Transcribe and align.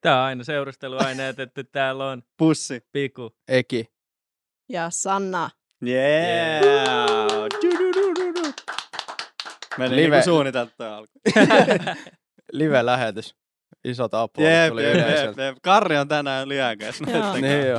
Tää 0.00 0.18
on 0.20 0.24
aina 0.26 0.44
seurusteluaineet, 0.44 1.40
että 1.40 1.64
täällä 1.64 2.08
on 2.10 2.22
Pussi. 2.36 2.80
Piku. 2.92 3.30
Eki. 3.48 3.86
Ja 4.68 4.90
Sanna. 4.90 5.50
Yeah. 5.86 6.62
Du-du-du-du-du. 7.62 8.52
Meni 9.78 9.96
Live. 9.96 10.08
niinku 10.16 10.24
suunniteltu 10.24 10.82
alku. 10.82 11.12
Live-lähetys. 12.52 13.34
Isot 13.84 14.14
aplodit 14.14 14.52
Jep, 14.52 14.68
tuli 14.70 14.84
jep, 14.84 14.94
jep, 14.96 15.06
yleisöltä. 15.06 15.42
jep. 15.42 15.56
Karri 15.62 15.96
on 15.98 16.08
tänään 16.08 16.48
liäkäs. 16.48 17.00
Niin 17.00 17.66
jo. 17.68 17.78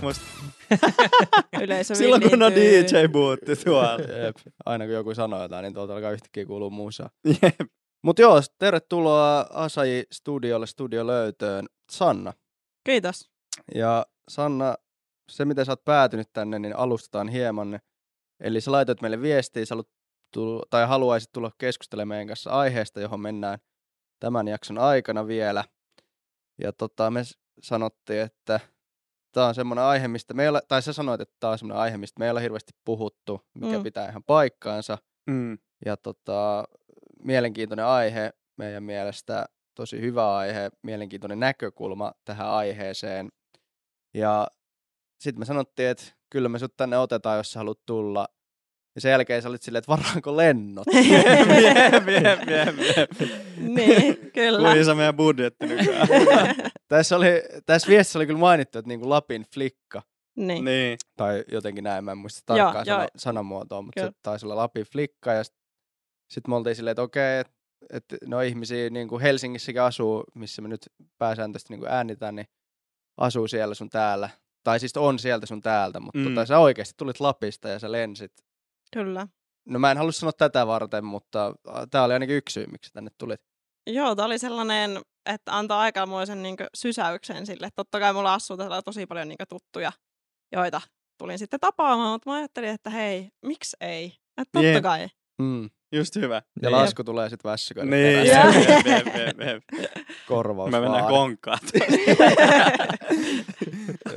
Yleisö 1.64 1.96
Silloin 1.96 2.30
kun 2.30 2.44
on. 2.44 2.52
DJ-bootti 2.52 3.55
tuolla. 3.66 3.94
Jep. 4.23 4.36
Aina 4.66 4.86
kun 4.86 4.94
joku 4.94 5.14
sanoo 5.16 5.41
jotain, 5.41 5.64
niin 5.64 5.73
tuolta 5.73 5.94
alkaa 5.96 6.12
yhtäkkiä 6.12 6.46
kuulua 6.46 6.70
musa. 6.70 7.10
Jep. 7.25 7.70
Mutta 8.03 8.21
joo, 8.21 8.41
tervetuloa 8.59 9.45
Asaji 9.49 10.03
Studiolle, 10.11 10.67
Studio 10.67 11.07
Löytöön, 11.07 11.66
Sanna. 11.91 12.34
Kiitos. 12.84 13.31
Ja 13.75 14.05
Sanna, 14.30 14.75
se 15.31 15.45
miten 15.45 15.66
sä 15.66 15.71
oot 15.71 15.85
päätynyt 15.85 16.30
tänne, 16.34 16.59
niin 16.59 16.75
alustetaan 16.75 17.27
hieman. 17.27 17.80
Eli 18.39 18.61
sä 18.61 18.71
laitoit 18.71 19.02
meille 19.02 19.21
viestiä, 19.21 19.66
sä 19.66 19.75
tulla, 20.34 20.66
tai 20.70 20.88
haluaisit 20.88 21.31
tulla 21.31 21.52
keskustelemaan 21.58 22.08
meidän 22.08 22.27
kanssa 22.27 22.52
aiheesta, 22.52 23.02
johon 23.02 23.20
mennään 23.20 23.59
tämän 24.20 24.47
jakson 24.47 24.77
aikana 24.77 25.27
vielä. 25.27 25.63
Ja 26.61 26.73
tota, 26.73 27.11
me 27.11 27.22
sanottiin, 27.61 28.22
että 28.22 28.59
tämä 29.31 29.47
on 29.47 29.55
semmoinen 29.55 29.85
aihe, 29.85 30.08
mistä 30.08 30.33
me 30.33 30.44
ei 30.44 30.49
ole, 30.49 30.61
tai 30.67 30.81
sä 30.81 30.94
sanoit, 30.94 31.22
että 31.22 31.35
tämä 31.39 31.52
on 31.52 31.58
semmoinen 31.59 31.81
aihe, 31.81 31.97
mistä 31.97 32.20
me 32.20 32.25
ei 32.25 32.31
ole 32.31 32.41
hirveästi 32.41 32.72
puhuttu, 32.85 33.41
mikä 33.53 33.77
Mm. 33.77 33.83
pitää 33.83 34.09
ihan 34.09 34.23
paikkaansa. 34.23 34.97
Mm. 35.27 35.58
Ja 35.85 35.97
tota, 35.97 36.63
mielenkiintoinen 37.23 37.86
aihe 37.86 38.34
meidän 38.58 38.84
mielestä, 38.84 39.45
tosi 39.75 40.02
hyvä 40.02 40.36
aihe, 40.36 40.70
mielenkiintoinen 40.81 41.39
näkökulma 41.39 42.14
tähän 42.25 42.47
aiheeseen. 42.47 43.30
Ja 44.14 44.47
sitten 45.20 45.39
me 45.39 45.45
sanottiin, 45.45 45.89
että 45.89 46.03
kyllä 46.30 46.50
me 46.50 46.59
sut 46.59 46.78
tänne 46.78 46.97
otetaan, 46.97 47.38
jos 47.38 47.52
sä 47.52 47.59
haluat 47.59 47.80
tulla. 47.86 48.28
Ja 48.95 49.02
sen 49.02 49.12
jälkeen 49.12 49.42
sä 49.42 49.50
olit 49.50 49.62
silleen, 49.62 49.80
että 49.80 49.92
varaanko 49.92 50.38
lennot? 50.38 50.88
Jep, 50.94 51.50
jep, 51.50 52.08
jep, 52.08 52.50
jep, 52.50 52.97
jep. 52.97 53.30
niin, 53.58 54.31
kyllä. 54.34 54.69
Kuin 54.69 54.81
iso 54.81 54.95
meidän 54.95 55.16
budjetti 55.16 55.67
nykyään. 55.67 56.08
tässä, 56.88 57.16
oli, 57.16 57.28
tässä 57.66 57.88
viestissä 57.88 58.19
oli 58.19 58.25
kyllä 58.25 58.40
mainittu, 58.40 58.80
että 58.80 58.90
niinku 58.90 59.09
Lapin 59.09 59.45
flikka, 59.53 60.02
niin. 60.36 60.66
niin. 60.66 60.97
tai 61.17 61.44
jotenkin 61.52 61.84
näin, 61.84 62.03
mä 62.03 62.12
en 62.12 62.17
muista 62.17 62.58
Joo, 62.58 62.66
tarkkaan 62.66 62.86
joo. 62.88 62.97
sana, 62.97 63.08
sanamuotoa, 63.16 63.81
mutta 63.81 64.02
se 64.02 64.06
Kyllä. 64.06 64.19
taisi 64.23 64.45
olla 64.45 64.56
Lapin 64.56 64.86
flikka. 64.86 65.34
Ja 65.34 65.44
sitten 66.34 66.42
sit 66.44 66.48
me 66.48 66.56
oltiin 66.56 66.76
silleen, 66.76 66.92
että 66.92 67.02
okei, 67.02 67.39
että 67.39 67.53
et, 67.89 68.06
no 68.26 68.42
ihmisiä 68.42 68.89
niin 68.89 69.08
kuin 69.08 69.22
Helsingissäkin 69.22 69.81
asuu, 69.81 70.23
missä 70.36 70.62
me 70.62 70.67
nyt 70.67 70.86
pääsääntöisesti 71.17 71.73
niin 71.73 71.80
kuin 71.80 71.92
äänitään, 71.92 72.36
niin 72.36 72.48
asuu 73.17 73.48
siellä 73.48 73.75
sun 73.75 73.90
täällä. 73.90 74.30
Tai 74.64 74.80
siis 74.80 74.98
on 74.98 75.20
sieltä 75.20 75.45
sun 75.45 75.62
täältä, 75.62 76.00
mutta 76.00 76.20
Mm. 76.20 76.25
tota, 76.25 76.45
sä 76.45 76.59
oikeasti 76.59 76.94
tulit 76.98 77.20
Lapista 77.20 77.70
ja 77.70 77.80
sä 77.80 77.92
lensit. 77.92 78.31
Kyllä. 78.94 79.28
No 79.66 79.80
mä 79.80 79.92
en 79.92 79.98
halua 79.98 80.12
sanoa 80.12 80.31
tätä 80.34 80.67
varten, 80.67 81.06
mutta 81.06 81.53
tämä 81.92 82.03
oli 82.03 82.14
ainakin 82.14 82.36
yksi 82.36 82.53
syy, 82.53 82.66
miksi 82.68 82.94
tänne 82.94 83.12
tulit. 83.18 83.42
Joo, 83.88 84.16
tämä 84.16 84.25
oli 84.25 84.40
sellainen, 84.40 85.02
että 85.25 85.58
antaa 85.58 85.81
aikamoisen 85.81 86.44
niin 86.44 86.56
sysäyksen 86.75 87.45
sille. 87.45 87.70
Totta 87.75 88.00
kai 88.00 88.14
mulla 88.14 88.34
asuu 88.34 88.58
täällä 88.58 88.81
tosi 88.81 89.06
paljon 89.06 89.28
niin 89.28 89.38
tuttuja, 89.50 89.92
joita 90.52 90.81
tulin 91.18 91.40
sitten 91.40 91.59
tapaamaan, 91.59 92.12
mutta 92.12 92.30
mä 92.30 92.36
ajattelin, 92.36 92.70
että 92.70 92.90
hei, 92.90 93.30
miksi 93.45 93.78
ei? 93.81 94.06
Että 94.38 94.52
totta 94.52 94.68
Jep. 94.68 94.84
kai. 94.84 95.08
Mm. 95.42 95.70
Just 95.94 96.16
hyvä. 96.16 96.36
Ja 96.36 96.41
Niin. 96.61 96.72
lasku 96.72 97.03
tulee 97.03 97.30
sitten 97.30 97.52
vässykölle 97.52 97.95
Niin, 97.95 98.27
jep, 98.27 98.67
jep, 98.69 98.86
jep, 98.86 99.16
jep, 99.16 99.41
jep. 99.52 99.63
Korvaus 100.27 100.72
Me 100.72 100.80
mennään 100.80 101.05
konkkaan. 101.05 101.59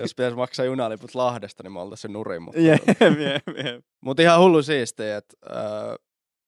Jos 0.01 0.15
pitäisi 0.15 0.37
maksaa 0.37 0.67
junaliput 0.67 1.15
Lahdesta, 1.15 1.63
niin 1.63 1.73
me 1.73 1.81
oltaisiin 1.81 2.11
se 2.11 2.13
nuri. 2.13 2.39
Mutta, 2.41 2.61
Jep, 2.61 2.83
jep, 2.89 3.57
jep. 3.65 3.85
mutta 4.01 4.23
ihan 4.23 4.41
hullu 4.41 4.63
siistiä, 4.63 5.17
että 5.17 5.37
äh, 5.51 5.57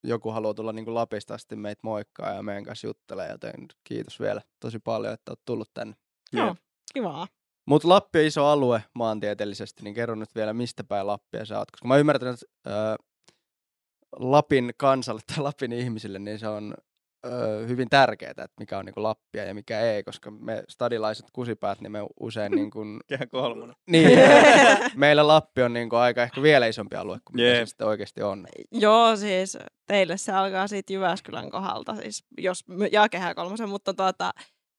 joku 0.03 0.31
haluaa 0.31 0.53
tulla 0.53 0.73
niin 0.73 0.93
Lapista 0.95 1.33
asti 1.33 1.55
meitä 1.55 1.79
moikkaa 1.83 2.33
ja 2.33 2.43
meidän 2.43 2.63
kanssa 2.63 2.87
juttelee, 2.87 3.29
joten 3.31 3.53
kiitos 3.83 4.19
vielä 4.19 4.41
tosi 4.59 4.79
paljon, 4.79 5.13
että 5.13 5.31
olet 5.31 5.39
tullut 5.45 5.69
tänne. 5.73 5.95
Joo, 6.33 6.55
kivaa. 6.93 7.27
Mutta 7.67 7.89
Lappi 7.89 8.19
on 8.19 8.25
iso 8.25 8.45
alue 8.45 8.83
maantieteellisesti, 8.95 9.83
niin 9.83 9.93
kerro 9.93 10.15
nyt 10.15 10.35
vielä, 10.35 10.53
mistä 10.53 10.83
päin 10.83 11.07
Lappia 11.07 11.45
sä 11.45 11.57
oot. 11.59 11.71
Koska 11.71 11.87
mä 11.87 11.97
ymmärrän, 11.97 12.33
että 12.33 12.45
äh, 12.91 12.95
Lapin 14.15 14.71
kansalle 14.77 15.21
tai 15.27 15.43
Lapin 15.43 15.71
ihmisille, 15.71 16.19
niin 16.19 16.39
se 16.39 16.47
on 16.47 16.73
äh, 17.25 17.67
hyvin 17.67 17.89
tärkeää, 17.89 18.31
että 18.31 18.59
mikä 18.59 18.77
on 18.77 18.85
niinku 18.85 19.03
Lappia 19.03 19.43
ja 19.45 19.53
mikä 19.53 19.81
ei, 19.81 20.03
koska 20.03 20.31
me 20.31 20.63
stadilaiset 20.69 21.25
kusipäät, 21.33 21.81
niin 21.81 21.91
me 21.91 21.99
usein 22.19 22.51
niin 22.55 22.71
kuin, 22.71 22.99
Kehä 23.07 23.27
kolmonen. 23.27 23.75
niin, 23.91 24.19
meillä 24.95 25.27
Lappi 25.27 25.61
on 25.61 25.73
niin 25.73 25.89
kuin 25.89 25.99
aika 25.99 26.23
ehkä 26.23 26.41
vielä 26.41 26.67
isompi 26.67 26.95
alue 26.95 27.17
kuin 27.25 27.35
mitä 27.35 27.47
Jep. 27.47 27.59
se 27.59 27.65
sitten 27.65 27.87
oikeasti 27.87 28.21
on. 28.21 28.47
Joo, 28.71 29.15
siis 29.15 29.57
teille 29.87 30.17
se 30.17 30.31
alkaa 30.31 30.67
siitä 30.67 30.93
Jyväskylän 30.93 31.49
kohdalta, 31.49 31.95
siis 31.95 32.23
jos 32.37 32.63
ja 32.91 33.09
kehä 33.09 33.35
kolmosen, 33.35 33.69
mutta 33.69 33.93
tuota, 33.93 34.31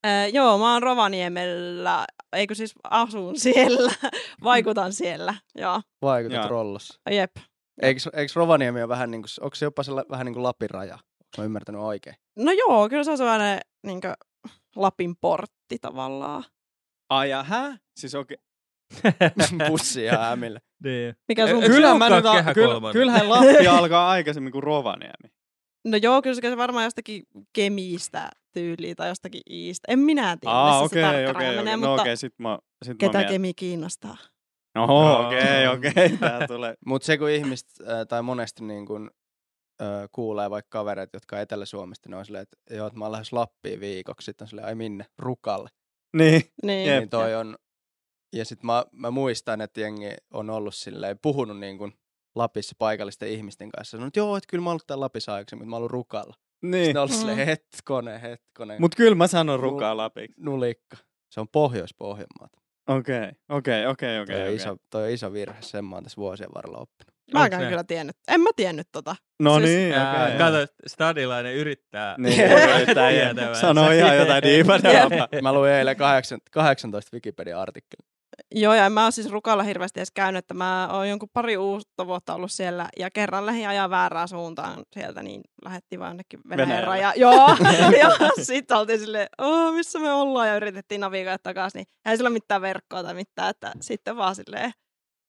ää, 0.04 0.26
joo, 0.26 0.58
mä 0.58 0.72
oon 0.72 0.82
Rovaniemellä, 0.82 2.06
eikö 2.32 2.54
siis 2.54 2.74
asun 2.90 3.38
siellä, 3.38 3.92
vaikutan 4.44 4.92
siellä, 4.92 5.34
joo, 5.54 5.82
Vaikutat 6.02 6.36
Joo. 6.36 6.48
rollossa. 6.48 7.00
jep. 7.10 7.36
Eikö, 7.82 8.00
eikö 8.12 8.32
Rovaniemi 8.36 8.82
ole 8.82 8.88
vähän 8.88 9.10
niin 9.10 9.22
kuin, 9.22 9.44
onko 9.44 9.54
se 9.54 9.64
jopa 9.64 9.82
sella, 9.82 10.04
vähän 10.10 10.26
niin 10.26 10.34
kuin 10.34 10.42
Lapin 10.42 10.70
raja? 10.70 10.94
Onko 10.94 11.34
mä 11.38 11.44
ymmärtänyt 11.44 11.80
oikein? 11.80 12.16
No 12.36 12.52
joo, 12.52 12.88
kyllä 12.88 13.04
se 13.04 13.10
on 13.10 13.18
sellainen 13.18 13.60
niin 13.86 14.00
Lapin 14.76 15.16
portti 15.20 15.78
tavallaan. 15.80 16.44
Ai 17.10 17.30
ja 17.30 17.42
hä? 17.42 17.78
Siis 17.96 18.14
okei. 18.14 18.36
Pussi 19.68 20.04
ja 20.04 20.18
hämillä. 20.18 20.60
Niin. 20.84 21.14
Mikä 21.28 21.48
sun... 21.48 21.62
Se 21.62 21.68
Kyllä 21.68 21.94
mä 21.94 22.08
nyt, 22.08 22.24
kyll, 22.54 22.92
kyllähän 22.92 23.28
Lappi 23.28 23.66
alkaa 23.78 24.10
aikaisemmin 24.10 24.52
kuin 24.52 24.62
Rovaniemi. 24.62 25.32
No 25.84 25.96
joo, 25.96 26.22
kyllä 26.22 26.34
se 26.34 26.40
se 26.40 26.56
varmaan 26.56 26.84
jostakin 26.84 27.22
Kemistä 27.52 28.30
tyyliin 28.52 28.96
tai 28.96 29.08
jostakin 29.08 29.42
Iistä. 29.50 29.92
En 29.92 29.98
minä 29.98 30.36
tiedä, 30.40 30.54
Aa, 30.54 30.82
missä 30.82 30.94
se 30.94 31.06
okei, 31.06 31.24
tarkka 31.24 31.38
okei, 31.38 31.48
raja 31.48 31.62
menee. 31.62 31.76
No 31.76 31.88
mutta 31.88 32.02
okei, 32.02 32.16
sit 32.16 32.34
mä, 32.38 32.58
sit 32.84 32.92
mä 32.92 32.98
ketä 32.98 33.18
mietin. 33.18 33.34
Kemi 33.34 33.54
kiinnostaa? 33.54 34.16
Oho, 34.78 35.26
okei, 35.26 35.66
okei, 35.66 36.16
tää 36.20 36.46
tulee. 36.46 36.74
Mutta 36.86 37.06
se, 37.06 37.18
kun 37.18 37.30
ihmiset 37.30 37.68
äh, 37.88 38.06
tai 38.08 38.22
monesti 38.22 38.64
niin 38.64 38.86
kun, 38.86 39.10
äh, 39.82 39.88
kuulee 40.12 40.50
vaikka 40.50 40.78
kavereita, 40.78 41.16
jotka 41.16 41.36
on 41.36 41.42
Etelä-Suomesta, 41.42 42.08
ne 42.08 42.16
on 42.16 42.24
silleen, 42.26 42.42
että 42.42 42.74
joo, 42.76 42.86
että 42.86 42.98
mä 42.98 43.04
oon 43.04 43.12
lähes 43.12 43.32
Lappiin 43.32 43.80
viikoksi. 43.80 44.24
Sitten 44.24 44.44
on 44.44 44.48
silleen, 44.48 44.66
ai 44.66 44.74
minne? 44.74 45.06
Rukalle. 45.18 45.68
Niin. 46.16 46.42
Niin, 46.62 46.88
Jep. 46.88 46.98
Niin 46.98 47.08
toi 47.10 47.34
on, 47.34 47.56
ja 48.32 48.44
sitten 48.44 48.66
mä, 48.66 48.84
mä, 48.92 49.10
muistan, 49.10 49.60
että 49.60 49.80
jengi 49.80 50.10
on 50.32 50.50
ollut 50.50 50.74
silleen, 50.74 51.18
puhunut 51.22 51.58
niin 51.58 51.78
kun 51.78 51.92
Lapissa 52.34 52.74
paikallisten 52.78 53.28
ihmisten 53.28 53.70
kanssa. 53.70 53.90
Sanonut, 53.90 54.16
joo, 54.16 54.36
että 54.36 54.46
kyllä 54.50 54.62
mä 54.62 54.70
oon 54.70 54.72
ollut 54.72 54.86
täällä 54.86 55.02
Lapissa 55.04 55.34
aikaisemmin, 55.34 55.62
mutta 55.64 55.70
mä 55.70 55.76
oon 55.76 55.80
ollut 55.80 55.90
Rukalla. 55.92 56.34
Niin. 56.62 56.84
Sitten 56.84 56.96
on 56.96 57.02
ollut 57.02 57.16
Mm. 57.16 57.18
silleen, 57.20 57.46
hetkone, 57.46 58.22
hetkone, 58.22 58.76
Mut 58.78 58.94
kyllä 58.94 59.14
mä 59.14 59.26
sanon 59.26 59.60
rukaa 59.60 59.96
Lapiksi. 59.96 60.40
nulikka. 60.40 60.96
Se 61.30 61.40
on 61.40 61.48
Pohjois-Pohjanmaata. 61.48 62.59
Okei, 62.98 63.28
okei, 63.48 63.86
okei, 63.86 64.16
Toi, 64.16 64.22
okei. 64.22 64.48
on 64.48 64.54
iso, 64.54 64.76
toi 64.90 65.02
on 65.02 65.10
iso 65.10 65.32
virhe, 65.32 65.56
sen 65.60 65.84
mä 65.84 65.96
oon 65.96 66.02
tässä 66.04 66.16
vuosien 66.16 66.50
varrella 66.54 66.78
oppinut. 66.78 67.14
Mä 67.34 67.44
en 67.46 67.68
kyllä 67.68 67.84
tiennyt. 67.84 68.16
En 68.28 68.40
mä 68.40 68.50
tiennyt 68.56 68.88
tota. 68.92 69.16
No 69.42 69.58
Siis- 69.58 69.70
niin, 69.70 69.94
okei. 69.94 70.38
Kato, 70.38 70.56
stadilainen 70.86 71.54
yrittää. 71.54 72.14
Niin, 72.18 72.40
yrittää 72.74 73.10
Tietävänsä. 73.10 73.60
Sanoo 73.60 73.90
ihan 73.90 74.16
jotain 74.16 74.42
diipadapaa. 74.48 75.28
Mä 75.42 75.52
luin 75.52 75.70
eilen 75.72 75.96
8, 75.96 76.38
18 76.50 77.10
Wikipedia-artikkelin. 77.16 78.08
Joo, 78.54 78.74
ja 78.74 78.90
mä 78.90 79.02
oon 79.02 79.12
siis 79.12 79.30
Rukalla 79.30 79.62
hirveästi 79.62 80.00
edes 80.00 80.10
käynyt, 80.10 80.38
että 80.38 80.54
mä 80.54 80.88
oon 80.92 81.08
jonkun 81.08 81.28
pari 81.32 81.56
uutta 81.56 82.06
vuotta 82.06 82.34
ollut 82.34 82.52
siellä, 82.52 82.88
ja 82.98 83.10
kerran 83.10 83.46
lähdin 83.46 83.68
ajaa 83.68 83.90
väärään 83.90 84.28
suuntaan 84.28 84.84
sieltä, 84.92 85.22
niin 85.22 85.40
lähdettiin 85.64 86.00
vaan 86.00 86.10
jonnekin 86.10 86.40
Venäjän 86.48 86.84
raja. 86.84 87.12
Joo, 87.24 87.56
ja 88.00 88.10
sitten 88.42 88.76
oltiin 88.76 88.98
silleen, 88.98 89.28
oh, 89.38 89.74
missä 89.74 89.98
me 89.98 90.12
ollaan, 90.12 90.48
ja 90.48 90.56
yritettiin 90.56 91.00
navigoida 91.00 91.38
takaisin, 91.38 91.78
niin 91.78 91.86
ei 92.06 92.16
sillä 92.16 92.28
ole 92.28 92.32
mitään 92.32 92.62
verkkoa 92.62 93.02
tai 93.02 93.14
mitään, 93.14 93.50
että 93.50 93.72
sitten 93.80 94.16
vaan 94.16 94.34
silleen, 94.34 94.72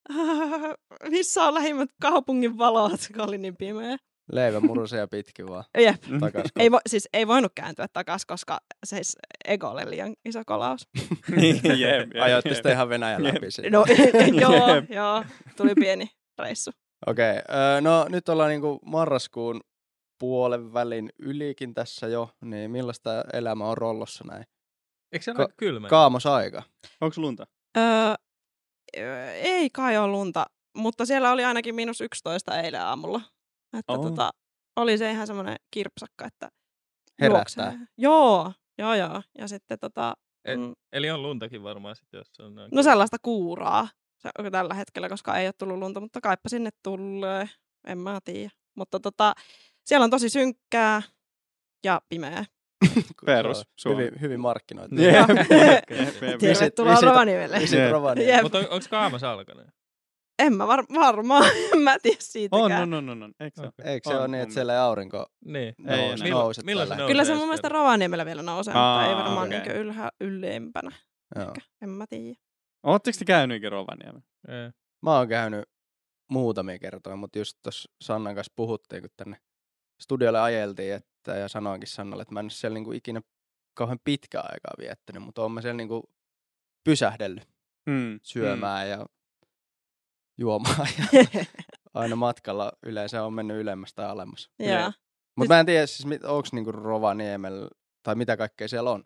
missä 1.10 1.44
on 1.44 1.54
lähimmät 1.54 1.90
kaupungin 2.00 2.58
valot, 2.58 3.00
kun 3.12 3.28
oli 3.28 3.38
niin 3.38 3.56
pimeä. 3.56 3.96
Leivä 4.32 4.60
murusia 4.60 4.98
ja 4.98 5.08
pitkin 5.08 5.48
vaan 5.48 5.64
Jep. 5.78 6.02
takas. 6.20 6.44
Ei, 6.58 6.70
vo, 6.70 6.80
siis 6.86 7.08
ei 7.12 7.26
voinut 7.26 7.52
kääntyä 7.54 7.86
takaisin, 7.92 8.26
koska 8.26 8.60
se 8.84 9.00
Ego 9.44 9.68
oli 9.68 9.90
liian 9.90 10.14
iso 10.24 10.42
kolaus. 10.46 10.88
Niin, 11.36 11.60
jep, 11.64 12.14
jep, 12.14 12.22
Ajoitte 12.22 12.54
sitten 12.54 12.72
ihan 12.72 12.88
Venäjän 12.88 13.24
Jep. 13.24 13.34
läpi 13.34 13.50
siitä. 13.50 13.70
No 13.70 13.84
joo, 14.40 14.74
Jep. 14.74 14.90
joo, 14.90 15.24
tuli 15.56 15.74
pieni 15.74 16.10
reissu. 16.38 16.70
Okei, 17.06 17.30
okay. 17.38 17.80
no 17.80 18.06
nyt 18.08 18.28
ollaan 18.28 18.50
niinku 18.50 18.78
marraskuun 18.84 19.60
puolen 20.18 20.72
välin 20.72 21.12
ylikin 21.18 21.74
tässä 21.74 22.08
jo, 22.08 22.30
niin 22.44 22.70
millaista 22.70 23.10
elämä 23.32 23.66
on 23.66 23.78
rollossa 23.78 24.24
näin? 24.24 24.44
Eikö 25.12 25.24
se 25.24 25.30
ole 25.30 25.36
Ka- 25.36 25.54
kylmä? 25.56 25.88
Kaamos 25.88 26.26
aika. 26.26 26.62
Onks 27.00 27.18
lunta? 27.18 27.46
Öö, 27.76 28.14
ei 29.32 29.70
kai 29.70 29.98
ole 29.98 30.06
lunta, 30.06 30.46
mutta 30.76 31.06
siellä 31.06 31.32
oli 31.32 31.44
ainakin 31.44 31.74
miinus 31.74 32.00
11 32.00 32.60
eilen 32.60 32.82
aamulla. 32.82 33.20
Että 33.78 33.92
Oo. 33.92 34.02
tota, 34.08 34.30
oli 34.76 34.98
se 34.98 35.10
ihan 35.10 35.26
semmoinen 35.26 35.56
kirpsakka, 35.70 36.26
että 36.26 36.48
herättää. 37.20 37.66
juoksee. 37.66 37.86
Joo, 37.98 38.52
joo, 38.78 38.94
joo. 38.94 39.22
Ja 39.38 39.48
sitten 39.48 39.78
tota, 39.78 40.14
Et- 40.44 40.60
mm, 40.60 40.72
Eli 40.92 41.10
on 41.10 41.22
luntakin 41.22 41.62
varmaan 41.62 41.96
sitten, 41.96 42.18
jos 42.18 42.40
on 42.40 42.54
no 42.72 42.82
sellaista 42.82 43.16
kuuraa 43.22 43.88
se 44.22 44.30
on 44.38 44.52
tällä 44.52 44.74
hetkellä, 44.74 45.08
koska 45.08 45.36
ei 45.36 45.46
ole 45.46 45.52
tullut 45.58 45.78
lunta, 45.78 46.00
mutta 46.00 46.20
kaipa 46.20 46.48
sinne 46.48 46.70
tulee. 46.82 47.48
En 47.86 47.98
mä 47.98 48.18
tiedä. 48.24 48.50
Mutta 48.76 49.00
tota, 49.00 49.34
siellä 49.84 50.04
on 50.04 50.10
tosi 50.10 50.28
synkkää 50.28 51.02
ja 51.84 52.00
pimeää. 52.08 52.44
Perus. 53.26 53.62
Hyvin, 53.88 54.20
hyvin 54.20 54.40
markkinoitu. 54.40 54.94
Jep. 55.02 55.26
Tervetuloa 56.40 57.00
Rovaniemelle. 57.02 57.58
Mutta 58.42 58.58
on, 58.58 58.64
onko 58.70 58.86
kaamas 58.90 59.22
alkanut? 59.22 59.66
En 60.42 60.52
mä 60.56 60.66
var- 60.66 60.86
varmaan, 60.94 61.44
en 61.72 61.78
mä 61.78 61.96
tiedä 62.02 62.16
On, 62.16 62.22
siitäkään. 62.22 62.94
on, 62.94 63.08
on, 63.10 63.22
on. 63.22 63.32
Eikö 63.40 63.60
se? 63.60 63.66
Okei. 63.66 63.92
Eikö 63.92 64.08
se 64.10 64.14
On, 64.14 64.20
ole 64.20 64.28
niin, 64.28 64.34
on. 64.34 64.42
että 64.42 64.54
siellä 64.54 64.72
ei 64.72 64.78
aurinko 64.78 65.26
Niin. 65.44 65.54
Ei 65.68 65.74
nouse, 65.86 66.14
enää. 66.14 66.24
Milloin- 66.24 66.44
nouse 66.44 66.62
tällä 66.62 66.84
nousee? 66.86 67.06
Kyllä 67.06 67.24
se 67.24 67.34
mun 67.34 67.46
mielestä? 67.46 67.68
Rovaniemellä 67.68 68.26
vielä 68.26 68.42
nousee, 68.42 68.74
mutta 68.74 69.06
ei 69.06 69.12
Aa, 69.12 69.18
varmaan 69.24 69.48
okay. 69.48 69.74
ylhä, 69.76 70.10
ylempänä. 70.20 70.90
Joo. 71.36 71.44
Ehkä. 71.46 71.60
En 71.80 71.88
mä 71.88 72.06
tiedä. 72.06 72.34
Ootteko 72.82 73.16
te 73.18 73.24
käynytkin 73.24 73.72
Rovaniemellä? 73.72 74.20
Ei. 74.48 74.70
Mä 75.02 75.16
oon 75.16 75.28
käynyt 75.28 75.64
muutamia 76.30 76.78
kertoja, 76.78 77.16
mutta 77.16 77.38
just 77.38 77.58
tuossa 77.62 77.90
Sannan 78.00 78.34
kanssa 78.34 78.52
puhuttiin, 78.56 79.02
kun 79.02 79.10
tänne 79.16 79.36
studiolle 80.02 80.40
ajeltiin, 80.40 80.94
että, 80.94 81.32
ja 81.36 81.48
sanoinkin 81.48 81.88
Sannalle, 81.88 82.22
että 82.22 82.34
mä 82.34 82.40
en 82.40 82.44
ole 82.44 82.50
siellä 82.50 82.74
niinku 82.74 82.92
ikinä 82.92 83.20
kauhean 83.74 83.98
pitkää 84.04 84.40
aikaa 84.42 84.74
viettänyt, 84.78 85.22
mutta 85.22 85.42
oon 85.42 85.52
mä 85.52 85.60
siellä 85.62 85.76
niinku 85.76 86.10
pysähdellyt 86.84 87.48
Mm. 87.86 88.20
syömään 88.22 88.90
ja 88.90 89.06
juomaan 90.38 90.88
ja 90.98 91.24
aina 91.94 92.16
matkalla 92.16 92.72
yleensä 92.82 93.24
on 93.24 93.32
mennyt 93.32 93.60
ylemmäs 93.60 93.94
tai 93.94 94.06
alemmas. 94.06 94.50
Joo. 94.58 94.92
Mutta 95.36 95.54
mä 95.54 95.60
en 95.60 95.66
tiedä 95.66 95.86
siis, 95.86 96.08
onko 96.24 96.48
niinku 96.52 96.72
Rovaniemellä 96.72 97.68
tai 98.02 98.14
mitä 98.14 98.36
kaikkea 98.36 98.68
siellä 98.68 98.90
on. 98.90 99.04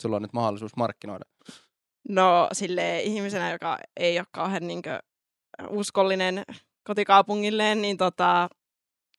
Sulla 0.00 0.16
on 0.16 0.22
nyt 0.22 0.32
mahdollisuus 0.32 0.76
markkinoida. 0.76 1.24
No 2.08 2.48
sille 2.52 3.00
ihmisenä, 3.02 3.52
joka 3.52 3.78
ei 3.96 4.18
ole 4.18 4.26
kauhean 4.32 4.66
niinkö 4.66 4.98
uskollinen 5.68 6.42
kotikaupungilleen, 6.86 7.82
niin 7.82 7.96
tota, 7.96 8.48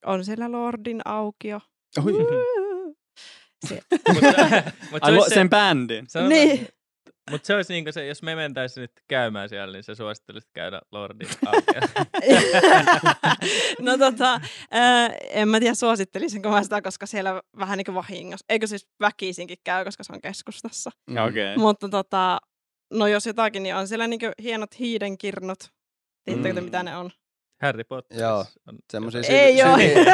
on 0.05 0.25
siellä 0.25 0.51
Lordin 0.51 1.01
aukio. 1.05 1.59
Oi. 2.05 2.13
Se, 3.67 3.81
Mutta 4.91 5.11
mut 5.11 5.27
se, 5.27 5.33
sen 5.33 5.49
bändin. 5.49 6.05
se 6.09 6.19
on, 6.19 6.29
niin, 6.29 6.67
Mutta 7.31 7.47
se 7.47 7.55
olisi 7.55 7.73
niinku 7.73 7.91
se, 7.91 8.05
jos 8.07 8.23
me 8.23 8.35
mentäisiin 8.35 8.81
nyt 8.81 8.91
käymään 9.07 9.49
siellä, 9.49 9.73
niin 9.73 9.83
se 9.83 9.95
suosittelisit 9.95 10.49
käydä 10.53 10.81
Lordin 10.91 11.27
no 13.79 13.97
tota, 13.97 14.41
ää, 14.71 15.09
en 15.29 15.49
mä 15.49 15.59
tiedä 15.59 15.73
suosittelisinko 15.75 16.49
mä 16.49 16.63
sitä, 16.63 16.81
koska 16.81 17.05
siellä 17.05 17.41
vähän 17.59 17.77
niin 17.77 17.85
kuin 17.85 17.95
vahingossa, 17.95 18.45
eikö 18.49 18.67
siis 18.67 18.87
väkisinkin 18.99 19.57
käy, 19.63 19.85
koska 19.85 20.03
se 20.03 20.13
on 20.13 20.21
keskustassa. 20.21 20.91
Mm. 21.09 21.17
Okei. 21.17 21.57
Mutta 21.57 21.89
tota, 21.89 22.39
no 22.93 23.07
jos 23.07 23.25
jotakin, 23.25 23.63
niin 23.63 23.75
on 23.75 23.87
siellä 23.87 24.07
niin 24.07 24.19
kuin 24.19 24.31
hienot 24.41 24.79
hiidenkirnut. 24.79 25.59
Tiedättekö 26.25 26.55
te, 26.55 26.61
Mm. 26.61 26.65
mitä 26.65 26.83
ne 26.83 26.97
on? 26.97 27.11
Harry 27.61 27.83
Potter. 27.83 28.19
Joo. 28.19 28.45
Semmoisia 28.91 29.21
Ei 29.27 29.63
oo. 29.63 29.77
syviä, 29.77 30.05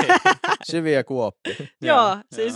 syviä 0.72 1.04
kuoppia. 1.04 1.56
Joo, 1.82 2.18
siis 2.36 2.56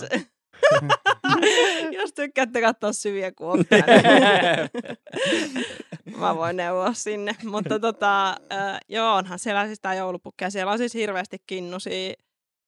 jos 1.97 2.13
tykkäätte 2.13 2.61
katsoa 2.61 2.93
syviä 2.93 3.31
kuoppia, 3.31 3.83
niin 6.05 6.19
mä 6.19 6.35
voin 6.35 6.57
neuvoa 6.57 6.93
sinne. 6.93 7.35
Mutta 7.43 7.79
tota, 7.79 8.29
äh, 8.29 8.79
joo, 8.89 9.15
onhan 9.15 9.39
siellä 9.39 9.65
siis 9.65 9.79
tää 9.79 9.95
joulupukki 9.95 10.43
ja 10.43 10.49
siellä 10.49 10.71
on 10.71 10.77
siis 10.77 10.93
hirveästi 10.93 11.37
kinnusia 11.47 12.13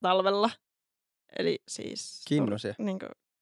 talvella. 0.02 0.50
Eli 1.38 1.58
siis 1.68 2.22
Kinnusia? 2.28 2.74
Tur, 2.74 2.84
niin 2.86 2.98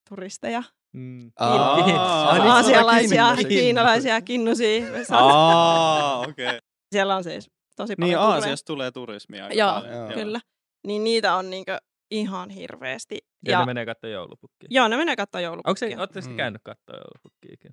turisteja. 0.09 0.63
Mm. 0.93 1.19
Niin, 1.19 1.33
Aasialaisia, 1.39 3.25
kinnusia. 3.25 3.49
kiinalaisia 3.49 4.21
kinnusia. 4.21 4.85
Aa, 5.11 6.21
okei. 6.21 6.59
Siellä 6.93 7.17
on 7.17 7.25
siis 7.25 7.51
tosi 7.77 7.97
paljon 7.97 8.09
Niin. 8.09 8.19
Aasiasta 8.19 8.67
tulee 8.67 8.91
turismia 8.91 9.45
aika 9.45 9.55
Joo, 9.55 9.73
paljon. 9.73 9.95
Joo. 9.95 10.09
Kyllä. 10.09 10.41
Niin 10.87 11.05
niitä 11.05 11.35
on 11.35 11.51
niinku 11.51 11.73
ihan 12.11 12.51
hirveästi. 12.51 13.19
Ja, 13.47 13.53
ja 13.53 13.59
ne 13.61 13.67
menee 13.67 13.87
katsoa 13.87 14.11
joulupukkia. 14.11 14.67
Joo, 14.71 14.89
ne 14.89 14.97
menee 14.97 15.17
katsoa 15.17 15.39
Onko 15.39 15.45
joulupukkia. 15.45 16.23
se, 16.23 16.29
Mm. 16.31 16.37
käynyt 16.37 16.63
katsoa 16.65 16.97
joulupukkiikin? 16.97 17.73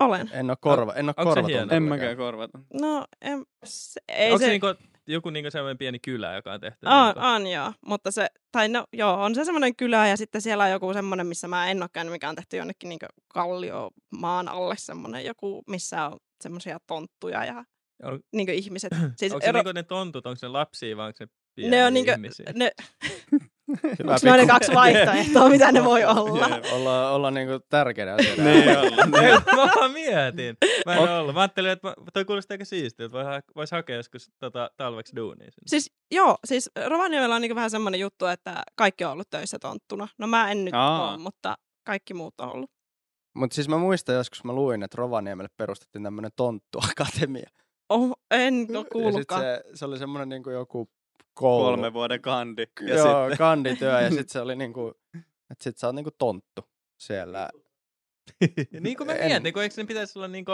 Olen. 0.00 0.30
En 0.32 0.50
oo, 0.50 0.56
korva, 0.60 0.94
en 0.94 1.08
Onko 1.08 1.22
korvatunut. 1.24 1.50
hieno? 1.50 1.74
En 1.74 1.82
mäkään 1.82 2.16
korvata. 2.16 2.58
No, 2.80 3.04
en, 3.20 3.44
se, 3.64 4.00
ei 4.08 4.32
Onko 4.32 4.38
se... 4.38 4.44
se, 4.44 4.50
niinku, 4.50 4.66
joku 5.06 5.30
niinku 5.30 5.50
sellainen 5.50 5.78
pieni 5.78 5.98
kylä, 5.98 6.34
joka 6.34 6.52
on 6.52 6.60
tehty? 6.60 6.86
On, 6.86 7.04
niinku, 7.04 7.20
on 7.24 7.46
joo, 7.46 7.72
mutta 7.86 8.10
se, 8.10 8.26
tai 8.52 8.68
no 8.68 8.84
joo, 8.92 9.22
on 9.22 9.34
se 9.34 9.44
semmoinen 9.44 9.76
kylä 9.76 10.08
ja 10.08 10.16
sitten 10.16 10.40
siellä 10.40 10.64
on 10.64 10.70
joku 10.70 10.92
semmoinen, 10.92 11.26
missä 11.26 11.48
mä 11.48 11.70
en 11.70 11.82
ole 11.82 11.90
käynyt, 11.92 12.12
mikä 12.12 12.28
on 12.28 12.34
tehty 12.36 12.56
jonnekin 12.56 12.88
niin 12.88 12.98
kallio 13.28 13.90
maan 14.20 14.48
alle 14.48 14.74
semmoinen 14.78 15.24
joku, 15.24 15.62
missä 15.66 16.06
on 16.06 16.18
semmoisia 16.42 16.78
tonttuja 16.86 17.44
ja 17.44 17.64
on, 18.02 18.20
niin 18.32 18.48
ihmiset. 18.50 18.92
Siis 19.16 19.32
onko 19.32 19.44
se 19.44 19.50
ero- 19.50 19.56
niinku 19.58 19.72
ne 19.72 19.82
tontut, 19.82 20.26
onko 20.26 20.36
se 20.36 20.48
lapsia 20.48 20.96
vai 20.96 21.06
onko 21.06 21.16
se 21.16 21.26
pieniä 21.54 21.78
ne 21.80 21.86
on 21.86 21.94
niin 21.94 22.10
ihmisiä? 22.10 22.46
ne, 22.54 22.70
Hyvä 23.98 24.14
pikku- 24.14 24.46
kaksi 24.46 24.72
vaihtoehtoa, 24.80 25.48
mitä 25.48 25.72
ne 25.72 25.84
voi 25.84 26.04
olla? 26.04 26.48
Olla, 26.72 27.10
olla 27.10 27.30
niinku 27.30 27.66
tärkeänä 27.68 28.14
asioita. 28.14 28.42
Niin 28.42 28.78
olla. 28.78 29.20
Ei, 29.22 29.30
Niin. 29.30 29.42
mä 29.56 29.72
vaan 29.76 29.90
mietin. 29.92 30.56
Mä 30.86 30.94
en 30.94 30.98
ollut. 31.18 31.34
Mä 31.34 31.40
ajattelin, 31.40 31.70
että 31.70 31.88
mä, 31.88 31.94
toi 32.12 32.24
kuulostaa 32.24 32.54
aika 32.54 32.64
siistiä, 32.64 33.06
että 33.06 33.18
vois, 33.18 33.26
ha- 33.26 33.40
vois 33.56 33.70
hakea 33.70 33.96
joskus 33.96 34.30
tota, 34.38 34.70
talveksi 34.76 35.16
duunia 35.16 35.50
sinne. 35.50 35.64
Siis 35.66 35.92
joo, 36.10 36.36
siis 36.44 36.70
Rovaniemellä 36.86 37.34
on 37.34 37.42
niin 37.42 37.54
vähän 37.54 37.70
semmoinen 37.70 38.00
juttu, 38.00 38.26
että 38.26 38.62
kaikki 38.76 39.04
on 39.04 39.12
ollut 39.12 39.30
töissä 39.30 39.58
tonttuna. 39.58 40.08
No 40.18 40.26
mä 40.26 40.50
en 40.50 40.64
nyt 40.64 40.74
Aa. 40.74 41.10
ole, 41.10 41.18
mutta 41.18 41.58
kaikki 41.86 42.14
muut 42.14 42.34
on 42.40 42.52
ollut. 42.54 42.70
Mutta 43.34 43.54
siis 43.54 43.68
mä 43.68 43.78
muistan 43.78 44.14
joskus, 44.14 44.44
mä 44.44 44.52
luin, 44.52 44.82
että 44.82 44.96
Rovaniemelle 44.98 45.48
perustettiin 45.56 46.02
tämmönen 46.02 46.30
tonttuakatemia. 46.36 47.50
Oh, 47.88 48.12
en 48.30 48.54
ole 48.54 48.72
Ja 48.72 48.80
sit 48.80 48.88
kuullutkaan. 48.92 49.40
se, 49.42 49.62
se 49.74 49.84
oli 49.84 49.98
semmoinen 49.98 50.28
niinku 50.28 50.50
joku 50.50 50.88
koulu. 51.40 51.64
Kolme 51.64 51.92
vuoden 51.92 52.20
kandi. 52.22 52.66
Ja 52.80 52.94
Joo, 52.96 53.20
sitten, 53.22 53.38
kandityö 53.38 54.00
ja 54.00 54.08
sitten 54.10 54.28
se 54.28 54.40
oli 54.40 54.56
niinku, 54.56 54.94
että 55.50 55.64
sit 55.64 55.78
sä 55.78 55.86
oot 55.86 55.94
niinku 55.96 56.10
tonttu 56.18 56.62
siellä. 57.00 57.50
niin 58.80 58.96
kuin 58.96 59.06
mä 59.06 59.14
En- 59.14 59.26
mietin, 59.30 59.52
kun 59.52 59.62
eikö 59.62 59.74
sen 59.74 59.86
pitäisi 59.86 60.18
olla 60.18 60.28
niinku... 60.28 60.52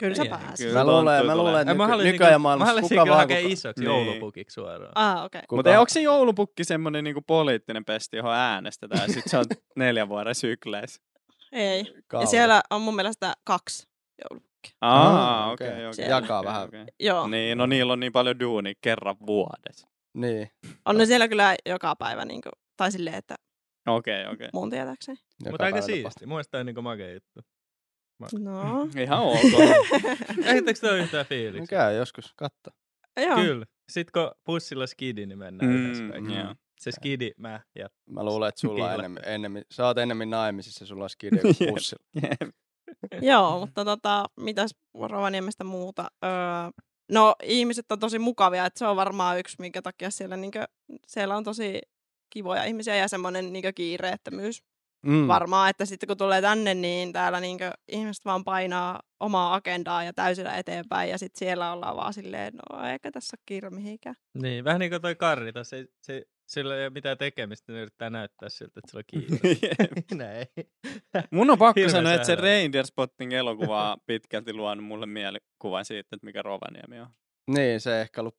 Kyllä 0.00 0.14
sä 0.14 0.24
pääsit. 0.30 0.72
Mä 0.72 0.84
luulen, 0.86 1.26
mä 1.26 1.36
luulen, 1.36 1.60
että 1.60 1.70
Ai, 1.72 1.76
mä 1.76 1.84
nyky, 1.84 1.90
haluaisin 1.90 2.12
nykyajan 2.12 2.28
kyllä- 2.30 2.38
Mä 2.38 2.42
maailmassa 2.42 2.66
haluaisin 2.70 2.88
kuka 2.88 3.02
kyllä 3.04 3.10
vaan, 3.16 3.20
hakea 3.24 3.36
kuka, 3.42 3.52
isoksi 3.52 3.84
Niin. 3.84 3.86
joulupukiksi 4.06 4.54
suoraan. 4.54 4.92
Ah, 4.94 5.16
okei. 5.24 5.24
Okay. 5.26 5.40
kuka, 5.48 5.56
Mutta 5.56 5.80
onko 5.80 5.88
se 5.88 6.00
joulupukki 6.00 6.64
semmoinen 6.64 7.04
niinku 7.04 7.22
poliittinen 7.26 7.84
pesti, 7.84 8.16
johon 8.16 8.32
äänestetään 8.34 9.02
ja 9.08 9.14
sit 9.14 9.24
se 9.26 9.38
on 9.38 9.44
neljän 9.76 10.08
vuoden 10.08 10.34
sykleissä? 10.34 11.02
Ei. 11.52 11.78
Ja 11.80 12.02
kauan? 12.06 12.26
siellä 12.26 12.62
on 12.70 12.80
mun 12.82 12.96
mielestä 12.96 13.34
kaksi 13.44 13.88
joulupukkia. 14.18 14.45
Aa, 14.80 15.52
okei, 15.52 15.68
okei. 15.68 15.80
okei. 15.86 15.94
Siellä. 15.94 16.14
Jakaa 16.14 16.38
okei, 16.40 16.48
vähän. 16.48 16.64
okei. 16.68 16.84
Joo. 17.00 17.26
Niin, 17.28 17.58
no 17.58 17.66
niillä 17.66 17.92
on 17.92 18.00
niin 18.00 18.12
paljon 18.12 18.40
duunia 18.40 18.74
kerran 18.80 19.16
vuodessa. 19.26 19.88
Niin, 20.14 20.48
On 20.84 20.96
ne 20.98 21.06
siellä 21.06 21.28
kyllä 21.28 21.56
joka 21.66 21.96
päivä, 21.96 22.24
niin 22.24 22.40
kuin, 22.42 22.52
tai 22.76 22.92
silleen, 22.92 23.16
että 23.16 23.34
Okei, 23.86 24.26
okei. 24.26 24.48
mun 24.52 24.70
tietääkseni. 24.70 25.18
Mutta 25.50 25.64
aika 25.64 25.80
siisti. 25.82 26.26
Mun 26.26 26.34
mielestä 26.34 26.64
niinku 26.64 26.82
makea 26.82 27.12
juttu. 27.12 27.40
No. 28.38 28.88
Ihan 29.02 29.18
ok. 29.22 29.38
Ehdittekö 30.46 30.80
toi 30.80 30.98
yhtään 30.98 31.26
fiiliksi? 31.26 31.70
Käy 31.70 31.96
joskus, 31.96 32.32
katso. 32.36 32.70
Joo. 33.16 33.36
Kyllä. 33.36 33.66
Sitten 33.92 34.12
kun 34.12 34.30
bussilla 34.46 34.86
skidi, 34.86 35.26
niin 35.26 35.38
mennään 35.38 35.72
Mm, 35.72 35.76
yhdessä 35.84 36.04
kaikki. 36.10 36.32
Se 36.80 36.90
skidi, 36.90 37.30
mä 37.36 37.60
ja... 37.78 37.88
Mä 38.10 38.24
luulen, 38.24 38.48
että 38.48 38.60
sulla 38.60 38.86
on 38.86 38.98
enemmän, 38.98 39.22
enemmän, 39.26 39.62
sä 39.70 39.86
oot 39.86 39.98
enemmän 39.98 40.30
naimisissa, 40.30 40.86
sulla 40.86 41.04
on 41.04 41.10
skide 41.10 41.40
kuin 41.42 41.56
Jep. 42.22 42.54
Joo, 43.22 43.60
mutta 43.60 43.84
tota, 43.84 44.24
mitäs 44.40 44.70
Rovaniemestä 44.94 45.64
muuta? 45.64 46.10
Öö, 46.24 46.30
no 47.12 47.34
ihmiset 47.42 47.92
on 47.92 47.98
tosi 47.98 48.18
mukavia, 48.18 48.66
että 48.66 48.78
se 48.78 48.86
on 48.86 48.96
varmaan 48.96 49.38
yksi, 49.38 49.56
minkä 49.58 49.82
takia 49.82 50.10
siellä, 50.10 50.36
niinkö, 50.36 50.64
siellä 51.06 51.36
on 51.36 51.44
tosi 51.44 51.80
kivoja 52.30 52.64
ihmisiä 52.64 52.96
ja 52.96 53.08
semmoinen 53.08 53.52
niinkö 53.52 53.72
kiireettömyys. 53.72 54.62
Mm. 55.06 55.28
Varmaan, 55.28 55.70
että 55.70 55.84
sitten 55.84 56.06
kun 56.06 56.16
tulee 56.16 56.42
tänne, 56.42 56.74
niin 56.74 57.12
täällä 57.12 57.40
niinkö 57.40 57.70
ihmiset 57.88 58.24
vaan 58.24 58.44
painaa 58.44 59.02
omaa 59.20 59.54
agendaa 59.54 60.04
ja 60.04 60.12
täysillä 60.12 60.56
eteenpäin 60.56 61.10
ja 61.10 61.18
sitten 61.18 61.38
siellä 61.38 61.72
ollaan 61.72 61.96
vaan 61.96 62.14
silleen, 62.14 62.54
no 62.54 62.86
eikä 62.88 63.10
tässä 63.10 63.36
ole 63.38 63.42
kiire 63.46 63.70
mihinkään. 63.70 64.14
Niin, 64.42 64.64
vähän 64.64 64.80
niin 64.80 64.90
kuin 64.90 65.02
toi 65.02 65.14
Karri 65.14 65.52
tässä, 65.52 65.76
se, 65.76 65.86
se, 66.00 66.22
sillä 66.46 66.76
ei 66.76 66.82
ole 66.82 66.90
mitään 66.90 67.18
tekemistä, 67.18 67.72
ne 67.72 67.80
yrittää 67.80 68.10
näyttää 68.10 68.48
siltä, 68.48 68.80
että 68.80 68.90
sillä 68.90 68.98
on 69.00 69.04
kiire. 69.06 69.58
Näin. 70.24 70.46
Mun 71.30 71.50
on 71.50 71.58
pakko 71.58 71.88
sanoa, 71.88 72.12
että 72.14 72.26
se. 72.26 72.34
Reindeer 72.34 72.86
Spotting 72.86 73.32
elokuva 73.32 73.92
on 73.92 73.98
pitkälti 74.06 74.52
luonut 74.52 74.84
mulle 74.84 75.06
mielikuvan 75.06 75.84
siitä, 75.84 76.08
että 76.12 76.26
mikä 76.26 76.42
Rovaniemi 76.42 77.00
on. 77.00 77.06
Niin, 77.50 77.80
se 77.80 78.00
ehkä 78.00 78.20
ollut 78.20 78.36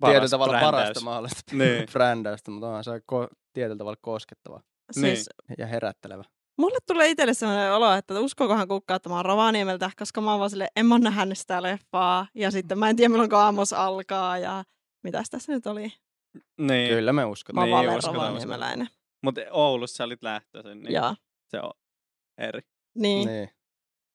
Paras 0.00 0.12
tietyllä 0.12 0.28
tavalla 0.30 0.52
brändäys. 0.52 0.70
parasta 0.70 1.00
mahdollista 1.00 1.56
Niin. 1.56 1.86
brändäystä, 1.92 2.50
mutta 2.50 2.66
onhan 2.68 2.84
se 2.84 2.90
ko- 3.12 3.34
tietyllä 3.52 3.78
tavalla 3.78 3.98
koskettava 4.00 4.60
Siis 4.92 5.28
ja 5.58 5.66
herättelevä. 5.66 6.24
Mulle 6.58 6.78
tulee 6.86 7.08
itselle 7.08 7.34
sellainen 7.34 7.72
olo, 7.72 7.92
että 7.92 8.20
uskokohan 8.20 8.68
kukaan, 8.68 8.96
että 8.96 9.08
mä 9.08 9.14
oon 9.16 9.24
Rovaniemeltä, 9.24 9.90
koska 9.98 10.20
mä 10.20 10.30
oon 10.30 10.38
vaan 10.38 10.50
silleen, 10.50 10.70
en 10.76 10.86
mä 10.86 10.94
oon 10.94 11.00
nähnyt 11.00 11.38
sitä 11.38 11.62
leffaa. 11.62 12.26
Ja 12.34 12.50
sitten 12.50 12.78
mä 12.78 12.90
en 12.90 12.96
tiedä, 12.96 13.08
milloin 13.08 13.30
Kaamos 13.30 13.72
alkaa 13.72 14.38
ja 14.38 14.64
mitäs 15.04 15.30
tässä 15.30 15.52
nyt 15.52 15.66
oli. 15.66 15.92
Niin. 16.58 16.88
Kyllä 16.88 17.12
me 17.12 17.22
Mä 17.22 17.26
uskotaan. 17.26 17.68
oon 17.72 17.80
Niin, 17.80 17.86
vaan 17.90 18.34
uskotaan. 18.34 18.88
Mutta 19.22 19.40
Oulussa 19.50 19.96
sä 19.96 20.04
olit 20.04 20.22
lähtöisin, 20.22 20.82
niin 20.82 20.94
Joo. 20.94 21.14
se 21.48 21.60
on 21.60 21.70
eri. 22.38 22.60
Niin. 22.94 23.28
Niin. 23.28 23.48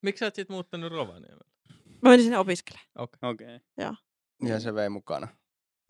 Miksi 0.02 0.20
sä 0.20 0.26
oot 0.26 0.36
sit 0.36 0.50
muuttanut 0.50 0.92
Rovaniemelle? 0.92 1.50
Mä 2.02 2.10
menin 2.10 2.24
sinne 2.24 2.38
opiskelemaan. 2.38 2.88
Okei. 2.98 3.56
Okay. 3.56 3.60
Ja 4.46 4.60
se 4.60 4.76
vei 4.76 4.90
mukana. 4.90 5.28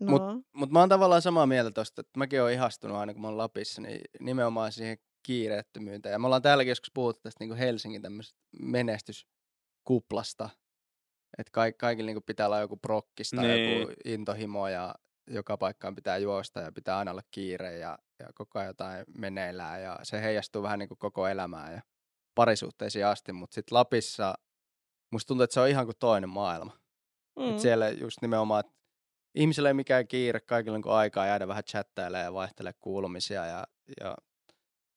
No. 0.00 0.10
Mut- 0.10 0.46
Mutta 0.52 0.72
mä 0.72 0.78
oon 0.80 0.88
tavallaan 0.88 1.22
samaa 1.22 1.46
mieltä 1.46 1.70
tosta, 1.70 2.00
että 2.00 2.18
mäkin 2.18 2.42
oon 2.42 2.50
ihastunut 2.52 2.96
aina 2.96 3.12
kun 3.12 3.22
mä 3.22 3.28
oon 3.28 3.38
Lapissa, 3.38 3.82
niin 3.82 4.00
nimenomaan 4.20 4.72
siihen 4.72 4.98
kiireettömyyteen. 5.22 6.12
Ja 6.12 6.18
me 6.18 6.26
ollaan 6.26 6.42
täälläkin 6.42 6.70
joskus 6.70 6.90
puhuttu 6.94 7.20
tästä 7.22 7.44
niin 7.44 7.56
Helsingin 7.56 8.02
tämmöisestä 8.02 8.38
menestyskuplasta. 8.62 10.50
Että 11.38 11.50
kaik- 11.52 11.78
kaikilla 11.78 12.06
niin 12.12 12.22
pitää 12.26 12.46
olla 12.46 12.60
joku 12.60 12.76
prokkis 12.76 13.30
tai 13.30 13.46
Niin. 13.46 13.80
joku 13.80 13.92
intohimo 14.04 14.68
ja 14.68 14.94
joka 15.30 15.56
paikkaan 15.56 15.94
pitää 15.94 16.18
juosta 16.18 16.60
ja 16.60 16.72
pitää 16.72 16.98
aina 16.98 17.10
olla 17.10 17.22
kiire 17.30 17.78
ja, 17.78 17.98
ja 18.18 18.26
koko 18.34 18.58
ajan 18.58 18.68
jotain 18.68 19.04
meneillään. 19.18 19.82
Ja 19.82 19.98
se 20.02 20.22
heijastuu 20.22 20.62
vähän 20.62 20.78
niin 20.78 20.88
kuin 20.88 20.98
koko 20.98 21.28
elämään 21.28 21.72
ja 21.72 21.82
parisuhteisiin 22.34 23.06
asti. 23.06 23.32
Mutta 23.32 23.54
sitten 23.54 23.76
Lapissa 23.76 24.34
musta 25.12 25.28
tuntuu, 25.28 25.44
että 25.44 25.54
se 25.54 25.60
on 25.60 25.68
ihan 25.68 25.84
kuin 25.86 25.96
toinen 25.98 26.30
maailma. 26.30 26.80
Mm. 27.38 27.50
Et 27.50 27.58
siellä 27.58 27.88
just 27.88 28.22
nimenomaan, 28.22 28.60
että 28.60 28.72
ihmisillä 29.34 29.68
ei 29.68 29.74
mikään 29.74 30.08
kiire, 30.08 30.40
kaikilla 30.40 30.76
on 30.76 30.98
aikaa 30.98 31.26
jäädä 31.26 31.48
vähän 31.48 31.64
chattailemaan 31.64 32.24
ja 32.24 32.34
vaihtelee 32.34 32.72
kuulumisia. 32.80 33.46
Ja, 33.46 33.64
ja 34.00 34.16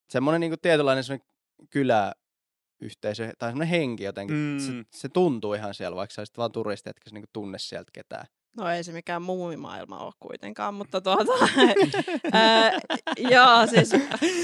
semmoinen 0.10 0.42
niin 0.42 0.60
tietynlainen 0.62 1.04
semmoinen 1.04 1.28
kyläyhteisö 1.70 3.34
tai 3.40 3.50
semmoinen 3.50 3.68
henki 3.68 4.04
jotenkin. 4.04 4.36
Mm. 4.36 4.60
Se, 4.60 4.72
se, 5.00 5.10
tuntuu 5.10 5.54
ihan 5.54 5.74
siellä, 5.74 5.96
vaikka 5.96 6.14
sä 6.14 6.22
olisit 6.22 6.38
vaan 6.38 6.52
turisti, 6.52 6.90
etkä 6.90 7.10
sä 7.10 7.14
niin 7.14 7.26
tunne 7.34 7.60
sieltä 7.60 7.92
ketään. 7.94 8.26
No 8.58 8.70
ei 8.70 8.84
se 8.84 8.92
mikään 8.92 9.22
muumimaailma 9.22 10.00
ole 10.00 10.14
kuitenkaan, 10.20 10.74
mutta 10.74 11.02
tuota... 11.02 11.32
ää, 12.34 12.72
joo, 13.18 13.68
siis... 13.68 13.92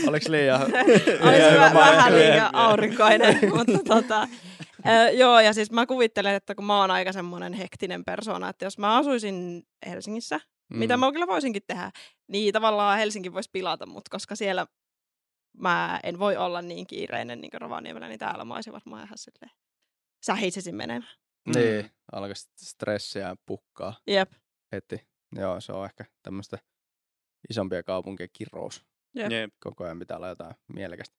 Oliko 0.07 0.31
liian? 0.31 0.61
Olisi 1.27 1.47
vä- 1.57 1.73
vähän 1.73 2.15
liian 2.15 2.55
aurinkoinen, 2.55 3.39
mutta 3.55 3.79
tota, 3.87 4.27
ää, 4.83 5.09
joo, 5.09 5.39
ja 5.39 5.53
siis 5.53 5.71
mä 5.71 5.85
kuvittelen, 5.85 6.35
että 6.35 6.55
kun 6.55 6.65
mä 6.65 6.79
oon 6.79 6.91
aika 6.91 7.11
semmoinen 7.11 7.53
hektinen 7.53 8.05
persona, 8.05 8.49
että 8.49 8.65
jos 8.65 8.77
mä 8.77 8.97
asuisin 8.97 9.63
Helsingissä, 9.85 10.39
mm. 10.69 10.77
mitä 10.79 10.97
mä 10.97 11.11
kyllä 11.11 11.27
voisinkin 11.27 11.63
tehdä, 11.67 11.91
niin 12.27 12.53
tavallaan 12.53 12.97
Helsinki 12.97 13.33
voisi 13.33 13.49
pilata 13.53 13.85
mut, 13.85 14.09
koska 14.09 14.35
siellä 14.35 14.67
mä 15.57 15.99
en 16.03 16.19
voi 16.19 16.37
olla 16.37 16.61
niin 16.61 16.87
kiireinen 16.87 17.41
niin 17.41 17.51
kuin 17.51 17.61
Rovaniemellä, 17.61 18.07
niin 18.07 18.19
täällä 18.19 18.45
mä 18.45 18.55
olisin 18.55 18.73
varmaan 18.73 19.05
ihan 19.05 19.17
silleen 19.17 19.51
sähisisin 20.25 20.75
menemään. 20.75 21.13
Niin, 21.55 21.91
alkoi 22.11 22.35
stressiä 22.57 23.35
pukkaa 23.45 23.93
Jep. 24.07 24.31
heti. 24.71 25.07
Joo, 25.35 25.61
se 25.61 25.71
on 25.71 25.85
ehkä 25.85 26.05
tämmöistä 26.23 26.57
isompia 27.49 27.83
kaupunkien 27.83 28.29
kirous. 28.33 28.85
Jep. 29.15 29.31
Jep. 29.31 29.53
Koko 29.59 29.83
ajan 29.83 29.99
pitää 29.99 30.17
olla 30.17 30.27
jotain 30.27 30.55
mielekästä 30.73 31.15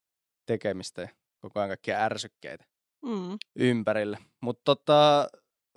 tekemistä 0.46 1.02
ja 1.02 1.08
koko 1.38 1.60
ajan 1.60 1.68
kaikkia 1.68 2.04
ärsykkeitä. 2.04 2.64
Mm. 3.04 3.38
ympärillä. 3.56 4.18
Mutta 4.40 4.62
tota, 4.64 5.28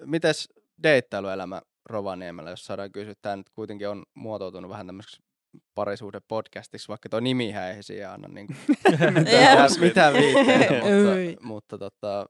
mites 0.05 0.49
deittailuelämä 0.83 1.61
Rovaniemellä, 1.85 2.49
jos 2.49 2.65
saadaan 2.65 2.91
kysyä, 2.91 3.13
tämä 3.21 3.35
nyt 3.35 3.49
kuitenkin 3.49 3.89
on 3.89 4.05
muotoutunut 4.13 4.69
vähän 4.71 4.85
tämmöiseksi 4.85 5.21
parisuhdepodcastiksi, 5.75 6.87
vaikka 6.87 7.09
tuo 7.09 7.19
nimihän 7.19 7.71
ei 7.71 7.83
siihen 7.83 8.09
anna 8.09 8.27
niin 8.27 8.47
kuin, 8.47 8.57
mitään, 9.19 9.71
Jep. 9.71 9.79
mitään 9.79 10.13
viitteitä, 10.13 10.75
Ei. 10.75 11.29
mutta, 11.29 11.47
mutta 11.47 11.77
tota, 11.77 12.25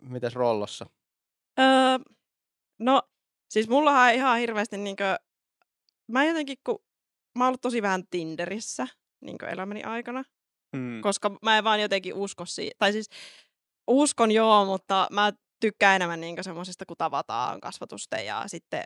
mites 0.00 0.34
Rollossa? 0.34 0.86
Öö, 1.60 1.98
no, 2.78 3.02
siis 3.50 3.68
mullahan 3.68 4.08
on 4.08 4.14
ihan 4.14 4.38
hirveästi 4.38 4.76
niinkö, 4.78 5.16
mä 6.08 6.24
jotenkin, 6.24 6.56
kun 6.64 6.78
mä 7.38 7.44
oon 7.44 7.48
ollut 7.48 7.60
tosi 7.60 7.82
vähän 7.82 8.06
Tinderissä 8.10 8.86
niinkö 9.20 9.48
elämäni 9.48 9.82
aikana, 9.82 10.24
Mm. 10.76 11.00
koska 11.00 11.38
mä 11.42 11.58
en 11.58 11.64
vaan 11.64 11.80
jotenkin 11.80 12.14
usko 12.14 12.46
siihen, 12.46 12.72
tai 12.78 12.92
siis 12.92 13.08
uskon 13.86 14.30
joo, 14.30 14.64
mutta 14.64 15.08
mä 15.10 15.32
tykkään 15.60 15.96
enemmän 15.96 16.20
niinkö 16.20 16.42
semmosista, 16.42 16.86
kun 16.86 16.96
tavataan 16.96 17.60
kasvatusten 17.60 18.26
ja 18.26 18.42
sitten, 18.46 18.84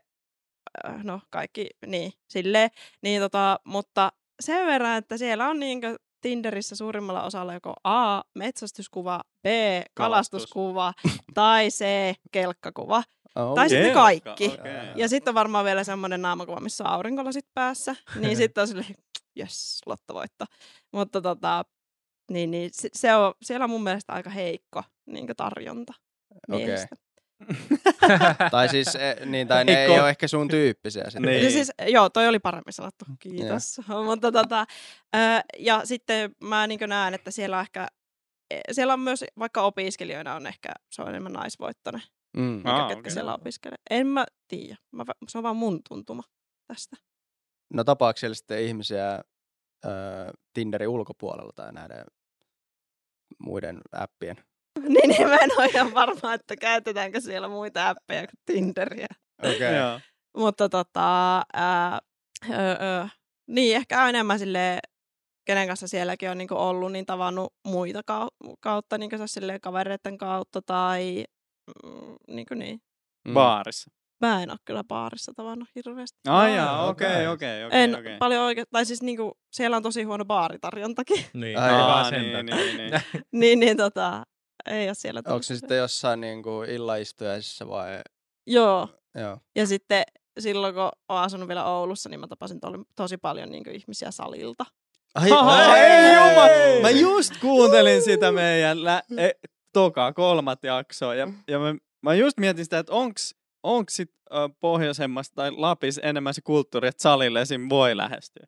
öö, 0.84 0.92
no 1.02 1.20
kaikki, 1.30 1.66
niin, 1.86 2.12
silleen, 2.28 2.70
niin 3.02 3.20
tota, 3.22 3.60
mutta 3.64 4.12
sen 4.40 4.66
verran, 4.66 4.96
että 4.98 5.16
siellä 5.16 5.48
on 5.48 5.60
niinkö 5.60 5.96
Tinderissä 6.20 6.76
suurimmalla 6.76 7.22
osalla 7.22 7.54
joko 7.54 7.74
A, 7.84 8.20
metsästyskuva, 8.34 9.20
B, 9.42 9.46
kalastuskuva 9.94 10.92
tai 11.34 11.68
C, 11.68 11.84
kelkkakuva. 12.32 13.02
Oh, 13.36 13.54
Tai 13.54 13.68
sitten 13.68 13.92
kaikki. 13.92 14.46
okei. 14.46 14.72
Ja 14.96 15.08
sitten 15.08 15.30
on 15.30 15.34
varmaan 15.34 15.64
vielä 15.64 15.84
semmoinen 15.84 16.22
naamakuva, 16.22 16.60
missä 16.60 16.84
on 16.84 16.90
aurinkolasit 16.90 17.46
päässä. 17.54 17.96
Niin 18.20 18.36
sitten 18.36 18.62
on 18.62 18.68
silleen, 18.68 18.94
jes, 19.36 19.80
lottovoitto. 19.86 20.44
Mutta 20.92 21.20
tota, 21.20 21.64
niin, 22.30 22.50
niin 22.50 22.70
se, 22.72 22.88
se 22.92 23.14
on, 23.14 23.34
siellä 23.42 23.64
on 23.64 23.70
mun 23.70 23.82
mielestä 23.82 24.12
aika 24.12 24.30
heikko 24.30 24.82
niin 25.06 25.26
tarjonta 25.36 25.92
Okei. 26.52 26.66
miehistä. 26.66 26.96
tai 28.50 28.68
siis, 28.68 28.94
e, 28.96 29.16
niin, 29.26 29.48
tai 29.48 29.64
ne 29.64 29.72
ei 29.72 29.78
Eikö- 29.90 30.00
ole 30.02 30.08
ehkä 30.10 30.28
sun 30.28 30.48
tyyppisiä. 30.48 31.04
Sitten. 31.04 31.22
Niin. 31.22 31.44
Ja 31.44 31.50
siis, 31.50 31.72
joo, 31.88 32.10
toi 32.10 32.28
oli 32.28 32.38
paremmin 32.38 32.72
sanottu, 32.72 33.04
kiitos. 33.18 33.80
Mutta 34.06 34.32
tota, 34.32 34.66
ö, 35.16 35.18
ja 35.58 35.80
sitten 35.84 36.34
mä 36.44 36.66
niin 36.66 36.80
näen, 36.86 37.14
että 37.14 37.30
siellä 37.30 37.56
on 37.56 37.62
ehkä, 37.62 37.88
e, 38.50 38.60
siellä 38.72 38.92
on 38.92 39.00
myös, 39.00 39.24
vaikka 39.38 39.62
opiskelijoina 39.62 40.34
on 40.34 40.46
ehkä, 40.46 40.68
se 40.92 41.02
on 41.02 41.08
enemmän 41.08 41.32
naisvoittoinen, 41.32 42.02
Mm. 42.36 42.42
mikä, 42.42 42.70
Aa, 42.70 42.88
ketkä 42.88 43.00
okei. 43.00 43.10
siellä 43.12 43.34
opiskelee. 43.34 43.78
En 43.90 44.06
mä 44.06 44.26
tiedä, 44.48 44.76
mä, 44.92 45.04
se 45.28 45.38
on 45.38 45.44
vaan 45.44 45.56
mun 45.56 45.80
tuntuma 45.88 46.22
tästä. 46.66 46.96
No 47.74 47.84
tapaako 47.84 48.16
siellä 48.16 48.34
sitten 48.34 48.62
ihmisiä 48.62 49.20
ö, 49.84 49.88
Tinderin 50.54 50.88
ulkopuolella 50.88 51.52
tai 51.54 51.72
näiden 51.72 52.04
muiden 53.38 53.80
appien? 53.92 54.36
Niin, 54.88 55.08
niin 55.08 55.28
mä 55.28 55.36
en 55.36 55.50
ole 55.58 55.66
ihan 55.66 55.94
varma, 55.94 56.34
että 56.34 56.56
käytetäänkö 56.56 57.20
siellä 57.20 57.48
muita 57.48 57.88
appeja 57.88 58.20
kuin 58.26 58.40
Tinderiä. 58.46 59.06
Okei. 59.42 59.56
Okay. 59.56 59.74
Joo. 59.74 60.00
Mutta 60.36 60.68
tota, 60.68 61.36
ää, 61.52 61.98
ö, 62.50 62.54
ö, 62.54 63.08
niin 63.48 63.76
ehkä 63.76 64.02
on 64.02 64.08
enemmän 64.08 64.38
sille 64.38 64.78
kenen 65.44 65.68
kanssa 65.68 65.88
sielläkin 65.88 66.30
on 66.30 66.38
niinku 66.38 66.54
ollut, 66.54 66.92
niin 66.92 67.06
tavannut 67.06 67.54
muita 67.66 68.00
kau- 68.00 68.54
kautta, 68.60 68.98
niinku 68.98 69.16
silleen 69.26 69.60
kavereiden 69.60 70.18
kautta 70.18 70.62
tai 70.62 71.24
mm, 71.84 72.16
niinku 72.28 72.54
niin. 72.54 72.80
Mm. 73.28 73.34
Baarissa. 73.34 73.90
Mä 74.20 74.42
en 74.42 74.50
ole 74.50 74.58
kyllä 74.64 74.84
baarissa 74.84 75.32
tavannut 75.36 75.68
hirveästi. 75.74 76.18
Ai 76.28 76.50
Aa, 76.50 76.56
jaa, 76.56 76.86
okei. 76.88 77.08
okei, 77.08 77.26
okei, 77.26 77.64
okei. 77.64 77.82
En 77.82 77.98
okei. 77.98 78.16
paljon 78.18 78.42
oikein, 78.42 78.66
tai 78.72 78.84
siis 78.86 79.02
niinku, 79.02 79.38
siellä 79.52 79.76
on 79.76 79.82
tosi 79.82 80.02
huono 80.02 80.24
baaritarjontakin. 80.24 81.24
niin, 81.32 81.58
Ai, 81.58 81.70
ei 81.70 81.76
jaa, 81.78 81.88
vaan 81.88 82.04
Aa, 82.04 82.10
sen 82.10 82.22
niin, 82.22 82.46
takia. 82.46 82.56
niin, 82.56 82.76
niin. 82.76 83.02
niin, 83.32 83.60
niin 83.60 83.76
tota, 83.76 84.24
ei 84.66 84.88
ole 84.88 84.94
siellä 84.94 85.18
Onko 85.18 85.28
tullut 85.30 85.44
se 85.44 85.46
sitä. 85.54 85.58
sitten 85.58 85.78
jossain 85.78 86.20
niin 86.20 86.42
kuin 86.42 86.70
illaistujaisissa 86.70 87.68
vai? 87.68 88.00
Joo, 88.46 88.88
Joo. 89.14 89.38
ja 89.56 89.66
sitten 89.66 90.02
silloin 90.38 90.74
kun 90.74 90.82
olen 91.08 91.22
asunut 91.22 91.48
vielä 91.48 91.64
Oulussa, 91.64 92.08
niin 92.08 92.20
mä 92.20 92.26
tapasin 92.28 92.60
to- 92.60 92.84
tosi 92.96 93.16
paljon 93.16 93.50
niinku 93.50 93.70
ihmisiä 93.70 94.10
salilta. 94.10 94.64
Ai, 95.14 95.30
Ai, 95.30 95.64
ai, 95.64 95.80
ei 95.80 96.14
ai. 96.16 96.28
jumala! 96.30 96.82
Mä 96.82 96.90
just 96.90 97.32
kuuntelin 97.40 98.02
sitä 98.02 98.32
meidän 98.32 98.84
lä- 98.84 99.02
e- 99.18 99.30
toka, 99.72 100.12
kolmat 100.12 100.64
jaksoa 100.64 101.14
ja, 101.14 101.28
ja 101.48 101.58
mä, 101.58 101.74
mä 102.02 102.14
just 102.14 102.38
mietin 102.38 102.64
sitä, 102.64 102.78
että 102.78 102.92
onks, 102.92 103.34
onks 103.62 103.96
sit 103.96 104.10
ö, 104.32 104.34
pohjoisemmassa 104.60 105.32
tai 105.34 105.50
Lapissa 105.50 106.00
enemmän 106.02 106.34
se 106.34 106.40
kulttuuri, 106.40 106.88
että 106.88 107.02
salille 107.02 107.40
esim. 107.40 107.68
voi 107.68 107.96
lähestyä. 107.96 108.46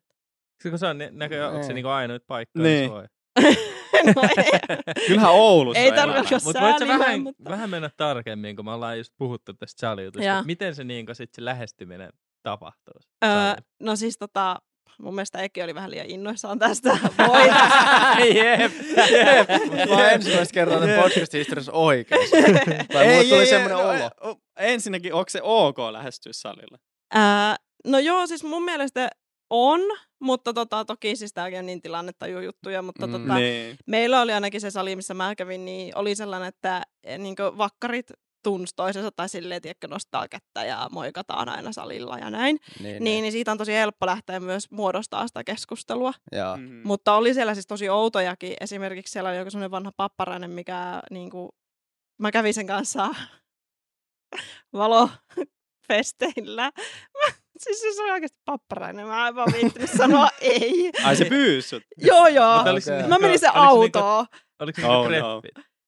Kun 0.69 0.79
se 0.79 0.87
on 0.87 0.97
nä- 0.97 1.09
näköjään, 1.11 1.51
onko 1.51 1.63
se 1.63 1.69
Ei. 1.69 1.73
niinku 1.73 1.89
ainoa 1.89 2.17
paikka, 2.27 2.59
Niin. 2.59 2.79
niin. 2.79 2.91
voi. 2.91 3.05
no, 4.15 4.21
ei, 4.37 5.05
Kyllähän 5.07 5.31
Oulussa 5.31 5.79
Ei 5.79 5.91
tarvitse 5.91 6.35
Mutta 6.43 6.61
voit 6.61 6.73
sä 6.73 6.79
säälimään, 6.79 6.99
vähän, 6.99 7.21
mutta- 7.21 7.49
vähän 7.49 7.69
mennä 7.69 7.89
tarkemmin, 7.97 8.55
kun 8.55 8.65
me 8.65 8.71
ollaan 8.71 8.97
just 8.97 9.13
puhuttu 9.17 9.53
tästä 9.53 9.91
että 10.07 10.43
Miten 10.45 10.75
se, 10.75 10.83
niinku, 10.83 11.13
sit 11.13 11.33
se 11.33 11.45
lähestyminen 11.45 12.09
tapahtuu? 12.43 12.93
Öö, 13.23 13.29
salilla? 13.29 13.55
no 13.79 13.95
siis 13.95 14.17
tota, 14.17 14.61
mun 15.01 15.15
mielestä 15.15 15.41
Eki 15.41 15.63
oli 15.63 15.75
vähän 15.75 15.91
liian 15.91 16.09
innoissaan 16.09 16.59
tästä. 16.59 16.89
Voi. 17.27 17.47
jep, 18.37 18.71
jep. 19.11 19.49
Mä 19.89 19.95
oon 19.95 20.09
ensimmäistä 20.09 20.53
kertaa 20.53 20.79
tämän 20.79 21.03
podcastin 21.03 21.37
historiassa 21.37 21.71
oikeassa. 21.71 22.37
Tai 22.93 23.07
mulle 23.07 23.23
tuli 23.29 23.45
semmoinen 23.45 23.77
no, 23.77 23.89
olo. 23.89 24.39
Ensinnäkin, 24.59 25.13
onko 25.13 25.29
se 25.29 25.39
ok 25.43 25.77
lähestyä 25.91 26.33
salille? 26.33 26.77
Ää, 27.13 27.55
no 27.85 27.99
joo, 27.99 28.27
siis 28.27 28.43
mun 28.43 28.63
mielestä 28.63 29.09
on, 29.53 29.81
mutta 30.19 30.53
tota, 30.53 30.85
toki 30.85 31.15
siis 31.15 31.33
tämäkin 31.33 31.59
on 31.59 31.65
niin 31.65 31.81
tilannetaju-juttuja, 31.81 32.81
mutta 32.81 33.07
Mm. 33.07 33.13
tota, 33.13 33.35
Niin. 33.35 33.77
meillä 33.87 34.21
oli 34.21 34.33
ainakin 34.33 34.61
se 34.61 34.71
sali, 34.71 34.95
missä 34.95 35.13
mä 35.13 35.35
kävin, 35.35 35.65
niin 35.65 35.97
oli 35.97 36.15
sellainen, 36.15 36.47
että 36.49 36.83
niin 37.17 37.35
vakkarit 37.57 38.11
tunsi 38.43 38.73
toisensa 38.75 39.11
tai 39.11 39.29
silleen, 39.29 39.61
tiedätkö, 39.61 39.87
nostaa 39.87 40.27
kättä 40.27 40.63
ja 40.63 40.87
moikataan 40.91 41.49
aina 41.49 41.71
salilla 41.71 42.17
ja 42.17 42.29
näin. 42.29 42.59
Niin, 42.79 43.03
Niin, 43.03 43.21
niin 43.21 43.31
siitä 43.31 43.51
on 43.51 43.57
tosi 43.57 43.73
helppo 43.73 44.05
lähteä 44.05 44.39
myös 44.39 44.71
muodostaa 44.71 45.27
sitä 45.27 45.43
keskustelua. 45.43 46.13
Joo. 46.31 46.57
Mhm. 46.57 46.81
Mutta 46.87 47.13
oli 47.15 47.33
siellä 47.33 47.53
siis 47.53 47.67
tosi 47.67 47.89
outojakin. 47.89 48.53
Esimerkiksi 48.61 49.11
siellä 49.11 49.29
oli 49.29 49.37
joku 49.37 49.51
semmoinen 49.51 49.71
vanha 49.71 49.91
papparainen, 49.97 50.51
mikä 50.51 51.01
niinku, 51.11 51.49
mä 52.19 52.31
kävin 52.31 52.53
sen 52.53 52.67
kanssa 52.67 53.09
valofesteillä. 54.73 56.71
Siis 57.63 57.83
jos 57.83 57.99
oli 57.99 58.11
oikeasti 58.11 58.37
papparainen, 58.45 59.07
mä 59.07 59.27
en 59.27 59.35
vaan 59.35 59.53
viittinyt 59.53 59.89
sanoa 59.97 60.29
ei. 60.41 60.91
Ai 61.05 61.15
se 61.15 61.25
pyysi 61.25 61.67
sut. 61.69 61.83
Joo, 61.97 62.27
joo. 62.27 62.63
Se 62.63 62.69
Okei. 62.69 62.95
Mä 62.95 63.01
niinku- 63.01 63.21
menin 63.21 63.39
se 63.39 63.49
oliko 63.49 63.73
se 63.73 63.79
niinku- 63.79 63.99
autoon. 63.99 64.25
Oliko 64.59 64.81
se 64.81 64.87
Oh, 64.87 65.07
niinku 65.09 65.27
no. 65.27 65.41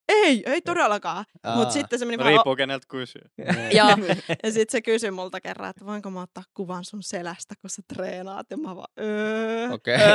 Ei, 0.09 0.43
ei 0.45 0.61
todellakaan. 0.61 1.25
Aa. 1.43 1.55
Mutta 1.55 1.73
sitten 1.73 1.99
se 1.99 2.05
meni 2.05 2.17
vähän... 2.17 2.33
Riippuu 2.33 2.55
keneltä 2.55 2.85
kysyy. 2.89 3.21
Ja, 3.77 3.97
ja 4.43 4.51
sitten 4.51 4.71
se 4.71 4.81
kysyi 4.81 5.11
multa 5.11 5.41
kerran, 5.41 5.69
että 5.69 5.85
voinko 5.85 6.09
mä 6.09 6.21
ottaa 6.21 6.43
kuvan 6.53 6.85
sun 6.85 7.03
selästä, 7.03 7.55
kun 7.61 7.69
sä 7.69 7.81
treenaat. 7.93 8.47
Ja 8.49 8.57
mä 8.57 8.75
vaan, 8.75 8.87
öö. 8.99 9.69
Okei. 9.71 9.97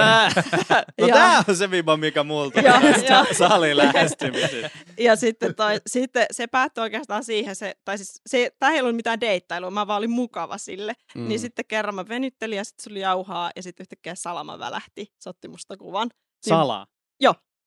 No 1.00 1.06
Ja- 1.06 1.14
tää 1.14 1.42
on 1.48 1.56
se 1.56 1.70
viba, 1.70 1.96
mikä 1.96 2.24
tulee 2.24 2.50
Ja- 2.68 2.80
ja- 3.08 3.26
salin 3.34 3.76
lähestymisestä. 3.76 4.70
Ja 4.98 5.16
sitten, 5.16 5.54
toi, 5.54 5.80
sitten 5.86 6.26
se 6.30 6.46
päättyi 6.46 6.82
oikeastaan 6.82 7.24
siihen, 7.24 7.56
se, 7.56 7.74
tai 7.84 7.98
siis 7.98 8.20
se, 8.26 8.50
tää 8.58 8.70
ei 8.70 8.80
ollut 8.80 8.96
mitään 8.96 9.20
deittailua, 9.20 9.70
mä 9.70 9.86
vaan 9.86 9.98
olin 9.98 10.10
mukava 10.10 10.58
sille. 10.58 10.94
Mm. 11.14 11.28
Niin 11.28 11.40
sitten 11.40 11.64
kerran 11.68 11.94
mä 11.94 12.08
venyttelin 12.08 12.56
ja 12.56 12.64
sitten 12.64 12.82
se 12.84 12.90
oli 12.90 13.00
jauhaa 13.00 13.50
ja 13.56 13.62
sitten 13.62 13.84
yhtäkkiä 13.84 14.14
salama 14.14 14.58
välähti, 14.58 15.06
se 15.18 15.28
otti 15.30 15.48
musta 15.48 15.76
kuvan. 15.76 16.10
Salaa. 16.48 16.86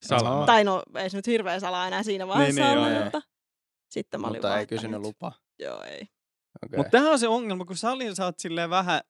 Salama. 0.05 0.36
Aha. 0.38 0.46
Tai 0.46 0.63
no, 0.63 0.84
ei 0.96 1.10
se 1.10 1.17
nyt 1.17 1.27
hirveän 1.27 1.62
salaa 1.62 1.88
enää 1.88 2.03
siinä 2.03 2.27
vaiheessa 2.27 2.62
Niin, 2.62 2.70
niin, 2.70 2.77
ollut, 2.79 2.93
joo, 2.93 3.03
mutta 3.03 3.22
sitten 3.89 4.22
mä 4.22 4.27
olin 4.27 4.38
Mutta 4.38 4.60
ei 4.60 4.67
kysynyt 4.67 4.91
nyt- 5.01 5.08
lupaa. 5.08 5.34
Joo, 5.60 5.84
ei. 5.84 6.01
Okei. 6.65 6.77
Mutta 6.77 6.89
tämähän 6.91 7.12
on 7.13 7.20
se 7.20 7.27
ongelma, 7.27 7.65
kun 7.65 7.77
salilla 7.77 8.15
sä 8.15 8.25
oot 8.25 8.39
silleen 8.39 8.70
vähän 8.70 9.01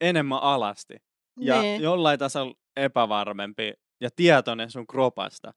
enemmän 0.00 0.42
alasti. 0.42 0.96
Ja 1.40 1.62
niin. 1.62 1.82
jollain 1.82 2.18
tasolla 2.18 2.54
epävarmempi 2.76 3.72
ja 4.00 4.10
tietoinen 4.16 4.70
sun 4.70 4.86
kropasta. 4.86 5.54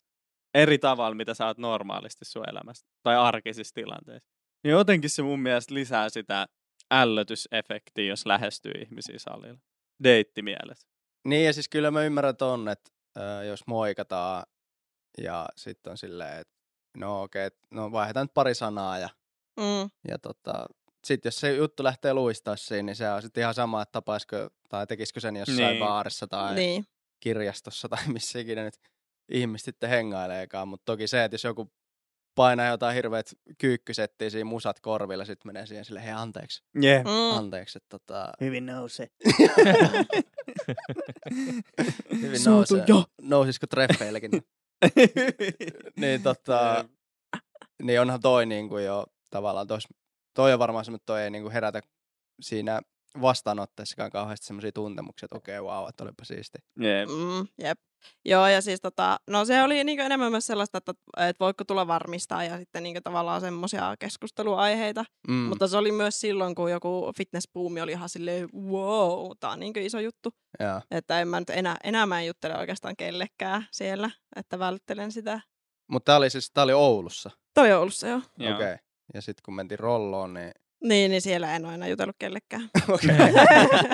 Eri 0.54 0.78
tavalla, 0.78 1.16
mitä 1.16 1.34
sä 1.34 1.46
oot 1.46 1.58
normaalisti 1.58 2.26
sun 2.26 2.50
elämässä. 2.50 2.88
Tai 3.04 3.16
arkisissa 3.18 3.74
tilanteissa. 3.74 4.30
Niin 4.64 4.72
jotenkin 4.72 5.10
se 5.10 5.22
mun 5.22 5.40
mielestä 5.40 5.74
lisää 5.74 6.10
sitä 6.10 6.48
ällötysefektiä, 6.94 8.06
jos 8.06 8.26
lähestyy 8.26 8.72
ihmisiä 8.72 9.20
salilla. 9.20 9.60
Deittimielessä. 10.04 10.88
Niin 11.28 11.46
ja 11.46 11.54
siis 11.54 11.70
kyllä 11.70 11.92
mä 11.92 12.04
ymmärrän 12.04 12.38
ton, 12.38 12.70
että 12.70 12.92
äh, 13.18 13.46
jos 13.46 13.68
moikataan 13.68 14.44
ja 15.24 15.46
sitten 15.58 15.92
on 15.92 15.98
silleen, 15.98 16.40
että 16.40 16.54
no 16.98 17.22
okei, 17.22 17.48
okay, 17.48 17.60
no 17.72 17.92
vaihdetaan 17.92 18.24
nyt 18.26 18.34
pari 18.34 18.56
sanaa 18.56 19.00
ja, 19.00 19.10
Mm. 19.60 19.90
ja 20.08 20.18
tota, 20.20 20.66
sitten 21.06 21.28
jos 21.28 21.40
se 21.40 21.56
juttu 21.56 21.84
lähtee 21.84 22.14
luistaa 22.14 22.56
siinä, 22.56 22.84
niin 22.86 22.96
se 22.96 23.10
on 23.10 23.22
sitten 23.22 23.42
ihan 23.42 23.54
sama, 23.54 23.82
että 23.82 23.92
tapaisiko 23.92 24.36
tai 24.70 24.88
tekisikö 24.88 25.20
sen 25.20 25.36
jossain 25.36 25.58
Niin. 25.58 25.80
baarissa 25.80 26.28
tai 26.28 26.56
niin. 26.56 26.86
Kirjastossa 27.20 27.90
tai 27.90 28.00
missä 28.14 28.40
ikinä 28.40 28.64
nyt 28.64 28.78
ihmiset 29.32 29.66
sitten 29.66 29.90
hengaileekaan, 29.90 30.68
mutta 30.68 30.86
toki 30.86 31.08
se, 31.08 31.24
että 31.24 31.36
jos 31.36 31.44
joku 31.44 31.72
painaa 32.36 32.68
jotain 32.68 32.96
hirveät 32.96 33.34
kyykkysettiä 33.58 34.30
siinä 34.30 34.46
musat 34.50 34.80
korvilla, 34.80 35.26
sitten 35.26 35.50
menee 35.50 35.66
siihen 35.66 35.86
sille, 35.86 36.04
hei 36.04 36.12
anteeksi, 36.12 36.64
Yeah. 36.84 37.04
Mm. 37.04 37.38
anteeksi, 37.38 37.78
että 37.78 38.00
tota, 38.00 38.32
Hyvin 38.42 38.66
nousee. 38.66 39.08
hyvin 42.22 42.40
Suutu 42.40 42.76
nousee, 42.76 42.84
jo. 42.88 43.04
nousisiko 43.22 43.68
treffeillekin. 43.68 44.32
niin 46.02 46.24
tota, 46.24 46.86
niin 47.84 48.02
onhan 48.02 48.20
toi 48.20 48.46
niinku 48.46 48.78
jo 48.78 49.06
tavallaan, 49.30 49.68
tos, 49.68 49.88
toi 50.34 50.54
on 50.54 50.60
varmaan 50.60 50.86
semmoinen, 50.86 51.02
että 51.02 51.06
toi 51.06 51.22
ei 51.22 51.32
niinku 51.32 51.50
herätä 51.50 51.82
siinä 52.42 52.82
vastaanotteessakaan 53.22 54.12
kauheasti 54.12 54.48
semmoisia 54.48 54.72
tuntemuksia, 54.72 55.26
että 55.26 55.38
okei, 55.38 55.60
okay, 55.60 55.74
wow, 55.74 55.90
että 55.90 56.04
olipa 56.04 56.26
siisti. 56.26 56.58
yeah. 56.82 57.08
Mm, 57.10 57.48
jep. 57.64 57.80
Joo, 58.26 58.48
ja 58.48 58.62
siis 58.62 58.82
tota, 58.82 59.20
no 59.30 59.46
se 59.46 59.64
oli 59.64 59.84
niinku 59.84 60.04
enemmän 60.04 60.32
myös 60.32 60.48
sellaista, 60.48 60.78
että, 60.78 60.94
että 61.18 61.40
voiko 61.46 61.64
tulla 61.64 61.88
varmistaa 61.88 62.44
ja 62.44 62.58
sitten 62.58 62.84
niinku 62.84 63.02
tavallaan 63.04 63.42
semmoisia 63.42 63.96
keskusteluaiheita. 64.00 65.06
Mm. 65.28 65.34
Mutta 65.34 65.68
se 65.68 65.78
oli 65.78 65.92
myös 65.92 66.20
silloin, 66.20 66.56
kun 66.56 66.72
joku 66.72 67.12
fitnessbuumi 67.18 67.82
oli 67.82 67.92
ihan 67.92 68.10
silleen, 68.10 68.50
wow, 68.54 69.32
tää 69.40 69.50
on 69.50 69.60
niinku 69.60 69.80
iso 69.80 70.00
juttu. 70.00 70.30
Joo. 70.60 70.82
Että 70.92 71.22
en 71.22 71.28
mä 71.28 71.40
nyt 71.40 71.50
enää, 71.50 71.78
enää 71.84 72.06
mä 72.06 72.20
en 72.22 72.28
juttele 72.28 72.58
oikeastaan 72.58 72.96
kellekään 72.96 73.68
siellä, 73.72 74.10
että 74.36 74.60
välttelen 74.60 75.12
sitä. 75.12 75.42
Mutta 75.92 76.06
tää 76.06 76.18
oli 76.18 76.30
siis, 76.30 76.52
tää 76.52 76.64
oli 76.64 76.74
Oulussa. 76.74 77.32
Toi 77.54 77.74
on 77.74 77.82
ollut 77.82 77.96
se 77.96 78.10
jo. 78.10 78.18
Okei. 78.18 78.54
Okay. 78.54 78.78
Ja 79.14 79.22
sitten 79.22 79.42
kun 79.46 79.56
mentiin 79.56 79.80
rolloon, 79.80 80.34
niin 80.34 80.52
Niin, 80.84 81.12
niin 81.12 81.22
siellä 81.22 81.56
en 81.56 81.66
ole 81.66 81.74
enää 81.74 81.88
jutellut 81.88 82.16
kellekään. 82.20 82.70
okei. 82.90 83.18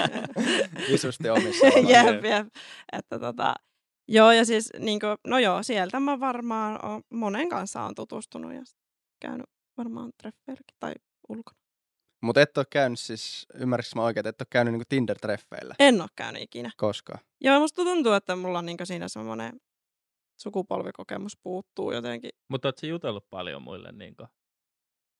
Visusti 0.91 1.29
omissa 1.29 1.65
jep, 1.93 2.25
jep. 2.25 2.47
Että 2.91 3.19
tota, 3.19 3.53
joo, 4.07 4.31
ja 4.31 4.45
siis 4.45 4.69
niin 4.79 4.99
kuin, 4.99 5.17
no 5.27 5.39
joo, 5.39 5.63
sieltä 5.63 5.99
mä 5.99 6.19
varmaan 6.19 6.85
oon, 6.85 7.01
monen 7.13 7.49
kanssa 7.49 7.81
on 7.81 7.95
tutustunut 7.95 8.53
ja 8.53 8.61
käynyt 9.19 9.45
varmaan 9.77 10.11
treffeilläkin 10.21 10.75
tai 10.79 10.93
ulkona. 11.29 11.59
Mutta 12.21 12.41
et 12.41 12.57
ole 12.57 12.65
käynyt 12.69 12.99
siis, 12.99 13.45
ymmärrätkö 13.53 13.91
mä 13.95 14.03
oikein, 14.03 14.19
että 14.19 14.29
et 14.29 14.41
ole 14.41 14.47
käynyt 14.49 14.73
niinku 14.73 14.85
Tinder-treffeillä 14.89 15.75
En 15.79 16.01
ole 16.01 16.09
käynyt 16.15 16.41
ikinä. 16.41 16.71
koskaan? 16.77 17.19
Joo, 17.41 17.59
musta 17.59 17.83
tuntuu, 17.83 18.13
että 18.13 18.35
mulla 18.35 18.59
on 18.59 18.65
niin 18.65 18.77
siinä 18.83 19.07
semmoinen 19.07 19.61
sukupolvikokemus 20.41 21.37
puuttuu 21.43 21.91
jotenkin. 21.91 22.31
Mutta 22.49 22.67
ootko 22.67 22.87
jutellut 22.87 23.29
paljon 23.29 23.61
muille 23.61 23.91
niinku 23.91 24.27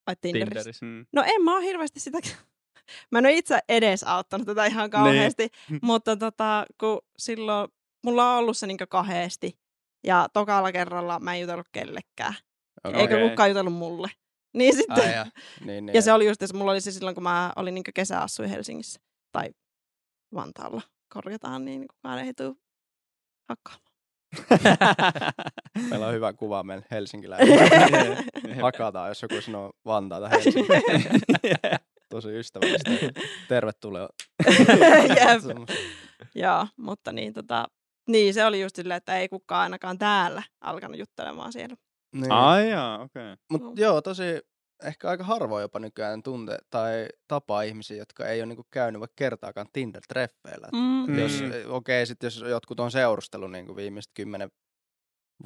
Vai 0.08 0.16
Tinderissä? 0.22 0.54
Tinderissä? 0.54 0.86
Mm. 0.86 1.06
No 1.14 1.24
en 1.26 1.44
mä 1.44 1.56
oo 1.56 1.62
hirveästi 1.62 2.00
sitä... 2.00 2.18
Mä 3.12 3.20
en 3.20 3.26
ole 3.26 3.34
itse 3.34 3.60
edes 3.70 4.04
auttanut 4.04 4.48
tätä 4.48 4.66
ihan 4.66 4.90
kauheasti, 4.90 5.48
niin. 5.70 5.80
mutta 5.90 6.18
tota, 6.18 6.66
kun 6.80 7.02
silloin 7.18 7.70
mulla 8.04 8.32
on 8.32 8.38
ollut 8.38 8.58
se 8.58 8.68
niin 8.68 8.78
kahdesti 8.90 9.60
ja 10.04 10.28
tokalla 10.34 10.72
kerralla 10.72 11.20
mä 11.20 11.36
en 11.36 11.42
jutellut 11.42 11.68
kellekään. 11.72 12.36
Okay. 12.84 13.02
Eikä 13.02 13.30
kukaan 13.30 13.50
jutellut 13.50 13.74
mulle. 13.74 14.08
Niin 14.58 14.76
sitten, 14.76 15.04
Ai 15.04 15.14
ja, 15.14 15.26
niin, 15.66 15.86
niin, 15.86 15.96
ja 15.96 16.02
se 16.02 16.14
oli 16.14 16.28
just, 16.28 16.42
että 16.42 16.58
mulla 16.58 16.72
oli 16.72 16.82
se 16.82 16.92
silloin, 16.92 17.16
kun 17.16 17.24
mä 17.24 17.54
olin 17.56 17.74
niin 17.74 17.84
kesäassuin 17.94 18.50
Helsingissä 18.50 19.00
tai 19.32 19.50
Vantaalla. 20.34 20.82
Korjataan, 21.14 21.66
niin 21.66 21.88
kukaan 21.88 22.20
ei 22.20 22.34
tule 22.34 22.56
hakkaamaan. 23.50 23.94
Meillä 25.90 26.08
on 26.08 26.14
hyvä 26.14 26.34
kuva 26.34 26.64
meillä 26.64 26.86
helsinkiläisillä. 26.92 28.24
Hakataan, 28.62 29.10
jos 29.10 29.22
joku 29.22 29.42
sanoo 29.42 29.74
Vantaata 29.86 30.30
Helsinki. 30.30 30.74
Tosi 32.10 32.30
ystävällistä. 32.30 32.92
Tervetuloa. 33.48 34.10
Jep. 35.10 35.70
Joo, 36.36 36.68
mutta 36.78 37.12
niin, 37.12 37.34
tota, 37.34 37.68
niin 38.08 38.34
se 38.34 38.46
oli 38.46 38.62
just 38.62 38.76
silleen, 38.76 38.98
että 38.98 39.18
ei 39.18 39.30
kukaan 39.30 39.62
ainakaan 39.62 39.98
täällä 39.98 40.44
alkanut 40.62 41.00
juttelemaan 41.00 41.54
siellä. 41.54 41.76
Niin. 42.16 42.32
Ai 42.32 42.70
jaa, 42.70 43.02
okei. 43.02 43.34
Okay. 43.34 43.38
Mut 43.50 43.62
No. 43.62 43.74
joo, 43.76 44.02
tosi 44.02 44.24
ehkä 44.84 45.10
aika 45.10 45.24
harvoin 45.24 45.62
jopa 45.62 45.80
nykyään 45.80 46.24
tunte 46.24 46.58
tai 46.70 47.08
tapaa 47.28 47.62
ihmisiä, 47.62 47.98
jotka 47.98 48.28
ei 48.28 48.42
ole 48.42 48.46
niinku 48.46 48.68
käynyt 48.72 49.00
vaikka 49.00 49.16
kertaakaan 49.16 49.68
Tinder-treffeillä. 49.74 50.68
Mm. 50.74 51.12
Mm. 51.12 51.20
Jos, 51.20 51.42
okei, 51.42 51.66
okay, 51.68 52.06
sit 52.06 52.24
jos 52.24 52.44
jotkut 52.50 52.80
on 52.80 52.92
seurustellut 52.92 53.52
niinku 53.52 53.76
viimeiset 53.76 54.12
kymmenen 54.14 54.50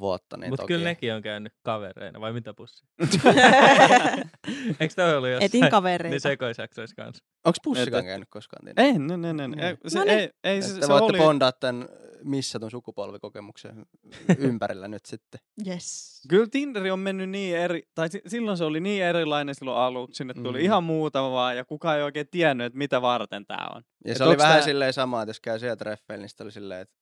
vuotta, 0.00 0.36
niin 0.36 0.50
Mutta 0.50 0.66
kyllä 0.66 0.84
nekin 0.84 1.14
on 1.14 1.22
käynyt 1.22 1.52
kavereina, 1.62 2.20
vai 2.20 2.32
mitä 2.32 2.54
pussi? 2.54 2.84
Eikö 4.80 4.94
toi 4.96 5.16
ollut 5.16 5.28
jossain 5.30 5.42
Etin 5.46 5.70
kavereita. 5.70 6.10
niin 6.10 6.20
sekoisjaksoissa 6.20 6.96
kanssa? 6.96 7.24
Onks 7.44 7.58
pussikaan 7.64 8.00
Että- 8.00 8.10
käynyt 8.10 8.28
koskaan 8.30 8.64
Tinder? 8.66 8.84
Ei, 8.84 8.98
no, 8.98 9.16
no, 9.16 9.32
no, 9.32 9.46
no. 9.46 9.56
Mm. 9.56 9.62
Ei, 9.62 9.76
se, 9.86 9.98
No 9.98 10.04
niin. 10.04 10.18
ei, 10.18 10.30
ei, 10.44 10.62
se, 10.62 10.68
se 10.68 10.88
voitte 10.88 11.04
oli... 11.04 11.18
bondaa 11.18 11.52
tämän 11.52 11.88
missatun 12.24 12.70
sukupolvikokemuksen 12.70 13.86
ympärillä 14.38 14.88
nyt 14.88 15.06
sitten. 15.06 15.40
Yes. 15.66 16.20
Kyllä 16.28 16.46
Tinderi 16.50 16.90
on 16.90 16.98
mennyt 16.98 17.30
niin 17.30 17.56
eri, 17.56 17.82
tai 17.94 18.08
si- 18.08 18.22
silloin 18.26 18.56
se 18.58 18.64
oli 18.64 18.80
niin 18.80 19.04
erilainen 19.04 19.54
silloin 19.54 19.78
aluksi, 19.78 20.16
sinne 20.18 20.34
tuli 20.34 20.58
Mm. 20.58 20.64
ihan 20.64 20.84
muutama 20.84 21.32
vaan, 21.32 21.56
ja 21.56 21.64
kukaan 21.64 21.96
ei 21.96 22.02
oikein 22.02 22.28
tiennyt, 22.30 22.66
että 22.66 22.78
mitä 22.78 23.02
varten 23.02 23.46
tämä 23.46 23.68
on. 23.74 23.82
Ja 24.04 24.12
Et 24.12 24.18
se 24.18 24.24
oli 24.24 24.38
vähän 24.38 24.56
tää- 24.56 24.64
silleen 24.64 24.92
sama, 24.92 25.22
että 25.22 25.30
jos 25.30 25.40
käy 25.40 25.58
siellä 25.58 25.76
treffeillä, 25.76 26.22
niin 26.22 26.28
sitten 26.28 26.44
oli 26.44 26.52
silleen, 26.52 26.80
että 26.80 26.94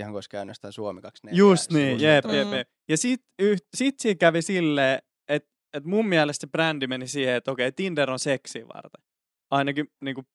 ihan 0.00 0.10
kuin 0.10 0.16
olisi 0.16 0.30
käynyt 0.30 0.50
jostain 0.50 0.72
Suomi 0.72 1.00
24. 1.00 1.38
Just 1.38 1.72
niin, 1.72 2.00
jep, 2.00 2.24
jep, 2.24 2.52
jep. 2.52 2.68
Ja 2.88 2.96
sit, 2.96 3.20
yh, 3.38 3.58
sit 3.76 4.00
siinä 4.00 4.18
kävi 4.18 4.42
silleen, 4.42 5.02
että 5.28 5.50
et 5.74 5.84
mun 5.84 6.08
mielestä 6.08 6.46
se 6.46 6.50
brändi 6.50 6.86
meni 6.86 7.06
siihen, 7.06 7.34
että 7.34 7.52
okei, 7.52 7.72
Tinder 7.72 8.10
on 8.10 8.18
seksiä 8.18 8.68
varten. 8.74 9.04
Ainakin 9.50 9.86
niin 10.04 10.14
kuin, 10.14 10.26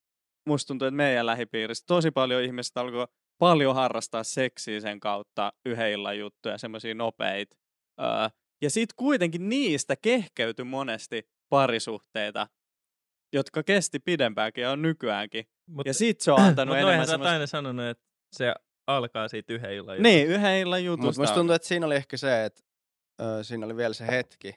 musta 0.48 0.68
tuntuu, 0.68 0.88
että 0.88 0.96
meidän 0.96 1.26
lähipiirissä 1.26 1.84
tosi 1.88 2.12
paljon 2.12 2.44
ihmiset 2.44 2.78
alkoi 2.78 3.08
paljon 3.38 3.76
harrastaa 3.76 4.24
seksiä 4.24 4.80
sen 4.80 5.00
kautta 5.00 5.54
yhden 5.66 5.92
illan 5.92 6.20
juttuja, 6.20 6.58
semmoisia 6.58 6.96
nopeita. 6.96 7.56
Öö, 8.02 8.30
ja 8.62 8.70
sit 8.70 8.94
kuitenkin 8.94 9.50
niistä 9.50 9.96
kehkeytyi 9.96 10.66
monesti 10.66 11.30
parisuhteita, 11.50 12.48
jotka 13.34 13.64
kesti 13.64 14.00
pidempäänkin 14.00 14.62
ja 14.62 14.72
on 14.72 14.82
nykyäänkin. 14.82 15.46
Mut, 15.70 15.88
Ja 15.88 15.94
sit 15.94 16.22
se 16.22 16.32
on 16.32 16.40
antanut 16.42 16.76
mut 16.76 16.84
enemmän 16.84 17.08
semmoista... 17.08 17.34
aina 17.34 17.48
sanonut, 17.48 17.86
että 17.86 18.04
se 18.36 18.54
alkaa 18.88 19.28
siitä 19.28 19.54
yhden 19.54 19.74
illan 19.74 20.02
Niin, 20.04 20.28
yhden 20.28 20.58
illan 20.60 20.80
Mutta 20.80 20.86
jutusta. 20.86 21.22
musta 21.22 21.36
tuntuu, 21.36 21.56
että 21.56 21.68
siinä 21.68 21.86
oli 21.86 21.96
ehkä 21.96 22.18
se, 22.18 22.46
että 22.46 22.62
ö, 23.22 23.44
siinä 23.44 23.66
oli 23.66 23.78
vielä 23.78 23.94
se 23.94 24.08
hetki, 24.08 24.54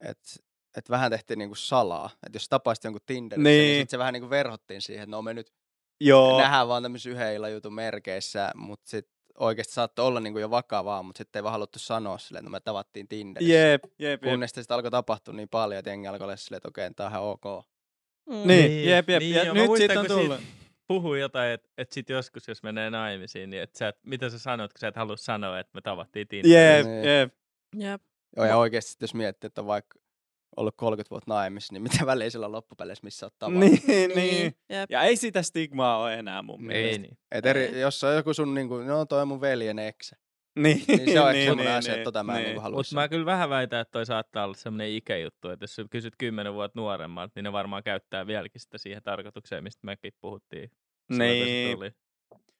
että 0.00 0.30
et 0.76 0.90
vähän 0.90 1.10
tehtiin 1.10 1.38
niinku 1.38 1.54
salaa. 1.54 2.10
Että 2.26 2.36
jos 2.36 2.48
tapaisit 2.48 2.84
jonkun 2.84 3.00
Tinderissä, 3.06 3.48
niin, 3.48 3.58
Niin. 3.62 3.80
sitten 3.80 3.90
se 3.90 3.98
vähän 3.98 4.12
niinku 4.12 4.30
verhottiin 4.30 4.82
siihen, 4.82 5.02
että 5.02 5.10
no 5.16 5.22
me 5.22 5.34
nyt 5.34 5.52
Joo. 6.00 6.38
nähdään 6.40 6.68
vaan 6.68 6.82
tämmöisen 6.82 7.12
yhden 7.12 7.34
illan 7.34 7.52
jutun 7.52 7.74
merkeissä, 7.74 8.50
mutta 8.54 8.90
sitten 8.90 9.14
oikeasti 9.38 9.72
saattoi 9.74 10.06
olla 10.06 10.20
niinku 10.20 10.38
jo 10.38 10.50
vakavaa, 10.50 11.02
mutta 11.02 11.18
sitten 11.18 11.40
ei 11.40 11.42
vaan 11.44 11.52
haluttu 11.52 11.78
sanoa 11.78 12.18
silleen, 12.18 12.40
että 12.40 12.50
no 12.50 12.52
me 12.52 12.60
tavattiin 12.60 13.08
Tinderissä. 13.08 13.54
Jep, 13.54 13.84
jep, 13.84 13.92
jep. 13.98 14.20
Kunnes 14.32 14.50
sitten 14.50 14.74
alkoi 14.74 14.90
tapahtua 14.90 15.34
niin 15.34 15.48
paljon, 15.48 15.78
että 15.78 15.90
jengi 15.90 16.08
alkoi 16.08 16.24
olla 16.24 16.36
silleen, 16.36 16.56
että 16.56 16.68
okei, 16.68 16.90
tää 16.94 17.06
on 17.06 17.12
ihan 17.12 17.22
ok. 17.22 17.44
Mm. 18.26 18.34
Niin, 18.34 18.46
Niin, 18.46 18.88
jep, 18.88 19.08
jep. 19.08 19.20
niin, 19.22 19.34
ja 19.34 19.54
mä 19.54 19.60
nyt 19.60 19.70
siitä 19.76 20.00
on 20.00 20.06
tullut. 20.06 20.40
Puhuu 20.86 21.14
jotain, 21.14 21.52
että 21.52 21.68
et 21.78 21.92
sit 21.92 22.08
joskus, 22.08 22.48
jos 22.48 22.62
menee 22.62 22.90
naimisiin, 22.90 23.50
niin 23.50 23.62
et 23.62 23.74
sä 23.74 23.88
et, 23.88 23.96
mitä 24.06 24.30
sä 24.30 24.38
sanot, 24.38 24.72
kun 24.72 24.78
sä 24.80 24.88
et 24.88 24.96
halua 24.96 25.16
sanoa, 25.16 25.58
että 25.60 25.70
me 25.74 25.80
tavattiin 25.80 26.28
Tinderissä. 26.28 26.58
Jep, 26.58 26.86
Niin. 26.86 27.04
jep. 27.04 27.34
Jep. 27.76 28.02
Joo, 28.36 28.46
ja 28.46 28.56
oikeasti 28.56 28.96
jos 29.00 29.14
miettii, 29.14 29.46
että 29.48 29.60
on 29.60 29.66
vaikka 29.66 29.98
ollut 30.56 30.74
30 30.76 31.10
vuotta 31.10 31.34
naimissa, 31.34 31.72
niin 31.72 31.82
mitä 31.82 32.06
väliä 32.06 32.30
sillä 32.30 32.46
on 32.46 32.52
loppupeleissä, 32.52 33.04
missä 33.04 33.26
oot 33.26 33.34
tavannut. 33.38 33.70
Niin, 33.86 34.10
niin. 34.14 34.56
Jep. 34.68 34.90
Ja 34.90 35.02
ei 35.02 35.16
sitä 35.16 35.42
stigmaa 35.42 35.98
ole 36.02 36.14
enää 36.14 36.42
mun 36.42 36.60
Ei 36.60 36.66
mielestä. 36.66 37.02
niin. 37.02 37.18
Et 37.32 37.46
eri, 37.46 37.80
jos 37.80 38.04
on 38.04 38.14
joku 38.14 38.34
sun, 38.34 38.54
niin 38.54 38.68
kuin, 38.68 38.86
no 38.86 39.04
toi 39.04 39.22
on 39.22 39.28
mun 39.28 39.40
veljen 39.40 39.78
eksä, 39.78 40.16
Niin, 40.56 40.84
niin 40.88 41.12
se 41.12 41.20
on 41.20 41.32
niin, 41.32 41.46
semmoinen 41.46 41.74
asia, 41.74 41.94
että 41.94 42.04
tota 42.04 42.24
mä 42.24 42.32
en 42.32 42.38
niin. 42.38 42.48
niin. 42.48 42.62
halua 42.62 42.78
Mutta 42.78 42.94
mä 42.94 43.08
kyllä 43.08 43.26
vähän 43.26 43.50
väitän, 43.50 43.80
että 43.80 43.92
toi 43.92 44.06
saattaa 44.06 44.44
olla 44.44 44.54
semmoinen 44.54 44.90
ikäjuttu, 44.90 45.48
että 45.48 45.62
jos 45.62 45.74
sä 45.74 45.84
kysyt 45.90 46.14
kymmenen 46.18 46.54
vuotta 46.54 46.80
nuoremmalta, 46.80 47.32
niin 47.34 47.44
ne 47.44 47.52
varmaan 47.52 47.82
käyttää 47.82 48.26
vieläkin 48.26 48.60
sitä 48.60 48.78
siihen 48.78 49.02
tarkoitukseen, 49.02 49.64
mistä 49.64 49.80
mekin 49.86 50.12
puhuttiin. 50.20 50.70
Niin. 51.10 51.76
tuli. 51.76 51.92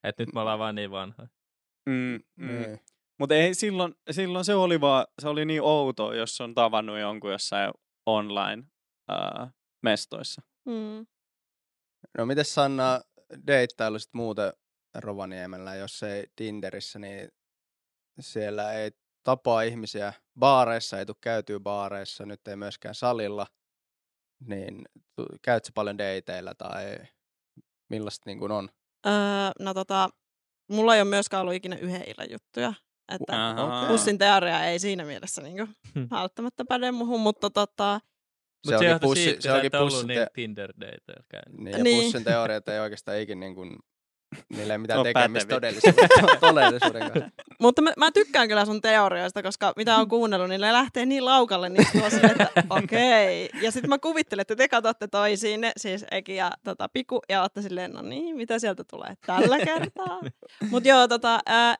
Et 0.04 0.18
nyt 0.18 0.32
me 0.34 0.40
ollaan 0.40 0.58
vaan 0.58 0.74
niin 0.74 0.90
vanhoja. 0.90 1.28
Mm, 1.86 2.20
mm. 2.36 2.46
Niin. 2.46 2.80
Mutta 3.18 3.34
ei 3.34 3.54
silloin, 3.54 3.94
silloin 4.10 4.44
se 4.44 4.54
oli 4.54 4.80
vaan, 4.80 5.06
se 5.22 5.28
oli 5.28 5.44
niin 5.44 5.62
outo, 5.62 6.12
jos 6.12 6.40
on 6.40 6.54
tavannut 6.54 6.98
jonkun 6.98 7.32
jossain 7.32 7.72
online 8.06 8.64
ää, 9.08 9.50
mestoissa. 9.82 10.42
Mm. 10.64 11.06
No 12.18 12.26
miten 12.26 12.44
Sanna 12.44 13.00
deittailu 13.46 13.98
sit 13.98 14.14
muuten 14.14 14.52
Rovaniemellä, 14.94 15.74
jos 15.74 16.02
ei 16.02 16.26
Tinderissä, 16.36 16.98
niin 16.98 17.28
siellä 18.20 18.72
ei 18.72 18.90
tapaa 19.24 19.62
ihmisiä 19.62 20.12
baareissa, 20.38 20.98
ei 20.98 21.06
tule 21.06 21.16
käytyä 21.20 21.60
baareissa, 21.60 22.26
nyt 22.26 22.48
ei 22.48 22.56
myöskään 22.56 22.94
salilla, 22.94 23.46
niin 24.46 24.84
tu- 25.16 25.26
käyt 25.42 25.64
sä 25.64 25.70
paljon 25.74 25.98
dateilla 25.98 26.54
tai 26.54 26.98
millaista 27.90 28.22
niin 28.26 28.38
kuin 28.38 28.52
on? 28.52 28.68
Öö, 29.06 29.12
no 29.60 29.74
tota, 29.74 30.08
mulla 30.70 30.94
ei 30.94 31.00
ole 31.02 31.08
myöskään 31.10 31.40
ollut 31.40 31.54
ikinä 31.54 31.76
yhden 31.76 32.02
illan 32.06 32.30
juttuja. 32.32 32.74
Että. 33.12 33.54
Okei. 33.64 33.88
pussin 33.88 34.18
teoria 34.18 34.64
ei 34.64 34.78
siinä 34.78 35.04
mielessä 35.04 35.42
niinku 35.42 35.68
välttämättä 36.10 36.64
päde 36.68 36.92
muuhun, 36.92 37.20
mutta 37.20 37.50
tota, 37.50 38.00
Mutta 38.66 38.78
se, 38.78 38.94
onkin 38.94 39.08
pussi- 39.08 39.24
siitä, 39.24 39.40
se 39.42 39.52
onkin 39.52 39.66
et 39.66 39.74
ollut 39.74 39.92
pussin 39.92 40.08
niin 40.08 40.20
te- 40.20 40.26
tinder 40.34 40.72
dateilla 40.80 41.24
käynyt. 41.30 41.60
Niin, 41.60 41.76
ja 41.78 41.84
Niin. 41.84 42.02
pussin 42.02 42.24
teoriat 42.24 42.68
ei 42.68 42.80
oikeastaan 42.80 43.18
ikin 43.18 43.40
niin 43.40 43.54
kuin, 43.54 43.78
niillä 44.48 44.74
ei 44.74 44.78
mitään 44.78 45.00
On 45.00 45.04
tekemistä 45.04 45.54
todellisuuden, 45.54 46.08
todellisuuden 46.40 47.12
kanssa. 47.12 47.30
mutta 47.60 47.82
mä, 47.82 47.92
mä, 47.96 48.10
tykkään 48.12 48.48
kyllä 48.48 48.64
sun 48.64 48.80
teorioista, 48.80 49.42
koska 49.42 49.72
mitä 49.76 49.96
on 49.96 50.08
kuunnellut, 50.08 50.48
niin 50.48 50.60
ne 50.60 50.72
lähtee 50.72 51.06
niin 51.06 51.24
laukalle 51.24 51.68
niin 51.68 51.86
tuo 51.92 52.10
sille, 52.10 52.26
että 52.26 52.62
okei. 52.70 53.50
Ja 53.62 53.72
sitten 53.72 53.88
mä 53.88 53.98
kuvittelen, 53.98 54.40
että 54.42 54.56
te 54.56 54.68
katsotte 54.68 55.08
toisiinne, 55.08 55.72
siis 55.76 56.04
Eki 56.10 56.36
ja 56.36 56.50
tota, 56.64 56.88
Piku, 56.88 57.20
ja 57.28 57.40
olette 57.40 57.62
silleen, 57.62 57.92
no 57.92 58.02
niin, 58.02 58.36
mitä 58.36 58.58
sieltä 58.58 58.84
tulee 58.84 59.14
tällä 59.26 59.58
kertaa. 59.58 60.20
Mutta 60.70 60.88
joo, 60.88 61.08
tota, 61.08 61.40
ää, 61.46 61.76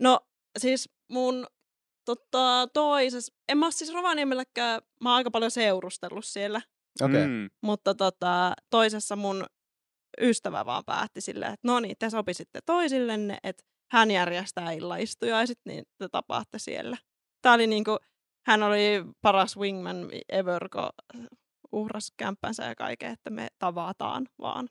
no 0.00 0.20
siis 0.58 0.90
mun 1.10 1.46
tota, 2.04 2.68
toisessa, 2.72 3.32
en 3.48 3.58
mä 3.58 3.70
siis 3.70 3.92
Rovaniemelläkään, 3.92 4.82
mä 5.00 5.08
oon 5.10 5.16
aika 5.16 5.30
paljon 5.30 5.50
seurustellut 5.50 6.24
siellä, 6.24 6.60
Okei. 7.02 7.16
Okay. 7.16 7.26
Mm. 7.26 7.50
mutta 7.60 7.94
tota, 7.94 8.52
toisessa 8.70 9.16
mun 9.16 9.46
ystävä 10.20 10.66
vaan 10.66 10.84
päätti 10.86 11.20
silleen, 11.20 11.52
että 11.52 11.68
no 11.68 11.80
niin, 11.80 11.96
te 11.98 12.10
sopisitte 12.10 12.60
toisillenne, 12.66 13.38
että 13.42 13.64
hän 13.92 14.10
järjestää 14.10 14.72
illaistujaiset, 14.72 15.58
niin 15.64 15.84
te 15.98 16.08
tapaatte 16.08 16.58
siellä. 16.58 16.96
Tää 17.42 17.52
oli 17.52 17.66
niinku, 17.66 17.98
hän 18.46 18.62
oli 18.62 19.04
paras 19.22 19.56
wingman 19.56 20.08
ever, 20.28 20.68
kun 20.68 21.28
uhras 21.72 22.12
kämppänsä 22.16 22.64
ja 22.64 22.74
kaiken, 22.74 23.12
että 23.12 23.30
me 23.30 23.48
tavataan 23.58 24.28
vaan. 24.38 24.68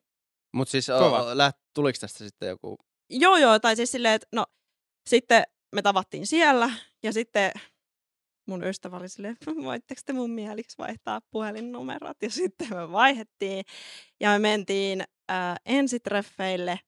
Mutta 0.53 0.71
siis 0.71 0.89
o, 0.89 1.37
läht, 1.37 1.57
tuliko 1.73 1.97
tästä 1.99 2.17
sitten 2.17 2.49
joku... 2.49 2.77
Joo, 3.09 3.37
joo, 3.37 3.59
tai 3.59 3.75
siis 3.75 3.91
silleen, 3.91 4.13
että 4.13 4.27
no 4.31 4.45
sitten 5.09 5.43
me 5.75 5.81
tavattiin 5.81 6.27
siellä 6.27 6.71
ja 7.03 7.13
sitten 7.13 7.51
mun 8.47 8.63
ystävä 8.63 8.97
oli 8.97 9.09
silleen, 9.09 9.37
voitteko 9.63 10.01
te 10.05 10.13
mun 10.13 10.31
mieliksi 10.31 10.77
vaihtaa 10.77 11.21
puhelinnumerot? 11.31 12.17
Ja 12.21 12.29
sitten 12.29 12.67
me 12.69 12.91
vaihettiin 12.91 13.65
ja 14.19 14.29
me 14.29 14.39
mentiin 14.39 15.03
äh, 15.31 15.55
ensitreffeille 15.65 16.79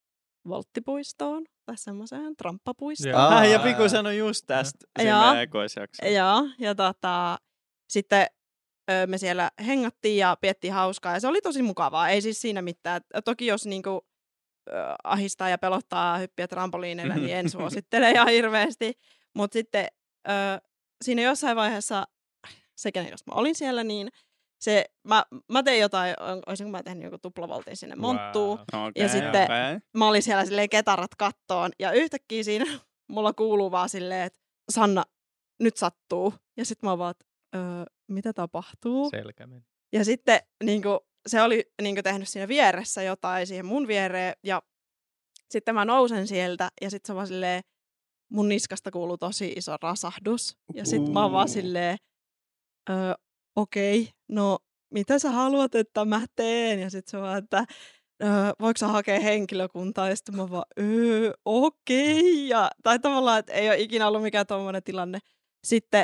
Volttipuistoon 0.47 1.45
tai 1.65 1.77
semmoiseen 1.77 2.35
tramppapuistoon. 2.35 3.11
Joo. 3.11 3.19
Aa, 3.21 3.37
Ah, 3.37 3.49
ja 3.49 3.59
Piku 3.59 3.89
sanoi 3.89 4.17
just 4.17 4.43
tästä 4.47 4.87
siinä 4.99 5.41
ekoisjaksossa. 5.41 6.07
Joo, 6.07 6.49
ja 6.59 6.75
tota, 6.75 7.37
sitten 7.89 8.27
ö, 8.91 9.07
me 9.07 9.17
siellä 9.17 9.51
hengattiin 9.65 10.17
ja 10.17 10.37
piettiin 10.41 10.73
hauskaa 10.73 11.13
ja 11.13 11.19
se 11.19 11.27
oli 11.27 11.41
tosi 11.41 11.61
mukavaa. 11.61 12.09
Ei 12.09 12.21
siis 12.21 12.41
siinä 12.41 12.61
mitään. 12.61 13.01
Toki 13.25 13.45
jos 13.45 13.65
niinku, 13.65 14.07
ö, 14.69 14.73
ahistaa 15.03 15.49
ja 15.49 15.57
pelottaa 15.57 16.17
hyppiä 16.17 16.47
trampoliineilla, 16.47 17.15
niin 17.15 17.35
en 17.37 17.49
suosittele 17.49 18.11
ihan 18.11 18.27
hirveästi. 18.29 18.93
Mutta 19.35 19.53
sitten 19.53 19.87
ö, 20.29 20.31
siinä 21.05 21.21
jossain 21.21 21.55
vaiheessa, 21.55 22.07
sekä 22.77 23.01
jos 23.01 23.25
mä 23.27 23.33
olin 23.35 23.55
siellä, 23.55 23.83
niin 23.83 24.09
se, 24.61 24.85
mä, 25.07 25.25
mä 25.51 25.63
tein 25.63 25.81
jotain, 25.81 26.15
olisinko 26.47 26.71
mä 26.71 26.83
tehnyt 26.83 27.03
joku 27.03 27.17
tuplavoltin 27.17 27.77
sinne 27.77 27.95
monttuun. 27.95 28.57
Wow. 28.57 28.81
Okay, 28.87 28.91
Ja 29.03 29.09
sitten- 29.09 29.43
okay. 29.43 29.79
Mä 29.97 30.07
olin 30.07 30.23
siellä 30.23 30.45
silleen 30.45 30.69
ketarat 30.69 31.15
kattoon 31.17 31.71
ja 31.79 31.91
yhtäkkiä 31.91 32.43
siinä 32.43 32.65
mulla 33.13 33.33
kuuluu 33.33 33.71
vaan 33.71 33.89
silleen, 33.89 34.21
että 34.27 34.39
Sanna, 34.71 35.03
nyt 35.59 35.77
sattuu. 35.77 36.33
Ja 36.57 36.65
sitten 36.65 36.89
mä 36.89 36.97
vaan, 36.97 37.11
että 37.11 37.25
öö, 37.55 37.61
mitä 38.07 38.33
tapahtuu? 38.33 39.09
Selkä 39.09 39.47
meni. 39.47 39.61
Ja 39.93 40.05
sitten 40.05 40.39
niin 40.63 40.81
kuin, 40.81 40.99
se 41.27 41.41
oli 41.41 41.71
niin 41.81 41.95
kuin, 41.95 42.03
tehnyt 42.03 42.29
siinä 42.29 42.47
vieressä 42.47 43.01
jotain 43.01 43.47
siihen 43.47 43.65
mun 43.65 43.87
viereen. 43.87 44.33
Ja 44.43 44.61
sitten 45.49 45.75
mä 45.75 45.85
nousen 45.85 46.27
sieltä 46.27 46.69
ja 46.81 46.89
sitten 46.89 47.07
se 47.07 47.15
vaan 47.15 47.27
silleen, 47.27 47.63
mun 48.29 48.49
niskasta 48.49 48.91
kuuluu 48.91 49.17
tosi 49.17 49.53
iso 49.55 49.77
rasahdus. 49.81 50.57
Ja 50.73 50.85
sitten 50.85 51.13
mä 51.13 51.23
oon 51.23 51.31
vaan 51.31 51.49
silleen, 51.49 51.97
öö, 52.89 53.13
okei, 53.55 54.01
okay, 54.01 54.13
no 54.27 54.59
mitä 54.93 55.19
sä 55.19 55.31
haluat, 55.31 55.75
että 55.75 56.05
mä 56.05 56.25
teen? 56.35 56.79
Ja 56.79 56.89
sitten 56.89 57.11
se 57.11 57.17
vaan, 57.17 57.37
että 57.37 57.65
öö, 58.23 58.29
voiko 58.59 58.77
sä 58.77 58.87
hakea 58.87 59.19
henkilökuntaa? 59.19 60.09
Ja 60.09 60.15
sitten 60.15 60.35
mä 60.35 60.49
vaan, 60.49 60.65
öö, 60.79 61.31
okei. 61.45 62.19
Okay. 62.19 62.47
Ja, 62.47 62.71
tai 62.83 62.99
tavallaan, 62.99 63.39
että 63.39 63.53
ei 63.53 63.69
ole 63.69 63.79
ikinä 63.79 64.07
ollut 64.07 64.21
mikään 64.21 64.47
tuommoinen 64.47 64.83
tilanne. 64.83 65.19
Sitten 65.67 66.03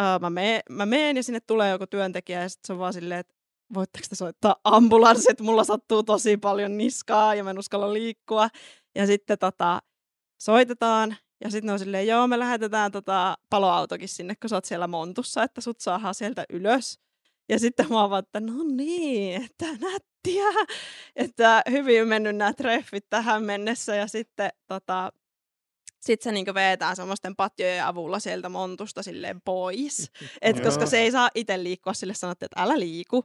öö, 0.00 0.18
mä, 0.20 0.30
meen, 0.30 0.60
mä 0.70 0.86
meen 0.86 1.16
ja 1.16 1.22
sinne 1.22 1.40
tulee 1.40 1.70
joku 1.70 1.86
työntekijä 1.86 2.42
ja 2.42 2.48
sitten 2.48 2.66
se 2.66 2.72
on 2.72 2.78
vaan 2.78 2.92
silleen, 2.92 3.20
että 3.20 3.34
voitteko 3.74 4.06
te 4.08 4.16
soittaa 4.16 4.56
ambulanssi, 4.64 5.30
että 5.30 5.44
mulla 5.44 5.64
sattuu 5.64 6.02
tosi 6.02 6.36
paljon 6.36 6.78
niskaa 6.78 7.34
ja 7.34 7.44
mä 7.44 7.50
en 7.50 7.58
uskalla 7.58 7.92
liikkua. 7.92 8.48
Ja 8.94 9.06
sitten 9.06 9.38
tota, 9.38 9.80
soitetaan 10.42 11.16
ja 11.44 11.50
sitten 11.50 11.66
ne 11.66 11.72
on 11.72 11.78
silleen, 11.78 12.06
joo 12.06 12.26
me 12.26 12.38
lähetetään 12.38 12.92
tota 12.92 13.38
paloautokin 13.50 14.08
sinne, 14.08 14.34
kun 14.34 14.50
sä 14.50 14.56
oot 14.56 14.64
siellä 14.64 14.86
montussa, 14.86 15.42
että 15.42 15.60
sut 15.60 15.80
saadaan 15.80 16.14
sieltä 16.14 16.44
ylös. 16.50 17.00
Ja 17.48 17.58
sitten 17.58 17.86
mä 17.90 18.00
oon 18.00 18.10
vaan, 18.10 18.24
että 18.24 18.40
no 18.40 18.52
niin, 18.72 19.42
että 19.44 19.66
nättiä, 19.66 20.44
että 21.16 21.62
hyvin 21.70 22.08
mennyt 22.08 22.36
nämä 22.36 22.52
treffit 22.52 23.06
tähän 23.10 23.44
mennessä 23.44 23.94
ja 23.94 24.06
sitten 24.06 24.50
tota, 24.66 25.12
sit 26.00 26.22
se 26.22 26.32
niinku 26.32 26.54
vetää 26.54 26.94
semmoisten 26.94 27.36
patjojen 27.36 27.84
avulla 27.84 28.18
sieltä 28.18 28.48
montusta 28.48 29.02
silleen 29.02 29.40
pois. 29.40 30.10
Et 30.42 30.60
koska 30.60 30.86
se 30.86 30.98
ei 30.98 31.10
saa 31.10 31.30
itse 31.34 31.62
liikkua, 31.62 31.94
sille 31.94 32.14
sanottiin, 32.14 32.46
että 32.46 32.62
älä 32.62 32.78
liiku. 32.78 33.24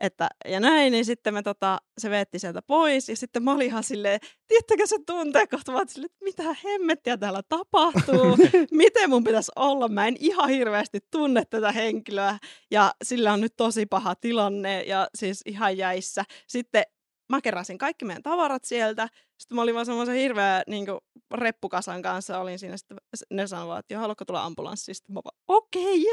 Että, 0.00 0.28
ja 0.44 0.60
näin, 0.60 0.92
niin 0.92 1.04
sitten 1.04 1.34
me 1.34 1.42
tota, 1.42 1.78
se 1.98 2.10
veetti 2.10 2.38
sieltä 2.38 2.62
pois. 2.62 3.08
Ja 3.08 3.16
sitten 3.16 3.42
mä 3.42 3.54
olin 3.54 3.66
ihan 3.66 3.84
silleen, 3.84 4.20
tiedättekö 4.48 4.86
se 4.86 4.96
tuntee, 5.06 5.46
kun 5.46 5.58
mä 5.68 5.82
silleen, 5.86 6.10
että 6.12 6.24
mitä 6.24 6.56
hemmettiä 6.64 7.16
täällä 7.16 7.42
tapahtuu. 7.48 8.36
Miten 8.70 9.10
mun 9.10 9.24
pitäisi 9.24 9.52
olla? 9.56 9.88
Mä 9.88 10.06
en 10.06 10.16
ihan 10.20 10.48
hirveästi 10.48 10.98
tunne 11.10 11.42
tätä 11.50 11.72
henkilöä. 11.72 12.38
Ja 12.70 12.94
sillä 13.04 13.32
on 13.32 13.40
nyt 13.40 13.56
tosi 13.56 13.86
paha 13.86 14.14
tilanne 14.14 14.82
ja 14.82 15.08
siis 15.14 15.42
ihan 15.46 15.76
jäissä. 15.76 16.24
Sitten 16.46 16.82
mä 17.28 17.40
keräsin 17.40 17.78
kaikki 17.78 18.04
meidän 18.04 18.22
tavarat 18.22 18.64
sieltä. 18.64 19.08
Sitten 19.40 19.56
mä 19.56 19.62
olin 19.62 19.74
vaan 19.74 19.86
semmoisen 19.86 20.14
hirveä 20.14 20.62
niin 20.66 20.86
reppukasan 21.34 22.02
kanssa. 22.02 22.38
Olin 22.38 22.58
siinä 22.58 22.76
sitten, 22.76 22.98
ne 23.30 23.46
sanoivat, 23.46 23.78
että 23.78 23.94
joo, 23.94 24.00
haluatko 24.00 24.24
tulla 24.24 24.44
ambulanssiin? 24.44 24.94
Sitten 24.94 25.14
mä 25.14 25.20
vaan, 25.24 25.38
okei. 25.48 26.06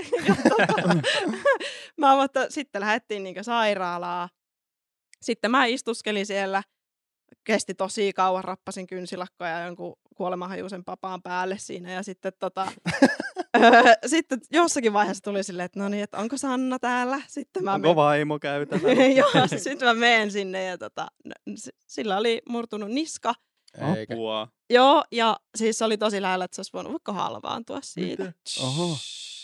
Tota, 0.49 0.95
mä 1.97 2.23
että 2.23 2.47
sitten 2.49 2.81
lähdettiin 2.81 3.23
niin 3.23 3.43
sairaalaa. 3.43 4.29
Sitten 5.21 5.51
mä 5.51 5.65
istuskelin 5.65 6.25
siellä. 6.25 6.63
Kesti 7.47 7.73
tosi 7.73 8.13
kauan, 8.13 8.43
rappasin 8.43 8.87
kynsilakkoja 8.87 9.51
ja 9.51 9.65
jonkun 9.65 9.95
kuolemahajuisen 10.15 10.85
papaan 10.85 11.21
päälle 11.21 11.57
siinä. 11.57 11.91
Ja 11.91 12.03
sitten 12.03 12.31
tota, 12.39 12.71
öö, 13.63 13.71
sitten 14.05 14.39
jossakin 14.51 14.93
vaiheessa 14.93 15.23
tuli 15.23 15.43
silleen, 15.43 15.65
että 15.65 15.79
no 15.79 15.89
niin, 15.89 16.03
että 16.03 16.17
onko 16.17 16.37
Sanna 16.37 16.79
täällä? 16.79 17.21
Sitten 17.27 17.63
mä 17.63 17.73
Onko 17.73 17.95
vaimo 17.95 18.39
käytävä? 18.39 18.87
Joo, 19.17 19.47
sitten 19.57 19.87
mä 19.87 19.93
menen 19.93 20.31
sinne 20.31 20.63
ja 20.63 20.77
tota, 20.77 21.07
sillä 21.87 22.17
oli 22.17 22.41
murtunut 22.49 22.89
niska. 22.91 23.33
Eikä. 23.97 24.13
Apua. 24.13 24.47
Joo, 24.69 25.03
ja 25.11 25.37
siis 25.55 25.77
se 25.77 25.85
oli 25.85 25.97
tosi 25.97 26.21
lähellä, 26.21 26.45
että 26.45 26.55
se 26.55 26.59
olisi 26.59 26.73
voinut 26.73 26.91
vaikka 26.93 27.13
halvaantua 27.13 27.79
siitä. 27.81 28.33
Oho. 28.63 28.97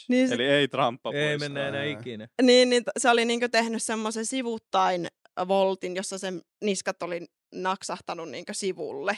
Niin, 0.08 0.28
sit, 0.28 0.36
Eli 0.36 0.46
ei 0.46 0.68
tramppa 0.68 1.12
Ei 1.14 1.28
pois. 1.30 1.40
mennä 1.40 1.68
enää 1.68 1.82
Ää. 1.82 1.88
ikinä. 1.88 2.28
niin, 2.42 2.70
niin 2.70 2.84
se 2.98 3.10
oli 3.10 3.26
niinku 3.26 3.50
tehnyt 3.50 3.84
semmoisen 3.84 4.26
sivuttain 4.26 5.08
voltin, 5.48 5.96
jossa 5.96 6.18
sen 6.18 6.42
niskat 6.64 7.04
oli 7.04 7.26
naksahtanut 7.54 8.30
niin 8.30 8.46
sivulle 8.52 9.18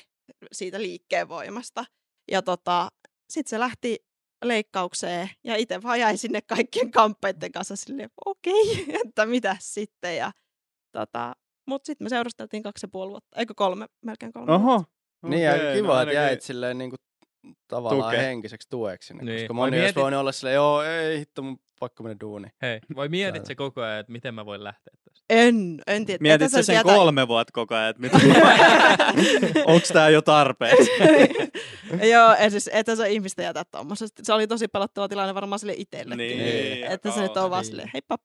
siitä 0.52 0.82
liikkeen 0.82 1.30
voimasta. 1.30 1.86
Ja 2.32 2.41
tota, 2.41 2.89
sitten 3.30 3.50
se 3.50 3.60
lähti 3.60 4.06
leikkaukseen 4.45 5.30
ja 5.43 5.56
itse 5.56 5.84
vaan 5.84 6.00
jäi 6.00 6.17
sinne 6.17 6.41
kaikkien 6.41 6.91
kamppeiden 6.91 7.52
kanssa 7.52 7.76
silleen, 7.76 8.10
okei, 8.26 8.71
okay, 8.71 8.95
että 9.06 9.26
mitä 9.26 9.58
sitten. 9.60 10.17
Ja, 10.17 10.32
tota, 10.91 11.36
mutta 11.67 11.86
sitten 11.86 12.06
me 12.06 12.10
seurusteltiin 12.10 12.63
kaksi 12.63 12.86
ja 12.86 12.89
puoli 12.91 13.12
vuotta, 13.12 13.39
eikö 13.39 13.54
kolme, 13.56 13.86
melkein 14.06 14.34
kolme 14.34 14.48
vuotta. 14.48 14.65
Oho. 14.65 14.84
Niin, 15.28 15.43
ja 15.43 15.54
Okei, 15.54 15.76
kiva, 15.76 15.93
no 15.93 16.02
että 16.02 16.13
jäit 16.13 16.41
silleen 16.41 16.78
niinku 16.78 16.95
tavallaan 17.67 18.12
Tuke. 18.13 18.23
henkiseksi 18.25 18.69
tueksi 18.69 19.08
sinne, 19.08 19.23
Niin. 19.23 19.39
koska 19.39 19.53
moni 19.53 19.77
olisi 19.79 19.81
mietit- 19.93 20.01
voinut 20.01 20.19
olla 20.19 20.31
silleen, 20.31 20.55
joo, 20.55 20.84
ei 20.84 21.19
hitto, 21.19 21.41
mun 21.41 21.60
pakko 21.79 22.03
mennä 22.03 22.17
duuniin. 22.21 22.51
Hei, 22.62 22.79
vai 22.95 23.10
mietit 23.10 23.45
se 23.45 23.55
koko 23.55 23.81
ajan, 23.81 23.99
että 23.99 24.12
miten 24.12 24.34
mä 24.36 24.45
voin 24.45 24.63
lähteä 24.63 24.93
tästä? 25.10 25.25
En, 25.29 25.81
en 25.88 26.05
tiedä. 26.05 26.21
Mietit 26.21 26.51
sä 26.51 26.63
sen 26.63 26.73
tietää- 26.75 26.95
kolme 26.95 27.27
vuotta 27.27 27.51
koko 27.53 27.75
ajan, 27.75 27.89
että 27.89 28.01
mitä 28.01 28.17
onks 29.65 29.88
tää 29.89 30.10
jo 30.10 30.21
tarpeeksi? 30.21 30.91
Joo, 32.12 32.36
et 32.39 32.51
siis, 32.51 32.69
että 32.73 32.95
se 32.95 33.10
ihmistä 33.10 33.43
jätä 33.43 33.63
tuommoisesta. 33.71 34.21
Se 34.25 34.34
oli 34.34 34.47
tosi 34.47 34.67
pelottava 34.67 35.08
tilanne 35.08 35.36
varmaan 35.36 35.60
sille 35.60 35.73
itsellekin. 35.77 36.38
Niin, 36.38 36.84
että 36.84 37.12
se 37.12 37.21
nyt 37.21 37.38
on 37.38 37.49
vaan 37.49 37.62
Niin. 37.62 37.69
silleen, 37.69 37.89
heippa. 37.93 38.17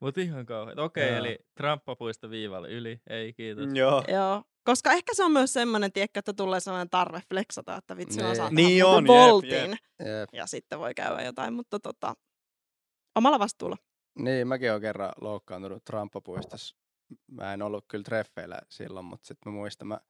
Mut 0.00 0.18
ihan 0.18 0.46
kauhean. 0.46 0.78
Okei, 0.80 1.08
Joo. 1.08 1.16
eli 1.18 1.38
tramppapuista 1.56 2.30
viivalle 2.30 2.70
yli. 2.70 3.00
Ei, 3.10 3.32
kiitos. 3.32 3.66
Joo. 3.74 4.04
Joo. 4.08 4.42
Koska 4.64 4.92
ehkä 4.92 5.14
se 5.14 5.24
on 5.24 5.32
myös 5.32 5.52
semmoinen, 5.52 5.92
tiedätkö, 5.92 6.18
että 6.18 6.32
tulee 6.32 6.60
sellainen 6.60 6.90
tarve 6.90 7.22
flexata, 7.28 7.76
että 7.76 7.96
vitsi, 7.96 8.16
Niin. 8.18 8.30
osaan 8.30 8.54
Niin 8.54 8.68
tehdä 8.68 8.86
on, 8.86 9.04
muuten 9.04 9.22
jep, 9.22 9.30
voltin. 9.30 9.70
Jep. 9.98 10.28
Ja 10.32 10.46
sitten 10.46 10.78
voi 10.78 10.94
käydä 10.94 11.22
jotain, 11.22 11.54
mutta 11.54 11.80
tota, 11.80 12.14
omalla 13.14 13.38
vastuulla. 13.38 13.76
Niin, 14.18 14.48
mäkin 14.48 14.70
olen 14.70 14.80
kerran 14.82 15.12
loukkaantunut 15.20 15.84
Tramppapuistossa. 15.84 16.76
Mä 17.30 17.54
en 17.54 17.62
ollut 17.62 17.84
kyllä 17.88 18.04
treffeillä 18.04 18.58
silloin, 18.68 19.06
mutta 19.06 19.26
sitten 19.26 19.52
mä 19.52 19.56
muistan, 19.58 19.88
mä 19.88 20.00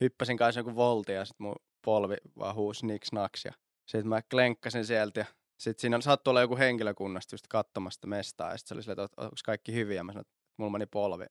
hyppäsin 0.00 0.36
kanssa 0.36 0.60
joku 0.60 0.74
volti 0.74 1.12
ja 1.12 1.24
sitten 1.24 1.46
mun 1.46 1.56
polvi 1.84 2.16
vaan 2.38 2.54
huusi 2.54 2.86
niks 2.86 3.12
naks 3.12 3.44
ja 3.44 3.52
sitten 3.86 4.08
mä 4.08 4.22
klenkkasin 4.30 4.84
sieltä 4.84 5.20
ja 5.20 5.26
sitten 5.58 5.80
siinä 5.80 6.00
saattoi 6.00 6.32
olla 6.32 6.40
joku 6.40 6.56
henkilökunnasta 6.56 7.34
just 7.34 7.46
katsomasta 7.48 8.06
mestaa 8.06 8.50
ja 8.50 8.58
sitten 8.58 8.68
se 8.68 8.74
oli 8.74 8.82
silleen, 8.82 9.04
että 9.04 9.22
onko 9.22 9.34
kaikki 9.44 9.74
hyviä. 9.74 10.04
Mä 10.04 10.12
sanoin, 10.12 10.26
että 10.26 10.34
mulla 10.56 10.72
meni 10.72 10.86
polvi, 10.86 11.26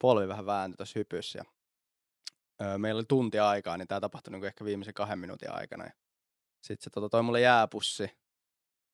polvi 0.00 0.28
vähän 0.28 0.46
vääntyi 0.46 0.76
tuossa 0.76 0.98
hypyssä 0.98 1.38
ja 1.38 1.44
öö, 2.66 2.78
meillä 2.78 2.98
oli 2.98 3.06
tunti 3.08 3.38
aikaa, 3.38 3.76
niin 3.76 3.88
tämä 3.88 4.00
tapahtui 4.00 4.30
niinku 4.30 4.46
ehkä 4.46 4.64
viimeisen 4.64 4.94
kahden 4.94 5.18
minuutin 5.18 5.52
aikana. 5.52 5.84
Ja 5.84 5.92
sitten 6.62 6.84
se 6.84 6.90
tota, 6.90 7.08
toi 7.08 7.22
mulle 7.22 7.40
jääpussi. 7.40 8.10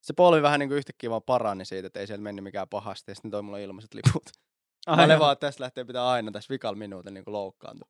Se 0.03 0.13
polvi 0.13 0.43
vähän 0.43 0.61
niinku 0.61 0.75
yhtäkkiä 0.75 1.11
vaan 1.11 1.23
parani 1.23 1.65
siitä, 1.65 1.87
että 1.87 2.01
ei 2.01 2.07
siellä 2.07 2.23
mennyt 2.23 2.45
mikään 2.45 2.69
pahasti. 2.69 3.11
Ja 3.11 3.15
sitten 3.15 3.29
ne 3.29 3.33
toi 3.33 3.43
mulle 3.43 3.63
ilmaiset 3.63 3.95
liput. 3.95 4.23
Mä 4.97 5.05
olin 5.05 5.19
vaan, 5.19 5.33
että 5.33 5.47
tästä 5.47 5.63
lähtee 5.63 5.85
pitää 5.85 6.09
aina 6.09 6.33
tässä 6.33 6.53
vikalla 6.53 6.79
minuutin 6.79 7.15
niin 7.15 7.25
loukkaantua. 7.27 7.89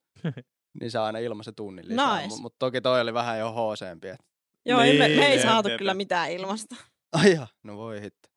niin 0.79 0.91
saa 0.91 1.05
aina 1.05 1.19
ilmaisen 1.19 1.55
tunnin 1.55 1.87
lisää. 1.87 2.15
Nice. 2.15 2.27
Mutta 2.27 2.41
mut 2.41 2.55
toki 2.59 2.81
toi 2.81 3.01
oli 3.01 3.13
vähän 3.13 3.39
jo 3.39 3.51
hooseempi. 3.51 4.07
Et... 4.07 4.19
Joo, 4.65 4.81
niin, 4.81 4.95
me, 4.97 5.07
Niin, 5.07 5.19
me 5.19 5.25
ei 5.27 5.33
jep, 5.37 5.41
saatu 5.47 5.69
jep, 5.69 5.77
kyllä 5.77 5.93
mitään 5.93 6.31
ilmasta. 6.31 6.75
Ai 7.13 7.33
ja, 7.33 7.47
no 7.63 7.77
voi 7.77 8.01
hitto. 8.01 8.29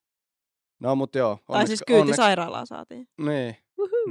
No 0.80 0.94
mut 0.96 1.14
joo. 1.14 1.38
tai 1.46 1.66
siis 1.66 1.82
kyyti 1.86 2.14
sairaalaan 2.14 2.66
saatiin. 2.66 3.08
Niin. 3.18 3.56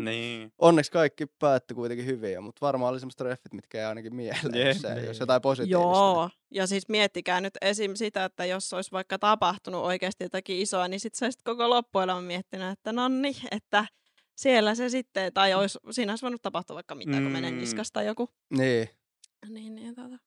Niin. 0.04 0.54
Onneksi 0.58 0.92
kaikki 0.92 1.26
päättyi 1.26 1.76
kuitenkin 1.76 2.06
hyvin, 2.06 2.44
mutta 2.44 2.66
varmaan 2.66 2.92
oli 2.92 3.00
semmoista 3.00 3.24
treffit, 3.24 3.54
mitkä 3.54 3.78
jäi 3.78 3.86
ainakin 3.88 4.16
mieleen, 4.16 4.56
Jep. 4.56 4.68
jos, 4.68 4.82
se, 4.82 4.94
Niin. 4.96 5.06
jos 5.06 5.20
jotain 5.20 5.42
positiivista. 5.42 5.82
Joo, 5.82 6.30
ja 6.52 6.68
siis 6.68 6.90
miettikää 6.90 7.42
nyt 7.42 7.54
esim. 7.62 7.96
sitä, 7.96 8.26
että 8.26 8.46
jos 8.46 8.74
olisi 8.74 8.92
vaikka 8.92 9.20
tapahtunut 9.20 9.84
oikeasti 9.84 10.24
jotakin 10.24 10.58
isoa, 10.58 10.88
niin 10.88 11.00
sitten 11.00 11.32
sä 11.34 11.40
koko 11.44 11.70
loppuelämän 11.70 12.24
miettinyt, 12.24 12.72
että 12.72 12.94
nonni, 12.94 13.36
että 13.52 13.86
siellä 14.36 14.76
se 14.76 14.90
sitten, 14.90 15.34
tai 15.34 15.54
olisi, 15.54 15.80
siinä 15.92 16.12
olisi 16.12 16.22
voinut 16.22 16.42
tapahtua 16.42 16.74
vaikka 16.76 16.96
mitä, 16.96 17.12
kun 17.12 17.32
menee 17.32 17.52
Mm. 17.52 17.58
niskasta 17.58 18.04
joku. 18.04 18.30
Niin. 18.58 18.90
Niin, 19.50 19.76
niin, 19.76 19.96
tota. 19.96 20.18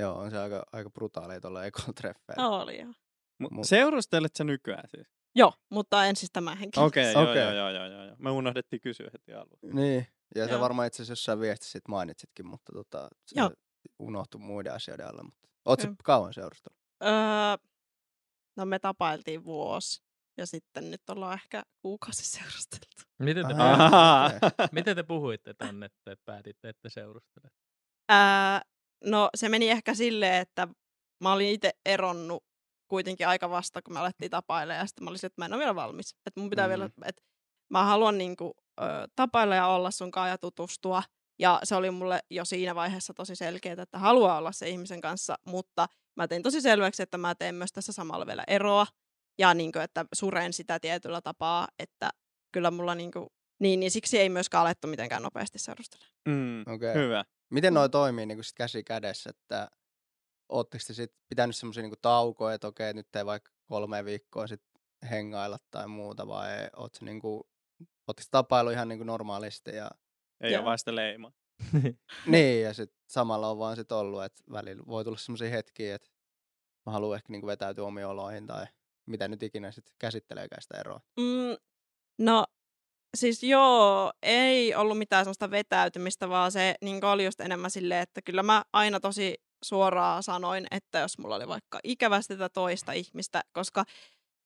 Joo, 0.00 0.18
on 0.18 0.30
se 0.30 0.38
aika, 0.38 0.62
aika 0.72 0.90
brutaalia 0.90 1.40
tuolla 1.40 1.64
ekotreffeillä. 1.64 2.48
Oli 2.48 2.80
joo. 2.80 2.92
Mut 3.38 3.66
Seurustelet 3.66 4.36
sä 4.36 4.44
nykyään 4.44 4.88
siis? 4.88 5.06
Joo, 5.34 5.52
mutta 5.70 6.06
en 6.06 6.16
siis 6.16 6.30
tämä 6.32 6.54
henkilö. 6.54 6.84
Okei, 6.84 7.10
okay, 7.10 7.22
Okei. 7.22 7.42
joo, 7.42 7.52
joo, 7.52 7.70
joo, 7.70 7.86
joo, 7.86 8.04
joo. 8.04 8.16
Me 8.18 8.30
unohdettiin 8.30 8.80
kysyä 8.80 9.10
heti 9.12 9.34
alussa. 9.34 9.66
Niin, 9.72 10.06
ja 10.34 10.46
sä 10.46 10.52
Joo. 10.52 10.60
varmaan 10.60 10.86
itse 10.86 10.96
asiassa 10.96 11.12
jossain 11.12 11.40
viestissä 11.40 11.72
sit 11.72 11.88
mainitsitkin, 11.88 12.46
mutta 12.46 12.72
tota, 12.72 13.08
se 13.26 13.40
Joo. 13.40 13.50
unohtui 13.98 14.40
muiden 14.40 14.74
asioiden 14.74 15.08
alla. 15.08 15.22
Mutta... 15.22 15.48
Oot 15.64 15.80
sä 15.80 15.88
kauan 16.04 16.34
seurustellut? 16.34 16.78
Öö, 17.04 17.10
no 18.56 18.64
me 18.64 18.78
tapailtiin 18.78 19.44
vuosi, 19.44 20.02
ja 20.36 20.46
sitten 20.46 20.90
nyt 20.90 21.10
ollaan 21.10 21.34
ehkä 21.34 21.62
kuukausi 21.82 22.24
seurusteltu. 22.38 22.86
Miten 23.18 23.46
te, 23.46 23.54
Aha. 23.54 24.30
puhuitte, 24.30 24.68
miten 24.72 24.96
te 24.96 25.02
puhuitte 25.02 25.54
tänne, 25.54 25.86
että 25.86 26.16
päätitte, 26.24 26.68
että 26.68 26.88
seurustele? 26.88 27.50
Öö, 28.12 28.16
no 29.04 29.28
se 29.36 29.48
meni 29.48 29.70
ehkä 29.70 29.94
silleen, 29.94 30.34
että 30.42 30.68
mä 31.22 31.32
olin 31.32 31.48
itse 31.48 31.70
eronnut 31.86 32.44
kuitenkin 32.88 33.28
aika 33.28 33.50
vasta, 33.50 33.82
kun 33.82 33.94
me 33.94 34.00
alettiin 34.00 34.30
tapailemaan, 34.30 34.80
ja 34.82 34.86
sitten 34.86 35.04
mä 35.04 35.10
olisin, 35.10 35.26
että 35.26 35.40
mä 35.40 35.46
en 35.46 35.52
ole 35.52 35.58
vielä 35.60 35.74
valmis. 35.74 36.16
Että 36.26 36.40
mun 36.40 36.50
pitää 36.50 36.66
Mm. 36.66 36.68
vielä, 36.70 36.90
että 37.04 37.22
mä 37.70 37.84
haluan 37.84 38.18
niinku, 38.18 38.54
ö, 38.80 38.84
tapailla 39.16 39.54
ja 39.54 39.66
olla 39.66 39.90
sun 39.90 40.10
kanssa 40.10 40.28
ja 40.28 40.38
tutustua. 40.38 41.02
Ja 41.40 41.60
se 41.64 41.74
oli 41.74 41.90
mulle 41.90 42.20
jo 42.30 42.44
siinä 42.44 42.74
vaiheessa 42.74 43.14
tosi 43.14 43.36
selkeää, 43.36 43.82
että 43.82 43.98
haluaa 43.98 44.38
olla 44.38 44.52
se 44.52 44.68
ihmisen 44.68 45.00
kanssa, 45.00 45.34
mutta 45.46 45.88
mä 46.16 46.28
tein 46.28 46.42
tosi 46.42 46.60
selväksi, 46.60 47.02
että 47.02 47.18
mä 47.18 47.34
teen 47.34 47.54
myös 47.54 47.72
tässä 47.72 47.92
samalla 47.92 48.26
vielä 48.26 48.44
eroa. 48.46 48.86
Ja 49.38 49.54
niinku, 49.54 49.78
että 49.78 50.04
suren 50.14 50.52
sitä 50.52 50.80
tietyllä 50.80 51.20
tapaa, 51.20 51.68
että 51.78 52.10
kyllä 52.52 52.70
mulla 52.70 52.94
niinku, 52.94 53.26
niin, 53.60 53.80
niin 53.80 53.90
siksi 53.90 54.18
ei 54.18 54.28
myöskään 54.28 54.60
alettu 54.62 54.86
mitenkään 54.88 55.22
nopeasti 55.22 55.58
seurustella. 55.58 56.06
Mm, 56.28 56.60
Okei. 56.74 56.94
Hyvä. 56.94 57.24
Miten 57.50 57.74
noi 57.74 57.90
toimii 57.90 58.26
niin 58.26 58.44
sit 58.44 58.54
käsi 58.56 58.84
kädessä, 58.84 59.30
että 59.30 59.70
ootteko 60.48 60.84
te 60.86 60.94
sit 60.94 61.12
pitänyt 61.28 61.56
semmoisia 61.56 61.82
niin 61.82 61.94
taukoja, 62.02 62.54
että 62.54 62.68
okei, 62.68 62.94
nyt 62.94 63.16
ei 63.16 63.26
vaikka 63.26 63.52
kolme 63.66 64.04
viikkoa 64.04 64.46
sit 64.46 64.62
hengailla 65.10 65.58
tai 65.70 65.88
muuta, 65.88 66.26
vai 66.26 66.48
oot 66.76 66.94
se 66.94 67.04
niin 67.04 67.20
kuin, 67.20 67.44
tapailu 68.30 68.70
ihan 68.70 68.88
niin 68.88 68.98
kuin 68.98 69.06
normaalisti 69.06 69.70
ja 69.70 69.90
Ei 70.40 70.52
Joo. 70.52 70.62
ole 70.62 70.70
vasta 70.70 70.94
leima. 70.94 71.32
niin, 72.26 72.62
ja 72.62 72.74
sit 72.74 72.92
samalla 73.06 73.50
on 73.50 73.58
vaan 73.58 73.76
sit 73.76 73.92
ollut, 73.92 74.24
että 74.24 74.42
välillä 74.52 74.82
voi 74.86 75.04
tulla 75.04 75.18
semmoisia 75.18 75.50
hetkiä, 75.50 75.94
että 75.94 76.08
mä 76.86 76.92
haluan 76.92 77.16
ehkä 77.16 77.32
niin 77.32 77.40
kuin 77.40 77.48
vetäytyä 77.48 77.84
omiin 77.84 78.06
oloihin 78.06 78.46
tai 78.46 78.66
mitä 79.06 79.28
nyt 79.28 79.42
ikinä 79.42 79.70
sit 79.70 79.90
käsitteleekään 79.98 80.62
sitä 80.62 80.80
eroa. 80.80 81.00
Mm, 81.16 81.56
no, 82.18 82.44
siis 83.16 83.42
joo, 83.42 84.12
ei 84.22 84.74
ollut 84.74 84.98
mitään 84.98 85.24
sellaista 85.24 85.50
vetäytymistä, 85.50 86.28
vaan 86.28 86.52
se 86.52 86.74
niin 86.82 87.04
oli 87.04 87.24
just 87.24 87.40
enemmän 87.40 87.70
silleen, 87.70 88.02
että 88.02 88.22
kyllä 88.22 88.42
mä 88.42 88.64
aina 88.72 89.00
tosi 89.00 89.34
suoraan 89.64 90.22
sanoin, 90.22 90.66
että 90.70 90.98
jos 90.98 91.18
mulla 91.18 91.36
oli 91.36 91.48
vaikka 91.48 91.80
ikävästi 91.84 92.34
tätä 92.34 92.48
toista 92.48 92.92
ihmistä, 92.92 93.42
koska 93.52 93.84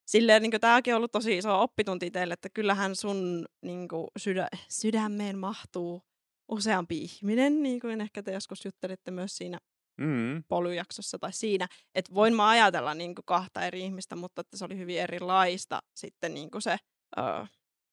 silleen 0.07 0.42
niin 0.42 0.61
tämäkin 0.61 0.94
on 0.94 0.96
ollut 0.96 1.12
tosi 1.12 1.38
iso 1.38 1.62
oppitunti 1.62 2.11
teille, 2.11 2.35
että 2.35 2.48
kyllähän 2.55 2.96
sun 2.96 3.46
niin 3.62 3.88
kuin, 3.88 4.07
sydä, 4.18 4.48
sydämeen 4.68 5.38
mahtuu 5.38 6.03
useampi 6.48 6.98
ihminen, 6.98 7.62
niin 7.62 7.81
kuin 7.81 8.01
ehkä 8.01 8.22
te 8.22 8.33
joskus 8.33 8.64
juttelitte 8.64 9.11
myös 9.11 9.37
siinä 9.37 9.59
Mm. 10.01 10.44
polyjaksossa 10.48 11.18
tai 11.18 11.33
siinä, 11.33 11.68
että 11.94 12.14
voin 12.14 12.37
mä 12.37 12.48
ajatella 12.48 12.94
niin 12.94 13.14
kuin 13.14 13.25
kahta 13.25 13.66
eri 13.66 13.81
ihmistä, 13.81 14.16
mutta 14.16 14.40
että 14.40 14.57
se 14.57 14.64
oli 14.64 14.77
hyvin 14.77 15.01
erilaista 15.01 15.83
sitten 15.94 16.35
niin 16.35 16.51
kuin 16.51 16.62
se 16.62 16.77
ö, 17.18 17.46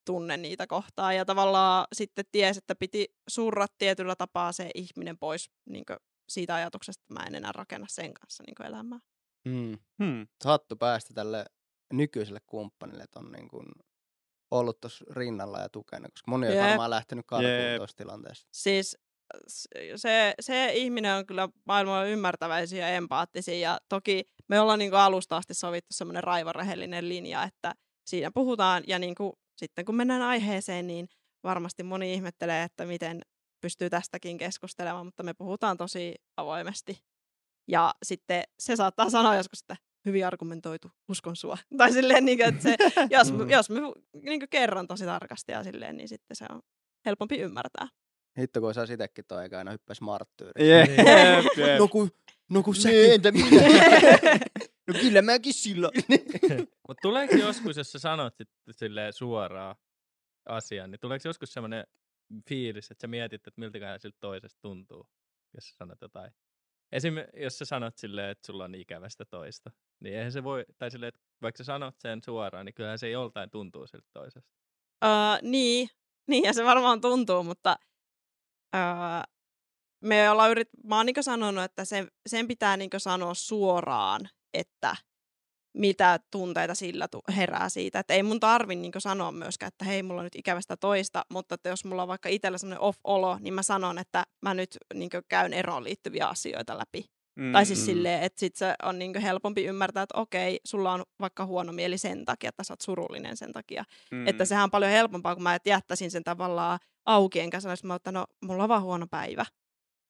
tunne 0.10 0.38
niitä 0.38 0.68
kohtaan. 0.68 1.16
Ja 1.16 1.26
tavallaan 1.26 1.88
sitten 1.96 2.26
ties, 2.32 2.58
että 2.58 2.76
piti 2.76 3.16
surra 3.30 3.66
tietyllä 3.78 4.16
tapaa 4.16 4.52
se 4.52 4.70
ihminen 4.76 5.18
pois 5.18 5.52
niin 5.70 5.86
kuin 5.86 5.98
siitä 6.30 6.56
ajatuksesta, 6.56 7.02
että 7.02 7.14
mä 7.14 7.28
en 7.28 7.36
enää 7.36 7.52
rakenna 7.52 7.88
sen 7.90 8.14
kanssa 8.14 8.44
niin 8.48 8.68
elämää. 8.68 9.00
Mm. 9.46 9.78
Hmm. 10.04 10.28
Hattu 10.44 10.76
päästä 10.76 11.14
tälle 11.14 11.46
nykyiselle 11.94 12.40
kumppanille, 12.48 13.04
että 13.04 13.20
on 13.20 13.32
niin 13.32 13.48
kuin 13.48 13.66
ollut 14.52 14.80
tuossa 14.82 15.06
rinnalla 15.10 15.60
ja 15.60 15.70
tukena, 15.70 16.10
koska 16.10 16.32
moni 16.32 16.48
on 16.48 16.54
Jep. 16.54 16.64
varmaan 16.64 16.90
lähtenyt 16.90 17.26
karkuun 17.28 17.54
Jep. 17.54 17.78
tuossa 17.78 17.98
tilanteessa. 17.98 18.48
Siis 18.54 18.98
se, 19.96 20.34
se 20.40 20.74
ihminen 20.74 21.16
on 21.16 21.26
kyllä 21.26 21.50
maailman 21.66 22.08
ymmärtäväisiä 22.08 22.90
ja 22.90 22.96
empaattisia 22.96 23.60
ja 23.60 23.80
toki 23.90 24.24
me 24.48 24.60
ollaan 24.60 24.80
niin 24.80 24.92
kuin 24.92 25.00
alusta 25.00 25.38
asti 25.38 25.54
sovittu 25.54 25.94
semmoinen 25.94 26.24
raivorehellinen 26.24 27.10
linja, 27.10 27.44
että 27.44 27.74
siinä 28.06 28.32
puhutaan 28.32 28.84
ja 28.88 29.00
niin 29.00 29.16
kuin, 29.16 29.34
sitten 29.60 29.86
kun 29.86 29.96
mennään 29.96 30.22
aiheeseen, 30.22 30.88
niin 30.88 31.10
varmasti 31.44 31.84
moni 31.84 32.14
ihmettelee, 32.14 32.64
että 32.64 32.86
miten 32.86 33.22
pystyy 33.62 33.90
tästäkin 33.90 34.38
keskustelemaan, 34.38 35.06
mutta 35.06 35.24
me 35.24 35.34
puhutaan 35.34 35.78
tosi 35.78 36.16
avoimesti. 36.38 37.00
Ja 37.68 37.94
sitten 38.06 38.44
se 38.60 38.76
saattaa 38.76 39.10
sanoa 39.10 39.36
joskus, 39.36 39.60
että 39.62 39.76
hyvin 40.06 40.26
argumentoitu, 40.28 40.92
uskon 41.10 41.36
sua. 41.36 41.58
Tai 41.78 41.92
silleen, 41.94 42.26
niin 42.26 42.38
kuin, 42.38 42.50
että 42.50 42.62
se, 42.64 42.76
jos, 43.18 43.32
Mm. 43.34 43.50
jos 43.50 43.70
mä 43.70 43.80
niin 44.22 44.40
kuin 44.40 44.50
kerron 44.50 44.88
tosi 44.88 45.06
tarkasti 45.06 45.52
ja 45.52 45.64
silleen, 45.64 45.98
niin 45.98 46.08
sitten 46.10 46.36
se 46.36 46.46
on 46.50 46.62
helpompi 47.06 47.38
ymmärtää. 47.38 47.88
Hitto, 48.40 48.62
kun 48.62 48.74
saisi 48.74 48.94
itsekin 48.94 49.26
toi 49.28 49.38
aika 49.38 49.58
aina 49.58 49.72
hyppäisi 49.72 50.04
marttyyriin. 50.04 50.68
Jep. 50.70 51.80
No 51.80 51.88
kun, 51.88 52.12
no 52.50 52.64
kun 52.64 52.76
Niin, 52.84 53.14
entä 53.14 53.32
minä? 53.32 53.50
No 54.94 55.00
kyllä 55.00 55.22
mäkin 55.22 55.54
silloin. 55.54 55.94
Mutta 56.88 57.02
tuleeko 57.02 57.36
joskus, 57.36 57.78
jos 57.78 57.92
sä 57.92 58.00
sanot 58.00 58.36
sit 58.36 58.50
silleen 58.72 59.14
suoraan 59.14 59.76
asian, 60.46 60.92
niin 60.92 61.00
tuleeko 61.00 61.28
joskus 61.28 61.54
semmoinen 61.54 61.84
fiilis, 62.50 62.92
että 62.92 63.02
sä 63.02 63.08
mietit, 63.08 63.48
että 63.48 63.62
miltäkään 63.62 64.00
siltä 64.00 64.18
toisesta 64.20 64.60
tuntuu, 64.62 65.10
jos 65.56 65.70
sä 65.70 65.76
sanot 65.78 66.02
jotain. 66.02 66.32
Esim. 66.92 67.14
jos 67.34 67.58
sä 67.58 67.66
sanot 67.66 67.98
silleen, 67.98 68.30
että 68.30 68.46
sulla 68.48 68.64
on 68.64 68.76
ikävästä 68.76 69.26
toista, 69.26 69.72
niin 70.00 70.16
eihän 70.16 70.32
se 70.32 70.44
voi, 70.44 70.66
tai 70.78 70.92
silleen, 70.92 71.08
että 71.08 71.22
vaikka 71.42 71.58
sä 71.58 71.64
sanot 71.64 71.96
sen 72.00 72.24
suoraan, 72.24 72.66
niin 72.66 72.74
kyllähän 72.74 73.00
se 73.00 73.10
joltain 73.10 73.50
tuntuu 73.50 73.88
siltä 73.88 74.08
toisesta. 74.14 74.52
Öö, 75.04 75.10
niin, 75.42 75.90
niin 76.30 76.44
ja 76.44 76.54
se 76.54 76.66
varmaan 76.66 77.02
tuntuu, 77.02 77.44
mutta 77.44 77.76
öö, 78.76 78.82
me 80.02 80.30
ollaan 80.30 80.52
yrit... 80.52 80.70
mä 80.84 80.98
oon 80.98 81.06
niin 81.06 81.24
sanonut, 81.24 81.64
että 81.64 81.86
sen, 81.86 82.12
sen 82.28 82.48
pitää 82.48 82.78
niin 82.78 82.90
sanoa 82.98 83.34
suoraan, 83.34 84.30
että 84.54 84.96
mitä 85.78 86.20
tunteita 86.32 86.76
sillä 86.76 87.08
herää 87.36 87.70
siitä. 87.70 88.00
Että 88.00 88.14
ei 88.14 88.24
mun 88.24 88.40
tarvi 88.40 88.76
niin 88.76 88.92
sanoa 88.98 89.32
myöskään, 89.32 89.68
että 89.68 89.86
hei, 89.86 90.04
mulla 90.04 90.22
on 90.22 90.26
nyt 90.26 90.36
ikävästä 90.36 90.78
toista, 90.78 91.26
mutta 91.32 91.56
että 91.56 91.70
jos 91.70 91.86
mulla 91.86 92.02
on 92.02 92.08
vaikka 92.08 92.30
itsellä 92.30 92.58
sellainen 92.58 92.82
off-olo, 92.82 93.38
niin 93.40 93.54
mä 93.54 93.64
sanon, 93.64 93.98
että 93.98 94.24
mä 94.42 94.54
nyt 94.54 94.78
niin 94.94 95.10
käyn 95.28 95.54
eroon 95.54 95.84
liittyviä 95.84 96.28
asioita 96.28 96.78
läpi. 96.78 97.06
Mm. 97.40 97.52
Tai 97.52 97.66
siis 97.66 97.86
silleen, 97.86 98.24
että 98.24 98.40
sit 98.40 98.56
se 98.56 98.76
on 98.84 99.00
niin 99.00 99.22
helpompi 99.22 99.66
ymmärtää, 99.66 100.04
että 100.04 100.20
okei, 100.20 100.60
sulla 100.66 100.94
on 100.94 101.04
vaikka 101.20 101.46
huono 101.46 101.72
mieli 101.72 101.98
sen 101.98 102.26
takia, 102.26 102.50
että 102.50 102.64
sä 102.64 102.74
oot 102.74 102.82
surullinen 102.82 103.38
sen 103.38 103.54
takia. 103.54 103.84
Mm. 104.12 104.28
Että 104.28 104.46
sehän 104.46 104.64
on 104.64 104.72
paljon 104.72 104.92
helpompaa, 104.92 105.36
kun 105.36 105.44
mä 105.44 105.56
et 105.56 105.66
jättäisin 105.66 106.12
sen 106.12 106.24
tavallaan 106.24 106.80
auki, 107.06 107.40
enkä 107.40 107.60
sanoisi, 107.60 107.88
että 107.96 108.12
no, 108.12 108.26
mulla 108.46 108.64
on 108.64 108.70
vaan 108.70 108.82
huono 108.82 109.08
päivä. 109.12 109.46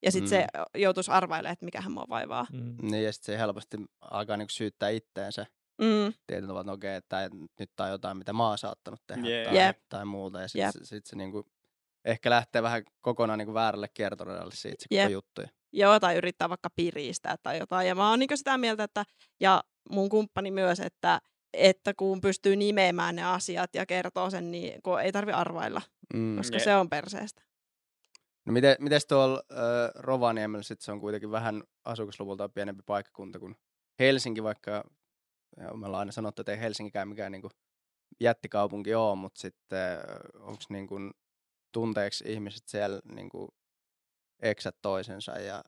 Ja 0.03 0.11
sitten 0.11 0.39
mm. 0.39 0.45
se 0.75 0.79
joutuisi 0.81 1.11
arvailemaan, 1.11 1.53
että 1.53 1.65
mikähän 1.65 1.91
mua 1.91 2.05
vaivaa. 2.09 2.47
Mm. 2.53 2.75
Niin, 2.81 3.03
ja 3.03 3.13
sitten 3.13 3.33
se 3.33 3.39
helposti 3.39 3.77
alkaa 4.01 4.37
niinku 4.37 4.51
syyttää 4.51 4.89
itteensä. 4.89 5.45
Mm. 5.81 6.13
Tietyllä 6.27 6.47
tavalla, 6.47 6.61
että 6.61 6.71
okei, 6.71 6.95
että 6.95 7.29
nyt 7.59 7.71
tämä 7.75 7.87
on 7.87 7.91
jotain, 7.91 8.17
mitä 8.17 8.33
mä 8.33 8.47
oon 8.47 8.57
saattanut 8.57 9.01
tehdä 9.07 9.27
yeah. 9.27 9.53
tai, 9.53 9.65
yep. 9.65 9.77
tai 9.89 10.05
muuta. 10.05 10.41
Ja 10.41 10.47
sitten 10.47 10.65
yep. 10.65 10.73
se, 10.73 10.85
sit 10.85 11.05
se 11.05 11.15
niinku, 11.15 11.45
ehkä 12.05 12.29
lähtee 12.29 12.63
vähän 12.63 12.83
kokonaan 13.01 13.39
niinku 13.39 13.53
väärälle 13.53 13.87
kiertoradalle 13.93 14.55
siitä 14.55 14.83
se 14.83 14.95
yep. 14.95 15.03
koko 15.03 15.13
juttu. 15.13 15.41
Joo, 15.73 15.99
tai 15.99 16.15
yrittää 16.15 16.49
vaikka 16.49 16.69
piristää 16.75 17.35
tai 17.43 17.59
jotain. 17.59 17.87
Ja 17.87 17.95
mä 17.95 18.09
oon 18.09 18.19
niinku 18.19 18.37
sitä 18.37 18.57
mieltä, 18.57 18.83
että, 18.83 19.05
ja 19.39 19.63
mun 19.89 20.09
kumppani 20.09 20.51
myös, 20.51 20.79
että, 20.79 21.21
että 21.53 21.93
kun 21.93 22.21
pystyy 22.21 22.55
nimeämään 22.55 23.15
ne 23.15 23.23
asiat 23.23 23.75
ja 23.75 23.85
kertoo 23.85 24.29
sen, 24.29 24.51
niin 24.51 24.81
kun 24.81 25.01
ei 25.01 25.11
tarvi 25.11 25.31
arvailla, 25.31 25.81
mm. 26.13 26.37
koska 26.37 26.55
yeah. 26.55 26.63
se 26.63 26.75
on 26.75 26.89
perseestä. 26.89 27.48
No 28.45 28.53
miten, 28.53 28.75
mites 28.79 29.05
tuolla 29.05 29.43
äh, 29.51 29.57
Rovaniemellä 29.95 30.63
sit 30.63 30.81
se 30.81 30.91
on 30.91 30.99
kuitenkin 30.99 31.31
vähän 31.31 31.63
asukasluvulta 31.85 32.49
pienempi 32.49 32.83
paikkakunta 32.85 33.39
kuin 33.39 33.55
Helsinki, 33.99 34.43
vaikka 34.43 34.83
ja 35.57 35.73
me 35.73 35.85
ollaan 35.85 35.99
aina 35.99 36.11
sanottu, 36.11 36.41
että 36.41 36.51
ei 36.51 36.59
Helsingikään 36.59 37.07
mikään 37.07 37.31
niin 37.31 37.41
kuin, 37.41 37.51
jättikaupunki 38.19 38.95
ole, 38.95 39.15
mutta 39.15 39.41
sitten 39.41 39.97
onko 40.39 40.63
niin 40.69 40.87
kuin, 40.87 41.11
tunteeksi 41.71 42.23
ihmiset 42.27 42.67
siellä 42.67 42.99
niin 43.15 43.29
kuin, 43.29 43.49
eksät 44.41 44.75
toisensa 44.81 45.31
ja 45.31 45.63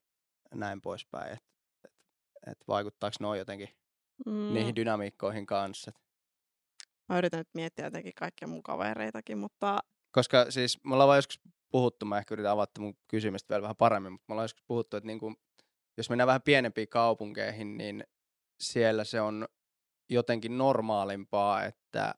näin 0.53 0.81
poispäin, 0.81 1.33
että 1.33 1.45
et, 1.85 1.91
et 2.51 2.57
vaikuttaako 2.67 3.15
noin 3.19 3.39
jotenkin 3.39 3.69
mm. 4.25 4.53
niihin 4.53 4.75
dynamiikkoihin 4.75 5.45
kanssa? 5.45 5.91
Mä 7.09 7.17
yritän 7.17 7.37
nyt 7.37 7.49
miettiä 7.53 7.85
jotenkin 7.85 8.13
kaikkia 8.15 8.47
mun 8.47 8.63
kavereitakin, 8.63 9.37
mutta... 9.37 9.79
Koska 10.11 10.51
siis 10.51 10.83
me 10.83 10.93
ollaan 10.93 11.07
vaan 11.07 11.17
joskus 11.17 11.39
puhuttu, 11.71 12.05
mä 12.05 12.17
ehkä 12.17 12.35
yritän 12.35 12.51
avata 12.51 12.81
mun 12.81 12.97
kysymystä 13.07 13.49
vielä 13.49 13.61
vähän 13.61 13.75
paremmin, 13.75 14.11
mutta 14.11 14.25
me 14.27 14.33
ollaan 14.33 14.43
joskus 14.43 14.63
puhuttu, 14.67 14.97
että 14.97 15.07
niin 15.07 15.19
kuin, 15.19 15.35
jos 15.97 16.09
mennään 16.09 16.27
vähän 16.27 16.41
pienempiin 16.41 16.87
kaupunkeihin, 16.87 17.77
niin 17.77 18.03
siellä 18.59 19.03
se 19.03 19.21
on 19.21 19.47
jotenkin 20.09 20.57
normaalimpaa, 20.57 21.63
että, 21.63 22.15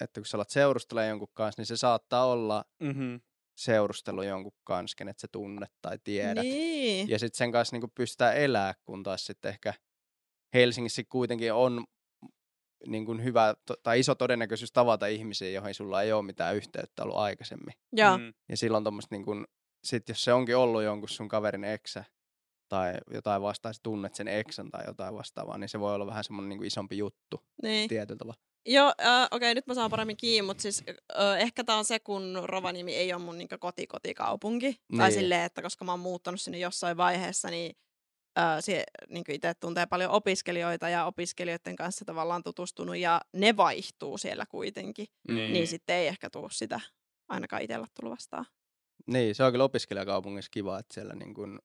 että 0.00 0.20
kun 0.20 0.26
sä 0.26 0.36
alat 0.36 0.50
seurustella 0.50 1.04
jonkun 1.04 1.28
kanssa, 1.34 1.60
niin 1.60 1.66
se 1.66 1.76
saattaa 1.76 2.26
olla 2.26 2.64
mm-hmm. 2.80 3.20
seurustelu 3.56 4.22
jonkun 4.22 4.52
kanssa, 4.64 4.94
kenet 4.98 5.18
sä 5.18 5.28
tunnet 5.32 5.72
tai 5.82 5.98
tiedät. 6.04 6.42
Niin. 6.42 7.08
Ja 7.08 7.18
sitten 7.18 7.38
sen 7.38 7.52
kanssa 7.52 7.76
niin 7.76 7.90
pystytään 7.94 8.36
elää, 8.36 8.74
kun 8.84 9.02
taas 9.02 9.26
sitten 9.26 9.48
ehkä 9.48 9.74
Helsingissä 10.54 11.02
kuitenkin 11.08 11.52
on 11.52 11.84
niin 12.86 13.06
kuin 13.06 13.24
hyvä 13.24 13.54
tai 13.82 14.00
iso 14.00 14.14
todennäköisyys 14.14 14.72
tavata 14.72 15.06
ihmisiä, 15.06 15.50
joihin 15.50 15.74
sulla 15.74 16.02
ei 16.02 16.12
ole 16.12 16.22
mitään 16.22 16.56
yhteyttä 16.56 17.02
ollut 17.02 17.16
aikaisemmin. 17.16 17.74
Ja, 17.96 18.18
mm. 18.18 18.32
ja 18.48 18.56
silloin 18.56 18.84
tuommoista, 18.84 19.14
niin 19.14 19.24
kuin, 19.24 19.46
sit 19.84 20.08
jos 20.08 20.24
se 20.24 20.32
onkin 20.32 20.56
ollut 20.56 20.82
jonkun 20.82 21.08
sun 21.08 21.28
kaverin 21.28 21.64
eksä 21.64 22.04
tai 22.68 22.94
jotain 23.10 23.42
vastaa, 23.42 23.72
tunnet 23.82 24.14
sen 24.14 24.28
eksän 24.28 24.70
tai 24.70 24.84
jotain 24.86 25.14
vastaavaa, 25.14 25.58
niin 25.58 25.68
se 25.68 25.80
voi 25.80 25.94
olla 25.94 26.06
vähän 26.06 26.24
semmoinen 26.24 26.48
niin 26.48 26.58
kuin 26.58 26.66
isompi 26.66 26.98
juttu 26.98 27.44
niin. 27.62 27.88
tietyllä 27.88 28.18
tavalla. 28.18 28.40
Joo, 28.66 28.92
äh, 29.00 29.24
okei, 29.24 29.36
okay, 29.36 29.54
nyt 29.54 29.66
mä 29.66 29.74
saan 29.74 29.90
paremmin 29.90 30.16
kiinni, 30.16 30.46
mutta 30.46 30.62
siis 30.62 30.84
äh, 30.88 31.40
ehkä 31.40 31.64
tää 31.64 31.76
on 31.76 31.84
se, 31.84 31.98
kun 31.98 32.42
Rovaniemi 32.44 32.94
ei 32.94 33.12
ole 33.12 33.22
mun 33.22 33.38
niin 33.38 33.48
koti-kotikaupunki. 33.60 34.66
Niin. 34.66 34.98
Tai 34.98 35.12
silleen, 35.12 35.44
että 35.44 35.62
koska 35.62 35.84
mä 35.84 35.92
oon 35.92 36.00
muuttanut 36.00 36.40
sinne 36.40 36.58
jossain 36.58 36.96
vaiheessa, 36.96 37.50
niin 37.50 37.76
se, 38.60 38.84
niin 39.08 39.24
itse 39.28 39.54
tuntee 39.54 39.86
paljon 39.86 40.10
opiskelijoita 40.10 40.88
ja 40.88 41.04
opiskelijoiden 41.04 41.76
kanssa 41.76 42.04
tavallaan 42.04 42.42
tutustunut 42.42 42.96
ja 42.96 43.20
ne 43.32 43.56
vaihtuu 43.56 44.18
siellä 44.18 44.46
kuitenkin. 44.46 45.06
Niin, 45.28 45.52
niin 45.52 45.66
sitten 45.66 45.96
ei 45.96 46.06
ehkä 46.06 46.30
tuu 46.30 46.48
sitä 46.48 46.80
ainakaan 47.28 47.62
itsellä 47.62 47.86
tullut 48.00 48.16
vastaan. 48.16 48.46
Niin, 49.06 49.34
se 49.34 49.44
on 49.44 49.52
kyllä 49.52 49.64
opiskelijakaupungissa 49.64 50.50
kiva, 50.50 50.78
että 50.78 50.94
siellä 50.94 51.14
niin 51.14 51.34
kun 51.34 51.58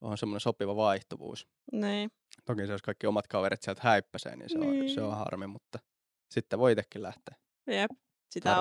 on 0.00 0.18
semmoinen 0.18 0.40
sopiva 0.40 0.76
vaihtuvuus. 0.76 1.48
Niin. 1.72 2.10
Toki 2.44 2.66
se 2.66 2.72
jos 2.72 2.82
kaikki 2.82 3.06
omat 3.06 3.26
kaverit 3.26 3.62
sieltä 3.62 3.80
häippäsee, 3.84 4.36
niin 4.36 4.50
se, 4.50 4.58
niin. 4.58 4.82
On, 4.82 4.90
se 4.90 5.02
on 5.02 5.16
harmi, 5.16 5.46
mutta 5.46 5.78
sitten 6.30 6.58
voi 6.58 6.72
itsekin 6.72 7.02
lähteä. 7.02 7.36
Jep, 7.66 7.90
sitä. 8.30 8.56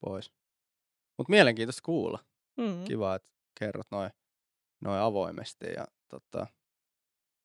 Pois. 0.00 0.32
Mutta 1.18 1.30
mielenkiintoista 1.30 1.82
kuulla. 1.84 2.18
Mm. 2.56 2.84
Kiva, 2.84 3.14
että 3.14 3.28
kerrot 3.58 3.86
noin 3.90 4.10
noi 4.80 5.00
avoimesti. 5.00 5.66
Ja, 5.76 5.86
tota, 6.08 6.46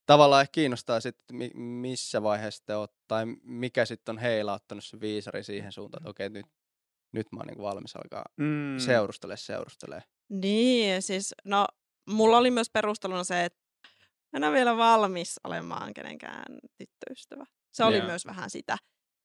tavallaan 0.06 0.42
ehkä 0.42 0.52
kiinnostaa 0.52 1.00
sitten, 1.00 1.36
missä 1.54 2.22
vaiheessa 2.22 2.62
te 2.66 2.76
oot, 2.76 2.94
tai 3.08 3.24
mikä 3.42 3.84
sitten 3.84 4.12
on 4.12 4.18
heilauttanut 4.18 4.84
se 4.84 5.00
viisari 5.00 5.44
siihen 5.44 5.72
suuntaan, 5.72 6.02
että 6.02 6.10
okei, 6.10 6.28
nyt, 6.28 6.46
nyt 7.12 7.32
mä 7.32 7.38
oon 7.40 7.46
niin 7.46 7.62
valmis 7.62 7.96
alkaa 7.96 8.24
mm. 8.36 8.78
seurustele, 8.78 9.36
seurustele. 9.36 10.04
Niin, 10.28 11.02
siis 11.02 11.34
no 11.44 11.66
mulla 12.10 12.38
oli 12.38 12.50
myös 12.50 12.70
perusteluna 12.70 13.24
se, 13.24 13.44
että 13.44 13.62
en 14.36 14.44
ole 14.44 14.52
vielä 14.52 14.76
valmis 14.76 15.40
olemaan 15.44 15.94
kenenkään 15.94 16.58
tyttöystävä. 16.78 17.44
Se 17.72 17.84
oli 17.84 17.96
yeah. 17.96 18.06
myös 18.06 18.26
vähän 18.26 18.50
sitä. 18.50 18.78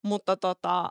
Mutta 0.04 0.38
tota, 0.38 0.89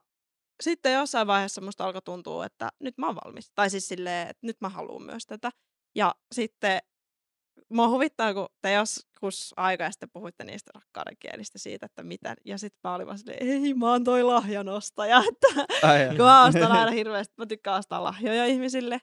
sitten 0.62 0.94
jossain 0.94 1.26
vaiheessa 1.26 1.60
musta 1.60 1.84
alkoi 1.84 2.02
tuntua, 2.02 2.46
että 2.46 2.68
nyt 2.80 2.98
mä 2.98 3.06
oon 3.06 3.18
valmis. 3.24 3.50
Tai 3.54 3.70
siis 3.70 3.88
silleen, 3.88 4.28
että 4.28 4.46
nyt 4.46 4.60
mä 4.60 4.68
haluan 4.68 5.02
myös 5.02 5.26
tätä. 5.26 5.50
Ja 5.94 6.14
sitten 6.34 6.80
mua 7.68 7.88
huvittaa, 7.88 8.34
kun 8.34 8.48
te 8.62 8.72
joskus 8.72 9.54
aikaa 9.56 9.90
sitten 9.90 10.10
puhuitte 10.12 10.44
niistä 10.44 10.70
rakkauden 10.74 11.16
kielistä 11.18 11.58
siitä, 11.58 11.86
että 11.86 12.02
mitä. 12.02 12.34
Ja 12.44 12.58
sitten 12.58 12.80
mä 12.84 12.94
olin 12.94 13.06
vaan 13.06 13.18
silleen, 13.18 13.48
ei 13.48 13.74
mä 13.74 13.90
oon 13.90 14.04
toi 14.04 14.22
lahjanostaja. 14.22 15.22
Että 15.28 16.16
kun 16.16 16.26
mä 16.26 16.44
ostan 16.44 16.72
aina 16.72 16.90
hirveästi, 16.90 17.34
mä 17.38 17.46
tykkään 17.46 17.78
ostaa 17.78 18.04
lahjoja 18.04 18.46
ihmisille. 18.46 18.98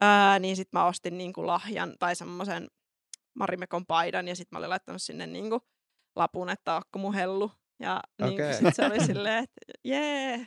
Ää, 0.00 0.38
niin 0.38 0.56
sitten 0.56 0.80
mä 0.80 0.86
ostin 0.86 1.18
niinku 1.18 1.46
lahjan 1.46 1.94
tai 1.98 2.16
semmoisen 2.16 2.68
Marimekon 3.34 3.86
paidan 3.86 4.28
ja 4.28 4.36
sitten 4.36 4.56
mä 4.56 4.58
olin 4.58 4.70
laittanut 4.70 5.02
sinne 5.02 5.26
niinku 5.26 5.60
lapun, 6.16 6.50
että 6.50 6.74
onko 6.74 6.98
mun 6.98 7.14
hellu. 7.14 7.50
Ja 7.80 8.00
okay. 8.22 8.54
sit 8.54 8.74
se 8.74 8.86
oli 8.86 9.06
silleen, 9.06 9.44
että 9.44 9.60
jee. 9.84 10.46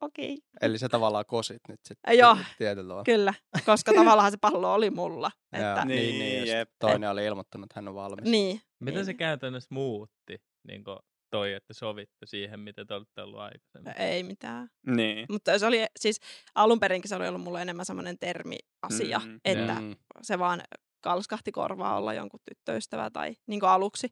Okei. 0.00 0.32
Okay. 0.32 0.38
Eli 0.60 0.78
se 0.78 0.88
tavallaan 0.88 1.24
kosit 1.26 1.60
nyt 1.68 1.80
sitten. 1.84 2.18
Joo, 2.18 2.38
tietyllä 2.58 3.02
kyllä, 3.04 3.34
koska 3.66 3.92
tavallaan 3.92 4.30
se 4.30 4.36
pallo 4.40 4.74
oli 4.74 4.90
mulla. 4.90 5.30
että... 5.52 5.84
niin, 5.84 6.18
niin, 6.18 6.44
niin 6.44 6.66
toinen 6.78 7.10
oli 7.10 7.24
ilmoittanut, 7.24 7.64
että 7.64 7.80
hän 7.80 7.88
on 7.88 7.94
valmis. 7.94 8.24
Niin. 8.24 8.60
Mitä 8.80 8.98
niin. 8.98 9.06
se 9.06 9.14
käytännössä 9.14 9.68
muutti? 9.70 10.42
Niin 10.68 10.84
toi, 11.30 11.52
että 11.52 11.74
sovitte 11.74 12.26
siihen, 12.26 12.60
mitä 12.60 12.84
te 12.84 12.94
olette 12.94 13.22
ollut 13.22 13.40
aikaisemmin? 13.40 14.02
Ei 14.02 14.22
mitään. 14.22 14.68
Niin. 14.86 15.26
Mutta 15.30 15.58
se 15.58 15.66
oli, 15.66 15.84
siis 15.98 16.20
alun 16.54 16.80
perinkin 16.80 17.08
se 17.08 17.16
oli 17.16 17.28
ollut 17.28 17.42
mulle 17.42 17.62
enemmän 17.62 17.86
semmoinen 17.86 18.18
termiasia, 18.18 19.18
mm, 19.24 19.40
että 19.44 19.80
mm. 19.80 19.96
se 20.22 20.38
vaan 20.38 20.62
kalskahti 21.00 21.52
korvaa 21.52 21.96
olla 21.96 22.14
jonkun 22.14 22.40
tyttöystävä 22.48 23.10
tai 23.10 23.34
niin 23.46 23.64
aluksi 23.64 24.08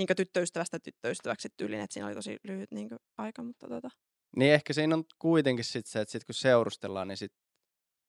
niin 0.00 0.16
tyttöystävästä 0.16 0.78
tyttöystäväksi 0.78 1.48
tyylin, 1.56 1.80
että 1.80 1.94
siinä 1.94 2.06
oli 2.06 2.14
tosi 2.14 2.38
lyhyt 2.44 2.70
niin 2.70 2.88
aika, 3.18 3.42
mutta 3.42 3.68
tota. 3.68 3.90
Niin 4.36 4.52
ehkä 4.52 4.72
siinä 4.72 4.94
on 4.94 5.04
kuitenkin 5.18 5.64
sit 5.64 5.86
se, 5.86 6.00
että 6.00 6.12
sit 6.12 6.24
kun 6.24 6.34
seurustellaan, 6.34 7.08
niin 7.08 7.16
sit 7.16 7.32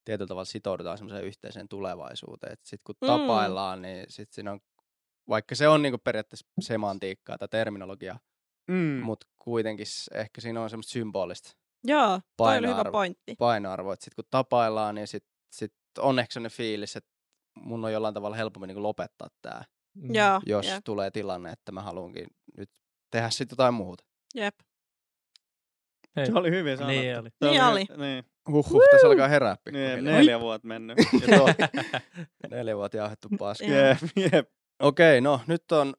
tietyllä 0.06 0.28
tavalla 0.28 0.46
sitoudutaan 0.46 0.98
semmoiseen 0.98 1.26
yhteiseen 1.26 1.70
tulevaisuuteen. 1.70 2.54
Että 2.54 2.70
sit 2.70 2.82
kun 2.84 2.96
mm. 3.02 3.08
tapaillaan, 3.08 3.82
niin 3.82 4.06
sit 4.10 4.32
siinä 4.32 4.52
on, 4.52 4.60
vaikka 5.30 5.56
se 5.56 5.68
on 5.68 5.82
niinku 5.82 5.98
periaatteessa 5.98 6.48
semantiikkaa 6.60 7.38
tai 7.38 7.48
terminologiaa, 7.48 8.20
mm. 8.68 9.02
mutta 9.04 9.28
kuitenkin 9.38 9.86
ehkä 10.14 10.42
siinä 10.42 10.62
on 10.62 10.70
semmoista 10.70 10.92
symbolista 10.92 11.52
Joo, 11.84 12.22
toi 12.38 12.58
oli 12.58 12.68
hyvä 12.68 12.84
pointti. 12.92 13.36
painoarvo. 13.36 13.94
Että 13.94 14.04
sit 14.04 14.16
kun 14.16 14.24
tapaillaan, 14.30 14.96
niin 14.96 15.08
sit, 15.08 15.26
sit 15.52 15.74
on 16.00 16.20
ehkä 16.20 16.34
sellainen 16.34 16.58
fiilis, 16.58 16.96
että 16.96 17.10
mun 17.56 17.86
on 17.86 17.94
jollain 17.94 18.14
tavalla 18.14 18.36
helpommin 18.36 18.68
niin 18.68 18.84
lopettaa 18.84 19.28
tämä. 19.42 19.62
Mm. 19.96 20.16
Joo, 20.16 20.42
jos 20.46 20.68
jep. 20.68 20.84
tulee 20.86 21.12
tilanne, 21.12 21.52
että 21.52 21.72
mä 21.72 21.82
haluankin 21.82 22.28
nyt 22.58 22.70
tehdä 23.12 23.30
sitten 23.30 23.54
jotain 23.54 23.74
muuta. 23.74 24.04
Jep. 24.36 24.56
Hei. 26.16 26.26
Se 26.26 26.32
oli 26.36 26.52
hyvin 26.52 26.78
sanottu. 26.78 27.00
Niin 27.00 27.18
oli. 27.20 27.30
Niin 27.42 27.64
oli. 27.64 27.86
Niin. 27.98 28.24
Huhhuh, 28.52 28.82
tässä 28.92 29.08
alkaa 29.08 29.28
herää 29.28 29.56
Niin, 29.66 29.74
pikkuhiljaa. 29.74 30.16
neljä 30.18 30.40
vuotta 30.40 30.68
mennyt. 30.68 30.98
Neljä 32.52 32.78
vuotta 32.78 32.98
jauhettu 32.98 33.28
paska. 33.40 33.66
Jep, 33.66 33.98
jep. 34.16 34.50
Okei, 34.82 35.22
no 35.22 35.42
nyt 35.48 35.72
on 35.72 35.94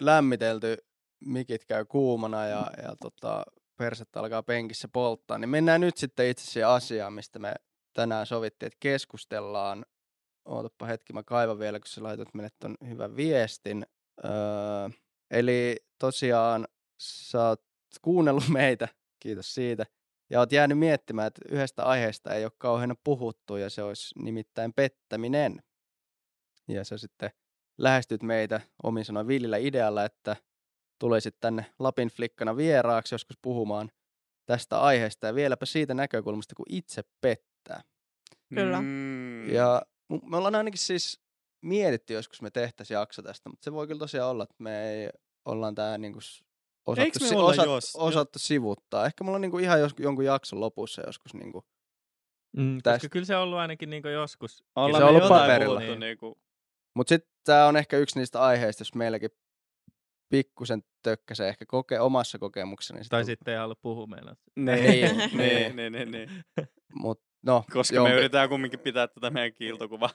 lämmitelty, 0.00 0.76
mikit 1.24 1.64
käy 1.64 1.84
kuumana 1.84 2.46
ja, 2.46 2.70
ja 2.82 2.96
tota, 3.02 3.44
persettä 3.76 4.20
alkaa 4.20 4.42
penkissä 4.42 4.88
polttaa, 4.92 5.38
niin 5.38 5.48
mennään 5.48 5.80
nyt 5.80 5.96
sitten 5.96 6.28
itse 6.28 6.44
siihen 6.44 6.68
asiaan, 6.68 7.12
mistä 7.12 7.38
me 7.38 7.54
tänään 7.92 8.26
sovittiin, 8.26 8.66
että 8.66 8.76
keskustellaan. 8.80 9.84
Ootapa 10.48 10.86
hetki, 10.86 11.12
mä 11.12 11.22
kaivan 11.22 11.58
vielä, 11.58 11.80
kun 11.80 11.86
sä 11.86 12.02
laitat 12.02 12.34
meille 12.34 12.50
ton 12.58 12.76
hyvän 12.88 13.16
viestin. 13.16 13.86
Öö, 14.24 14.30
eli 15.30 15.76
tosiaan 15.98 16.68
sä 17.00 17.48
oot 17.48 17.62
kuunnellut 18.02 18.48
meitä, 18.62 18.88
kiitos 19.20 19.54
siitä, 19.54 19.86
ja 20.30 20.38
oot 20.38 20.52
jäänyt 20.52 20.78
miettimään, 20.78 21.26
että 21.26 21.40
yhdestä 21.48 21.84
aiheesta 21.84 22.34
ei 22.34 22.44
ole 22.44 22.52
kauhean 22.58 22.96
puhuttu, 23.04 23.56
ja 23.56 23.70
se 23.70 23.82
olisi 23.82 24.14
nimittäin 24.18 24.72
pettäminen. 24.72 25.62
Ja 26.68 26.84
sä 26.84 26.98
sitten 26.98 27.30
lähestyt 27.78 28.22
meitä 28.22 28.60
omin 28.82 29.04
sanoin 29.04 29.26
villillä 29.26 29.56
idealla, 29.56 30.04
että 30.04 30.36
tulisit 30.98 31.36
tänne 31.40 31.66
Lapin 31.78 32.08
flikkana 32.08 32.56
vieraaksi 32.56 33.14
joskus 33.14 33.38
puhumaan 33.42 33.90
tästä 34.46 34.80
aiheesta 34.80 35.26
ja 35.26 35.34
vieläpä 35.34 35.66
siitä 35.66 35.94
näkökulmasta, 35.94 36.54
kun 36.54 36.66
itse 36.68 37.02
pettää. 37.20 37.82
Kyllä. 38.54 38.80
Mm. 38.80 39.50
Ja 39.50 39.82
me 40.08 40.36
ollaan 40.36 40.54
ainakin 40.54 40.78
siis 40.78 41.20
mietitty 41.62 42.12
joskus 42.14 42.42
me 42.42 42.50
tehtäisiin 42.50 42.94
jakso 42.98 43.22
tästä, 43.22 43.48
mutta 43.50 43.64
se 43.64 43.72
voi 43.72 43.86
kyllä 43.86 43.98
tosiaan 43.98 44.30
olla, 44.30 44.42
että 44.42 44.54
me 44.58 44.90
ei 44.92 45.10
ollaan 45.44 45.74
tää 45.74 45.98
niinku 45.98 46.18
osattu, 46.86 47.18
si- 47.18 47.34
olla 47.34 47.48
osat, 47.50 47.66
jos- 47.66 47.96
osattu 47.96 48.38
sivuttaa. 48.38 49.06
Ehkä 49.06 49.24
me 49.24 49.28
ollaan 49.30 49.40
niinku 49.40 49.58
ihan 49.58 49.80
jos, 49.80 49.92
jonkun 49.98 50.24
jakson 50.24 50.60
lopussa 50.60 51.02
joskus 51.06 51.34
niinku 51.34 51.64
Mm, 52.56 52.78
Tästä- 52.82 52.96
koska 52.98 53.08
kyllä 53.12 53.26
se 53.26 53.36
on 53.36 53.42
ollut 53.42 53.58
ainakin 53.58 53.90
niinku 53.90 54.08
joskus. 54.08 54.64
Ollaan 54.76 55.00
Se 55.02 55.04
on 55.04 55.10
ollut 55.16 55.28
paperilla. 55.28 55.80
puhuttu 55.80 55.98
Niinku, 55.98 56.38
Mutta 56.94 57.08
sitten 57.08 57.30
tämä 57.44 57.66
on 57.66 57.76
ehkä 57.76 57.98
yksi 57.98 58.18
niistä 58.18 58.42
aiheista, 58.42 58.80
jos 58.80 58.94
meilläkin 58.94 59.30
pikkusen 60.28 60.82
tökkäsee 61.02 61.48
ehkä 61.48 61.64
koke, 61.66 62.00
omassa 62.00 62.38
kokemuksessa. 62.38 62.94
Niin 62.94 63.04
Tai 63.08 63.24
sitten 63.24 63.52
ei 63.54 63.58
halua 63.60 63.74
puhua 63.82 64.06
meillä. 64.06 64.36
niin, 64.56 65.16
Niin, 65.16 65.36
niin, 65.36 65.76
niin, 65.76 65.92
niin, 65.92 66.10
niin. 66.10 66.30
Mut, 66.94 67.22
no, 67.42 67.64
Koska 67.72 67.96
joo, 67.96 68.04
me 68.04 68.12
yritetään 68.12 68.48
kumminkin 68.48 68.80
pitää 68.80 69.08
tätä 69.08 69.30
meidän 69.30 69.52
kiiltokuvaa 69.52 70.10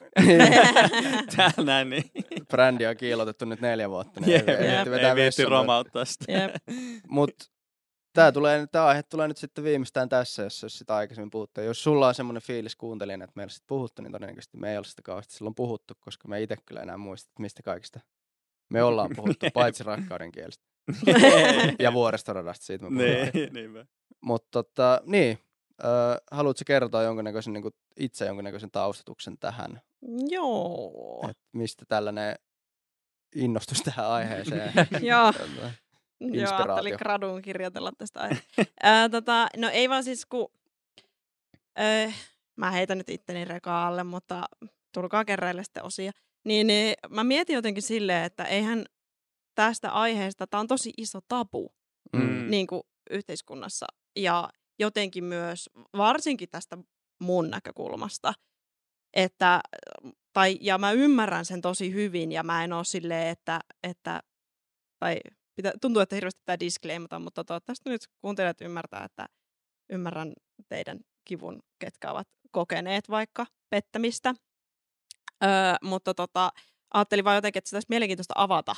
täällä 1.36 1.64
näin, 1.64 1.90
niin 1.90 2.04
brändi 2.50 2.86
on 2.86 2.96
kiilotettu 2.96 3.44
nyt 3.44 3.60
neljä 3.60 3.90
vuotta, 3.90 4.20
niin 4.20 4.32
Jep, 4.32 4.48
ei, 4.48 4.74
jep. 4.74 4.90
vetää 4.90 5.10
ei 5.10 5.16
viitti 5.16 5.44
romauttaa 5.44 6.04
sitä. 6.04 6.32
Jep. 6.32 6.54
Mut 7.08 7.34
tää, 8.12 8.32
tulee, 8.32 8.66
tää 8.72 8.86
aihe 8.86 9.02
tulee 9.02 9.28
nyt 9.28 9.36
sitten 9.36 9.64
viimeistään 9.64 10.08
tässä, 10.08 10.42
jos, 10.42 10.62
jos 10.62 10.78
sitä 10.78 10.96
aikaisemmin 10.96 11.30
puhuttu. 11.30 11.60
Ja 11.60 11.66
Jos 11.66 11.82
sulla 11.82 12.08
on 12.08 12.14
semmoinen 12.14 12.42
fiilis 12.42 12.76
kuuntelijana, 12.76 13.24
että 13.24 13.32
meillä 13.36 13.50
sitten 13.50 13.68
puhuttu, 13.68 14.02
niin 14.02 14.12
todennäköisesti 14.12 14.56
me 14.56 14.70
ei 14.70 14.76
ole 14.76 14.84
sitä 14.84 15.02
kauheasti 15.02 15.34
silloin 15.34 15.54
puhuttu, 15.54 15.94
koska 16.00 16.28
me 16.28 16.42
itse 16.42 16.56
kyllä 16.66 16.80
enää 16.80 16.96
muista, 16.96 17.28
että 17.30 17.42
mistä 17.42 17.62
kaikista 17.62 18.00
me 18.70 18.82
ollaan 18.82 19.10
puhuttu, 19.16 19.46
paitsi 19.54 19.84
rakkauden 19.84 20.32
kielestä. 20.32 20.64
ja 21.78 21.92
vuoristoradasta 21.92 22.64
siitä 22.66 22.90
me 22.90 23.04
puhutaan. 23.04 23.54
niin. 23.54 23.88
Mutta 24.20 24.48
tota, 24.50 25.00
niin, 25.04 25.38
öö, 25.84 25.90
haluatko 26.30 26.62
kertoa 26.66 27.02
jonkunnäköisen, 27.02 27.52
niin 27.52 27.64
itse 27.96 28.26
jonkunnäköisen 28.26 28.70
taustatuksen 28.70 29.38
tähän, 29.38 29.80
Joo. 30.28 31.26
että 31.30 31.42
mistä 31.52 31.84
tällainen 31.88 32.34
innostus 33.34 33.82
tähän 33.82 34.06
aiheeseen? 34.10 34.72
Joo. 35.02 35.32
Joo, 36.20 36.54
ajattelin 36.56 36.94
graduun 36.98 37.42
kirjoitella 37.42 37.92
tästä 37.98 38.20
aiheesta. 38.20 38.62
Tota, 39.10 39.46
no 39.56 39.68
ei 39.68 39.88
vaan 39.88 40.04
siis 40.04 40.26
kun... 40.26 40.48
Äh, 41.80 42.14
mä 42.56 42.70
heitän 42.70 42.98
nyt 42.98 43.08
itteni 43.08 43.44
rekaalle, 43.44 44.04
mutta 44.04 44.44
tulkaa 44.94 45.24
kerreille 45.24 45.64
sitten 45.64 45.84
osia. 45.84 46.12
Niin, 46.44 46.66
niin 46.66 46.94
mä 47.08 47.24
mietin 47.24 47.54
jotenkin 47.54 47.82
silleen, 47.82 48.24
että 48.24 48.44
eihän 48.44 48.84
tästä 49.54 49.90
aiheesta, 49.90 50.46
tämä 50.46 50.60
on 50.60 50.66
tosi 50.66 50.92
iso 50.96 51.18
tabu 51.28 51.74
Mm. 52.12 52.50
niin 52.50 52.66
kuin 52.66 52.82
yhteiskunnassa. 53.10 53.86
Ja 54.16 54.50
jotenkin 54.78 55.24
myös, 55.24 55.70
varsinkin 55.96 56.48
tästä 56.48 56.78
mun 57.20 57.50
näkökulmasta, 57.50 58.34
että, 59.12 59.60
tai, 60.32 60.58
ja 60.60 60.78
mä 60.78 60.92
ymmärrän 60.92 61.44
sen 61.44 61.60
tosi 61.60 61.92
hyvin, 61.92 62.32
ja 62.32 62.42
mä 62.42 62.64
en 62.64 62.72
ole 62.72 62.84
silleen, 62.84 63.28
että, 63.28 63.60
että 63.82 64.22
tai 64.98 65.20
pitä, 65.56 65.72
tuntuu, 65.80 66.02
että 66.02 66.16
hirveästi 66.16 66.40
pitää 66.40 66.60
disclaimata, 66.60 67.18
mutta 67.18 67.44
toivottavasti 67.44 67.90
nyt 67.90 68.08
kuuntelijat 68.20 68.60
ymmärtää, 68.60 69.04
että 69.04 69.26
ymmärrän 69.90 70.32
teidän 70.68 71.00
kivun, 71.24 71.62
ketkä 71.78 72.10
ovat 72.10 72.28
kokeneet 72.50 73.08
vaikka 73.08 73.46
pettämistä. 73.70 74.34
Öö, 75.44 75.50
mutta 75.82 76.14
tota, 76.14 76.52
ajattelin 76.94 77.24
vaan 77.24 77.36
jotenkin, 77.36 77.58
että 77.58 77.68
sitä 77.68 77.76
olisi 77.76 77.86
mielenkiintoista 77.88 78.34
avata, 78.36 78.76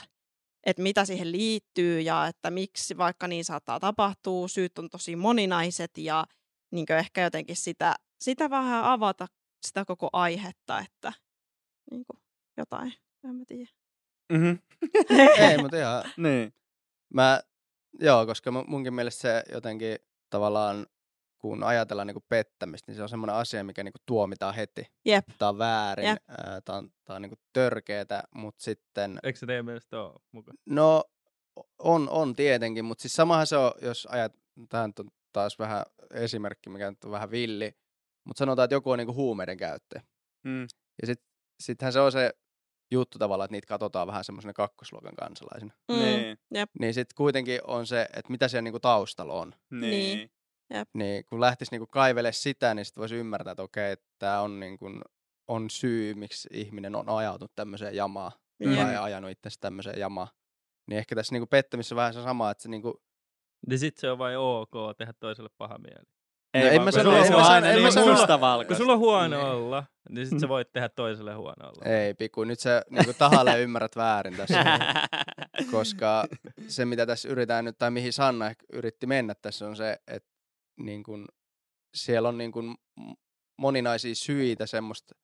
että 0.66 0.82
mitä 0.82 1.04
siihen 1.04 1.32
liittyy 1.32 2.00
ja 2.00 2.26
että 2.26 2.50
miksi 2.50 2.96
vaikka 2.96 3.28
niin 3.28 3.44
saattaa 3.44 3.80
tapahtua. 3.80 4.48
Syyt 4.48 4.78
on 4.78 4.90
tosi 4.90 5.16
moninaiset 5.16 5.98
ja 5.98 6.26
niin 6.70 6.92
ehkä 6.92 7.22
jotenkin 7.22 7.56
sitä, 7.56 7.94
sitä 8.20 8.50
vähän 8.50 8.84
avata, 8.84 9.26
sitä 9.66 9.84
koko 9.84 10.08
aihetta, 10.12 10.78
että 10.78 11.12
niin 11.90 12.04
jotain, 12.56 12.94
en 13.24 13.34
mä 13.34 13.44
tiedä. 13.46 13.70
Mm-hmm. 14.32 14.58
Ei, 15.50 15.58
mutta 15.58 15.76
ihan, 15.76 16.04
Niin. 16.16 16.54
mä, 17.14 17.40
joo, 18.00 18.26
koska 18.26 18.50
mu- 18.50 18.64
munkin 18.66 18.94
mielestä 18.94 19.20
se 19.20 19.42
jotenkin 19.52 19.98
tavallaan, 20.30 20.86
kun 21.38 21.62
ajatellaan 21.62 22.06
niinku 22.06 22.24
pettämistä, 22.28 22.92
niin 22.92 22.96
se 22.96 23.02
on 23.02 23.08
semmoinen 23.08 23.36
asia, 23.36 23.64
mikä 23.64 23.84
niinku 23.84 23.98
tuomitaan 24.06 24.54
heti. 24.54 24.86
Jep. 25.04 25.24
Tämä 25.38 25.48
on 25.48 25.58
väärin, 25.58 26.06
Jep. 26.06 26.18
ää, 26.28 26.60
tää 26.60 26.76
on, 26.76 26.90
tää 27.04 27.16
on 27.16 27.22
niinku 27.22 27.36
törkeetä, 27.52 28.22
mutta 28.34 28.64
sitten 28.64 29.20
Eikö 29.22 29.38
se 29.38 29.46
teidän 29.46 29.64
mielestä 29.64 30.00
ole 30.00 30.20
mukaan? 30.32 30.58
No 30.66 31.04
on, 31.78 32.08
on 32.08 32.36
tietenkin, 32.36 32.84
mutta 32.84 33.02
siis 33.02 33.12
samahan 33.12 33.46
se 33.46 33.56
on, 33.56 33.72
jos 33.82 34.08
ajat, 34.10 34.32
tämä 34.68 34.86
nyt 34.86 34.98
on 34.98 35.08
taas 35.32 35.58
vähän 35.58 35.82
esimerkki, 36.14 36.70
mikä 36.70 36.90
nyt 36.90 37.04
on 37.04 37.10
vähän 37.10 37.30
villi, 37.30 37.72
mutta 38.24 38.38
sanotaan, 38.38 38.64
että 38.64 38.74
joku 38.74 38.90
on 38.90 38.98
niinku 38.98 39.14
huumeiden 39.14 39.56
käyttäjä. 39.56 40.02
Mm. 40.44 40.62
Ja 41.02 41.06
sit, 41.06 41.20
sittenhän 41.60 41.92
se 41.92 42.00
on 42.00 42.12
se 42.12 42.32
juttu 42.90 43.18
tavallaan, 43.18 43.44
että 43.44 43.52
niitä 43.52 43.66
katsotaan 43.66 44.06
vähän 44.06 44.24
semmoisena 44.24 44.52
kakkosluokan 44.52 45.14
kansalaisina. 45.14 45.74
Mm. 45.88 45.98
Niin. 45.98 46.38
Niin 46.80 46.94
sitten 46.94 47.14
kuitenkin 47.16 47.60
on 47.66 47.86
se, 47.86 48.02
että 48.02 48.30
mitä 48.30 48.48
siellä 48.48 48.62
niinku 48.62 48.80
taustalla 48.80 49.34
on. 49.34 49.54
Niin. 49.70 50.30
Niin 50.94 51.24
kun 51.26 51.40
lähtisi 51.40 51.70
niinku 51.72 51.86
kaivele 51.86 52.32
sitä, 52.32 52.74
niin 52.74 52.84
sitten 52.84 53.00
voisi 53.00 53.14
ymmärtää, 53.16 53.50
että 53.50 53.62
okei, 53.62 53.92
että 53.92 54.06
tämä 54.18 54.40
on, 54.40 54.60
niinku, 54.60 54.86
on 55.48 55.70
syy, 55.70 56.14
miksi 56.14 56.48
ihminen 56.52 56.94
on 56.94 57.08
ajautunut 57.08 57.52
tämmöiseen 57.56 57.94
jamaan. 57.96 58.32
Jep. 58.60 58.74
Tai 58.74 58.96
ajanut 58.96 59.30
itsensä 59.30 59.58
tämmöiseen 59.60 59.98
jamaan. 60.00 60.28
Niin 60.86 60.98
ehkä 60.98 61.14
tässä 61.14 61.34
niinku 61.34 61.46
pettämisessä 61.46 61.96
vähän 61.96 62.14
se 62.14 62.22
sama, 62.22 62.50
että 62.50 62.62
se 62.62 62.68
niinku, 62.68 63.02
Niin 63.66 63.78
sit 63.78 63.96
se 63.96 64.10
on 64.10 64.18
vain 64.18 64.38
ok 64.38 64.70
tehdä 64.98 65.12
toiselle 65.20 65.50
paha 65.58 65.78
mieli. 65.78 66.04
Ei, 66.54 66.62
No 66.62 66.68
en 66.70 66.82
mä 66.82 66.90
kun 66.92 67.00
sano- 67.00 67.24
se 67.24 67.34
on 67.34 67.42
aina 67.42 67.66
niin 67.68 68.08
mustavalkoista. 68.10 68.68
Kun 68.68 68.76
sulla 68.76 68.92
on 68.92 68.98
huono 68.98 69.36
Niin. 69.36 69.46
olla, 69.46 69.84
niin 70.08 70.26
sit 70.26 70.40
sä 70.40 70.48
voit 70.48 70.72
tehdä 70.72 70.88
toiselle 70.88 71.34
huono 71.34 71.68
olla. 71.68 71.84
Ei, 71.96 72.14
Piku, 72.14 72.44
nyt 72.44 72.60
sä 72.60 72.82
niinku 72.90 73.12
tahalleen 73.18 73.60
ymmärrät 73.60 73.96
väärin 73.96 74.36
tässä, 74.36 74.64
koska 75.70 76.24
se 76.68 76.84
mitä 76.84 77.06
tässä 77.06 77.28
yritetään 77.28 77.64
nyt, 77.64 77.78
tai 77.78 77.90
mihin 77.90 78.12
Sanna 78.12 78.46
ehkä 78.46 78.66
yritti 78.72 79.06
mennä 79.06 79.34
tässä 79.34 79.66
on 79.68 79.76
se, 79.76 79.98
että 80.06 80.28
niin 80.80 81.02
kun, 81.02 81.26
siellä 81.94 82.28
on 82.28 82.38
niin 82.38 82.52
kun 82.52 82.74
moninaisia 83.58 84.14
syitä 84.14 84.66
semmoista 84.66 85.14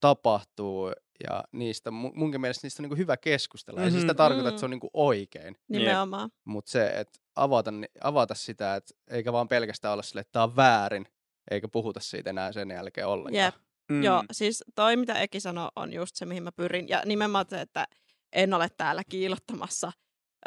tapahtuu, 0.00 0.92
ja 1.28 1.44
niistä, 1.52 1.90
mu- 1.90 2.12
munkin 2.14 2.40
mielestä 2.40 2.64
niistä 2.66 2.82
on 2.82 2.88
niin 2.88 2.98
hyvä 2.98 3.16
keskustella. 3.16 3.78
Mm-hmm. 3.80 3.84
Ei 3.86 3.90
siis 3.90 4.00
sitä 4.00 4.14
tarkoita, 4.14 4.48
että 4.48 4.56
Mm. 4.56 4.60
se 4.60 4.64
on 4.66 4.70
niin 4.70 4.80
oikein, 4.94 5.56
Nimenomaan. 5.68 6.30
mutta 6.44 6.70
se, 6.70 6.86
että 6.88 7.18
avata, 7.36 7.70
ni- 7.70 7.86
avata 8.00 8.34
sitä, 8.34 8.76
että 8.76 8.94
eikä 9.10 9.32
vaan 9.32 9.48
pelkästään 9.48 9.92
olla 9.92 10.02
sille, 10.02 10.20
että 10.20 10.32
tämä 10.32 10.42
on 10.42 10.56
väärin, 10.56 11.06
eikä 11.50 11.68
puhuta 11.68 12.00
siitä 12.00 12.30
enää 12.30 12.52
sen 12.52 12.70
jälkeen 12.70 13.06
ollenkaan. 13.06 13.44
Jep. 13.44 13.54
Mm. 13.90 14.02
Joo, 14.02 14.22
siis 14.32 14.64
toi 14.74 14.96
mitä 14.96 15.14
Eki 15.20 15.40
sanoi 15.40 15.68
on 15.76 15.92
just 15.92 16.16
se, 16.16 16.26
mihin 16.26 16.42
mä 16.42 16.52
pyrin. 16.52 16.88
Ja 16.88 17.02
nimenomaan 17.06 17.46
se, 17.48 17.60
että 17.60 17.86
en 18.32 18.54
ole 18.54 18.68
täällä 18.76 19.02
kiilottamassa 19.10 19.92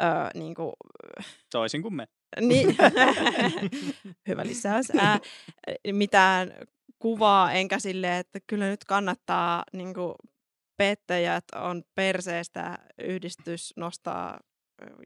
öö, 0.02 0.08
niin 0.34 0.54
kuin, 0.54 0.72
Toisin 1.52 1.82
kuin 1.82 1.94
me. 1.94 2.06
Niin, 2.40 2.76
hyvä 4.28 4.46
lisäys, 4.46 4.86
ää, 4.98 5.18
mitään 5.92 6.52
kuvaa, 6.98 7.52
enkä 7.52 7.78
sille, 7.78 8.18
että 8.18 8.38
kyllä 8.46 8.68
nyt 8.68 8.84
kannattaa 8.84 9.64
niin 9.72 9.94
kuin, 9.94 10.14
pettäjät 10.76 11.44
on 11.54 11.82
perseestä, 11.94 12.78
yhdistys 12.98 13.72
nostaa 13.76 14.40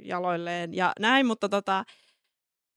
jaloilleen 0.05 0.74
ja 0.74 0.93
näin, 1.01 1.26
mutta 1.26 1.49
tota, 1.49 1.85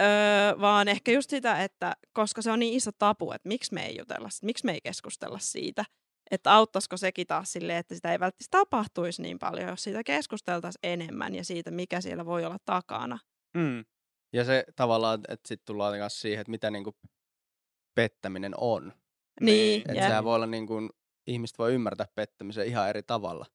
öö, 0.02 0.60
vaan 0.62 0.88
ehkä 0.88 1.12
just 1.12 1.30
sitä, 1.30 1.64
että 1.64 1.96
koska 2.14 2.42
se 2.42 2.52
on 2.52 2.60
niin 2.60 2.74
iso 2.74 2.92
tabu, 3.00 3.32
että 3.32 3.48
miksi 3.48 3.74
me 3.74 3.86
ei 3.86 3.98
jutella, 3.98 4.30
miksi 4.44 4.66
me 4.66 4.72
ei 4.72 4.82
keskustella 4.84 5.40
siitä, 5.40 5.86
että 6.32 6.54
auttaisiko 6.54 6.98
sekin 6.98 7.28
taas 7.28 7.52
silleen, 7.52 7.78
että 7.78 7.96
sitä 7.96 8.12
ei 8.12 8.20
välttämättä 8.20 8.58
tapahtuisi 8.58 9.22
niin 9.22 9.40
paljon, 9.40 9.70
jos 9.70 9.84
siitä 9.84 10.04
keskusteltaisiin 10.04 10.80
enemmän 10.84 11.36
ja 11.36 11.46
siitä, 11.46 11.72
mikä 11.72 12.02
siellä 12.02 12.26
voi 12.26 12.46
olla 12.46 12.58
takana. 12.66 13.20
Mm. 13.58 13.86
Ja 14.34 14.44
se 14.44 14.64
tavallaan, 14.76 15.20
että 15.28 15.48
sitten 15.48 15.66
tullaan 15.66 15.98
myös 15.98 16.22
siihen, 16.22 16.42
että 16.42 16.52
mitä 16.52 16.72
niinku 16.72 16.96
pettäminen 17.96 18.54
on. 18.58 18.94
Niin, 19.42 19.82
Että 19.82 19.94
jep. 19.94 20.04
sehän 20.04 20.24
voi 20.24 20.36
olla 20.36 20.46
niin 20.46 20.68
kuin, 20.68 20.90
ihmiset 21.28 21.60
voi 21.60 21.74
ymmärtää 21.74 22.08
pettämisen 22.16 22.68
ihan 22.68 22.90
eri 22.90 23.04
tavalla, 23.04 23.46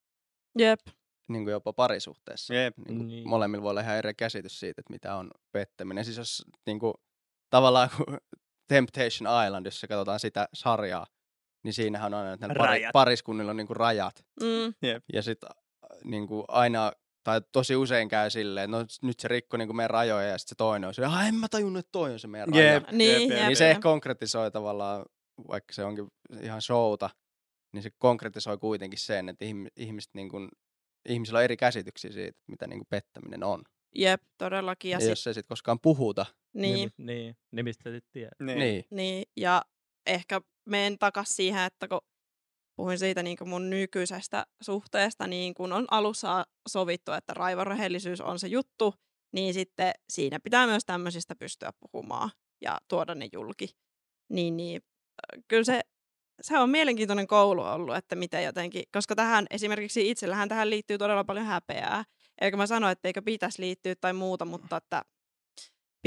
Jep. 0.57 0.79
niin 1.27 1.43
kuin 1.43 1.51
jopa 1.51 1.73
parisuhteessa. 1.73 2.53
Jep. 2.53 2.77
Niin 2.77 2.97
kuin 2.97 3.07
Niin. 3.07 3.27
Molemmilla 3.29 3.63
voi 3.63 3.69
olla 3.69 3.81
ihan 3.81 3.97
eri 3.97 4.13
käsitys 4.13 4.59
siitä, 4.59 4.81
että 4.81 4.93
mitä 4.93 5.15
on 5.15 5.31
pettäminen. 5.51 6.05
Siis 6.05 6.17
jos 6.17 6.43
niin 6.65 6.79
kuin, 6.79 6.93
tavallaan 7.49 7.89
kuin 7.97 8.17
Temptation 8.73 9.45
Island, 9.45 9.65
jos 9.65 9.85
katsotaan 9.89 10.19
sitä 10.19 10.47
sarjaa, 10.53 11.07
niin 11.63 11.73
siinähän 11.73 12.13
on 12.13 12.19
aina, 12.19 12.33
että 12.33 12.47
pari, 12.47 12.67
Rajat. 12.69 12.93
pariskunnilla 12.93 13.51
on 13.51 13.57
niin 13.57 13.67
kuin 13.67 13.77
rajat. 13.77 14.25
Mm. 14.41 14.73
Ja 15.13 15.21
sitten 15.21 15.49
niin 16.03 16.27
kuin 16.27 16.45
aina, 16.47 16.91
tai 17.27 17.41
tosi 17.51 17.75
usein 17.75 18.09
käy 18.09 18.29
silleen, 18.29 18.63
että 18.73 18.77
no 18.77 18.85
nyt 19.01 19.19
se 19.19 19.27
rikko 19.27 19.57
niin 19.57 19.67
kuin 19.67 19.75
meidän 19.75 19.89
rajoja 19.89 20.27
ja 20.27 20.37
sitten 20.37 20.49
se 20.49 20.55
toinen 20.57 20.87
on 20.87 20.93
se, 20.93 21.05
ah, 21.05 21.27
en 21.27 21.35
mä 21.35 21.47
tajunnut, 21.47 21.79
että 21.79 21.91
toi 21.91 22.13
on 22.13 22.19
se 22.19 22.27
meidän 22.27 22.47
raja. 22.49 22.73
Jep, 22.73 22.83
Niin, 22.91 23.11
jep, 23.11 23.21
jep. 23.21 23.37
jep. 23.39 23.47
Niin 23.47 23.57
se 23.57 23.69
ehkä 23.69 23.81
konkretisoi 23.81 24.51
tavallaan, 24.51 25.05
vaikka 25.47 25.73
se 25.73 25.83
onkin 25.83 26.07
ihan 26.41 26.61
showta, 26.61 27.09
niin 27.73 27.83
se 27.83 27.89
konkretisoi 27.97 28.57
kuitenkin 28.57 28.99
sen, 28.99 29.29
että 29.29 29.45
ihm- 29.45 29.71
ihmiset 29.75 30.09
niin 30.13 30.29
kuin, 30.29 30.49
ihmisillä 31.09 31.37
on 31.37 31.43
eri 31.43 31.57
käsityksiä 31.57 32.11
siitä, 32.11 32.39
mitä 32.47 32.67
niin 32.67 32.79
kuin 32.79 32.87
pettäminen 32.89 33.43
on. 33.43 33.61
Jep, 33.95 34.21
todellakin. 34.37 34.91
Ja 34.91 34.95
Ja, 34.97 34.99
sit, 35.01 35.09
jos 35.09 35.27
ei 35.27 35.33
sit 35.33 35.47
koskaan 35.47 35.79
puhuta, 35.79 36.25
niin, 36.53 36.73
Niin, 36.75 36.91
niin, 36.97 37.37
niin 37.51 37.63
mistä 37.65 37.83
sä 37.83 37.95
sit 37.95 38.05
tiedät? 38.11 38.33
Niin. 38.39 38.59
niin. 38.59 38.85
niin, 38.89 39.25
ja 39.37 39.61
ehkä 40.05 40.41
menen 40.65 40.97
takas 40.99 41.27
siihen, 41.35 41.63
että 41.63 41.87
kun 41.87 42.01
puhuin 42.77 42.99
siitä 42.99 43.23
niin 43.23 43.37
kuin 43.37 43.49
mun 43.49 43.69
nykyisestä 43.69 44.45
suhteesta, 44.61 45.27
niin 45.27 45.53
kun 45.53 45.73
on 45.73 45.85
alussa 45.91 46.45
sovittu, 46.69 47.11
että 47.11 47.33
raivorehellisyys 47.33 48.21
on 48.21 48.39
se 48.39 48.47
juttu, 48.47 48.93
niin 49.31 49.53
sitten 49.53 49.91
siinä 50.09 50.39
pitää 50.39 50.67
myös 50.67 50.85
tämmöisistä 50.85 51.35
pystyä 51.35 51.71
puhumaan 51.79 52.29
ja 52.61 52.77
tuoda 52.87 53.15
ne 53.15 53.29
julki. 53.33 53.69
Niin, 54.29 54.57
niin 54.57 54.81
kyllä 55.47 55.63
se, 55.63 55.81
se 56.41 56.59
on 56.59 56.69
mielenkiintoinen 56.69 57.27
koulu 57.27 57.61
ollut, 57.61 57.95
että 57.95 58.15
miten 58.15 58.43
jotenkin, 58.43 58.83
koska 58.91 59.15
tähän 59.15 59.45
esimerkiksi 59.49 60.09
itsellähän 60.09 60.49
tähän 60.49 60.69
liittyy 60.69 60.97
todella 60.97 61.23
paljon 61.23 61.45
häpeää. 61.45 62.05
Eikä 62.41 62.57
mä 62.57 62.67
sano, 62.67 62.89
että 62.89 63.07
eikö 63.07 63.21
pitäisi 63.21 63.61
liittyä 63.61 63.95
tai 63.95 64.13
muuta, 64.13 64.45
mutta 64.45 64.77
että 64.77 65.01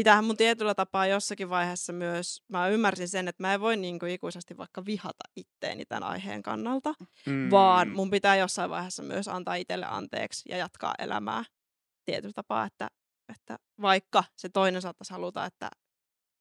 pitäähän 0.00 0.24
mun 0.24 0.36
tietyllä 0.36 0.74
tapaa 0.74 1.06
jossakin 1.06 1.50
vaiheessa 1.50 1.92
myös, 1.92 2.42
mä 2.48 2.68
ymmärsin 2.68 3.08
sen, 3.08 3.28
että 3.28 3.42
mä 3.42 3.54
en 3.54 3.60
voi 3.60 3.76
niin 3.76 3.98
kuin 3.98 4.12
ikuisesti 4.12 4.56
vaikka 4.56 4.84
vihata 4.86 5.24
itteeni 5.36 5.84
tämän 5.84 6.02
aiheen 6.02 6.42
kannalta, 6.42 6.94
Mm. 7.26 7.50
vaan 7.50 7.88
mun 7.90 8.10
pitää 8.10 8.36
jossain 8.36 8.70
vaiheessa 8.70 9.02
myös 9.02 9.28
antaa 9.28 9.54
itselle 9.54 9.86
anteeksi 9.86 10.42
ja 10.48 10.56
jatkaa 10.56 10.94
elämää 10.98 11.44
tietyllä 12.04 12.32
tapaa, 12.34 12.64
että, 12.66 12.88
että 13.28 13.58
vaikka 13.82 14.24
se 14.36 14.48
toinen 14.48 14.82
saattaisi 14.82 15.12
haluta, 15.12 15.44
että 15.46 15.70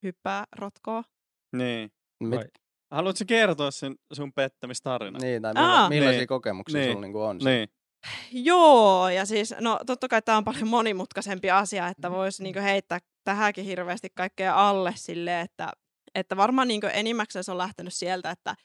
hyppää 0.03 0.43
rotkoa. 0.55 1.03
Niin. 1.55 1.91
Mit, 2.23 2.41
Haluatko 2.91 3.23
kertoa 3.27 3.71
sen 3.71 3.95
sun 4.13 4.33
pettämistarinan? 4.33 5.21
niin, 5.21 5.41
tai 5.41 5.53
Aa. 5.55 5.65
milla, 5.65 5.89
millaisia 5.89 6.19
Niin. 6.19 6.27
kokemuksia 6.27 6.79
Niin. 6.81 6.91
sulla 6.93 7.07
niin 7.07 7.15
on? 7.15 7.37
Niin. 7.37 7.69
Joo, 8.31 9.09
ja 9.09 9.25
siis 9.25 9.53
no 9.59 9.79
totta 9.85 10.07
kai 10.07 10.21
tämä 10.21 10.37
on 10.37 10.43
paljon 10.45 10.67
monimutkaisempi 10.67 11.51
asia, 11.51 11.87
että 11.87 12.11
voisi 12.11 12.43
niinku 12.43 12.59
heittää 12.59 12.99
tähänkin 13.23 13.65
hirveästi 13.65 14.09
kaikkea 14.15 14.69
alle 14.69 14.93
sille, 14.95 15.41
että, 15.41 15.71
että 16.15 16.37
varmaan 16.37 16.67
niinku 16.67 16.87
enimmäkseen 16.93 17.43
se 17.43 17.51
on 17.51 17.57
lähtenyt 17.57 17.93
sieltä, 17.93 18.31
että 18.31 18.55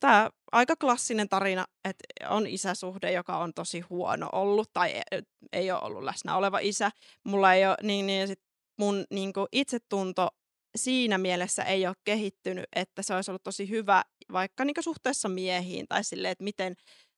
tämä 0.00 0.30
aika 0.52 0.76
klassinen 0.76 1.28
tarina, 1.28 1.66
että 1.84 2.04
on 2.28 2.46
isäsuhde, 2.46 3.12
joka 3.12 3.38
on 3.38 3.54
tosi 3.54 3.80
huono 3.80 4.28
ollut 4.32 4.72
tai 4.72 5.02
ei, 5.10 5.22
ei 5.52 5.70
ole 5.70 5.80
ollut 5.82 6.02
läsnä 6.02 6.36
oleva 6.36 6.58
isä. 6.58 6.90
Mulla 7.24 7.54
ei 7.54 7.66
ole, 7.66 7.76
niin, 7.82 8.06
niin 8.06 8.28
sit 8.28 8.40
mun 8.78 9.04
niinku 9.10 9.46
itsetunto 9.52 10.28
siinä 10.76 11.18
mielessä 11.18 11.62
ei 11.62 11.86
ole 11.86 11.94
kehittynyt, 12.04 12.64
että 12.76 13.02
se 13.02 13.14
olisi 13.14 13.30
ollut 13.30 13.42
tosi 13.42 13.70
hyvä 13.70 14.04
vaikka 14.32 14.64
niinku 14.64 14.82
suhteessa 14.82 15.28
miehiin 15.28 15.86
tai 15.88 16.04
silleen, 16.04 16.32
että 16.32 16.44
miten 16.44 16.76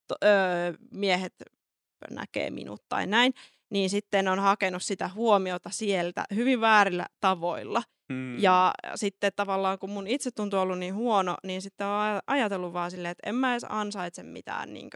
to, 0.08 0.14
öö, 0.24 0.72
miehet 0.90 1.34
näkee 2.10 2.50
minut 2.50 2.82
tai 2.88 3.06
näin, 3.06 3.34
niin 3.70 3.90
sitten 3.90 4.28
on 4.28 4.38
hakenut 4.38 4.82
sitä 4.82 5.08
huomiota 5.08 5.70
sieltä 5.70 6.24
hyvin 6.34 6.60
väärillä 6.60 7.06
tavoilla. 7.20 7.82
Mm. 8.12 8.38
Ja 8.38 8.72
sitten 8.94 9.32
tavallaan 9.36 9.78
kun 9.78 9.90
mun 9.90 10.06
itsetunto 10.06 10.56
on 10.56 10.62
ollut 10.62 10.78
niin 10.78 10.94
huono, 10.94 11.36
niin 11.44 11.62
sitten 11.62 11.86
on 11.86 11.92
aj- 11.92 12.22
ajatellut 12.26 12.72
vaan 12.72 12.90
silleen, 12.90 13.12
että 13.12 13.28
en 13.28 13.34
mä 13.34 13.52
edes 13.52 13.66
ansaitse 13.68 14.22
mitään 14.22 14.72
niin 14.74 14.90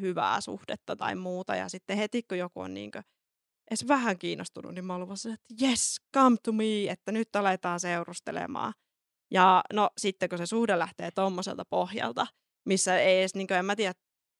hyvää 0.00 0.40
suhdetta 0.40 0.96
tai 0.96 1.14
muuta. 1.14 1.56
Ja 1.56 1.68
sitten 1.68 1.96
heti 1.96 2.22
kun 2.22 2.38
joku 2.38 2.60
on 2.60 2.74
niin 2.74 2.90
edes 3.70 3.88
vähän 3.88 4.18
kiinnostunut, 4.18 4.74
niin 4.74 4.84
mä 4.84 4.92
oon 4.92 5.08
vaan 5.08 5.34
että 5.34 5.64
yes, 5.64 5.96
come 6.14 6.36
to 6.42 6.52
me, 6.52 6.84
että 6.90 7.12
nyt 7.12 7.36
aletaan 7.36 7.80
seurustelemaan. 7.80 8.72
Ja 9.30 9.62
no 9.72 9.90
sitten 9.98 10.28
kun 10.28 10.38
se 10.38 10.46
suhde 10.46 10.78
lähtee 10.78 11.10
tommoselta 11.10 11.64
pohjalta, 11.64 12.26
missä 12.64 12.98
ei 12.98 13.20
edes, 13.20 13.34
niin 13.34 13.46
kuin, 13.46 13.58
en 13.58 13.64
mä 13.64 13.76
tiedä, 13.76 13.94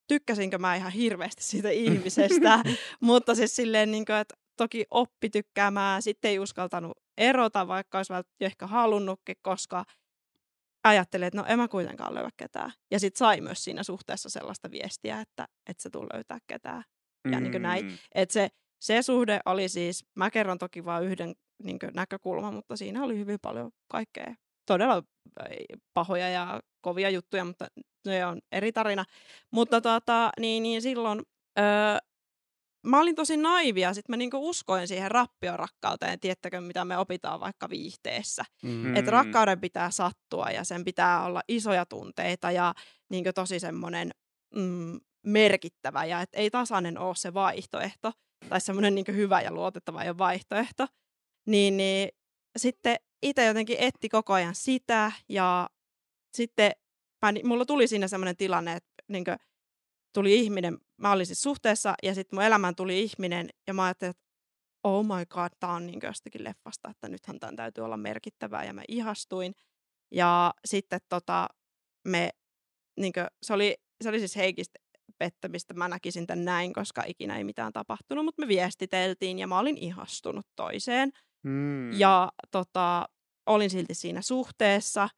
tykkäsinkö 0.07 0.59
mä 0.59 0.77
ihan 0.77 0.93
hirveästi 0.93 1.43
siitä 1.43 1.71
ihmisestä, 1.71 2.63
mutta 3.01 3.35
siis 3.35 3.57
silleen, 3.57 3.91
niin 3.91 4.05
kuin, 4.05 4.17
että 4.17 4.35
toki 4.57 4.85
oppi 4.91 5.31
tykkäämään, 5.31 6.03
sitten 6.03 6.29
ei 6.29 6.39
uskaltanut 6.39 6.99
erota, 7.19 7.69
vaikka 7.69 7.99
olisi 7.99 8.13
ehkä 8.41 8.67
halunnutkin, 8.67 9.37
koska 9.43 9.85
ajattelin, 10.85 11.27
että 11.27 11.41
no 11.41 11.45
en 11.49 11.59
mä 11.59 11.69
kuitenkaan 11.69 12.15
löyä 12.15 12.31
ketään. 12.37 12.73
Ja 12.91 13.01
sitten 13.01 13.19
sai 13.19 13.41
myös 13.41 13.65
siinä 13.65 13.83
suhteessa 13.83 14.29
sellaista 14.29 14.71
viestiä, 14.71 15.21
että 15.21 15.49
et 15.67 15.81
sä 15.81 15.91
tuu 15.91 16.07
löytää 16.15 16.39
ketään. 16.47 16.85
ja 17.33 17.41
niin 17.41 17.51
kuin 17.51 17.63
näin. 17.63 17.85
Mm. 17.85 17.99
Et 18.15 18.31
se, 18.31 18.49
se 18.81 19.03
suhde 19.03 19.41
oli 19.47 19.69
siis, 19.69 20.05
mä 20.15 20.31
kerron 20.31 20.59
toki 20.59 20.85
vain 20.85 21.05
yhden 21.05 21.35
niin 21.63 21.79
näkökulman, 21.95 22.55
mutta 22.55 22.77
siinä 22.77 23.05
oli 23.05 23.19
hyvin 23.19 23.39
paljon 23.43 23.71
kaikkea 23.89 24.35
todella 24.67 25.03
ei, 25.51 25.65
pahoja 25.95 26.29
ja 26.29 26.61
kovia 26.81 27.11
juttuja, 27.11 27.45
mutta 27.45 27.67
se 28.05 28.27
on 28.27 28.41
eri 28.53 28.73
tarina. 28.73 29.05
Mutta 29.51 29.81
tota, 29.81 30.31
niin, 30.41 30.62
niin 30.62 30.83
silloin 30.83 31.23
öö, 31.59 31.99
mä 32.85 33.01
olin 33.01 33.15
tosi 33.15 33.37
naivia, 33.37 33.95
sitten 33.95 34.12
mä 34.12 34.17
niinku 34.17 34.49
uskoin 34.49 34.89
siihen 34.89 35.11
rappiorakkauteen, 35.11 36.21
tiettäkö 36.21 36.61
mitä 36.61 36.85
me 36.85 36.99
opitaan 36.99 37.41
vaikka 37.41 37.69
viihteessä. 37.69 38.45
Mm. 38.62 38.97
Että 38.97 39.11
rakkauden 39.11 39.61
pitää 39.61 39.91
sattua 39.91 40.51
ja 40.51 40.65
sen 40.65 40.85
pitää 40.85 41.25
olla 41.25 41.43
isoja 41.49 41.87
tunteita 41.87 42.51
ja 42.51 42.75
niin 43.11 43.25
tosi 43.35 43.61
semmoinen 43.61 44.11
mm, 44.55 45.01
merkittävä 45.27 46.05
ja 46.05 46.21
että 46.21 46.39
ei 46.39 46.51
tasainen 46.51 46.99
ole 46.99 47.15
se 47.15 47.35
vaihtoehto 47.35 48.12
tai 48.49 48.61
semmoinen 48.61 48.95
niin 48.95 49.05
hyvä 49.09 49.41
ja 49.41 49.53
luotettava 49.53 50.05
ja 50.05 50.19
vaihtoehto. 50.19 50.87
Niin, 51.47 51.77
niin 51.77 52.09
sitten 52.57 52.97
itse 53.25 53.45
jotenkin 53.45 53.77
etti 53.79 54.09
koko 54.09 54.33
ajan 54.33 54.55
sitä 54.55 55.12
ja 55.29 55.70
sitten 56.35 56.72
mä, 57.22 57.33
mulla 57.45 57.64
tuli 57.64 57.89
siinä 57.89 58.09
semmoinen 58.09 58.37
tilanne, 58.37 58.72
että 58.72 58.95
niin 59.09 59.25
tuli 60.12 60.35
ihminen, 60.35 60.79
mä 60.97 61.12
olin 61.12 61.27
siis 61.27 61.43
suhteessa 61.43 61.95
ja 62.03 62.14
sitten 62.14 62.37
mun 62.37 62.45
elämään 62.45 62.75
tuli 62.75 63.03
ihminen 63.03 63.49
ja 63.66 63.75
mä 63.75 63.85
ajattelin, 63.85 64.11
että 64.11 64.25
oh 64.85 65.05
my 65.05 65.27
god, 65.31 65.51
tää 65.61 65.70
on 65.70 65.87
niin 65.87 66.01
jostakin 66.03 66.45
leffasta, 66.45 66.91
että 66.91 67.09
nythän 67.09 67.41
tämän 67.41 67.57
täytyy 67.57 67.85
olla 67.85 67.97
merkittävää 67.97 68.64
ja 68.64 68.75
mä 68.75 68.83
ihastuin. 68.89 69.55
Ja 70.11 70.55
sitten 70.64 71.01
tota, 71.09 71.49
me, 72.09 72.31
niin 73.01 73.12
kuin, 73.12 73.27
se, 73.43 73.55
oli, 73.55 73.77
se 74.03 74.09
oli 74.09 74.18
siis 74.18 74.37
heikistä 74.37 74.79
pettämistä, 75.18 75.75
mä 75.75 75.89
näkisin 75.89 76.27
tämän 76.27 76.45
näin, 76.45 76.72
koska 76.72 77.03
ikinä 77.07 77.39
ei 77.39 77.45
mitään 77.45 77.72
tapahtunut, 77.72 78.25
mutta 78.25 78.43
me 78.43 78.49
viestiteltiin 78.49 79.39
ja 79.39 79.47
mä 79.47 79.59
olin 79.59 79.79
ihastunut 79.79 80.47
toiseen. 80.57 81.11
Mm. 81.43 81.93
Ja 81.93 82.33
tota, 82.51 83.09
olin 83.47 83.71
silti 83.71 83.95
siinä 83.95 84.23
suhteessa 84.23 85.09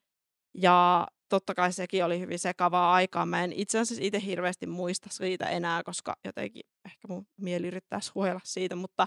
ja 0.55 1.09
totta 1.29 1.55
kai 1.55 1.73
sekin 1.73 2.05
oli 2.05 2.21
hyvin 2.21 2.39
sekavaa 2.39 2.95
aikaa. 2.95 3.27
Mä 3.27 3.45
en 3.45 3.53
itse 3.53 3.79
asiassa 3.79 4.05
itse 4.05 4.21
hirveästi 4.21 4.67
muista 4.67 5.11
siitä 5.11 5.49
enää, 5.49 5.83
koska 5.83 6.17
jotenkin 6.25 6.63
ehkä 6.85 7.09
mun 7.09 7.27
mieli 7.41 7.67
yrittää 7.67 8.01
suojella 8.01 8.41
siitä, 8.45 8.77
mutta 8.77 9.07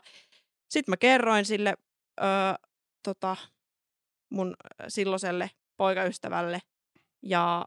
sitten 0.70 0.92
mä 0.92 0.98
kerroin 0.98 1.46
sille 1.46 1.74
öö, 2.22 2.28
tota, 3.04 3.38
mun 4.32 4.56
silloiselle 4.88 5.52
poikaystävälle 5.78 6.60
ja 7.24 7.66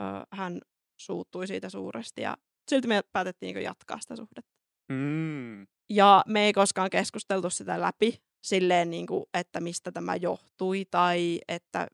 öö, 0.00 0.06
hän 0.30 0.60
suuttui 1.00 1.46
siitä 1.46 1.70
suuresti 1.70 2.22
ja 2.22 2.36
silti 2.70 2.88
me 2.88 3.02
päätettiin 3.12 3.54
niin 3.54 3.64
jatkaa 3.64 4.00
sitä 4.00 4.16
suhdetta. 4.16 4.56
Mm. 4.92 5.66
Ja 5.90 6.24
me 6.26 6.44
ei 6.44 6.52
koskaan 6.52 6.90
keskusteltu 6.90 7.50
sitä 7.50 7.80
läpi 7.80 8.22
silleen, 8.46 8.90
niin 8.90 9.06
kuin, 9.06 9.24
että 9.34 9.60
mistä 9.60 9.92
tämä 9.92 10.16
johtui 10.16 10.84
tai 10.90 11.40
että 11.48 11.88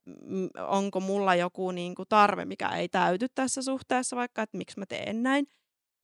onko 0.68 1.00
mulla 1.00 1.34
joku 1.34 1.70
niin 1.70 1.94
kuin, 1.94 2.08
tarve, 2.08 2.44
mikä 2.44 2.68
ei 2.68 2.88
täyty 2.88 3.28
tässä 3.28 3.62
suhteessa 3.62 4.16
vaikka, 4.16 4.42
että 4.42 4.58
miksi 4.58 4.78
mä 4.78 4.86
teen 4.86 5.22
näin. 5.22 5.46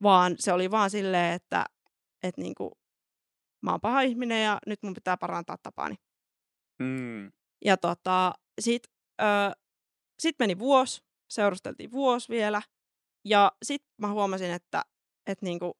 Vaan 0.03 0.35
se 0.39 0.53
oli 0.53 0.71
vaan 0.71 0.89
silleen, 0.89 1.33
että, 1.33 1.65
että 2.23 2.41
niin 2.41 2.55
kuin, 2.55 2.71
mä 3.61 3.71
oon 3.71 3.81
paha 3.81 4.01
ihminen 4.01 4.43
ja 4.43 4.59
nyt 4.65 4.83
mun 4.83 4.93
pitää 4.93 5.17
parantaa 5.17 5.57
tapaani. 5.63 5.95
Mm. 6.79 7.31
Ja 7.65 7.77
tota, 7.77 8.33
sit, 8.61 8.83
ö, 9.21 9.25
sit 10.19 10.35
meni 10.39 10.59
vuosi, 10.59 11.01
seurusteltiin 11.29 11.91
vuosi 11.91 12.29
vielä. 12.29 12.61
Ja 13.25 13.51
sit 13.63 13.83
mä 13.97 14.11
huomasin, 14.11 14.51
että, 14.51 14.81
että 15.27 15.45
niinku, 15.45 15.77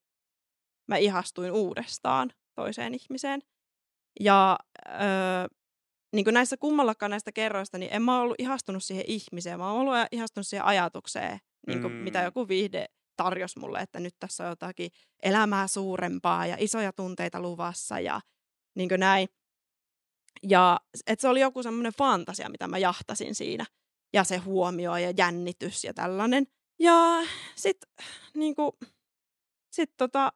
mä 0.88 0.96
ihastuin 0.96 1.52
uudestaan 1.52 2.32
toiseen 2.54 2.94
ihmiseen. 2.94 3.42
Ja 4.20 4.58
ö, 4.86 4.90
niin 6.12 6.24
kuin 6.24 6.34
näissä 6.34 6.56
kummallakaan 6.56 7.10
näistä 7.10 7.32
kerroista, 7.32 7.78
niin 7.78 7.92
en 7.92 8.02
mä 8.02 8.20
ollut 8.20 8.36
ihastunut 8.38 8.84
siihen 8.84 9.04
ihmiseen. 9.08 9.58
Mä 9.58 9.72
oon 9.72 9.80
ollut 9.80 9.94
ihastunut 10.12 10.46
siihen 10.46 10.64
ajatukseen, 10.64 11.38
niin 11.66 11.80
kuin, 11.80 11.92
mm. 11.92 11.98
mitä 11.98 12.22
joku 12.22 12.48
viihde 12.48 12.86
tarjosi 13.16 13.58
mulle, 13.58 13.80
että 13.80 14.00
nyt 14.00 14.14
tässä 14.18 14.44
on 14.44 14.50
jotakin 14.50 14.90
elämää 15.22 15.66
suurempaa 15.66 16.46
ja 16.46 16.56
isoja 16.58 16.92
tunteita 16.92 17.40
luvassa 17.40 18.00
ja 18.00 18.20
niin 18.74 18.88
kuin 18.88 19.00
näin. 19.00 19.28
Ja 20.42 20.80
että 21.06 21.20
se 21.22 21.28
oli 21.28 21.40
joku 21.40 21.62
semmoinen 21.62 21.92
fantasia, 21.98 22.48
mitä 22.48 22.68
mä 22.68 22.78
jahtasin 22.78 23.34
siinä. 23.34 23.66
Ja 24.12 24.24
se 24.24 24.36
huomio 24.36 24.96
ja 24.96 25.12
jännitys 25.16 25.84
ja 25.84 25.94
tällainen. 25.94 26.46
Ja 26.78 27.22
sitten 27.56 27.90
niin 28.34 28.54
kuin, 28.54 28.72
sit 29.72 29.90
tota, 29.96 30.32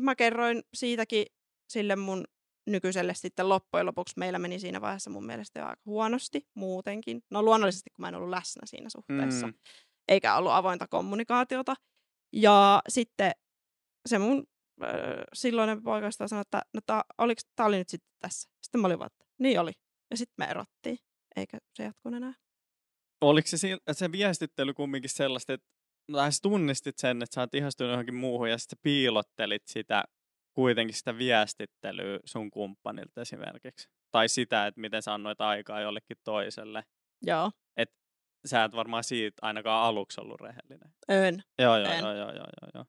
mä 0.00 0.14
kerroin 0.14 0.62
siitäkin 0.74 1.26
sille 1.68 1.96
mun 1.96 2.24
nykyiselle 2.66 3.14
sitten 3.14 3.48
loppujen 3.48 3.86
lopuksi 3.86 4.14
meillä 4.18 4.38
meni 4.38 4.58
siinä 4.58 4.80
vaiheessa 4.80 5.10
mun 5.10 5.26
mielestä 5.26 5.60
jo 5.60 5.66
aika 5.66 5.82
huonosti 5.86 6.46
muutenkin. 6.54 7.22
No 7.30 7.42
luonnollisesti, 7.42 7.90
kun 7.90 8.02
mä 8.02 8.08
en 8.08 8.14
ollut 8.14 8.30
läsnä 8.30 8.62
siinä 8.64 8.88
suhteessa. 8.88 9.46
Mm. 9.46 9.54
Eikä 10.08 10.36
ollut 10.36 10.52
avointa 10.52 10.86
kommunikaatiota. 10.88 11.74
Ja 12.32 12.82
sitten 12.88 13.32
se 14.08 14.18
mun 14.18 14.46
äh, 14.82 14.90
silloinen 15.34 15.82
poikaista 15.82 16.28
sanoi, 16.28 16.40
että 16.40 16.62
no 16.74 16.80
tää, 16.86 17.02
oliko, 17.18 17.40
tää 17.56 17.66
oli 17.66 17.78
nyt 17.78 17.88
sitten 17.88 18.10
tässä. 18.20 18.50
Sitten 18.62 18.80
mä 18.80 18.86
olin 18.86 18.98
vaan, 18.98 19.10
niin 19.38 19.60
oli. 19.60 19.72
Ja 20.10 20.16
sitten 20.16 20.34
me 20.38 20.50
erottiin, 20.50 20.98
eikä 21.36 21.58
se 21.74 21.82
jatkunut 21.82 22.16
enää. 22.16 22.34
Oliko 23.20 23.48
se, 23.48 23.56
se 23.92 24.12
viestittely 24.12 24.74
kumminkin 24.74 25.10
sellaista, 25.10 25.52
että 25.52 25.66
tai 26.12 26.30
tunnistit 26.42 26.98
sen, 26.98 27.22
että 27.22 27.34
sä 27.34 27.40
oot 27.40 27.54
ihastunut 27.54 27.90
johonkin 27.90 28.14
muuhun 28.14 28.50
ja 28.50 28.58
sitten 28.58 28.78
piilottelit 28.82 29.62
sitä 29.66 30.04
kuitenkin 30.52 30.96
sitä 30.96 31.18
viestittelyä 31.18 32.20
sun 32.24 32.50
kumppanilta 32.50 33.20
esimerkiksi. 33.20 33.88
Tai 34.10 34.28
sitä, 34.28 34.66
että 34.66 34.80
miten 34.80 35.02
sä 35.02 35.14
annoit 35.14 35.40
aikaa 35.40 35.80
jollekin 35.80 36.16
toiselle. 36.24 36.84
Joo. 37.22 37.50
Et 37.76 37.90
sä 38.46 38.64
et 38.64 38.72
varmaan 38.72 39.04
siitä 39.04 39.38
ainakaan 39.42 39.86
aluksi 39.86 40.20
ollut 40.20 40.40
rehellinen. 40.40 40.94
En. 41.08 41.42
Joo, 41.58 41.76
joo, 41.76 41.92
en. 41.92 42.00
joo, 42.00 42.14
joo, 42.14 42.32
joo, 42.32 42.46
joo, 42.62 42.70
joo. 42.74 42.84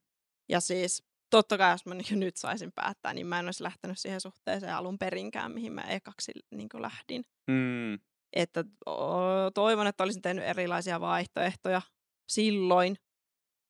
Ja 0.49 0.59
siis 0.59 1.03
totta 1.29 1.57
kai, 1.57 1.71
jos 1.71 1.85
mä 1.85 1.95
niin 1.95 2.19
nyt 2.19 2.37
saisin 2.37 2.71
päättää, 2.75 3.13
niin 3.13 3.27
mä 3.27 3.39
en 3.39 3.45
olisi 3.45 3.63
lähtenyt 3.63 3.99
siihen 3.99 4.21
suhteeseen 4.21 4.75
alun 4.75 4.97
perinkään, 4.97 5.51
mihin 5.51 5.73
mä 5.73 5.81
ekaksi 5.81 6.31
niin 6.51 6.69
lähdin. 6.73 7.23
Mm. 7.47 7.99
Että 8.33 8.63
o, 8.85 9.51
toivon, 9.53 9.87
että 9.87 10.03
olisin 10.03 10.21
tehnyt 10.21 10.43
erilaisia 10.43 11.01
vaihtoehtoja 11.01 11.81
silloin, 12.27 12.97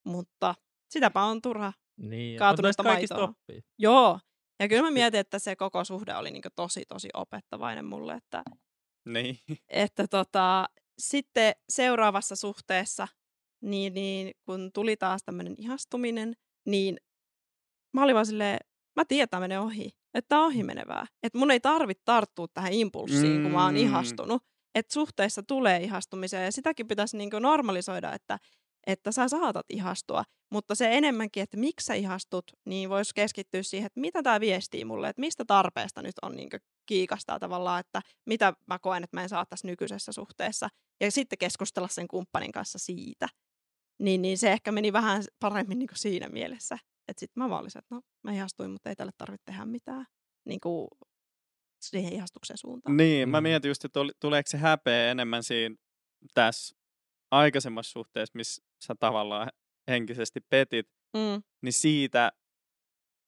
mutta 0.06 0.54
sitäpä 0.88 1.22
on 1.22 1.42
turha 1.42 1.72
Niin, 1.96 2.38
kaatunutta 2.38 2.82
maitoa. 2.82 3.24
oppii. 3.24 3.60
Joo. 3.78 4.20
Ja 4.60 4.68
kyllä 4.68 4.82
mä 4.82 4.90
mietin, 4.90 5.20
että 5.20 5.38
se 5.38 5.56
koko 5.56 5.84
suhde 5.84 6.14
oli 6.16 6.30
niin 6.30 6.42
tosi, 6.56 6.82
tosi 6.88 7.08
opettavainen 7.14 7.84
mulle, 7.84 8.14
että, 8.14 8.42
Niin. 9.08 9.38
että 9.68 10.06
tota, 10.10 10.66
sitten 10.98 11.54
seuraavassa 11.68 12.36
suhteessa, 12.36 13.08
niin, 13.62 13.94
niin 13.94 14.34
kun 14.46 14.70
tuli 14.74 14.96
taas 14.96 15.22
tämmöinen 15.24 15.54
ihastuminen, 15.58 16.34
niin 16.66 16.96
mä 17.94 18.02
olin 18.04 18.14
vaan 18.14 18.26
silleen, 18.26 18.58
mä 18.96 19.04
tiedän, 19.04 19.24
että 19.24 19.40
menee 19.40 19.58
ohi. 19.58 19.90
Että 20.14 20.38
on 20.38 20.46
ohi 20.46 20.62
menevää. 20.62 21.06
Että 21.22 21.38
mun 21.38 21.50
ei 21.50 21.60
tarvitse 21.60 22.02
tarttua 22.04 22.46
tähän 22.54 22.72
impulssiin, 22.72 23.42
kun 23.42 23.50
mä 23.50 23.64
oon 23.64 23.74
Mm. 23.74 23.80
ihastunut. 23.80 24.42
Että 24.74 24.92
suhteessa 24.94 25.42
tulee 25.42 25.82
ihastumiseen 25.82 26.44
ja 26.44 26.52
sitäkin 26.52 26.88
pitäisi 26.88 27.16
niinku 27.16 27.38
normalisoida, 27.38 28.12
että, 28.12 28.38
että 28.86 29.12
sä 29.12 29.28
saatat 29.28 29.66
ihastua. 29.70 30.24
Mutta 30.52 30.74
se 30.74 30.88
enemmänkin, 30.98 31.42
että 31.42 31.56
miksi 31.56 31.86
sä 31.86 31.94
ihastut, 31.94 32.44
niin 32.64 32.88
voisi 32.90 33.14
keskittyä 33.14 33.62
siihen, 33.62 33.86
että 33.86 34.00
mitä 34.00 34.22
tämä 34.22 34.40
viestii 34.40 34.84
mulle, 34.84 35.08
että 35.08 35.20
mistä 35.20 35.44
tarpeesta 35.44 36.02
nyt 36.02 36.14
on 36.22 36.36
niinku 36.36 36.56
kiikastaa 36.86 37.38
tavallaan, 37.38 37.80
että 37.80 38.00
mitä 38.26 38.52
mä 38.66 38.78
koen, 38.78 39.04
että 39.04 39.16
mä 39.16 39.22
en 39.22 39.28
saa 39.28 39.46
tässä 39.46 39.66
nykyisessä 39.66 40.12
suhteessa. 40.12 40.68
Ja 41.00 41.10
sitten 41.10 41.38
keskustella 41.38 41.88
sen 41.88 42.08
kumppanin 42.08 42.52
kanssa 42.52 42.78
siitä. 42.78 43.28
Niin, 43.98 44.22
niin 44.22 44.38
se 44.38 44.52
ehkä 44.52 44.72
meni 44.72 44.92
vähän 44.92 45.22
paremmin 45.40 45.78
niin 45.78 45.88
siinä 45.94 46.28
mielessä. 46.28 46.78
Että 47.08 47.20
sitten 47.20 47.42
mä 47.42 47.50
vaan 47.50 47.66
että 47.66 47.94
no 47.94 48.00
mä 48.22 48.32
ihastuin, 48.32 48.70
mutta 48.70 48.88
ei 48.88 48.96
tälle 48.96 49.12
tarvitse 49.18 49.44
tehdä 49.44 49.64
mitään 49.64 50.06
niin 50.44 50.60
kuin 50.60 50.88
siihen 51.80 52.12
ihastuksen 52.12 52.58
suuntaan. 52.58 52.96
Niin, 52.96 53.28
mä 53.28 53.40
Mm. 53.40 53.42
mietin 53.42 53.68
just, 53.68 53.84
että 53.84 54.00
tuleeko 54.20 54.50
se 54.50 54.58
häpeä 54.58 55.10
enemmän 55.10 55.42
siinä 55.42 55.74
tässä 56.34 56.76
aikaisemmassa 57.30 57.92
suhteessa, 57.92 58.32
missä 58.36 58.62
sä 58.84 58.94
tavallaan 59.00 59.48
henkisesti 59.88 60.40
petit, 60.40 60.94
Mm, 61.14 61.42
niin 61.62 61.72
siitä, 61.72 62.32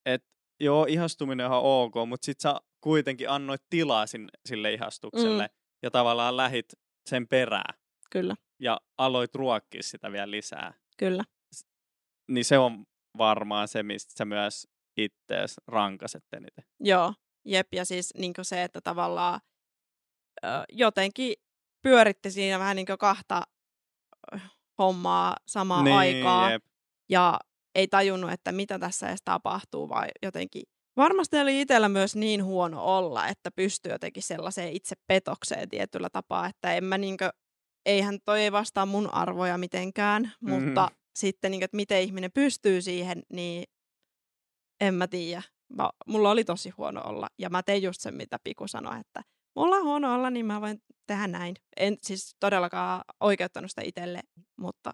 että 0.07 0.29
joo, 0.61 0.87
ihastuminen 0.89 1.47
on 1.47 1.53
ihan 1.53 1.63
ok, 1.63 1.95
mutta 2.09 2.25
sit 2.25 2.41
sä 2.41 2.61
kuitenkin 2.81 3.31
annoit 3.31 3.63
tilaa 3.71 4.07
sin, 4.07 4.29
sille 4.47 4.73
ihastukselle 4.73 5.47
mm. 5.47 5.55
ja 5.83 5.91
tavallaan 5.91 6.37
lähit 6.37 6.67
sen 7.09 7.29
perään 7.29 7.75
kyllä, 8.11 8.35
ja 8.61 8.81
aloit 8.99 9.35
ruokkia 9.35 9.83
sitä 9.83 10.13
vielä 10.13 10.31
lisää. 10.31 10.75
kyllä. 10.99 11.25
Niin 12.29 12.45
se 12.45 12.59
on 12.59 12.87
varmaan 13.19 13.69
se, 13.69 13.83
mistä 13.83 14.13
sä 14.19 14.25
myös 14.25 14.69
ittees 14.97 15.57
rankaset 15.67 16.25
eniten. 16.33 16.65
Joo, 16.81 17.15
jep. 17.45 17.75
Ja 17.75 17.85
siis 17.85 18.15
niin 18.15 18.35
se, 18.43 18.63
että 18.63 18.81
tavallaan 18.81 19.41
ö, 20.45 20.49
jotenkin 20.73 21.35
pyöritti 21.83 22.31
siinä 22.31 22.59
vähän 22.59 22.77
niin 22.77 22.87
kahta 22.99 23.43
hommaa 24.79 25.37
samaan 25.47 25.85
niin, 25.85 25.97
aikaan. 25.97 26.53
Jep. 26.53 26.65
ja 27.09 27.41
ei 27.75 27.89
tajunnut, 27.89 28.33
että 28.33 28.53
mitä 28.53 28.79
tässä 28.79 29.09
edes 29.09 29.23
tapahtuu, 29.25 29.89
vai 29.89 30.09
jotenkin 30.23 30.63
varmasti 30.97 31.39
oli 31.39 31.61
itsellä 31.61 31.89
myös 31.89 32.17
niin 32.17 32.45
huono 32.45 32.85
olla, 32.97 33.29
että 33.29 33.51
pystyy 33.51 33.93
jotenkin 33.93 34.23
sellaiseen 34.23 34.73
itse 34.73 34.97
petokseen 35.07 35.69
tietyllä 35.69 36.11
tapaa, 36.11 36.47
että 36.47 36.75
en 36.75 36.85
mä 36.85 36.99
niinkö, 36.99 37.31
eihän 37.87 38.19
toi 38.25 38.43
ei 38.43 38.53
vastaa 38.53 38.87
mun 38.87 39.15
arvoja 39.15 39.59
mitenkään, 39.59 40.33
Mhm. 40.41 40.53
mutta 40.53 40.91
sitten 41.17 41.51
niinkö, 41.51 41.65
että 41.65 41.77
miten 41.77 42.03
ihminen 42.03 42.33
pystyy 42.33 42.83
siihen, 42.83 43.23
niin 43.33 43.65
en 44.81 44.95
mä 44.95 45.07
tiedä. 45.07 45.43
Mä, 45.69 45.91
mulla 46.07 46.31
oli 46.31 46.45
tosi 46.45 46.71
huono 46.71 47.03
olla, 47.05 47.29
ja 47.39 47.51
mä 47.51 47.63
tein 47.63 47.83
just 47.83 48.01
sen, 48.01 48.15
mitä 48.15 48.39
Piku 48.45 48.69
sanoi, 48.69 49.01
että 49.01 49.23
mulla 49.57 49.77
on 49.77 49.85
huono 49.85 50.15
olla, 50.15 50.31
niin 50.31 50.47
mä 50.47 50.61
voin 50.61 50.83
tehdä 51.07 51.27
näin. 51.27 51.57
En 51.77 51.97
siis 52.03 52.37
todellakaan 52.41 53.01
oikeuttanut 53.21 53.71
sitä 53.71 53.83
itselle, 53.85 54.21
mutta. 54.57 54.93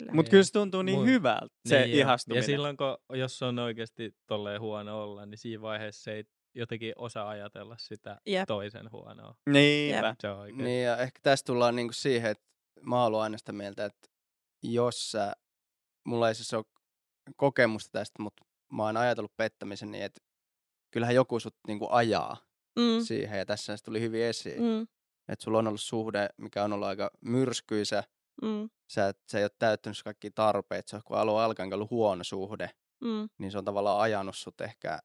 Mutta 0.00 0.12
Niin. 0.22 0.30
kyllä 0.30 0.42
se 0.44 0.52
tuntuu 0.52 0.82
niin 0.82 0.98
Mut- 0.98 1.06
hyvältä, 1.06 1.46
se 1.68 1.80
Niin, 1.80 1.90
ja- 1.90 1.96
ihastuminen. 1.98 2.42
Ja 2.42 2.46
silloin, 2.46 2.76
kun, 2.76 3.18
jos 3.18 3.42
on 3.42 3.58
oikeasti 3.58 4.14
tolleen 4.26 4.60
huono 4.60 5.02
olla, 5.02 5.26
niin 5.26 5.38
siinä 5.38 5.62
vaiheessa 5.62 6.10
ei 6.10 6.24
jotenkin 6.54 6.92
osaa 6.96 7.28
ajatella 7.28 7.76
sitä 7.78 8.20
Jep. 8.26 8.46
toisen 8.46 8.92
huonoa. 8.92 9.34
Niinpä. 9.50 10.16
Se 10.20 10.28
on 10.28 10.38
oikein. 10.38 10.64
Niin 10.64 10.84
ja 10.84 10.96
ehkä 10.98 11.18
tässä 11.22 11.44
tullaan 11.46 11.76
niinku 11.76 11.92
siihen, 11.92 12.30
että 12.30 12.44
mä 12.80 12.96
oon 12.96 13.06
ollut 13.06 13.20
aina 13.20 13.38
sitä 13.38 13.52
mieltä, 13.52 13.84
että 13.84 14.08
jos 14.62 15.10
sä, 15.10 15.32
mulla 16.06 16.28
ei 16.28 16.34
siis 16.34 16.54
ole 16.54 16.64
kokemusta 17.36 17.92
tästä, 17.92 18.22
mutta 18.22 18.44
mä 18.72 18.82
oon 18.82 18.96
ajatellut 18.96 19.36
pettämisen 19.36 19.90
niin, 19.90 20.04
että 20.04 20.20
kyllähän 20.90 21.14
joku 21.14 21.40
sut 21.40 21.56
niinku 21.66 21.88
ajaa 21.90 22.36
Mm, 22.78 23.04
siihen 23.04 23.38
ja 23.38 23.46
tässä 23.46 23.76
se 23.76 23.84
tuli 23.84 24.00
hyvin 24.00 24.22
esiin. 24.22 24.62
Mm. 24.62 24.82
Että 25.28 25.44
sulla 25.44 25.58
on 25.58 25.66
ollut 25.68 25.80
suhde, 25.80 26.28
mikä 26.36 26.64
on 26.64 26.72
ollut 26.72 26.88
aika 26.88 27.10
myrskyisä, 27.20 28.04
mm, 28.42 28.70
sä 28.92 29.08
et, 29.08 29.18
sä 29.30 29.38
ei 29.38 29.44
ole 29.44 29.50
täyttänyt 29.58 30.02
kaikki 30.04 30.30
tarpeet, 30.30 30.88
se 30.88 30.96
on 30.96 31.02
kun 31.04 31.16
alun 31.16 31.40
alkaen 31.40 31.74
ollut 31.74 31.90
huono 31.90 32.24
suhde, 32.24 32.70
mm. 33.00 33.28
niin 33.38 33.52
se 33.52 33.58
on 33.58 33.64
tavallaan 33.64 34.00
ajanut 34.00 34.36
sut 34.36 34.60
ehkä 34.60 34.98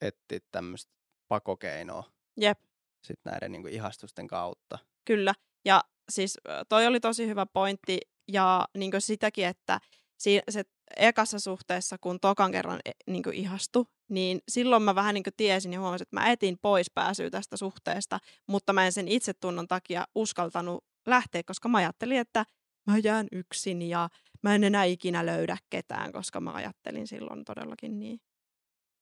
etsiä 0.00 0.38
tämmöistä 0.50 0.92
pakokeinoa 1.28 2.04
Jep, 2.40 2.58
sit 3.04 3.20
näiden 3.24 3.52
niinku 3.52 3.68
ihastusten 3.68 4.26
kautta. 4.26 4.78
kyllä. 5.04 5.34
Ja 5.64 5.84
siis 6.10 6.38
toi 6.68 6.86
oli 6.86 7.00
tosi 7.00 7.26
hyvä 7.26 7.46
pointti 7.46 8.00
ja 8.28 8.64
niin 8.76 8.92
sitäkin, 8.98 9.46
että 9.46 9.80
si- 10.18 10.42
se 10.50 10.64
ekassa 10.96 11.40
suhteessa, 11.40 11.96
kun 12.00 12.20
tokan 12.20 12.52
kerran 12.52 12.80
niin 13.06 13.22
ihastui, 13.32 13.84
niin 14.08 14.40
silloin 14.48 14.82
mä 14.82 14.94
vähän 14.94 15.14
niin 15.14 15.24
tiesin 15.36 15.72
ja 15.72 15.80
huomasin, 15.80 16.02
että 16.02 16.20
mä 16.20 16.30
etin 16.30 16.58
pois 16.62 16.90
pääsyä 16.94 17.30
tästä 17.30 17.56
suhteesta, 17.56 18.18
mutta 18.46 18.72
mä 18.72 18.86
en 18.86 18.92
sen 18.92 19.08
itsetunnon 19.08 19.68
takia 19.68 20.04
uskaltanut 20.14 20.84
lähteä, 21.06 21.42
koska 21.46 21.68
mä 21.68 21.78
ajattelin, 21.78 22.18
että 22.18 22.44
mä 22.86 22.98
jään 22.98 23.26
yksin 23.32 23.82
ja 23.82 24.08
mä 24.42 24.54
en 24.54 24.64
enää 24.64 24.84
ikinä 24.84 25.26
löydä 25.26 25.56
ketään, 25.70 26.12
koska 26.12 26.40
mä 26.40 26.52
ajattelin 26.52 27.06
silloin 27.06 27.44
todellakin 27.44 27.98
niin. 27.98 28.20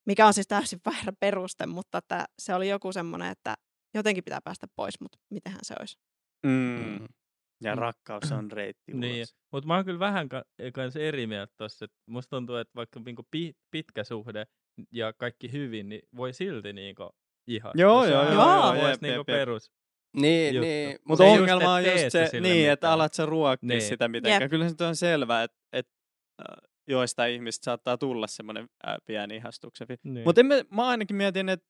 Mikä 0.06 0.26
on 0.26 0.34
siis 0.34 0.46
täysin 0.46 0.80
väärä 0.86 1.12
peruste, 1.20 1.66
mutta 1.66 1.98
että 1.98 2.24
se 2.38 2.54
oli 2.54 2.68
joku 2.68 2.92
semmoinen, 2.92 3.30
että 3.30 3.54
jotenkin 3.94 4.24
pitää 4.24 4.40
päästä 4.44 4.66
pois, 4.76 5.00
mutta 5.00 5.18
mitenhän 5.30 5.60
se 5.62 5.74
olisi. 5.80 5.98
Mm. 6.46 7.06
Ja 7.64 7.74
Mm. 7.74 7.78
rakkaus 7.78 8.32
on 8.32 8.52
reitti 8.52 8.92
ulos. 8.94 9.00
Niin, 9.00 9.26
mutta 9.52 9.66
mä 9.68 9.74
oon 9.76 9.84
kyllä 9.84 9.98
vähän 9.98 10.28
ka- 10.28 10.44
kanssa 10.74 11.00
eri 11.00 11.26
mieltä 11.26 11.52
tossa, 11.56 11.84
että 11.84 11.96
musta 12.06 12.36
tuntuu, 12.36 12.56
että 12.56 12.72
vaikka 12.74 13.00
niinku 13.04 13.26
pi- 13.30 13.56
pitkä 13.70 14.04
suhde 14.04 14.46
ja 14.92 15.12
kaikki 15.12 15.52
hyvin, 15.52 15.88
niin 15.88 16.02
voi 16.16 16.32
silti 16.32 16.72
niinku 16.72 17.10
ihastua. 17.46 17.80
Joo, 17.80 18.04
Se 18.04 18.10
joo, 18.10 18.22
joo, 18.22 18.32
ihan 18.32 18.56
joo, 18.58 18.74
voisi 18.74 18.88
jep, 18.90 19.00
niinku 19.00 19.24
perus. 19.24 19.72
Niin, 20.16 20.54
juttu. 20.54 20.66
niin. 20.68 20.98
Mutta 21.08 21.24
ongelma 21.24 21.74
on 21.74 21.84
just 21.84 22.12
se, 22.30 22.40
niin, 22.40 22.70
että 22.70 22.92
alat 22.92 23.14
sä 23.14 23.26
ruokkia 23.26 23.68
Niin. 23.68 23.82
sitä 23.82 24.08
mitenkään. 24.08 24.42
Jep. 24.42 24.50
Kyllä 24.50 24.68
se 24.68 24.84
on 24.84 24.96
selvää, 24.96 25.42
että, 25.42 25.56
että 25.72 25.92
äh, 26.40 26.56
joista 26.88 27.26
ihmistä 27.26 27.64
saattaa 27.64 27.98
tulla 27.98 28.26
semmoinen 28.26 28.68
äh, 28.88 28.96
pieni 29.06 29.36
ihastuksen. 29.36 29.86
Niin. 30.04 30.24
Mutta 30.24 30.42
mä, 30.42 30.54
mä 30.70 30.86
ainakin 30.88 31.16
mietin, 31.16 31.48
että 31.48 31.66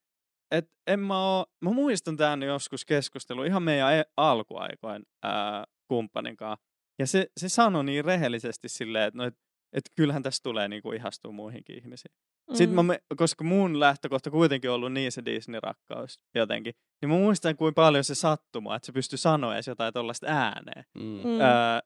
et 0.50 0.70
en 0.86 1.00
mä 1.00 1.36
oo, 1.36 1.46
mä 1.60 1.70
muistan 1.70 2.16
tämän 2.16 2.42
joskus 2.42 2.84
keskustelu 2.84 3.42
ihan 3.42 3.62
meidän 3.62 3.94
e- 3.94 4.04
alkuaikoin 4.16 5.02
ää, 5.22 5.64
kumppanin 5.88 6.36
kanssa. 6.36 6.66
Ja 6.98 7.06
se, 7.06 7.30
se 7.36 7.48
sanoi 7.48 7.84
niin 7.84 8.04
rehellisesti 8.04 8.68
silleen, 8.68 9.04
että 9.08 9.18
no, 9.18 9.24
et, 9.24 9.34
et 9.72 9.84
kyllähän 9.96 10.22
tässä 10.22 10.42
tulee 10.42 10.68
niinku 10.68 10.92
ihastua 10.92 11.32
muihinkin 11.32 11.78
ihmisiin. 11.78 12.14
Mm. 12.50 12.54
Sitten 12.54 12.74
mä, 12.74 12.82
me- 12.82 13.02
koska 13.16 13.44
mun 13.44 13.80
lähtökohta 13.80 14.30
kuitenkin 14.30 14.70
on 14.70 14.76
ollut 14.76 14.92
niin 14.92 15.12
se 15.12 15.22
Disney-rakkaus 15.24 16.20
jotenkin, 16.34 16.74
niin 17.02 17.10
mä 17.10 17.16
muistan 17.16 17.56
kuinka 17.56 17.82
paljon 17.82 18.04
se 18.04 18.14
sattuma, 18.14 18.76
että 18.76 18.86
se 18.86 18.92
pystyi 18.92 19.18
sanoa 19.18 19.54
edes 19.54 19.66
jotain 19.66 19.92
tuollaista 19.92 20.26
ääneen. 20.26 20.84
Mm. 20.94 21.24
Öö, 21.40 21.80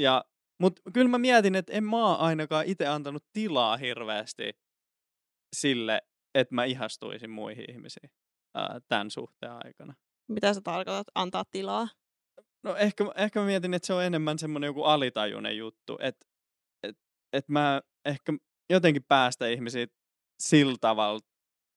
ja, 0.00 0.24
mutta 0.60 0.82
kyllä 0.94 1.08
mä 1.08 1.18
mietin, 1.18 1.54
että 1.54 1.72
en 1.72 1.84
mä 1.84 2.14
ainakaan 2.14 2.66
itse 2.66 2.86
antanut 2.86 3.24
tilaa 3.32 3.76
hirveästi 3.76 4.52
sille, 5.56 6.02
että 6.34 6.54
mä 6.54 6.64
ihastuisin 6.64 7.30
muihin 7.30 7.70
ihmisiin 7.70 8.10
öö, 8.56 8.80
tämän 8.88 9.10
suhteen 9.10 9.52
aikana. 9.52 9.94
Mitä 10.28 10.54
sä 10.54 10.60
tarkoitat, 10.60 11.06
antaa 11.14 11.44
tilaa? 11.50 11.88
No 12.64 12.76
ehkä, 12.76 13.04
ehkä 13.16 13.40
mä 13.40 13.46
mietin, 13.46 13.74
että 13.74 13.86
se 13.86 13.92
on 13.92 14.04
enemmän 14.04 14.38
semmoinen 14.38 14.68
joku 14.68 14.82
alitajuinen 14.82 15.56
juttu, 15.56 15.98
että 16.00 16.26
et, 16.82 16.96
et 17.32 17.48
mä 17.48 17.80
ehkä 18.04 18.32
jotenkin 18.70 19.04
päästä 19.08 19.48
ihmisiä 19.48 19.86
sillä 20.42 20.76
tavalla, 20.80 21.20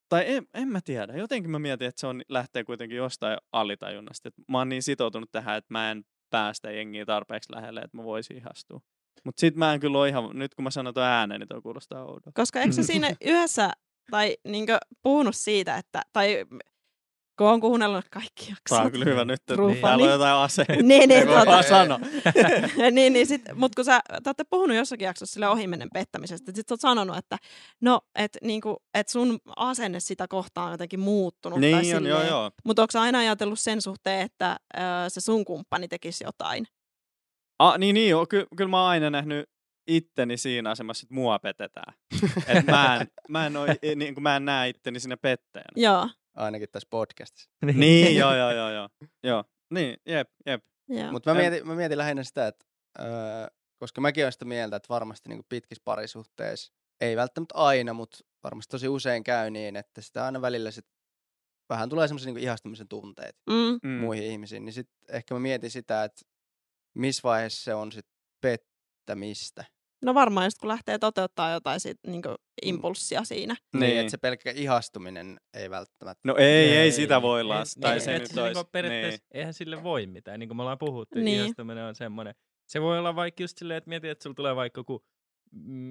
tai 0.10 0.24
en, 0.28 0.48
en 0.54 0.68
mä 0.68 0.82
tiedä, 0.82 1.14
jotenkin 1.18 1.52
mä 1.52 1.60
mietin, 1.60 1.88
että 1.88 2.02
se 2.02 2.08
on, 2.08 2.22
lähtee 2.30 2.64
kuitenkin 2.64 2.98
jostain 2.98 3.38
alitajunnasta, 3.52 4.28
että 4.28 4.42
mä 4.48 4.58
oon 4.58 4.70
niin 4.70 4.84
sitoutunut 4.84 5.32
tähän, 5.32 5.58
että 5.58 5.74
mä 5.74 5.92
en 5.92 6.04
päästä 6.30 6.72
jengiä 6.72 7.06
tarpeeksi 7.06 7.54
lähelle, 7.54 7.82
että 7.82 7.98
mä 7.98 8.04
voisin 8.04 8.38
ihastua. 8.38 8.82
Mutta 9.26 9.40
sit 9.40 9.56
mä 9.56 9.74
en 9.74 9.80
kyllä 9.80 9.98
ole 9.98 10.10
ihan, 10.10 10.30
nyt 10.34 10.56
kun 10.56 10.64
mä 10.64 10.72
sanon 10.72 10.94
tuon 10.94 11.06
ääneen, 11.06 11.40
niin 11.40 11.48
toi 11.48 11.62
kuulostaa 11.62 12.04
oudolta. 12.04 12.32
Koska 12.34 12.60
eikö 12.60 12.74
se 12.74 12.84
siinä 12.84 13.16
yhdessä, 13.26 13.72
tai 14.12 14.38
niinkö 14.48 14.78
puhunut 15.04 15.36
siitä, 15.36 15.78
että, 15.78 16.02
tai 16.14 16.46
kun 17.38 17.48
on 17.48 17.62
kuunnellut 17.62 18.06
kaikki 18.12 18.42
jaksot. 18.50 18.62
Tää 18.70 18.82
on 18.82 18.92
kyllä 18.92 19.06
hyvä 19.06 19.26
nyt, 19.26 19.40
että 19.40 19.56
täällä 19.82 20.06
on 20.06 20.12
jotain 20.12 20.36
aseita. 20.36 20.74
Niin, 20.84 21.10
niin, 21.10 21.24
tota- 21.28 21.70
sanoa. 21.70 22.00
niin, 22.92 23.14
niin 23.14 23.28
sit, 23.28 23.42
mutta 23.56 23.76
kun 23.76 23.86
sä, 23.86 24.00
te 24.24 24.30
olette 24.30 24.44
puhunut 24.50 24.78
jossakin 24.78 25.06
jaksossa 25.06 25.34
sille 25.34 25.48
ohimennen 25.48 25.90
pettämisestä, 25.94 26.52
sit 26.56 26.68
sä 26.68 26.74
oot 26.74 26.80
sanonut, 26.82 27.18
että 27.18 27.38
no, 27.82 28.02
et, 28.16 28.38
niinku, 28.44 28.78
et 28.94 29.10
sun 29.10 29.40
asenne 29.56 30.00
sitä 30.00 30.28
kohtaan 30.28 30.66
on 30.68 30.74
jotenkin 30.74 31.00
muuttunut. 31.00 31.60
tai 31.60 31.62
Niin 31.62 31.76
on, 31.78 31.86
silleen. 31.86 32.06
joo, 32.10 32.24
joo. 32.24 32.52
Mutta 32.66 32.82
onko 32.82 33.00
aina 33.00 33.20
ajatellut 33.20 33.60
sen 33.60 33.82
suhteen, 33.82 34.22
että 34.22 34.60
ö, 34.78 34.80
se 35.08 35.22
sun 35.22 35.46
kumppani 35.46 35.88
tekisi 35.88 36.24
jotain? 36.24 36.68
Ah, 37.60 37.78
niin, 37.78 37.94
niin 37.94 38.10
joo. 38.10 38.26
Ky- 38.26 38.48
kyllä 38.58 38.70
mä 38.70 38.82
oon 38.82 38.90
aina 38.90 39.10
nähnyt 39.10 39.50
itteni 39.88 40.38
siinä 40.38 40.70
asemassa, 40.70 41.06
että 41.06 41.16
mua 41.16 41.40
petetään. 41.40 41.94
Et 42.48 42.66
mä, 42.66 42.98
en, 43.02 43.08
mä, 43.30 43.46
en 43.46 43.58
oo, 43.58 43.66
niin 43.96 44.16
mä 44.24 44.36
en 44.36 44.46
näe 44.46 44.70
itteni 44.70 45.00
siinä 45.00 45.18
pettäjänä. 45.18 45.68
Joo. 45.88 46.10
Ainakin 46.36 46.68
tässä 46.72 46.88
podcastissa. 46.90 47.52
Niin, 47.74 48.18
joo, 48.18 48.36
joo, 48.36 48.52
joo, 48.52 48.72
joo. 48.72 48.90
joo. 49.24 49.44
Niin, 49.70 49.98
jep, 50.06 50.30
jep. 50.46 50.64
Mutta 51.12 51.34
mä, 51.34 51.40
mietin, 51.40 51.68
mä 51.68 51.76
mietin 51.76 51.98
lähinnä 51.98 52.24
sitä, 52.24 52.48
että 52.48 52.66
öö, 53.00 53.06
koska 53.78 54.02
mäkin 54.02 54.24
olen 54.24 54.32
sitä 54.32 54.46
mieltä, 54.46 54.76
että 54.76 54.90
varmasti 54.90 55.30
niin 55.30 55.44
pitkissä 55.50 55.82
parisuhteissa, 55.86 56.74
ei 57.02 57.16
välttämättä 57.16 57.56
aina, 57.56 57.94
mutta 57.94 58.18
varmasti 58.44 58.72
tosi 58.72 58.88
usein 58.88 59.24
käy 59.24 59.50
niin, 59.50 59.76
että 59.76 60.02
sitä 60.02 60.26
aina 60.26 60.42
välillä 60.42 60.72
sit 60.72 60.86
vähän 61.70 61.90
tulee 61.90 62.08
semmoisia 62.08 62.34
niin 62.34 62.44
ihastumisen 62.44 62.88
tunteet 62.88 63.36
Mm. 63.50 63.80
Mm. 63.84 64.00
muihin 64.00 64.26
ihmisiin, 64.26 64.66
niin 64.66 64.74
sitten 64.74 65.16
ehkä 65.16 65.34
mä 65.34 65.40
mietin 65.40 65.72
sitä, 65.72 66.04
että 66.04 66.22
missä 66.94 67.22
vaiheessa 67.24 67.64
se 67.64 67.74
on 67.74 67.92
sitten 67.92 68.16
pettämistä. 68.42 69.66
No 70.02 70.14
varmaan 70.14 70.46
just 70.46 70.58
kun 70.58 70.68
lähtee 70.68 71.00
toteuttaa 71.00 71.52
jotain 71.52 71.80
sit, 71.80 71.98
niinku, 72.08 72.36
impulssia 72.62 73.24
siinä. 73.24 73.56
Niin, 73.74 73.80
Niin. 73.80 74.00
että 74.00 74.12
se 74.12 74.18
pelkkä 74.18 74.52
ihastuminen 74.52 75.40
ei 75.54 75.70
välttämättä. 75.70 76.22
No 76.24 76.36
ei, 76.38 76.46
ei, 76.46 76.78
Ei, 76.78 76.92
sitä 76.92 77.22
voi 77.22 77.40
ei, 77.40 77.44
laskea. 77.44 77.80
niin, 77.82 77.90
Tai 77.92 78.00
se 78.00 78.20
nyt 78.20 78.26
se 78.28 78.42
niinku 78.42 78.60
olisi. 78.60 78.70
periaatteessa, 78.72 79.22
Niin. 79.34 79.38
eihän 79.40 79.54
sille 79.54 79.84
voi 79.84 80.08
mitään, 80.08 80.40
niin 80.40 80.50
kuin 80.50 80.58
me 80.58 80.62
ollaan 80.64 80.78
puhuttu, 80.78 81.16
Niin. 81.16 81.26
niin. 81.26 81.42
ihastuminen 81.42 81.84
on 81.84 81.96
semmoinen. 81.96 82.36
Se 82.68 82.82
voi 82.82 83.00
olla 83.00 83.16
vaikka 83.16 83.44
just 83.44 83.58
silleen, 83.58 83.78
että 83.78 83.90
mietit, 83.90 84.10
että 84.12 84.24
sulla 84.24 84.34
tulee 84.36 84.56
vaikka 84.56 84.80
joku, 84.80 85.04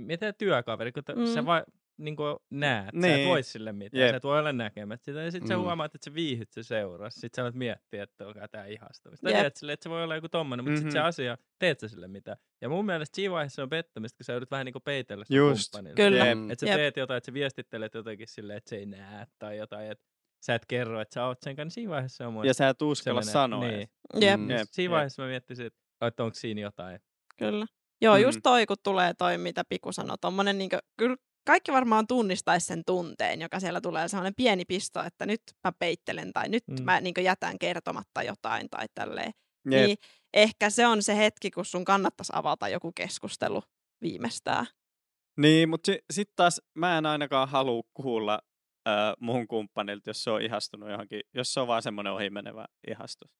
mitä 0.06 0.32
työkaveri, 0.32 0.92
kun 0.92 1.02
mm. 1.16 1.26
sä 1.26 1.46
va, 1.46 1.62
niin 2.00 2.16
kuin 2.16 2.36
näet, 2.50 2.92
niin. 2.92 3.02
sä 3.02 3.08
et 3.10 3.16
Niin. 3.16 3.28
voi 3.28 3.42
sille 3.42 3.72
mitään, 3.72 4.00
Jep. 4.00 4.10
sä 4.12 4.16
et 4.16 4.22
voi 4.24 4.38
olla 4.38 4.52
näkemättä 4.52 5.04
sitä, 5.04 5.20
ja 5.20 5.30
sit 5.30 5.46
sä 5.46 5.56
Mm. 5.56 5.62
huomaat, 5.62 5.94
että 5.94 6.04
sä 6.10 6.14
viihyt 6.14 6.52
se 6.52 6.62
seurassa, 6.62 7.20
sit 7.20 7.34
sä 7.34 7.42
alat 7.42 7.54
miettiä, 7.54 8.02
että 8.02 8.26
onko 8.28 8.40
tää 8.50 8.66
ihastumista. 8.66 9.24
Tai 9.24 9.32
Jep. 9.32 9.38
tiedät 9.38 9.56
silleen, 9.56 9.74
että 9.74 9.82
se 9.84 9.90
voi 9.90 10.04
olla 10.04 10.14
joku 10.14 10.28
tommonen, 10.28 10.64
mutta 10.64 10.74
mm-hmm. 10.76 10.88
sit 10.88 10.92
se 10.92 10.98
Mhm. 10.98 11.06
asia, 11.08 11.38
teet 11.58 11.80
sä 11.80 11.88
sille 11.88 12.08
mitään. 12.08 12.36
Ja 12.60 12.68
mun 12.68 12.86
mielestä 12.86 13.16
siinä 13.16 13.32
vaiheessa 13.34 13.62
on 13.62 13.68
pettämistä, 13.68 14.16
kun 14.18 14.24
sä 14.24 14.32
joudut 14.32 14.50
vähän 14.50 14.64
niin 14.66 14.72
kuin 14.72 14.82
peitellä 14.82 15.24
sitä 15.24 15.36
Just. 15.36 15.74
Kyllä. 15.96 16.34
Mm. 16.34 16.50
Että 16.50 16.66
sä 16.66 16.70
Jep. 16.72 16.76
teet 16.76 16.96
jotain, 16.96 17.18
että 17.18 17.26
sä 17.26 17.32
viestittelet 17.34 17.94
jotenkin 17.94 18.28
silleen, 18.28 18.56
että 18.56 18.70
se 18.70 18.76
ei 18.76 18.86
näe 18.86 19.26
tai 19.38 19.56
jotain, 19.58 19.90
että 19.90 20.04
sä 20.42 20.54
et 20.54 20.66
kerro, 20.68 21.00
että 21.00 21.14
sä 21.14 21.24
oot 21.24 21.38
sen 21.40 21.56
kanssa, 21.56 21.64
niin 21.64 21.72
siinä 21.72 21.90
vaiheessa 21.90 22.16
se 22.16 22.26
on 22.26 22.32
mun 22.32 22.46
Ja 22.46 22.54
sä 22.54 22.68
et 22.68 22.82
uskalla 22.82 23.22
sanoa. 23.22 23.64
Niin. 23.68 23.88
Jep, 24.20 24.40
Mm. 24.40 24.50
Jep, 24.50 24.68
Siinä 24.70 24.84
jep. 24.86 24.92
vaiheessa 24.92 25.22
mä 25.22 25.28
miettisin, 25.28 25.66
että, 25.66 26.06
että 26.06 26.24
onko 26.24 26.34
siinä 26.34 26.60
jotain. 26.60 27.00
kyllä. 27.38 27.66
Joo, 28.02 28.16
Mm. 28.16 28.22
just 28.22 28.40
toi, 28.42 28.66
kun 28.66 28.76
tulee 28.82 29.14
toi, 29.18 29.38
mitä 29.38 29.62
Piku 29.68 29.92
sanoi, 29.92 30.16
tommonen 30.20 30.58
niinku, 30.58 30.76
kyllä 30.96 31.16
kaikki 31.46 31.72
varmaan 31.72 32.06
tunnistaisi 32.06 32.66
sen 32.66 32.82
tunteen, 32.86 33.40
joka 33.40 33.60
siellä 33.60 33.80
tulee, 33.80 34.08
sellainen 34.08 34.34
pieni 34.36 34.64
pisto, 34.64 35.02
että 35.02 35.26
nyt 35.26 35.42
mä 35.64 35.72
peittelen 35.78 36.32
tai 36.32 36.48
nyt 36.48 36.64
mm. 36.68 36.82
Mä 36.84 37.00
niinku 37.00 37.20
jätän 37.20 37.58
kertomatta 37.58 38.22
jotain 38.22 38.70
tai 38.70 38.86
tälleen. 38.94 39.32
Jep. 39.70 39.86
Niin 39.86 39.96
ehkä 40.34 40.70
se 40.70 40.86
on 40.86 41.02
se 41.02 41.16
hetki, 41.16 41.50
kun 41.50 41.64
sun 41.64 41.84
kannattaisi 41.84 42.32
avata 42.34 42.68
joku 42.68 42.92
keskustelu 42.92 43.62
viimeistään. 44.02 44.66
Niin, 45.40 45.68
mutta 45.68 45.86
si- 45.92 46.04
sitten 46.10 46.36
taas 46.36 46.60
mä 46.74 46.98
en 46.98 47.06
ainakaan 47.06 47.48
halua 47.48 47.82
kuulla 47.94 48.40
äh, 48.88 48.94
mun 49.20 49.48
kumppanilta, 49.48 50.10
jos 50.10 50.24
se 50.24 50.30
on 50.30 50.42
ihastunut 50.42 50.90
johonkin, 50.90 51.20
jos 51.34 51.54
se 51.54 51.60
on 51.60 51.66
vaan 51.66 51.82
semmoinen 51.82 52.12
ohimenevä 52.12 52.64
ihastus. 52.90 53.30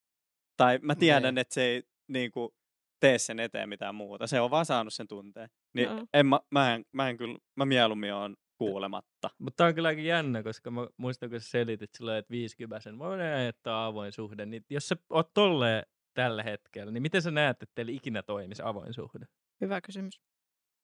Tai 0.56 0.78
mä 0.82 0.94
tiedän, 0.94 1.22
Niin. 1.34 1.38
että 1.38 1.54
se 1.54 1.62
ei 1.62 1.82
niinku, 2.08 2.54
tee 3.00 3.18
sen 3.18 3.40
eteen 3.40 3.68
mitään 3.68 3.94
muuta. 3.94 4.26
Se 4.26 4.40
on 4.40 4.50
vaan 4.50 4.66
saanut 4.66 4.94
sen 4.94 5.08
tunteen. 5.08 5.48
Niin 5.74 5.88
Joo. 5.88 6.06
en 6.14 6.26
mä, 6.26 6.40
mä, 6.50 6.74
en, 6.74 6.84
mä 6.92 7.08
en 7.08 7.16
kyllä, 7.16 7.38
mä 7.56 7.64
mieluummin 7.64 8.14
on 8.14 8.36
kuulematta. 8.58 9.30
Mutta 9.38 9.56
tää 9.56 9.66
on 9.66 9.74
kyllä 9.74 9.88
aika 9.88 10.00
jännä, 10.02 10.42
koska 10.42 10.70
mä 10.70 10.86
muistan, 10.96 11.30
kun 11.30 11.40
sä 11.40 11.50
selitit 11.50 11.90
silleen, 11.94 12.18
että 12.18 12.30
50 12.30 12.98
voi 12.98 13.18
että 13.48 13.76
on 13.76 13.84
avoin 13.84 14.12
suhde. 14.12 14.46
Niin 14.46 14.64
jos 14.70 14.88
sä 14.88 14.96
oot 15.10 15.34
tolleen 15.34 15.82
tällä 16.14 16.42
hetkellä, 16.42 16.92
niin 16.92 17.02
miten 17.02 17.22
sä 17.22 17.30
näet, 17.30 17.62
että 17.62 17.72
teillä 17.74 17.92
ikinä 17.92 18.22
toimisi 18.22 18.62
avoin 18.64 18.94
suhde? 18.94 19.26
Hyvä 19.60 19.80
kysymys. 19.80 20.20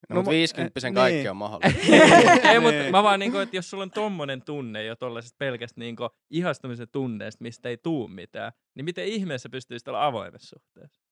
No, 0.08 0.14
No 0.14 0.20
mutta 0.22 0.30
mu- 0.30 0.34
50 0.34 0.88
eh, 0.88 0.94
kaikki 0.94 1.18
niin. 1.18 1.30
on 1.30 1.36
mahdollista. 1.36 1.80
ei, 2.50 2.60
mutta 2.60 2.78
Niin. 2.78 2.90
mä 2.90 3.02
vaan 3.02 3.20
niinku, 3.20 3.38
että 3.38 3.56
jos 3.56 3.70
sulla 3.70 3.82
on 3.82 3.90
tommonen 3.90 4.42
tunne 4.42 4.84
jo 4.84 4.96
tollasesta 4.96 5.36
pelkästä 5.38 5.80
niinku 5.80 6.08
ihastumisen 6.30 6.88
tunneesta, 6.92 7.42
mistä 7.42 7.68
ei 7.68 7.76
tuu 7.76 8.08
mitään, 8.08 8.52
niin 8.74 8.84
miten 8.84 9.06
ihmeessä 9.06 9.48
pystyisit 9.48 9.88
olla 9.88 10.06
avoimessa 10.06 10.56
suhteessa? 10.58 11.02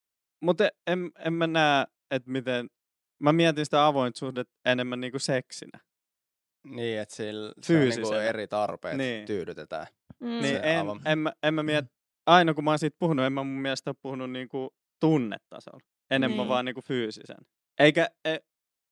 Mutta 0.43 0.68
en, 0.87 1.11
en 1.18 1.33
mä 1.33 1.47
näe, 1.47 1.87
että 2.11 2.31
miten... 2.31 2.70
Mä 3.19 3.33
mietin 3.33 3.65
sitä 3.65 3.87
avointa 3.87 4.19
suhdetta 4.19 4.55
enemmän 4.65 5.01
niinku 5.01 5.19
seksinä. 5.19 5.79
niin, 6.65 6.99
että 7.01 7.15
sillä 7.15 7.53
se 7.62 7.79
on 7.79 7.89
niinku 7.89 8.12
eri 8.12 8.49
tarpeet 8.49 8.97
Niin. 8.97 9.27
tyydytetään. 9.27 9.87
Mm. 10.21 10.29
Niin 10.29 10.57
en, 10.62 10.79
aivan. 10.79 11.01
en, 11.07 11.19
mä, 11.19 11.33
en 11.43 11.55
mä 11.55 11.62
miet, 11.62 11.85
aina 12.27 12.55
kun 12.55 12.65
mä 12.65 12.71
oon 12.71 12.79
siitä 12.79 12.97
puhunut, 12.99 13.27
en 13.27 13.33
mä 13.33 13.45
mun 13.45 13.62
mielestä 13.62 13.91
ole 13.91 13.97
puhunut 14.03 14.31
niinku 14.31 14.75
tunnetasolla. 15.01 15.81
Enemmän 16.11 16.39
Niin. 16.39 16.49
vaan 16.49 16.65
niinku 16.65 16.81
fyysisen. 16.89 17.37
Eikä, 17.79 18.09
e, 18.25 18.37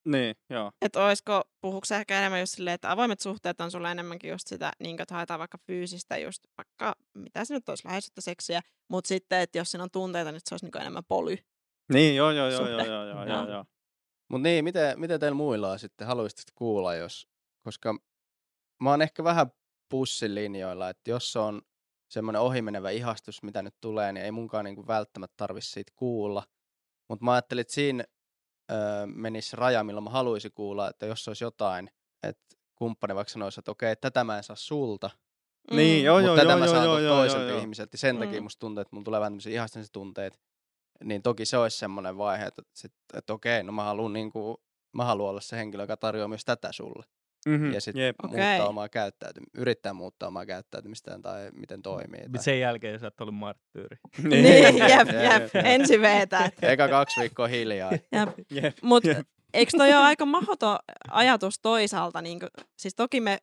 niin, 0.09 0.35
joo. 0.51 0.73
Että 0.83 1.05
olisiko, 1.07 1.43
puhuuko 1.61 1.87
ehkä 2.01 2.19
enemmän 2.19 2.41
just 2.41 2.55
silleen, 2.57 2.75
että 2.75 2.91
avoimet 2.91 3.21
suhteet 3.21 3.61
on 3.61 3.71
sulle 3.71 3.91
enemmänkin 3.91 4.31
just 4.31 4.49
sitä, 4.49 4.73
niin 4.79 5.03
että 5.03 5.15
haetaan 5.15 5.39
vaikka 5.41 5.59
fyysistä 5.67 6.19
just 6.19 6.43
vaikka, 6.59 6.95
mitä 7.15 7.45
se 7.45 7.55
nyt 7.55 7.69
olisi, 7.69 7.87
läheisyyttä 7.89 8.21
seksiä, 8.21 8.61
mutta 8.91 9.09
sitten, 9.09 9.41
että 9.41 9.59
jos 9.59 9.71
siinä 9.71 9.85
on 9.85 9.91
tunteita, 9.91 10.33
niin 10.33 10.41
se 10.45 10.55
olisi 10.55 10.67
niin 10.67 10.81
enemmän 10.81 11.05
poly. 11.09 11.37
Niin, 11.93 12.17
joo, 12.17 12.31
joo, 12.31 12.49
joo, 12.51 12.69
joo, 12.69 12.85
joo, 12.85 13.07
joo, 13.07 13.25
joo, 13.27 13.49
Joo. 13.51 13.65
Joo. 14.33 14.39
Mutta 14.39 14.49
niin, 14.49 14.65
miten, 14.65 15.01
miten 15.01 15.21
teillä 15.21 15.37
muilla 15.37 15.71
on 15.71 15.79
sitten? 15.79 16.07
Haluaisitteko 16.07 16.53
kuulla, 16.55 16.95
jos, 16.95 17.29
koska 17.65 17.95
mä 18.83 18.91
oon 18.91 19.03
ehkä 19.03 19.25
vähän 19.25 19.47
pussin 19.89 20.35
linjoilla, 20.35 20.89
että 20.91 21.11
jos 21.11 21.37
on 21.37 21.63
semmoinen 22.11 22.43
ohimenevä 22.43 22.91
ihastus, 22.91 23.43
mitä 23.43 23.63
nyt 23.63 23.75
tulee, 23.81 24.13
niin 24.13 24.25
ei 24.25 24.31
munkaan 24.33 24.65
niinku 24.65 24.87
välttämättä 24.87 25.35
tarvitse 25.37 25.71
siitä 25.71 25.93
kuulla. 25.97 26.43
Mutta 27.09 27.25
mä 27.25 27.33
ajattelin, 27.33 27.61
että 27.61 27.75
siinä 27.75 28.05
öö, 28.71 29.07
menisi 29.07 29.57
raja, 29.57 29.85
milloin 29.85 30.05
mä 30.05 30.11
haluaisin 30.11 30.53
kuulla, 30.55 30.89
että 30.91 31.07
jos 31.07 31.29
olisi 31.29 31.45
jotain, 31.45 31.91
että 32.23 32.57
kumppani 32.75 33.15
vaikka 33.15 33.33
sanoisi, 33.33 33.61
että 33.61 33.71
okei, 33.71 33.97
tätä 33.97 34.25
mä 34.25 34.37
en 34.37 34.45
saa 34.45 34.57
sulta, 34.57 35.11
Niin, 35.71 36.05
joo, 36.05 36.17
mutta 36.17 36.27
joo, 36.27 36.37
tätä 36.37 36.49
joo, 36.51 36.59
mä 36.59 36.65
joo, 36.65 36.75
saan 36.75 36.85
joo, 36.85 36.99
joo, 36.99 37.17
toiselta 37.17 37.43
joo, 37.43 37.51
joo. 37.51 37.61
ihmiseltä. 37.61 37.91
niin 37.93 37.99
Sen 38.01 38.19
takia 38.19 38.41
Mm. 38.41 38.43
musta 38.43 38.61
tuntuu, 38.61 38.83
että 38.83 38.97
mulla 38.97 39.05
tulee 39.05 39.21
vähän 39.21 39.33
tämmöisiä 39.33 39.53
ihastamistunteita. 39.53 40.39
Niin 41.05 41.23
toki 41.23 41.45
se 41.45 41.57
olisi 41.57 41.79
semmoinen 41.79 42.19
vaihe, 42.19 42.45
että, 42.45 42.63
sit, 42.75 42.93
että 43.15 43.33
okei, 43.33 43.63
no 43.63 43.73
mä 43.73 43.85
haluan, 43.85 44.13
niinku, 44.13 44.63
mä 44.93 45.05
haluan 45.05 45.31
olla 45.31 45.41
se 45.41 45.57
henkilö, 45.57 45.83
joka 45.83 45.97
tarjoaa 45.97 46.29
myös 46.29 46.45
tätä 46.45 46.73
sulle. 46.73 47.05
Mm-hmm. 47.47 47.73
Ja 47.73 47.81
sitten. 47.81 48.15
Okei. 48.25 48.39
muuttaa 48.39 48.69
omaa 48.69 48.89
käyttäytymistä, 48.89 49.61
yrittää 49.61 49.93
muuttaa 49.93 50.29
omaa 50.29 50.47
käyttäytymistään 50.47 51.23
tai 51.23 51.51
miten 51.53 51.83
toimii. 51.83 52.21
Mut 52.23 52.33
Tai... 52.33 52.45
sen 52.45 52.61
jälkeen 52.61 53.01
sä 53.01 53.07
oot 53.07 53.21
ollut 53.21 53.35
marttyyri. 53.35 53.97
Niin, 54.23 54.63
jep, 54.63 54.77
Jep, 54.77 55.09
jep, 55.09 55.55
jep. 55.55 55.67
ensi 55.67 56.01
veetää. 56.01 56.51
Eka 56.63 56.89
kaksi 56.89 57.21
viikkoa 57.21 57.47
hiljaa. 57.49 57.93
Jep. 58.13 58.29
Jep. 58.51 58.77
Mutta 58.83 59.09
Jep. 59.09 59.27
eikö 59.55 59.71
toi 59.77 59.89
ole 59.89 59.97
aika 59.97 60.27
mahdoton 60.27 60.79
ajatus 61.11 61.59
toisaalta? 61.63 62.23
Niin 62.23 62.41
kuin, 62.41 62.51
siis 62.77 62.95
toki 62.95 63.21
me 63.21 63.39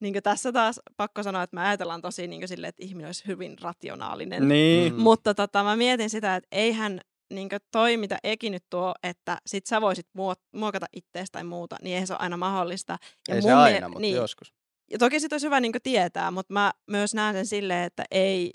niin 0.00 0.22
tässä 0.22 0.52
taas 0.52 0.80
pakko 0.96 1.22
sanoa, 1.22 1.42
että 1.42 1.54
me 1.56 1.60
ajatellaan 1.60 2.02
tosi 2.02 2.26
niin 2.26 2.48
silleen, 2.48 2.68
että 2.68 2.84
ihminen 2.84 3.08
olisi 3.08 3.26
hyvin 3.26 3.56
rationaalinen. 3.62 4.48
Niin. 4.48 4.94
Mm. 4.94 5.00
Mutta 5.00 5.34
tota, 5.34 5.62
mä 5.64 5.76
mietin 5.76 6.10
sitä, 6.10 6.36
että 6.36 6.48
eihän 6.52 7.00
niin 7.32 7.48
toi, 7.72 7.96
mitä 7.96 8.18
Eki 8.24 8.50
nyt 8.50 8.64
tuo, 8.70 8.94
että 9.02 9.38
sit 9.46 9.66
sä 9.66 9.80
voisit 9.80 10.06
muo- 10.18 10.42
muokata 10.54 10.86
itteestä 10.92 11.32
tai 11.32 11.44
muuta, 11.44 11.76
niin 11.82 11.94
eihän 11.94 12.06
se 12.06 12.12
ole 12.12 12.20
aina 12.20 12.36
mahdollista. 12.36 12.98
Ja 13.28 13.34
Ei 13.34 13.42
se 13.42 13.48
mun 13.48 13.56
mie- 13.56 13.64
aina, 13.74 13.88
mutta 13.88 14.00
niin, 14.00 14.16
joskus. 14.16 14.54
ja 14.90 14.98
toki 14.98 15.20
sit 15.20 15.32
olisi 15.32 15.46
hyvä 15.46 15.60
niin 15.60 15.72
tietää, 15.82 16.30
mutta 16.30 16.52
mä 16.52 16.72
myös 16.86 17.14
näen 17.14 17.34
sen 17.34 17.46
silleen, 17.46 17.84
että 17.84 18.04
ei 18.10 18.52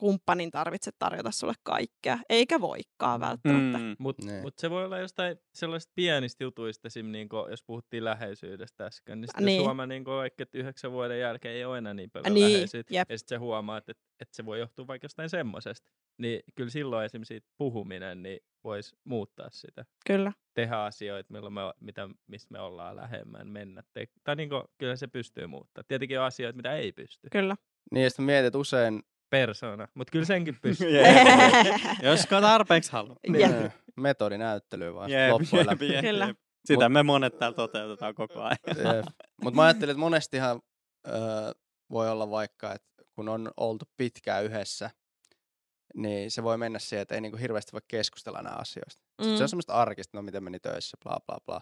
kumppanin 0.00 0.50
tarvitse 0.50 0.90
tarjota 0.98 1.30
sulle 1.30 1.54
kaikkea, 1.62 2.18
eikä 2.28 2.60
voikaan 2.60 3.20
välttämättä. 3.20 3.78
Mm. 3.78 3.84
Mm. 3.84 3.96
Mutta 3.98 4.26
Niin. 4.26 4.42
mut 4.42 4.58
se 4.58 4.70
voi 4.70 4.84
olla 4.84 4.98
jostain 4.98 5.36
sellaisista 5.54 5.92
pienistä 5.94 6.44
jutuista, 6.44 6.86
esim. 6.88 7.06
Niinku, 7.12 7.36
jos 7.50 7.62
puhuttiin 7.62 8.04
läheisyydestä 8.04 8.86
äsken, 8.86 9.20
niin 9.20 9.28
sitten 9.28 9.44
Niin. 9.44 9.56
niin. 9.56 9.62
huomaa, 9.64 9.86
niinku, 9.86 10.10
vaikka, 10.10 10.42
että 10.42 10.58
yhdeksän 10.58 10.92
vuoden 10.92 11.20
jälkeen 11.20 11.54
ei 11.54 11.64
ole 11.64 11.78
enää 11.78 11.94
niin 11.94 12.10
paljon 12.10 12.34
Niin, 12.34 12.52
läheisyyttä. 12.52 12.94
jep. 12.94 13.10
Ja 13.10 13.18
sitten 13.18 13.36
se 13.36 13.38
huomaa, 13.38 13.78
että, 13.78 13.92
että 14.20 14.36
se 14.36 14.44
voi 14.46 14.58
johtua 14.58 14.86
vaikka 14.86 15.04
jostain 15.04 15.30
semmosesta. 15.30 15.90
Niin 16.18 16.40
kyllä 16.54 16.70
silloin 16.70 17.04
esim. 17.06 17.24
siitä 17.24 17.48
puhuminen 17.58 18.22
niin 18.22 18.38
voisi 18.64 18.96
muuttaa 19.04 19.48
sitä. 19.50 19.84
Kyllä. 20.06 20.32
Tehdä 20.54 20.82
asioita, 20.84 21.32
milloin 21.32 21.52
me, 21.54 21.60
mitä, 21.80 22.08
mistä 22.26 22.52
me 22.52 22.60
ollaan 22.60 22.96
lähemmän 22.96 23.48
mennä. 23.48 23.82
Te, 23.92 24.06
tai 24.24 24.36
niinku, 24.36 24.64
kyllä 24.78 24.96
se 24.96 25.06
pystyy 25.06 25.46
muuttaa. 25.46 25.84
Tietenkin 25.88 26.20
on 26.20 26.26
asioita, 26.26 26.56
mitä 26.56 26.74
ei 26.76 26.92
pysty. 26.92 27.28
Kyllä. 27.32 27.56
Niin, 27.90 28.02
ja 28.04 28.10
sitten 28.10 28.24
mietit 28.24 28.54
usein, 28.54 29.02
Persona. 29.30 29.88
Mutta 29.94 30.10
kyllä 30.10 30.24
senkin 30.34 30.56
pystyy. 30.62 30.90
Jos 32.02 32.26
tarpeeksi 32.30 32.92
haluaa. 32.92 33.16
Niin, 33.28 33.72
metodinäyttelyä 33.96 34.94
vaan 34.94 35.10
Jep, 35.10 35.30
loppujen 35.30 35.66
läpi. 35.66 35.92
jep, 35.92 36.00
Kyllä. 36.00 36.26
jep. 36.26 36.38
Sitä 36.66 36.84
Mut- 36.88 36.92
me 36.92 37.02
monet 37.02 37.38
täällä 37.38 37.56
toteutetaan 37.56 38.14
koko 38.14 38.42
ajan. 38.42 39.04
Mutta 39.42 39.56
mä 39.56 39.62
ajattelin, 39.62 39.90
että 39.90 40.00
monestihan 40.00 40.60
öö, 41.08 41.14
voi 41.90 42.10
olla 42.10 42.30
vaikka, 42.30 42.72
että 42.74 43.02
kun 43.12 43.28
on 43.28 43.50
oltu 43.56 43.84
pitkään 43.96 44.44
yhdessä, 44.44 44.90
niin 45.94 46.30
se 46.30 46.42
voi 46.42 46.58
mennä 46.58 46.78
siihen, 46.78 47.02
että 47.02 47.14
ei 47.14 47.20
niinku 47.20 47.38
hirveästi 47.38 47.72
voi 47.72 47.80
keskustella 47.88 48.42
nämä 48.42 48.56
asioista. 48.56 49.02
Mm. 49.20 49.36
Se 49.36 49.42
on 49.42 49.48
semmoista 49.48 49.72
arkista, 49.72 50.18
no 50.18 50.22
miten 50.22 50.44
meni 50.44 50.60
töissä, 50.60 50.96
bla 51.04 51.18
bla 51.26 51.38
bla. 51.46 51.60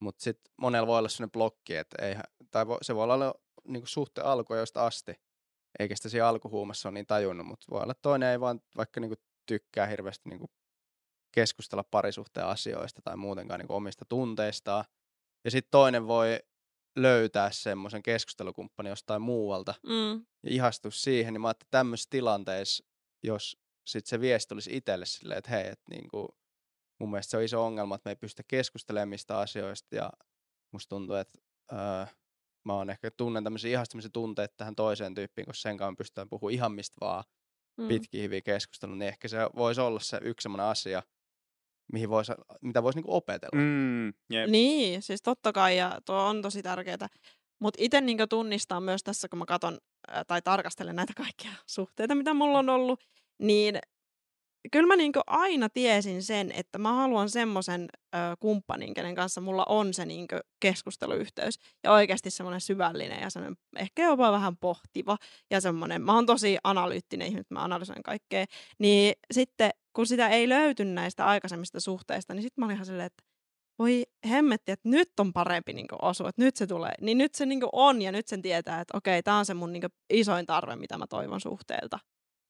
Mutta 0.00 0.22
sitten 0.22 0.52
monella 0.60 0.86
voi 0.86 0.98
olla 0.98 1.08
sellainen 1.08 1.32
blokki, 1.32 1.76
että 1.76 2.06
ei, 2.06 2.14
tai 2.50 2.66
vo, 2.66 2.78
se 2.82 2.94
voi 2.94 3.04
olla 3.04 3.34
niinku 3.68 3.86
suhteen 3.86 4.26
alkuajoista 4.26 4.86
asti, 4.86 5.14
eikä 5.78 5.96
sitä 5.96 6.08
siinä 6.08 6.28
alkuhuumassa 6.28 6.88
ole 6.88 6.94
niin 6.94 7.06
tajunnut, 7.06 7.46
mutta 7.46 7.66
voi 7.70 7.82
olla 7.82 7.94
toinen 8.02 8.28
ei 8.28 8.40
vaan 8.40 8.60
vaikka 8.76 9.00
niinku 9.00 9.16
tykkää 9.46 9.86
hirveästi 9.86 10.28
niinku 10.28 10.50
keskustella 11.34 11.84
parisuhteen 11.84 12.46
asioista 12.46 13.02
tai 13.04 13.16
muutenkaan 13.16 13.60
niinku 13.60 13.74
omista 13.74 14.04
tunteistaan. 14.08 14.84
Ja 15.44 15.50
sitten 15.50 15.70
toinen 15.70 16.06
voi 16.06 16.38
löytää 16.96 17.50
semmoisen 17.50 18.02
keskustelukumppanin 18.02 18.90
jostain 18.90 19.22
muualta 19.22 19.74
Mm. 19.82 20.26
ja 20.42 20.50
ihastua 20.50 20.90
siihen, 20.90 21.34
niin 21.34 21.40
mä 21.40 21.48
ajattelin, 21.48 21.66
että 21.66 21.78
tämmöisissä 21.78 22.10
tilanteissa, 22.10 22.84
jos 23.22 23.56
sit 23.86 24.06
se 24.06 24.20
viesti 24.20 24.54
olisi 24.54 24.76
itselle 24.76 25.06
silleen, 25.06 25.38
että 25.38 25.50
hei, 25.50 25.68
että 25.68 25.84
niinku, 25.90 26.28
mun 27.00 27.10
mielestä 27.10 27.30
se 27.30 27.36
on 27.36 27.42
iso 27.42 27.64
ongelma, 27.64 27.94
että 27.94 28.08
me 28.08 28.12
ei 28.12 28.16
pystytä 28.16 28.42
keskustelemaan 28.48 29.08
mistä 29.08 29.38
asioista 29.38 29.96
ja 29.96 30.12
musta 30.72 30.88
tuntuu, 30.88 31.16
että 31.16 31.38
öö, 31.72 32.06
mä 32.64 32.74
oon 32.74 32.90
ehkä 32.90 33.10
tunnen 33.10 33.44
tämmöisiä 33.44 33.70
ihastumisen 33.70 34.12
tunteita 34.12 34.54
tähän 34.56 34.76
toiseen 34.76 35.14
tyyppiin, 35.14 35.46
koska 35.46 35.60
sen 35.62 35.76
kanssa 35.76 35.96
pystytään 35.98 36.28
puhumaan 36.28 36.54
ihan 36.54 36.72
mistä 36.72 36.96
vaan 37.00 37.24
Mm. 37.76 37.88
pitkiä 37.88 38.22
hyviä 38.22 38.40
keskusteluja, 38.40 38.98
niin 38.98 39.08
ehkä 39.08 39.28
se 39.28 39.38
voisi 39.56 39.80
olla 39.80 40.00
se 40.00 40.18
yksi 40.22 40.42
semmoinen 40.42 40.66
asia, 40.66 41.02
mihin 41.92 42.08
voisi, 42.08 42.32
mitä 42.62 42.82
voisi 42.82 42.98
niinku 42.98 43.14
opetella. 43.14 43.62
Mm, 43.62 44.08
jep. 44.08 44.50
Niin, 44.50 45.02
siis 45.02 45.22
totta 45.22 45.52
kai, 45.52 45.76
ja 45.76 46.00
tuo 46.06 46.16
on 46.16 46.42
tosi 46.42 46.62
tärkeää. 46.62 47.08
Mutta 47.60 47.78
itse 47.82 48.00
niin 48.00 48.18
tunnistaa 48.28 48.80
myös 48.80 49.02
tässä, 49.02 49.28
kun 49.28 49.38
mä 49.38 49.44
katson 49.46 49.78
tai 50.26 50.42
tarkastelen 50.42 50.96
näitä 50.96 51.12
kaikkia 51.16 51.52
suhteita, 51.66 52.14
mitä 52.14 52.34
mulla 52.34 52.58
on 52.58 52.68
ollut, 52.68 53.00
niin 53.38 53.78
kyllä 54.72 54.86
mä 54.86 54.96
niin 54.96 55.12
aina 55.26 55.68
tiesin 55.68 56.22
sen, 56.22 56.52
että 56.52 56.78
mä 56.78 56.92
haluan 56.92 57.30
semmoisen 57.30 57.88
kumppanin, 58.40 58.94
kenen 58.94 59.14
kanssa 59.14 59.40
mulla 59.40 59.64
on 59.68 59.94
se 59.94 60.06
niin 60.06 60.26
keskusteluyhteys. 60.60 61.58
Ja 61.84 61.92
oikeasti 61.92 62.30
semmoinen 62.30 62.60
syvällinen 62.60 63.22
ja 63.22 63.30
semmoinen 63.30 63.56
ehkä 63.76 64.04
jopa 64.04 64.32
vähän 64.32 64.56
pohtiva. 64.56 65.16
Ja 65.50 65.60
semmoinen, 65.60 66.02
mä 66.02 66.14
oon 66.14 66.26
tosi 66.26 66.58
analyyttinen 66.64 67.26
ihminen, 67.26 67.44
mä 67.50 67.64
analysoin 67.64 68.02
kaikkea. 68.02 68.44
Niin 68.78 69.14
sitten, 69.32 69.70
kun 69.92 70.06
sitä 70.06 70.28
ei 70.28 70.48
löyty 70.48 70.84
näistä 70.84 71.26
aikaisemmista 71.26 71.80
suhteista, 71.80 72.34
niin 72.34 72.42
sitten 72.42 72.62
mä 72.62 72.66
olin 72.66 72.74
ihan 72.74 72.86
silleen, 72.86 73.06
että 73.06 73.22
voi 73.78 74.04
hemmetti, 74.28 74.72
että 74.72 74.88
nyt 74.88 75.20
on 75.20 75.32
parempi 75.32 75.72
niin 75.72 75.86
osua, 76.02 76.28
että 76.28 76.42
nyt 76.42 76.56
se 76.56 76.66
tulee. 76.66 76.94
Niin 77.00 77.18
nyt 77.18 77.34
se 77.34 77.46
niin 77.46 77.60
on 77.72 78.02
ja 78.02 78.12
nyt 78.12 78.28
sen 78.28 78.42
tietää, 78.42 78.80
että 78.80 78.96
okei, 78.96 79.22
tämä 79.22 79.38
on 79.38 79.46
se 79.46 79.54
mun 79.54 79.72
niin 79.72 79.82
isoin 80.10 80.46
tarve, 80.46 80.76
mitä 80.76 80.98
mä 80.98 81.06
toivon 81.06 81.40
suhteelta. 81.40 81.98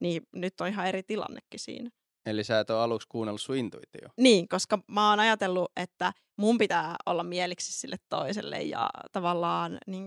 Niin 0.00 0.22
nyt 0.32 0.60
on 0.60 0.68
ihan 0.68 0.86
eri 0.86 1.02
tilannekin 1.02 1.60
siinä. 1.60 1.90
Eli 2.27 2.45
sä 2.45 2.61
et 2.61 2.70
ole 2.70 2.81
aluksi 2.81 3.09
kuunnellut 3.09 3.41
sun 3.41 3.57
intuitio. 3.57 4.09
Niin, 4.16 4.49
koska 4.49 4.79
mä 4.89 5.11
oon 5.11 5.20
ajatellut, 5.20 5.73
että 5.77 6.12
mun 6.37 6.59
pitää 6.59 6.97
olla 7.07 7.23
mieliksi 7.25 7.73
sille 7.73 7.97
toiselle 8.09 8.62
ja 8.62 8.91
tavallaan 9.12 9.79
niin 9.87 10.07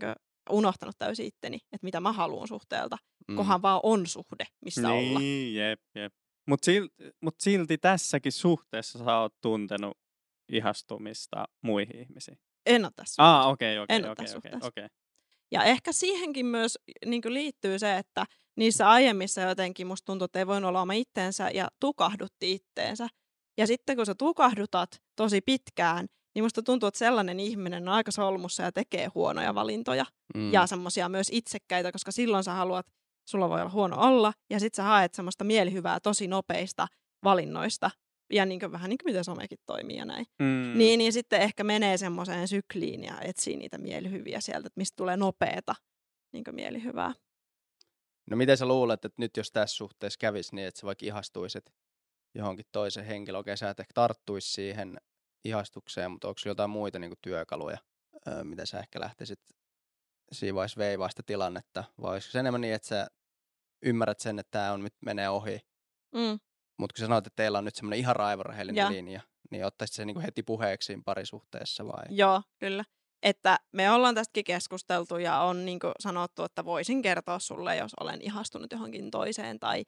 unohtanut 0.49 0.95
täysin 0.97 1.25
itteni, 1.25 1.55
että 1.55 1.85
mitä 1.85 1.99
mä 1.99 2.11
haluan 2.11 2.47
suhteelta, 2.47 2.97
mm. 3.27 3.35
kohan 3.35 3.61
vaan 3.61 3.79
on 3.83 4.07
suhde, 4.07 4.47
missä 4.65 4.89
niin, 4.89 5.17
olla. 5.17 5.19
jep, 5.61 5.81
jep. 5.95 6.13
Mutta 6.47 6.65
silti, 6.65 6.93
mut 7.21 7.35
silti 7.39 7.77
tässäkin 7.77 8.31
suhteessa 8.31 8.99
sä 8.99 9.17
oot 9.19 9.33
tuntenut 9.41 9.97
ihastumista 10.51 11.45
muihin 11.61 11.99
ihmisiin. 11.99 12.37
En 12.65 12.85
ole 12.85 12.91
tässä 12.95 13.23
Ah, 13.23 13.47
okei, 13.49 13.79
okei, 13.79 13.99
okei, 13.99 14.51
okei. 14.61 14.87
Ja 15.51 15.63
ehkä 15.63 15.91
siihenkin 15.91 16.45
myös 16.45 16.79
niin 17.05 17.21
liittyy 17.25 17.79
se, 17.79 17.97
että 17.97 18.25
niissä 18.57 18.89
aiemmissa 18.89 19.41
jotenkin 19.41 19.87
musta 19.87 20.05
tuntuu, 20.05 20.25
että 20.25 20.39
ei 20.39 20.47
voinut 20.47 20.67
olla 20.67 20.81
oma 20.81 20.93
itteensä 20.93 21.49
ja 21.49 21.67
tukahdutti 21.79 22.51
itteensä. 22.51 23.07
Ja 23.57 23.67
sitten 23.67 23.95
kun 23.95 24.05
sä 24.05 24.15
tukahdutat 24.15 24.89
tosi 25.15 25.41
pitkään, 25.41 26.05
niin 26.35 26.43
musta 26.43 26.63
tuntuu, 26.63 26.87
että 26.87 26.97
sellainen 26.97 27.39
ihminen 27.39 27.87
on 27.87 27.93
aika 27.93 28.11
solmussa 28.11 28.63
ja 28.63 28.71
tekee 28.71 29.07
huonoja 29.15 29.55
valintoja. 29.55 30.05
Mm. 30.35 30.53
Ja 30.53 30.67
semmoisia 30.67 31.09
myös 31.09 31.27
itsekkäitä, 31.31 31.91
koska 31.91 32.11
silloin 32.11 32.43
sä 32.43 32.53
haluat, 32.53 32.85
sulla 33.29 33.49
voi 33.49 33.61
olla 33.61 33.71
huono 33.71 33.97
olla, 33.99 34.33
ja 34.49 34.59
sit 34.59 34.73
sä 34.73 34.83
haet 34.83 35.13
semmoista 35.13 35.43
mielihyvää 35.43 35.99
tosi 35.99 36.27
nopeista 36.27 36.87
valinnoista. 37.23 37.91
Ja 38.33 38.45
niin 38.45 38.59
kuin, 38.59 38.71
vähän 38.71 38.89
niin 38.89 38.97
kuin 38.97 39.09
miten 39.09 39.23
somekin 39.23 39.57
toimii 39.65 39.97
ja 39.97 40.05
näin. 40.05 40.25
Mm. 40.39 40.77
Niin, 40.77 40.97
niin 40.97 41.13
sitten 41.13 41.41
ehkä 41.41 41.63
menee 41.63 41.97
semmoiseen 41.97 42.47
sykliin 42.47 43.03
ja 43.03 43.21
etsii 43.21 43.57
niitä 43.57 43.77
mielihyviä 43.77 44.41
sieltä, 44.41 44.67
että 44.67 44.79
mistä 44.79 44.95
tulee 44.95 45.17
nopeeta 45.17 45.75
niin 46.33 46.43
mielihyvää. 46.51 47.13
No 48.31 48.37
miten 48.37 48.57
sä 48.57 48.65
luulet, 48.65 49.05
että 49.05 49.21
nyt 49.21 49.37
jos 49.37 49.51
tässä 49.51 49.75
suhteessa 49.75 50.17
kävisi 50.19 50.55
niin, 50.55 50.67
että 50.67 50.79
sä 50.79 50.85
vaikka 50.87 51.05
ihastuisit 51.05 51.65
johonkin 52.35 52.65
toisen 52.71 53.05
henkilöön, 53.05 53.39
okei 53.39 53.57
sä 53.57 53.69
et 53.69 53.79
ehkä 53.79 53.91
tarttuisi 53.93 54.51
siihen 54.53 54.97
ihastukseen, 55.45 56.11
mutta 56.11 56.27
onko 56.27 56.39
jotain 56.45 56.69
muita 56.69 56.99
niin 56.99 57.13
työkaluja, 57.21 57.77
öö, 58.27 58.43
mitä 58.43 58.65
sä 58.65 58.79
ehkä 58.79 58.99
lähtisit 58.99 59.39
siinä 60.31 60.55
vaiheessa 60.55 60.77
veivaa 60.79 61.09
sitä 61.09 61.23
tilannetta, 61.25 61.83
vai 62.01 62.13
olisiko 62.13 62.31
se 62.31 62.39
enemmän 62.39 62.61
niin, 62.61 62.73
että 62.73 62.87
sä 62.87 63.07
ymmärrät 63.85 64.19
sen, 64.19 64.39
että 64.39 64.51
tämä 64.51 64.71
on 64.71 64.83
nyt 64.83 64.95
menee 65.05 65.29
ohi, 65.29 65.59
Mm. 66.15 66.39
mutta 66.79 66.93
kun 66.93 66.99
sä 66.99 67.05
sanoit, 67.05 67.27
että 67.27 67.35
teillä 67.43 67.57
on 67.57 67.65
nyt 67.65 67.75
semmoinen 67.75 67.99
ihan 67.99 68.15
raivorehellinen 68.15 68.81
Ja. 68.81 68.91
linja, 68.91 69.21
niin 69.51 69.65
ottaisit 69.65 69.95
se 69.95 70.05
niin 70.05 70.19
heti 70.21 70.43
puheeksi 70.43 70.85
siinä 70.85 71.01
parisuhteessa 71.05 71.87
vai? 71.87 72.03
Joo, 72.09 72.41
kyllä. 72.59 72.83
Että 73.25 73.59
me 73.71 73.91
ollaan 73.91 74.15
tästäkin 74.15 74.43
keskusteltu 74.45 75.17
ja 75.17 75.39
on 75.39 75.65
niin 75.65 75.79
sanottu, 75.99 76.43
että 76.43 76.65
voisin 76.65 77.01
kertoa 77.01 77.39
sulle, 77.39 77.75
jos 77.75 77.91
olen 77.99 78.21
ihastunut 78.21 78.71
johonkin 78.71 79.11
toiseen. 79.11 79.59
Tai 79.59 79.85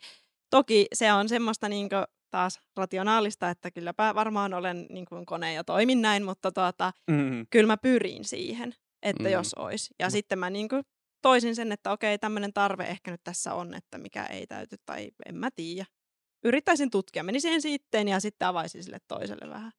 toki 0.50 0.88
se 0.94 1.14
on 1.14 1.30
semmoista 1.30 1.70
niin 1.70 1.90
taas 2.32 2.60
rationaalista, 2.78 3.50
että 3.50 3.72
kylläpä 3.72 4.16
varmaan 4.16 4.54
olen 4.54 4.86
niin 4.90 5.06
kuin 5.06 5.26
kone 5.26 5.54
ja 5.54 5.64
toimin 5.64 6.02
näin, 6.02 6.24
mutta 6.26 6.52
tuota, 6.52 6.94
Mm. 7.12 7.48
kyllä 7.50 7.68
mä 7.68 7.78
pyrin 7.78 8.26
siihen, 8.26 8.76
että 9.02 9.24
Mm. 9.24 9.30
mm. 9.30 9.34
jos 9.34 9.54
olisi. 9.54 9.94
Ja 10.00 10.08
Mut- 10.08 10.12
sitten 10.12 10.40
mä 10.40 10.50
niin 10.50 10.70
toisin 11.22 11.56
sen, 11.56 11.72
että 11.72 11.92
okei, 11.92 12.18
tämmöinen 12.18 12.54
tarve 12.54 12.84
ehkä 12.84 13.12
nyt 13.12 13.22
tässä 13.24 13.54
on, 13.54 13.74
että 13.74 13.98
mikä 13.98 14.26
ei 14.26 14.48
täyty 14.48 14.76
tai 14.86 15.12
en 15.26 15.36
mä 15.36 15.50
tiedä. 15.56 15.86
Yrittäisin 16.44 16.90
tutkia, 16.90 17.24
menisin 17.24 17.54
ensin 17.54 17.74
itteen 17.74 18.08
ja 18.08 18.20
sitten 18.20 18.48
avaisin 18.48 18.84
sille 18.84 18.98
toiselle 19.08 19.50
vähän. 19.50 19.72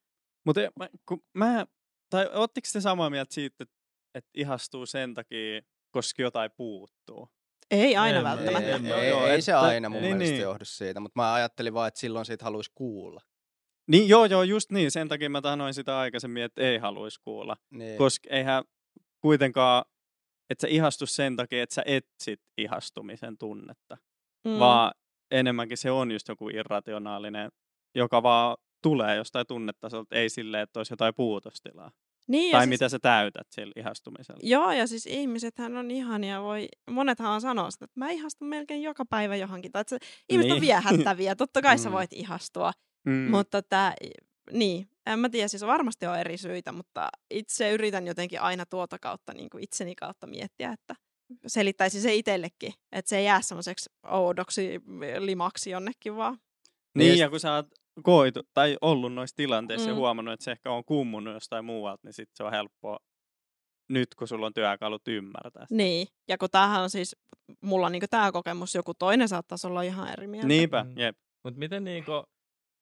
Mutta 0.46 0.60
mä, 0.78 0.88
kun 1.08 1.20
mä, 1.34 1.66
tai 2.10 2.28
ootteko 2.34 2.68
te 2.72 2.80
samaa 2.80 3.10
mieltä 3.10 3.34
siitä, 3.34 3.56
että, 3.60 3.74
että 4.14 4.30
ihastuu 4.34 4.86
sen 4.86 5.14
takia, 5.14 5.60
koska 5.90 6.22
jotain 6.22 6.50
puuttuu? 6.56 7.28
Ei 7.70 7.96
aina 7.96 8.18
En- 8.18 8.24
välttämättä. 8.24 8.68
Ei, 8.68 8.74
en- 8.74 8.86
ei, 8.86 8.92
en- 8.92 8.98
ei, 8.98 9.08
joo, 9.10 9.26
ei 9.26 9.42
se 9.42 9.52
että- 9.52 9.60
aina 9.60 9.88
mun 9.88 10.02
niin, 10.02 10.16
mielestä 10.16 10.32
niin. 10.32 10.42
johdu 10.42 10.64
siitä, 10.64 11.00
mutta 11.00 11.20
mä 11.20 11.34
ajattelin 11.34 11.74
vaan, 11.74 11.88
että 11.88 12.00
silloin 12.00 12.24
siitä 12.26 12.44
haluaisi 12.44 12.70
kuulla. 12.74 13.20
Niin 13.90 14.08
joo, 14.08 14.24
joo, 14.24 14.42
just 14.42 14.70
niin. 14.70 14.90
Sen 14.90 15.08
takia 15.08 15.30
mä 15.30 15.40
sanoin 15.42 15.74
sitä 15.74 15.98
aikaisemmin, 15.98 16.42
että 16.42 16.62
ei 16.62 16.78
haluaisi 16.78 17.20
kuulla. 17.24 17.56
Niin. 17.70 17.98
Koska 17.98 18.28
eihän 18.30 18.64
kuitenkaan, 19.20 19.84
että 20.50 20.62
sä 20.62 20.68
ihastu 20.68 21.06
sen 21.06 21.36
takia, 21.36 21.62
että 21.62 21.74
sä 21.74 21.82
etsit 21.86 22.40
ihastumisen 22.58 23.38
tunnetta. 23.38 23.96
Mm. 24.44 24.58
Vaan 24.58 24.92
enemmänkin 25.30 25.76
se 25.76 25.90
on 25.90 26.10
just 26.10 26.28
joku 26.28 26.48
irrationaalinen, 26.48 27.50
joka 27.94 28.22
vaan 28.22 28.56
tulee 28.82 29.16
jostain 29.16 29.46
tunnetasolta, 29.46 30.16
ei 30.16 30.28
silleen, 30.28 30.62
että 30.62 30.80
olisi 30.80 30.92
jotain 30.92 31.14
puutostilaa. 31.16 31.90
Niin, 32.28 32.52
Tai 32.52 32.60
siis, 32.60 32.68
mitä 32.68 32.88
sä 32.88 32.98
täytät 32.98 33.46
sillä 33.50 33.72
ihastumisella. 33.76 34.40
Joo, 34.42 34.72
ja 34.72 34.86
siis 34.86 35.06
ihmisethän 35.06 35.76
on 35.76 35.90
ihania. 35.90 36.42
Voi, 36.42 36.68
monethan 36.90 37.40
sanoo 37.40 37.70
sitä, 37.70 37.84
että 37.84 38.00
mä 38.00 38.10
ihastun 38.10 38.48
melkein 38.48 38.82
joka 38.82 39.04
päivä 39.04 39.36
johonkin. 39.36 39.72
Tai 39.72 39.80
että 39.80 39.90
se, 39.90 39.98
ihmiset 40.28 40.50
on 40.52 40.54
Niin. 40.56 40.60
viehättäviä. 40.66 41.36
Totta 41.36 41.62
kai 41.62 41.78
sä 41.78 41.88
Mm. 41.88 41.92
voit 41.92 42.12
ihastua. 42.12 42.72
Mm. 43.06 43.12
Mutta 43.30 43.62
tää, 43.62 43.94
niin, 44.52 44.88
en 45.06 45.18
mä 45.18 45.28
tiedä, 45.28 45.48
siis 45.48 45.62
varmasti 45.66 46.06
on 46.06 46.18
eri 46.18 46.36
syitä, 46.38 46.72
mutta 46.72 47.08
itse 47.30 47.70
yritän 47.72 48.06
jotenkin 48.06 48.40
aina 48.40 48.66
tuota 48.66 48.98
kautta, 48.98 49.34
niin 49.34 49.50
kuin 49.50 49.64
itseni 49.64 49.94
kautta 49.94 50.26
miettiä, 50.26 50.72
että 50.72 50.94
selittäisi 51.46 52.00
se 52.00 52.14
itsellekin, 52.14 52.72
että 52.92 53.08
se 53.08 53.18
ei 53.18 53.24
jää 53.24 53.42
semmoiseksi 53.42 53.90
oudoksi 54.06 54.80
limaksi 55.18 55.70
jonnekin 55.70 56.16
vaan. 56.16 56.34
Niin, 56.94 57.08
Niin, 57.08 57.18
ja 57.18 57.30
kun 57.30 57.40
sä 57.40 57.54
oot 57.54 57.66
koitu, 58.02 58.42
tai 58.54 58.76
ollut 58.80 59.14
noissa 59.14 59.36
tilanteissa 59.36 59.86
mm. 59.86 59.90
ja 59.90 59.96
huomannut, 59.96 60.34
että 60.34 60.44
se 60.44 60.50
ehkä 60.52 60.70
on 60.72 60.84
kummunut 60.84 61.34
jostain 61.34 61.64
muualta, 61.64 62.00
niin 62.04 62.12
sit 62.12 62.30
se 62.34 62.44
on 62.44 62.50
helppoa 62.50 62.98
nyt, 63.88 64.14
kun 64.14 64.28
sulla 64.28 64.46
on 64.46 64.54
työkalut 64.54 65.08
ymmärtää 65.08 65.62
sitä. 65.64 65.74
Niin, 65.74 66.06
ja 66.28 66.38
kun 66.38 66.48
tämähän 66.52 66.82
on 66.82 66.90
siis, 66.90 67.16
mulla 67.62 67.86
on 67.86 67.92
niin 67.92 68.02
tämä 68.10 68.32
kokemus, 68.32 68.74
joku 68.74 68.94
toinen 68.94 69.28
saattaisi 69.28 69.66
olla 69.66 69.82
ihan 69.82 70.12
eri 70.12 70.26
mieltä. 70.26 70.48
Niinpä, 70.48 70.84
Mm. 70.84 70.98
jep. 70.98 71.16
Mutta 71.44 71.58
miten 71.58 71.84
niinku, 71.84 72.24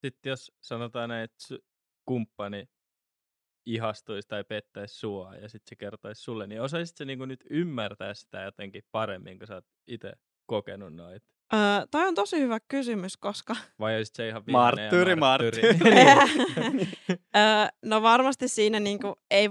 sit 0.05 0.17
jos 0.27 0.53
sanotaan 0.61 1.09
näin, 1.09 1.25
että 1.25 1.57
kumppani 2.07 2.65
ihastuisi 3.67 4.29
tai 4.29 4.45
pettäisi 4.45 4.95
sua 4.95 5.37
ja 5.37 5.49
sitten 5.49 5.69
se 5.69 5.77
kertoisi 5.77 6.23
sulle, 6.23 6.47
niin 6.47 6.63
osaisit 6.63 6.97
se 6.97 7.05
niinku 7.05 7.25
nyt 7.25 7.45
ymmärtää 7.51 8.15
sitä 8.15 8.43
jotenkin 8.43 8.83
paremmin, 8.93 9.39
kun 9.39 9.47
sä 9.47 9.55
oot 9.55 9.65
itse 9.87 10.13
kokenut 10.47 10.95
noita? 10.95 11.27
Öö, 11.55 11.87
toi 11.91 12.09
on 12.09 12.15
tosi 12.15 12.41
hyvä 12.41 12.59
kysymys, 12.69 13.17
koska 13.17 13.57
Vai 13.81 13.97
olisit 13.97 14.15
se 14.15 14.29
ihan 14.29 14.43
Marttyyri, 14.51 15.17
marttyyri? 15.17 15.73
marttyyri. 15.75 16.89
öö, 17.37 17.43
no 17.85 18.03
varmasti 18.03 18.49
siinä 18.49 18.81
niinku 18.81 19.15
ei, 19.31 19.49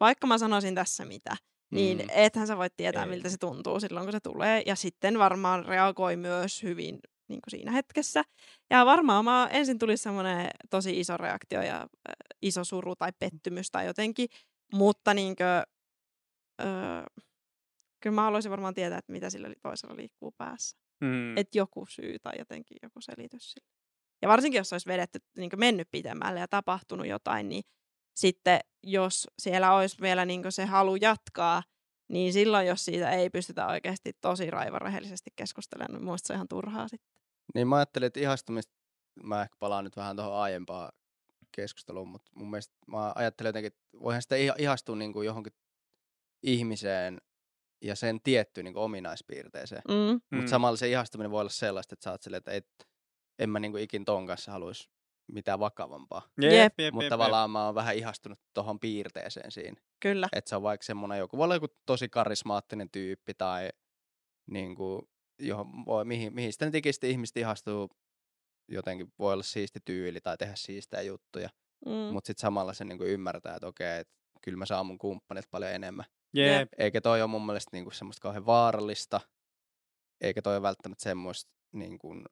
vaikka 0.00 0.26
mä 0.26 0.38
sanoisin 0.38 0.74
tässä 0.74 1.04
mitä, 1.04 1.36
niin 1.70 1.98
Mm. 1.98 2.04
mm. 2.04 2.08
ethän 2.12 2.46
sä 2.46 2.56
voi 2.56 2.68
tietää, 2.76 3.02
Ei. 3.04 3.10
miltä 3.10 3.28
se 3.28 3.36
tuntuu 3.38 3.80
silloin, 3.80 4.06
kun 4.06 4.12
se 4.12 4.20
tulee. 4.20 4.62
Ja 4.66 4.76
sitten 4.76 5.18
varmaan 5.18 5.64
reagoi 5.64 6.16
myös 6.16 6.62
hyvin 6.62 6.98
niin 7.28 7.40
kuin 7.42 7.50
siinä 7.50 7.72
hetkessä. 7.72 8.22
Ja 8.70 8.86
varmaan 8.86 9.24
mä, 9.24 9.48
ensin 9.52 9.78
tuli 9.78 9.96
semmoinen 9.96 10.50
tosi 10.70 11.00
iso 11.00 11.16
reaktio 11.16 11.62
ja 11.62 11.76
äh, 11.82 11.86
iso 12.42 12.64
suru 12.64 12.96
tai 12.96 13.10
pettymys 13.18 13.70
tai 13.70 13.86
jotenkin. 13.86 14.28
Mutta 14.74 15.14
niin 15.14 15.36
kuin, 15.36 15.46
öö, 16.66 17.02
kyllä 18.02 18.14
mä 18.14 18.22
haluaisin 18.22 18.50
varmaan 18.50 18.74
tietää, 18.74 18.98
että 18.98 19.12
mitä 19.12 19.30
sillä 19.30 19.48
toisella 19.62 19.96
liikkuu 19.96 20.34
päässä. 20.38 20.76
Mm. 21.00 21.36
Että 21.36 21.58
joku 21.58 21.86
syy 21.86 22.18
tai 22.18 22.32
jotenkin 22.38 22.76
joku 22.82 23.00
selitys 23.00 23.52
sille. 23.52 23.68
Ja 24.22 24.28
varsinkin, 24.28 24.58
jos 24.58 24.72
olisi 24.72 24.88
vedetty, 24.88 25.18
niin 25.36 25.50
mennyt 25.56 25.88
pitemmälle 25.90 26.40
ja 26.40 26.48
tapahtunut 26.48 27.06
jotain, 27.06 27.48
niin 27.48 27.62
sitten 28.16 28.60
jos 28.82 29.26
siellä 29.38 29.74
olisi 29.74 29.96
vielä 30.00 30.24
niin 30.24 30.42
se 30.48 30.64
halu 30.64 30.96
jatkaa, 30.96 31.62
niin 32.08 32.32
silloin, 32.32 32.66
jos 32.66 32.84
siitä 32.84 33.10
ei 33.10 33.30
pystytä 33.30 33.66
oikeasti 33.66 34.12
tosi 34.20 34.50
raivarehellisesti 34.50 35.30
keskustelemaan, 35.36 35.92
niin 35.92 36.04
muista 36.04 36.26
se 36.26 36.32
on 36.32 36.36
ihan 36.36 36.48
turhaa 36.48 36.88
sitten. 36.88 37.12
Niin 37.54 37.68
mä 37.68 37.76
ajattelin, 37.76 38.06
että 38.06 38.20
ihastumista, 38.20 38.72
mä 39.22 39.42
ehkä 39.42 39.56
palaan 39.58 39.84
nyt 39.84 39.96
vähän 39.96 40.16
tuohon 40.16 40.34
aiempaan 40.34 40.92
keskusteluun, 41.56 42.08
mutta 42.08 42.30
mun 42.34 42.50
mielestä 42.50 42.74
mä 42.86 43.12
ajattelin 43.14 43.48
jotenkin, 43.48 43.66
että 43.66 43.98
voihan 44.00 44.22
sitä 44.22 44.36
iha- 44.36 44.56
ihastua 44.58 44.96
niin 44.96 45.12
kuin 45.12 45.26
johonkin 45.26 45.52
ihmiseen 46.42 47.20
ja 47.82 47.96
sen 47.96 48.20
tiettyyn 48.20 48.64
niin 48.64 48.76
ominaispiirteeseen. 48.76 49.82
Mm. 49.88 49.94
Mm. 49.94 50.36
Mutta 50.36 50.50
samalla 50.50 50.76
se 50.76 50.88
ihastuminen 50.88 51.30
voi 51.30 51.40
olla 51.40 51.50
sellaista, 51.50 51.94
että 51.94 52.04
sä 52.04 52.10
oot 52.10 52.22
silleen, 52.22 52.38
että 52.38 52.52
et, 52.52 52.66
en 53.38 53.50
mä 53.50 53.60
niin 53.60 53.72
kuin 53.72 53.84
ikin 53.84 54.04
ton 54.04 54.26
kanssa 54.26 54.52
haluaisi 54.52 54.90
mitään 55.32 55.58
vakavampaa. 55.58 56.22
Jep, 56.40 56.52
Jep. 56.52 56.80
jep, 56.80 56.94
Mutta 56.94 57.04
jep, 57.04 57.10
tavallaan 57.10 57.50
mä 57.50 57.66
oon 57.66 57.74
vähän 57.74 57.96
ihastunut 57.96 58.38
tuohon 58.54 58.80
piirteeseen 58.80 59.50
siinä. 59.50 59.80
Kyllä. 60.00 60.28
Että 60.32 60.48
se 60.48 60.56
on 60.56 60.62
vaikka 60.62 60.84
semmoinen 60.84 61.18
joku, 61.18 61.36
voi 61.36 61.44
olla 61.44 61.54
joku 61.54 61.68
tosi 61.86 62.08
karismaattinen 62.08 62.90
tyyppi 62.90 63.34
tai 63.34 63.70
niin 64.50 64.74
kuin, 64.74 65.02
johon 65.38 65.86
voi, 65.86 66.04
mihin, 66.04 66.34
mihin 66.34 66.52
sitä 66.52 66.64
nyt 66.64 66.74
ikinä 66.74 66.92
sitten 66.92 67.10
ihmiset 67.10 67.36
ihastuu 67.36 67.90
jotenkin, 68.68 69.12
voi 69.18 69.32
olla 69.32 69.42
siisti 69.42 69.80
tyyli 69.84 70.20
tai 70.20 70.36
tehdä 70.36 70.54
siistejä 70.56 71.02
juttuja. 71.02 71.48
Mm. 71.86 71.92
Mm. 71.92 72.12
Mutta 72.12 72.26
sitten 72.26 72.42
samalla 72.42 72.72
se 72.72 72.84
niin 72.84 72.98
kuin 72.98 73.10
ymmärtää, 73.10 73.54
että 73.54 73.66
okei, 73.66 73.98
että 74.00 74.14
kyllä 74.42 74.58
mä 74.58 74.66
saan 74.66 74.86
mun 74.86 74.98
kumppanit 74.98 75.44
paljon 75.50 75.72
enemmän. 75.72 76.04
Jep. 76.34 76.68
Eikä 76.78 77.00
toi 77.00 77.22
ole 77.22 77.30
mun 77.30 77.46
mielestä 77.46 77.70
niin 77.72 77.84
kuin 77.84 77.94
semmoista 77.94 78.22
kauhean 78.22 78.46
vaarallista, 78.46 79.20
eikä 80.20 80.42
toi 80.42 80.54
ole 80.54 80.62
välttämättä 80.62 81.02
semmoista, 81.02 81.52
niin 81.72 81.98
kuin, 81.98 82.24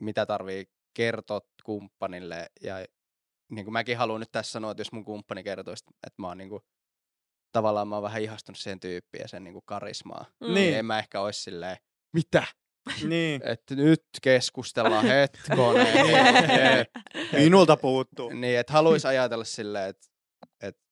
mitä 0.00 0.26
tarvii 0.26 0.64
kertoa 0.94 1.40
kumppanille. 1.64 2.46
Ja 2.60 2.74
niin 3.50 3.64
kuin 3.64 3.72
mäkin 3.72 3.96
haluan 3.96 4.20
nyt 4.20 4.32
tässä 4.32 4.52
sanoa, 4.52 4.70
että 4.70 4.80
jos 4.80 4.92
mun 4.92 5.04
kumppani 5.04 5.42
kertoisi, 5.42 5.84
että 6.06 6.22
mä 6.22 6.28
oon 6.28 6.38
niin 6.38 6.48
kuin, 6.48 6.62
tavallaan 7.52 7.88
mä 7.88 7.96
oon 7.96 8.02
vähän 8.02 8.22
ihastunut 8.22 8.58
siihen 8.58 8.80
tyyppiin 8.80 9.22
ja 9.22 9.28
sen 9.28 9.44
niin 9.44 9.52
kuin 9.52 9.64
karismaa. 9.66 10.24
Mm. 10.40 10.46
Niin. 10.46 10.54
Niin. 10.54 10.76
En 10.76 10.86
mä 10.86 10.98
ehkä 10.98 11.20
olisi 11.20 11.42
silleen, 11.42 11.76
mitä? 12.12 12.44
Niin. 13.08 13.40
Että 13.52 13.74
nyt 13.74 14.04
keskustellaan 14.22 15.04
hetkonen. 15.04 15.86
et, 16.80 16.88
Minulta 17.32 17.76
puuttuu. 17.76 18.30
niin, 18.30 18.58
että 18.58 18.72
haluaisi 18.72 19.06
ajatella 19.06 19.44
silleen, 19.44 19.90
että, 19.90 20.06
että 20.62 20.82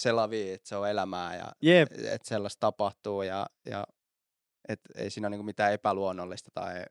se 0.00 0.12
lavi, 0.12 0.50
että 0.52 0.68
se 0.68 0.76
on 0.76 0.88
elämää 0.90 1.36
ja 1.36 1.52
Jep. 1.62 1.92
että 1.92 2.28
sellaista 2.28 2.60
tapahtuu 2.60 3.22
ja, 3.22 3.46
ja 3.66 3.86
että 4.68 4.88
ei 4.96 5.10
siinä 5.10 5.26
ole 5.26 5.30
niinku 5.30 5.44
mitään 5.46 5.72
epäluonnollista 5.72 6.50
tai, 6.54 6.84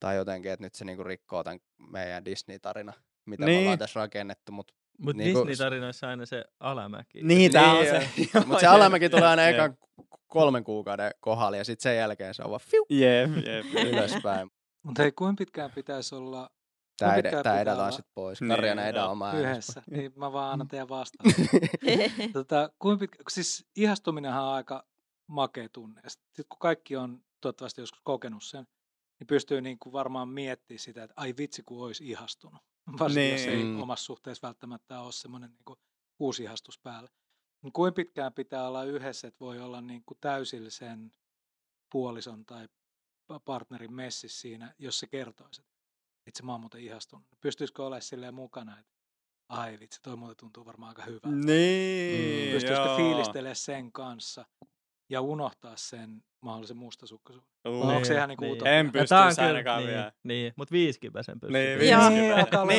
tai 0.00 0.16
jotenkin, 0.16 0.52
että 0.52 0.64
nyt 0.66 0.74
se 0.74 0.84
niinku 0.84 1.04
rikkoo 1.04 1.44
tämän 1.44 1.60
meidän 1.90 2.24
Disney-tarina, 2.24 2.92
mitä 3.26 3.44
niin. 3.44 3.46
me 3.46 3.46
Niin. 3.46 3.60
ollaan 3.62 3.78
tässä 3.78 4.00
rakennettu. 4.00 4.52
Mutta 4.52 4.74
Mutta 4.98 5.22
Niinku- 5.22 5.46
Disney-tarinoissa 5.46 6.08
aina 6.08 6.26
se 6.26 6.44
alamäki. 6.60 7.22
Niin, 7.22 7.52
tää 7.52 7.72
on 7.72 7.84
niin, 7.84 8.28
se. 8.32 8.40
mut 8.46 8.60
se 8.60 8.66
alamäki 8.66 9.08
tulee 9.08 9.28
aina 9.28 9.48
ekan 9.48 9.76
kolmen 10.26 10.64
kuukauden 10.64 11.10
kohdalla 11.20 11.56
ja 11.56 11.64
sitten 11.64 11.82
sen 11.82 11.96
jälkeen 11.96 12.34
se 12.34 12.42
on 12.42 12.50
vaan 12.50 12.60
fiu, 12.60 12.86
Jep, 13.00 13.30
jep. 13.46 13.86
ylöspäin. 13.86 14.50
Mutta 14.82 15.02
hei, 15.02 15.12
kuinka 15.12 15.38
pitkään 15.38 15.70
pitäisi 15.74 16.14
olla 16.14 16.50
Pitkään 17.06 17.34
ed- 17.34 17.38
pitää 17.38 17.60
olla- 17.74 17.82
tanssit 17.82 18.06
pois. 18.14 18.40
Niin, 18.40 18.48
Karjana 18.48 18.82
edä 18.86 19.02
äänessä. 19.04 19.38
yhdessä? 19.50 19.82
Niin 19.90 20.12
mä 20.16 20.32
vaan 20.32 20.52
annan 20.52 20.68
teidän 20.68 20.88
vastaan. 20.88 21.34
tota, 22.32 22.70
kuinka 22.78 23.00
pitkä, 23.00 23.22
siis 23.30 23.66
ihastuminenhan 23.76 24.44
on 24.44 24.52
aika 24.52 24.86
makea 25.26 25.68
tunne. 25.68 26.00
Sitten 26.08 26.44
kun 26.48 26.58
kaikki 26.58 26.96
on 26.96 27.22
toivottavasti 27.40 27.80
joskus 27.80 28.00
kokenut 28.04 28.44
sen, 28.44 28.66
niin 29.20 29.26
pystyy 29.26 29.60
niin 29.60 29.78
kuin 29.78 29.92
varmaan 29.92 30.28
miettimään 30.28 30.78
sitä, 30.78 31.02
että 31.02 31.14
ai 31.16 31.34
vitsi 31.38 31.62
kun 31.62 31.84
olisi 31.84 32.08
ihastunut. 32.10 32.62
Varsinkin 32.98 33.32
jos 33.32 33.40
ei 33.40 33.56
Niin. 33.56 33.76
omassa 33.82 34.04
suhteessa 34.04 34.46
välttämättä 34.48 35.00
ole 35.00 35.12
semmoinen 35.12 35.50
niin 35.50 35.76
uusi 36.18 36.42
ihastus 36.42 36.78
päällä. 36.78 37.08
Niin 37.62 37.72
kuinka 37.72 37.94
pitkään 37.96 38.32
pitää 38.32 38.68
olla 38.68 38.84
yhdessä, 38.84 39.28
että 39.28 39.40
voi 39.44 39.60
olla 39.60 39.80
niin 39.80 40.02
kuin 40.06 40.18
täysillisen 40.20 41.12
puolison 41.92 42.46
tai 42.46 42.68
pa- 43.32 43.40
partnerin 43.44 43.92
messissä 43.92 44.40
siinä, 44.40 44.74
jos 44.78 44.98
se 44.98 45.06
kertoisi, 45.06 45.62
itse 46.26 46.42
mä 46.42 46.52
oon 46.52 46.60
muuten 46.60 46.80
ihastunut. 46.80 47.26
Pystyisikö 47.40 47.82
olemaan 47.82 48.02
silleen 48.02 48.34
mukana, 48.34 48.78
että 48.78 48.92
ai 49.48 49.76
vitsi, 49.80 50.02
toi 50.02 50.16
muuten 50.16 50.36
tuntuu 50.36 50.66
varmaan 50.66 50.88
aika 50.88 51.02
hyvältä. 51.02 51.28
Niin, 51.28 52.52
Pystyisikö 52.52 52.86
joo. 52.88 52.96
fiilistelemään 52.96 53.56
sen 53.56 53.92
kanssa 53.92 54.44
ja 55.08 55.20
unohtaa 55.20 55.76
sen 55.76 56.22
mahdollisen 56.40 56.76
mustasukkaisuuden? 56.76 57.50
Uu. 57.68 57.86
Vai 57.86 57.94
onko 57.94 58.04
se 58.04 58.12
Niin, 58.12 58.16
ihan 58.16 58.28
niin 58.28 58.36
kuin 58.36 58.46
niin. 58.46 58.56
utopia? 58.56 58.72
En 58.72 58.92
pystyisi 58.92 59.40
ainakaan 59.40 59.78
niin, 59.78 59.88
vielä. 59.90 60.12
Niin, 60.22 60.52
mutta 60.56 60.72
viisikymppä 60.72 61.22
sen 61.22 61.40
pystyy. 61.40 61.78
Niin, 61.78 61.96
olla 61.96 62.08
Niin, 62.10 62.28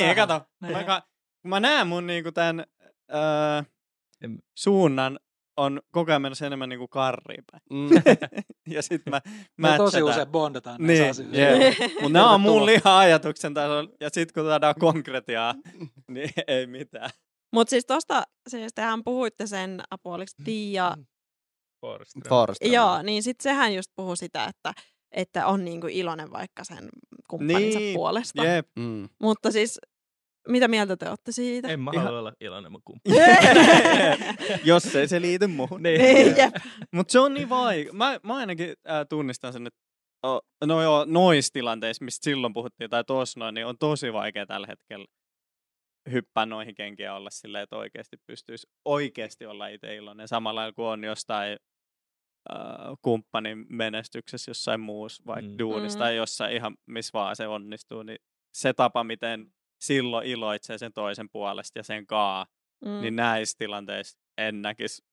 vähän. 0.02 0.16
kato. 0.16 0.46
Niin. 0.62 0.74
Mä, 0.86 1.02
mä 1.44 1.60
näen 1.60 1.88
mun 1.88 2.08
niinku 2.08 2.32
tän 2.32 2.66
öö, 3.14 3.64
suunnan 4.58 5.20
on 5.64 5.82
koko 5.91 6.12
ajan 6.12 6.22
menossa 6.22 6.45
enemmän 6.45 6.70
niinku 6.70 6.88
karriin 6.88 7.43
päin. 7.51 7.62
Mm. 7.70 7.89
ja 8.76 8.82
sit 8.82 9.01
mä 9.09 9.22
Me 9.57 9.78
tosi 9.78 10.01
usein 10.03 10.28
bondataan 10.28 10.82
näissä 10.82 11.03
Niin, 11.03 11.09
asioissa. 11.09 11.84
jep. 11.86 11.91
Mut 12.01 12.12
nää 12.12 12.30
on 12.30 12.41
mun 12.41 12.66
liha-ajatuksen 12.66 13.53
tasolla. 13.53 13.89
Ja 13.99 14.09
sit 14.14 14.32
kun 14.32 14.43
saadaan 14.43 14.76
konkretiaa, 14.80 15.55
niin 16.14 16.30
ei 16.47 16.68
mitään. 16.68 17.09
Mutta 17.53 17.70
siis 17.70 17.86
tosta, 17.86 18.24
siis 18.49 18.72
tehän 18.76 19.03
puhuitte 19.03 19.47
sen 19.47 19.82
apua, 19.91 20.16
oliko 20.16 20.32
Tiia, 20.43 20.97
Forström. 21.82 22.30
Forström. 22.30 22.74
joo, 22.74 23.01
niin 23.01 23.24
sit 23.24 23.41
sehän 23.41 23.76
just 23.76 23.91
puhui 23.95 24.18
sitä, 24.18 24.43
että, 24.45 24.74
että 25.12 25.47
on 25.47 25.66
niinku 25.66 25.88
iloinen 25.88 26.32
vaikka 26.32 26.64
sen 26.64 26.89
kumppaninsa 27.30 27.80
Niin, 27.80 27.93
puolesta. 27.95 28.43
Jep. 28.45 28.68
Mm. 28.80 29.09
Mutta 29.22 29.51
siis, 29.51 29.80
mitä 30.48 30.68
mieltä 30.68 30.98
te 30.98 31.10
olette 31.10 31.32
siitä? 31.32 31.68
En 31.68 31.80
mä 31.80 31.92
Ihan- 31.94 32.06
halua 32.06 32.20
olla 32.20 32.34
iloinen 32.42 32.72
mun 32.72 32.82
kumppani. 32.86 33.16
Jos 34.64 34.96
ei 34.96 35.08
se 35.08 35.22
liity 35.22 35.48
muuhun. 35.48 35.84
Niin, 35.84 36.38
jep. 36.38 36.56
Mut 36.96 37.10
se 37.10 37.20
on 37.20 37.34
niin 37.34 37.50
vaikea. 37.50 37.94
Mä, 37.94 38.20
mä 38.24 38.36
ainakin 38.36 38.70
äh, 38.89 39.06
tunnistan 39.10 39.54
sen, 39.54 39.68
että 39.68 39.80
oh, 40.24 40.42
no 40.66 40.82
joo, 40.82 41.06
noissa 41.08 41.54
tilanteissa, 41.54 42.06
mistä 42.06 42.24
silloin 42.24 42.54
puhuttiin, 42.54 42.89
tai 42.89 43.04
tuossa 43.04 43.39
noin, 43.39 43.54
niin 43.56 43.66
on 43.66 43.78
tosi 43.78 44.14
vaikea 44.14 44.46
tällä 44.46 44.68
hetkellä 44.68 45.06
hyppää 46.12 46.46
noihin 46.46 46.76
kenkiä 46.76 47.16
olla 47.16 47.30
silleen, 47.30 47.64
että 47.64 47.78
oikeasti 47.78 48.18
pystyisi 48.28 48.68
oikeasti 48.86 49.46
olla 49.46 49.68
itse 49.68 49.96
iloinen. 49.96 50.28
Samalla 50.28 50.72
kuin 50.72 50.86
on 50.86 51.04
jostain 51.04 51.58
äh, 52.52 52.58
kumppanin 53.02 53.66
menestyksessä 53.70 54.50
jossain 54.50 54.80
muussa, 54.80 55.24
vaikka 55.28 55.48
Mm. 55.48 55.52
mm. 55.52 55.60
duunissa 55.60 55.98
Mm. 56.00 56.02
tai 56.02 56.16
jossain 56.16 56.56
ihan 56.56 56.76
missä 56.88 57.12
vaan 57.14 57.36
se 57.36 57.48
onnistuu, 57.48 58.04
niin 58.04 58.18
se 58.54 58.74
tapa, 58.74 59.04
miten 59.04 59.54
silloin 59.82 60.28
iloitsee 60.28 60.78
sen 60.78 60.94
toisen 60.94 61.30
puolesta 61.30 61.80
ja 61.80 61.84
sen 61.84 62.08
kaa, 62.08 62.46
Mm. 62.86 63.02
niin 63.02 63.16
näissä 63.16 63.56
tilanteissa 63.58 64.20
en 64.38 64.62
näkisi, 64.62 65.04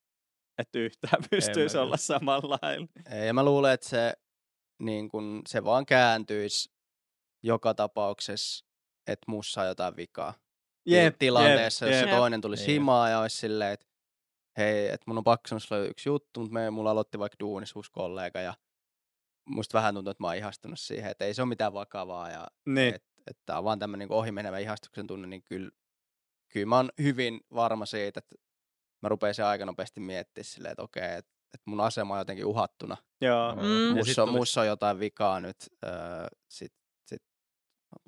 että 0.59 0.79
yhtään 0.79 1.23
pystyisi 1.31 1.79
olla 1.79 1.97
samalla 1.97 2.59
lailla. 2.62 2.87
Ei, 3.11 3.27
Ja 3.27 3.35
mä 3.35 3.45
luulen, 3.45 3.73
että 3.75 3.89
se, 3.89 4.12
niin 4.83 5.09
kun, 5.09 5.43
se 5.49 5.64
vaan 5.64 5.87
kääntyisi 5.87 6.71
joka 7.43 7.75
tapauksessa, 7.75 8.66
että 9.07 9.25
mussa 9.29 9.61
on 9.61 9.66
jotain 9.66 9.97
vikaa. 9.97 10.35
Ti- 10.85 11.16
tilanteessa, 11.19 11.87
jep, 11.87 11.93
jos 11.95 12.01
jep. 12.01 12.11
se 12.11 12.16
toinen 12.16 12.41
tulisi 12.41 12.62
Niin. 12.66 12.73
himaa 12.73 13.09
ja 13.09 13.21
olisi 13.21 13.37
silleen, 13.37 13.73
että 13.73 13.87
hei, 14.59 14.87
että 14.89 15.05
mun 15.07 15.19
on 15.19 15.25
pakko 15.25 15.49
sanoa 15.59 15.85
yksi 15.85 16.09
juttu, 16.09 16.41
mutta 16.41 16.55
me, 16.55 16.71
mulla 16.71 16.91
aloitti 16.91 17.19
vaikka 17.19 17.37
duunissa 17.41 17.79
uusi 17.79 17.93
kollega 17.93 18.41
ja 18.41 18.55
musta 19.49 19.79
vähän 19.79 19.95
tuntuu, 19.95 20.11
että 20.11 20.23
mä 20.23 20.27
oon 20.27 20.37
ihastunut 20.37 20.79
siihen, 20.81 21.11
että 21.11 21.25
ei 21.25 21.35
se 21.35 21.43
ole 21.43 21.49
mitään 21.49 21.73
vakavaa 21.73 22.31
ja 22.31 22.47
Niin. 22.66 22.95
Että 23.31 23.41
et 23.41 23.47
tää 23.47 23.59
on 23.59 23.64
vaan 23.64 23.79
tämmöinen 23.79 24.09
niin 24.09 24.18
ohimenevä 24.18 24.59
ihastuksen 24.59 25.07
tunne, 25.07 25.26
niin 25.26 25.43
kyllä, 25.43 25.70
kyllä 26.49 26.66
mä 26.66 26.76
oon 26.76 26.91
hyvin 27.03 27.41
varma 27.55 27.87
siitä, 27.87 28.18
että 28.18 28.37
mä 29.03 29.09
rupesin 29.09 29.45
aika 29.45 29.66
nopeasti 29.66 30.01
miettimään 30.01 30.45
silleen, 30.45 30.72
että 30.72 30.83
okei, 30.83 31.03
että, 31.05 31.33
että 31.55 31.64
mun 31.64 31.81
asema 31.81 32.14
on 32.14 32.20
jotenkin 32.20 32.47
uhattuna. 32.47 32.97
Joo. 33.20 33.55
Mm. 33.55 33.97
Mussa, 33.97 34.22
on, 34.22 34.29
tulisi- 34.29 34.39
mussa 34.39 34.61
on 34.61 34.66
jotain 34.66 35.01
vikaa 35.01 35.41
nyt. 35.41 35.57
Öö, 35.85 35.93
sit 36.49 36.72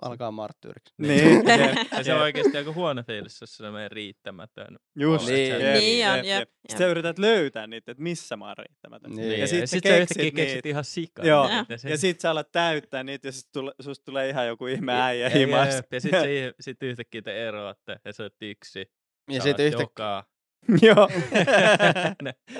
alkaa 0.02 0.30
marttyyriksi. 0.30 0.94
Niin, 0.98 1.24
jep, 1.48 1.76
Ja 1.98 2.04
se 2.04 2.14
on 2.14 2.20
oikeasti 2.20 2.56
aika 2.58 2.72
huono 2.72 3.02
fiilis, 3.06 3.40
jos 3.40 3.56
se 3.56 3.66
on 3.66 3.72
meidän 3.72 3.90
riittämätön. 3.90 4.76
Just, 4.98 5.26
Niin. 5.26 5.50
jep, 5.50 5.60
Niin 5.60 6.08
on, 6.08 6.16
jep, 6.16 6.24
jep, 6.24 6.26
jep. 6.26 6.38
jep. 6.40 6.48
Sitten 6.68 6.78
sä 6.78 6.86
yrität 6.90 7.18
löytää 7.18 7.66
niitä, 7.66 7.92
että 7.92 8.02
missä 8.02 8.36
mä 8.36 8.46
oon 8.46 8.56
riittämätön. 8.58 9.10
Niin. 9.10 9.20
Niin, 9.28 9.32
Ja 9.32 9.38
ja, 9.38 9.46
sit 9.46 9.60
ja 9.60 9.66
sä 9.66 9.70
sit 9.70 9.82
sä 9.84 9.88
keksit 9.90 10.16
yhtäkkiä 10.16 10.30
keksit 10.30 10.54
niitä. 10.54 10.68
ihan 10.68 10.84
sikaa. 10.84 11.24
Joo, 11.26 11.48
niitä, 11.48 11.76
se- 11.76 11.90
ja 11.90 11.98
sit 11.98 12.20
sä 12.20 12.30
alat 12.30 12.52
täyttää 12.52 13.02
niitä 13.04 13.28
ja 13.28 13.32
sit 13.32 13.48
tule, 13.52 13.72
susta 13.80 14.04
tulee 14.04 14.28
ihan 14.28 14.46
joku 14.46 14.66
ihme 14.66 15.02
äijä 15.02 15.28
jep, 15.28 15.50
Ja 15.92 16.00
sit, 16.00 16.10
se, 16.10 16.52
sit 16.60 16.82
yhtäkkiä 16.82 17.22
te 17.22 17.48
eroatte 17.48 17.96
ja 18.04 18.12
sä 18.12 18.22
oot 18.22 18.34
yksi. 18.42 18.86
Ja 19.30 19.42
sitten 19.42 19.64
oot 19.66 19.72
yhtä, 19.72 19.82
joka. 19.82 20.24
Joo. 20.82 21.08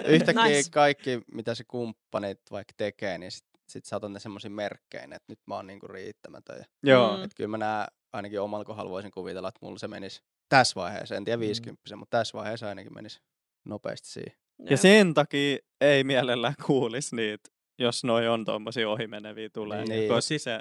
yhtäkkiä 0.07 0.45
Nice. 0.45 0.71
kaikki, 0.71 1.21
mitä 1.35 1.55
se 1.55 1.64
kumppanit 1.68 2.41
vaikka 2.51 2.73
tekee, 2.77 3.18
niin 3.18 3.31
sit, 3.31 3.45
sit 3.73 3.85
sä 3.85 3.97
otat 3.97 4.12
ne 4.12 4.21
semmoisiin 4.21 4.53
merkkeinä, 4.53 5.16
että 5.16 5.33
nyt 5.33 5.39
mä 5.47 5.55
oon 5.55 5.66
niinku 5.66 5.89
riittämätön. 5.89 6.57
Ja, 6.59 6.64
Joo. 6.91 7.16
Mm. 7.16 7.23
et 7.25 7.31
kyllä 7.37 7.49
mä 7.49 7.59
nää, 7.59 7.89
ainakin 8.12 8.41
omalla 8.41 8.64
kohdalla 8.64 8.91
voisin 8.91 9.11
kuvitella, 9.11 9.49
että 9.49 9.59
mulla 9.62 9.79
se 9.79 9.89
menisi 9.89 10.23
tässä 10.49 10.75
vaiheessa, 10.81 11.16
en 11.16 11.25
tiedä 11.25 11.37
Mm. 11.37 11.41
50, 11.41 11.97
mutta 11.97 12.18
tässä 12.18 12.39
vaiheessa 12.39 12.68
ainakin 12.68 12.95
menisi 12.95 13.21
nopeasti 13.64 14.09
siihen. 14.09 14.33
Ja 14.71 14.77
sen 14.77 15.14
takia 15.14 15.59
ei 15.81 16.05
mielellään 16.05 16.55
kuulisi 16.66 17.16
niitä, 17.16 17.51
jos 17.79 18.05
noi 18.05 18.29
on 18.29 18.45
tommosia 18.45 18.91
ohimeneviä 18.91 19.51
tulee. 19.53 19.85
Niin. 19.85 20.09
Koska 20.09 20.21
Sit- 20.29 20.43
se, 20.43 20.61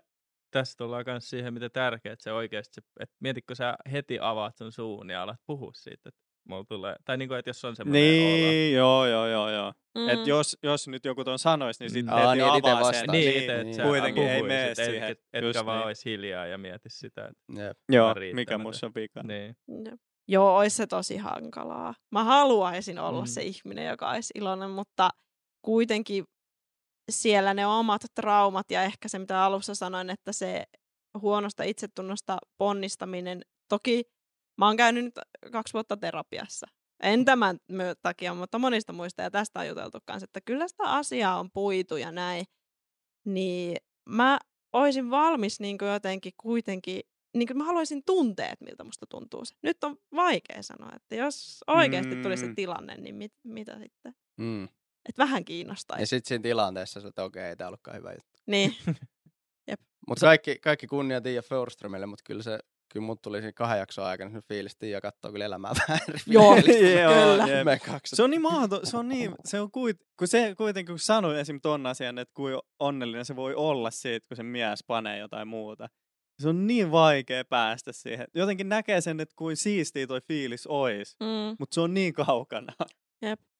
Tässä 0.51 0.77
tullaan 0.77 1.03
myös 1.07 1.29
siihen, 1.29 1.53
miten 1.53 1.71
tärkeää 1.71 2.15
se 2.19 2.31
oikeasti, 2.31 2.73
se, 2.73 2.81
että 2.99 3.15
mietitkö 3.19 3.55
sä 3.55 3.75
heti 3.91 4.17
avaat 4.21 4.57
sun 4.57 4.71
suun 4.71 5.09
ja 5.09 5.23
alat 5.23 5.39
puhua 5.47 5.71
siitä, 5.75 6.09
että 6.09 6.21
mulla 6.49 6.63
tulee, 6.63 6.95
tai 7.05 7.17
niinku, 7.17 7.33
että 7.33 7.49
jos 7.49 7.65
on 7.65 7.75
semmoinen 7.75 8.01
olo. 8.03 8.11
niin, 8.41 8.75
joo, 8.75 9.05
joo, 9.07 9.27
joo, 9.27 9.49
joo. 9.49 9.73
Mm. 9.97 10.09
Et 10.09 10.27
jos, 10.27 10.57
jos 10.63 10.87
nyt 10.87 11.05
joku 11.05 11.23
ton 11.23 11.39
sanois, 11.39 11.79
niin 11.79 11.89
sitten 11.89 12.13
Mm. 12.15 12.21
Aa, 12.21 12.29
heti 12.31 12.43
niin, 12.43 12.55
et 12.57 12.65
avaa 12.65 12.75
sen. 12.75 12.85
vastaa. 12.87 13.11
Niin, 13.15 13.27
Niin, 13.29 13.39
että 13.41 13.59
et 13.61 13.67
niin. 13.67 13.81
Kuitenkin 13.81 14.27
ei 14.27 14.41
mene 14.41 14.69
et- 14.71 14.75
siihen, 14.75 15.03
et- 15.09 15.19
etkä 15.33 15.47
just 15.47 15.65
vaan 15.65 15.77
niin. 15.79 15.85
olisi 15.87 16.09
hiljaa 16.09 16.45
ja 16.45 16.57
miettis 16.57 16.99
sitä. 16.99 17.25
Että 17.27 17.61
Jep. 17.63 17.77
Joo, 17.89 18.15
mikä 18.33 18.57
musta 18.57 18.85
on 18.85 18.91
vika. 18.95 19.23
niin. 19.23 19.55
Jep. 19.85 19.99
Joo, 20.27 20.57
olisi 20.57 20.75
se 20.75 20.87
tosi 20.87 21.17
hankalaa. 21.17 21.93
Mä 22.11 22.23
haluaisin 22.23 22.99
olla 22.99 23.21
Mm. 23.21 23.27
se 23.27 23.43
ihminen, 23.43 23.87
joka 23.87 24.09
olisi 24.11 24.31
iloinen, 24.35 24.69
mutta 24.69 25.09
kuitenkin 25.61 26.23
siellä 27.09 27.53
ne 27.53 27.67
omat 27.67 28.01
traumat 28.15 28.71
ja 28.71 28.83
ehkä 28.83 29.07
se, 29.07 29.19
mitä 29.19 29.43
alussa 29.43 29.75
sanoin, 29.75 30.09
että 30.09 30.31
se 30.33 30.63
huonosta 31.21 31.63
itsetunnosta 31.63 32.37
ponnistaminen. 32.57 33.41
Toki 33.69 34.03
mä 34.59 34.67
oon 34.67 34.77
käynyt 34.77 35.03
nyt 35.03 35.19
kaksi 35.51 35.73
vuotta 35.73 35.97
terapiassa. 35.97 36.67
En 37.03 37.25
tämän 37.25 37.57
takia, 38.01 38.33
mutta 38.33 38.59
monista 38.59 38.93
muista 38.93 39.21
ja 39.21 39.31
tästä 39.31 39.59
on 39.59 39.67
juteltu 39.67 39.97
kanssa, 40.05 40.23
että 40.23 40.41
kyllä 40.45 40.67
sitä 40.67 40.83
asiaa 40.83 41.39
on 41.39 41.51
puitu 41.51 41.97
ja 41.97 42.11
näin. 42.11 42.45
Niin 43.25 43.77
mä 44.09 44.39
oisin 44.73 45.09
valmis 45.09 45.59
niin 45.59 45.77
jotenkin 45.93 46.33
kuitenkin 46.37 47.01
niin 47.37 47.47
kuin 47.47 47.57
mä 47.57 47.63
haluaisin 47.63 48.01
tuntea, 48.05 48.49
että 48.51 48.65
miltä 48.65 48.83
musta 48.83 49.05
tuntuu 49.09 49.45
se. 49.45 49.55
Nyt 49.63 49.83
on 49.83 49.97
vaikea 50.15 50.61
sanoa, 50.63 50.91
että 50.95 51.15
jos 51.15 51.63
oikeasti 51.67 52.15
tulisi 52.15 52.41
se 52.41 52.47
Mm. 52.47 52.55
tilanne, 52.55 52.95
niin 52.95 53.15
mit, 53.15 53.33
mitä 53.43 53.79
sitten? 53.79 54.15
Mm. 54.37 54.63
Että 55.09 55.23
vähän 55.23 55.45
kiinnostaisi. 55.45 56.01
Ja 56.01 56.07
sitten 56.07 56.27
siinä 56.27 56.41
tilanteessa, 56.41 57.07
että 57.07 57.23
okei, 57.23 57.43
ei 57.43 57.55
tää 57.55 57.67
ollutkaan 57.67 57.97
hyvä 57.97 58.11
juttu. 58.11 58.39
Niin, 58.45 58.75
Mutta 60.07 60.25
kaikki, 60.25 60.59
kaikki 60.59 60.87
kunnia 60.87 61.21
Tiia 61.21 61.41
Förströmille, 61.41 62.05
mutta 62.05 62.23
kyllä 62.25 62.43
se, 62.43 62.59
kyllä 62.91 63.05
mut 63.05 63.21
tuli 63.21 63.37
siinä 63.37 63.53
kahden 63.53 63.79
jakson 63.79 64.05
aikana 64.05 64.31
se 64.31 64.41
fiilis, 64.47 64.71
että 64.71 64.79
Tiia 64.79 65.01
katsoo 65.01 65.31
kyllä 65.31 65.45
elämää 65.45 65.71
vähän 65.87 65.99
eri 66.09 66.19
Joo, 66.27 66.55
fiilistä. 66.55 66.99
Joo, 67.01 67.13
kyllä. 67.13 67.47
jep. 67.47 67.65
Me 67.65 67.79
kaksi. 67.79 68.15
Se 68.15 68.23
on 68.23 68.29
niin 68.29 68.41
mahdoton, 68.41 68.85
se 68.85 68.97
on 68.97 69.09
niin, 69.09 69.35
se 69.45 69.59
on 69.59 69.71
kuit, 69.71 69.97
kun 70.19 70.27
se 70.27 70.55
kuitenkin, 70.57 70.93
kun 70.93 70.99
sanoi 70.99 71.39
esim. 71.39 71.61
ton 71.61 71.85
asian, 71.85 72.17
että 72.17 72.33
kuin 72.33 72.59
onnellinen 72.79 73.25
se 73.25 73.35
voi 73.35 73.55
olla 73.55 73.91
siitä, 73.91 74.27
kun 74.27 74.37
se 74.37 74.43
mies 74.43 74.83
panee 74.87 75.17
jotain 75.17 75.47
muuta. 75.47 75.87
Se 76.41 76.49
on 76.49 76.67
niin 76.67 76.91
vaikea 76.91 77.45
päästä 77.45 77.91
siihen. 77.91 78.27
Jotenkin 78.35 78.69
näkee 78.69 79.01
sen, 79.01 79.19
että 79.19 79.35
kuin 79.35 79.57
siistiä 79.57 80.07
toi 80.07 80.21
fiilis 80.21 80.67
ois, 80.67 81.15
mm. 81.19 81.55
mutta 81.59 81.73
se 81.73 81.81
on 81.81 81.93
niin 81.93 82.13
kaukana. 82.13 82.73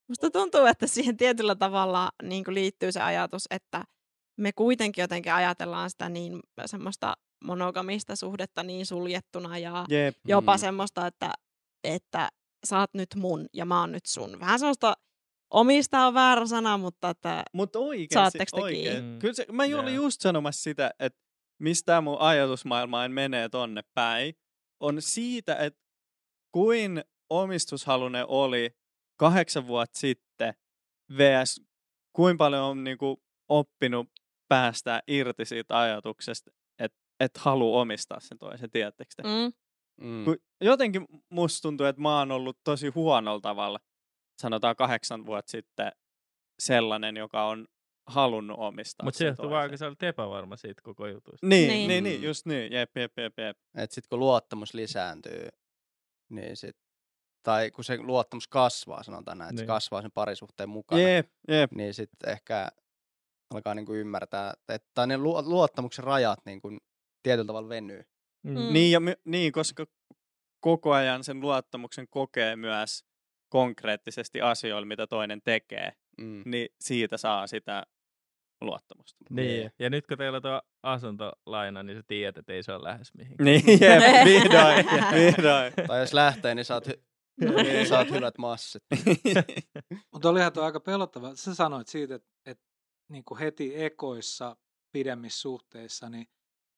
Musta 0.10 0.32
tuntuu, 0.32 0.66
että 0.66 0.88
siihen 0.88 1.18
tietyllä 1.18 1.56
tavalla 1.56 2.12
niin 2.24 2.44
liittyy 2.48 2.92
se 2.92 3.02
ajatus, 3.02 3.46
että 3.50 3.84
me 4.38 4.52
kuitenkin 4.52 5.02
jotenkin 5.02 5.34
ajatellaan 5.34 5.90
sitä 5.90 6.10
niin 6.10 6.40
semmoista 6.66 7.18
monogamista 7.44 8.16
suhdetta 8.16 8.64
niin 8.64 8.86
suljettuna 8.86 9.58
ja 9.58 9.86
Jep. 9.90 10.18
jopa 10.28 10.56
Mm. 10.56 10.60
semmoista, 10.60 11.08
että, 11.08 11.34
että 11.84 12.30
sä 12.66 12.80
oot 12.80 12.94
nyt 12.94 13.16
mun 13.16 13.46
ja 13.54 13.66
mä 13.66 13.80
oon 13.80 13.92
nyt 13.92 14.06
sun. 14.06 14.40
Vähän 14.40 14.60
semmoista 14.60 14.94
omista 15.54 16.08
on 16.08 16.14
väärä 16.14 16.46
sana, 16.46 16.78
mutta 16.78 17.10
että 17.10 17.44
Mutta 17.54 17.80
oikeasti, 17.80 18.14
Saatteko 18.14 18.58
te 18.58 18.62
oikein. 18.64 18.84
kiinni? 18.84 19.20
Kyllä 19.20 19.34
se, 19.34 19.46
mä 19.52 19.64
olin 19.64 19.72
Joo. 19.72 20.04
just 20.04 20.22
sanomassa 20.22 20.62
sitä, 20.64 20.92
että 21.00 21.20
mistä 21.60 22.02
mun 22.02 22.18
ajatusmaailma 22.20 23.08
menee 23.08 23.50
tonne 23.50 23.82
päin, 23.94 24.34
on 24.80 25.02
siitä, 25.02 25.56
että 25.56 25.80
kuin 26.52 27.04
omistushalunen 27.30 28.26
oli 28.28 28.78
kahdeksan 29.20 29.68
vuotta 29.68 30.00
sitten 30.00 30.54
vs. 31.18 31.62
kuin 32.16 32.38
paljon 32.38 32.62
on 32.64 32.84
niinku 32.84 33.24
oppinut 33.50 34.08
päästää 34.48 35.02
irti 35.08 35.46
siitä 35.46 35.80
ajatuksesta, 35.80 36.52
et 37.20 37.38
halua 37.38 37.82
omistaa 37.82 38.20
sen 38.20 38.38
toisen, 38.38 38.72
tiedättekö 38.72 39.11
te? 39.17 39.24
mm, 39.24 39.53
Mm. 40.01 40.26
Jotenkin 40.61 41.05
musta 41.30 41.61
tuntuu, 41.61 41.86
että 41.86 42.01
mä 42.01 42.20
oon 42.20 42.32
ollut 42.32 42.57
tosi 42.63 42.88
huonolla 42.88 43.41
tavalla, 43.41 43.80
sanotaan 44.41 44.76
kahdeksan 44.76 45.26
vuotta 45.26 45.51
sitten, 45.51 45.91
sellainen, 46.59 47.17
joka 47.17 47.43
on 47.47 47.67
halunnut 48.07 48.57
omistaa 48.59 49.05
Mutta 49.05 49.17
se 49.17 49.25
johtuu 49.25 49.50
vaan, 49.50 49.70
kun 49.70 49.78
sä 49.78 49.87
olet 49.87 50.04
epävarma 50.04 50.55
siitä 50.55 50.82
koko 50.82 51.08
jutusta. 51.08 51.47
Niin, 51.47 51.67
Niin. 51.67 51.87
niin, 51.87 52.04
niin, 52.04 52.20
Mm. 52.21 52.25
just 52.25 52.46
niin, 52.46 52.71
jep, 52.74 52.97
jep, 52.97 53.12
jep, 53.17 53.33
jep. 53.39 53.58
Et 53.78 53.91
sit 53.91 54.08
kun 54.08 54.20
luottamus 54.20 54.74
lisääntyy, 54.74 55.47
niin 56.29 56.58
sit, 56.58 56.78
tai 57.43 57.71
kun 57.71 57.83
se 57.83 57.97
luottamus 57.97 58.47
kasvaa, 58.47 59.04
sanotaan 59.04 59.37
näin, 59.37 59.50
että 59.50 59.59
se 59.59 59.63
Niin. 59.63 59.67
kasvaa 59.67 60.01
sen 60.01 60.12
parisuhteen 60.13 60.70
mukana, 60.70 61.01
Jep, 61.01 61.29
jep. 61.47 61.71
niin 61.71 61.93
sitten 61.93 62.29
ehkä 62.29 62.70
alkaa 63.54 63.75
niinku 63.75 63.93
ymmärtää, 63.93 64.54
että 64.70 64.89
tai 64.93 65.08
ne 65.08 65.17
lu- 65.17 65.50
luottamuksen 65.50 66.04
rajat 66.04 66.39
niinku 66.46 66.70
tietyllä 67.24 67.47
tavalla 67.47 67.70
venyy. 67.70 68.04
Mm. 68.43 68.51
Mm. 68.59 68.74
Niin, 68.74 68.91
ja 68.91 69.00
my, 69.00 69.13
niin, 69.25 69.51
koska 69.51 69.86
koko 70.59 70.91
ajan 70.93 71.24
sen 71.24 71.39
luottamuksen 71.39 72.08
kokee 72.09 72.55
myös 72.55 73.05
konkreettisesti 73.50 74.41
asioilla, 74.41 74.86
mitä 74.86 75.08
toinen 75.08 75.41
tekee, 75.43 75.91
Mm. 76.17 76.43
niin 76.46 76.70
siitä 76.82 77.17
saa 77.17 77.47
sitä 77.47 77.83
luottamusta. 78.62 79.17
Niin, 79.29 79.71
ja 79.79 79.89
nyt 79.89 80.08
kun 80.08 80.17
teillä 80.17 80.36
on 80.36 80.41
tuo 80.41 80.62
asuntolaina, 80.83 81.83
niin 81.83 81.97
sä 81.97 82.04
tiedät, 82.08 82.37
että 82.37 82.54
ei 82.54 82.63
se 82.63 82.74
ole 82.74 82.83
lähes 82.83 83.13
mihinkään. 83.13 83.46
Niin, 83.46 83.63
jep, 83.82 84.25
vihdoin, 84.25 84.86
vihdoin. 85.25 85.74
Tai 85.87 86.00
jos 86.00 86.13
lähtee, 86.13 86.55
niin 86.55 86.66
saat, 86.66 86.87
hy- 86.87 87.01
Niin. 87.63 87.87
saat 87.87 88.12
hyvät 88.12 88.37
massit. 88.37 88.83
Mutta 90.13 90.29
olihan 90.29 90.54
tuo 90.54 90.63
aika 90.63 90.79
pelottava. 90.79 91.36
Sä 91.36 91.55
sanoit 91.55 91.87
siitä, 91.87 92.16
että, 92.16 92.29
että 92.46 92.63
niin 93.09 93.24
kuin 93.24 93.39
heti 93.39 93.83
ekoissa 93.83 94.58
pidemmissä 94.91 95.41
suhteissa 95.41 96.09
niin 96.09 96.28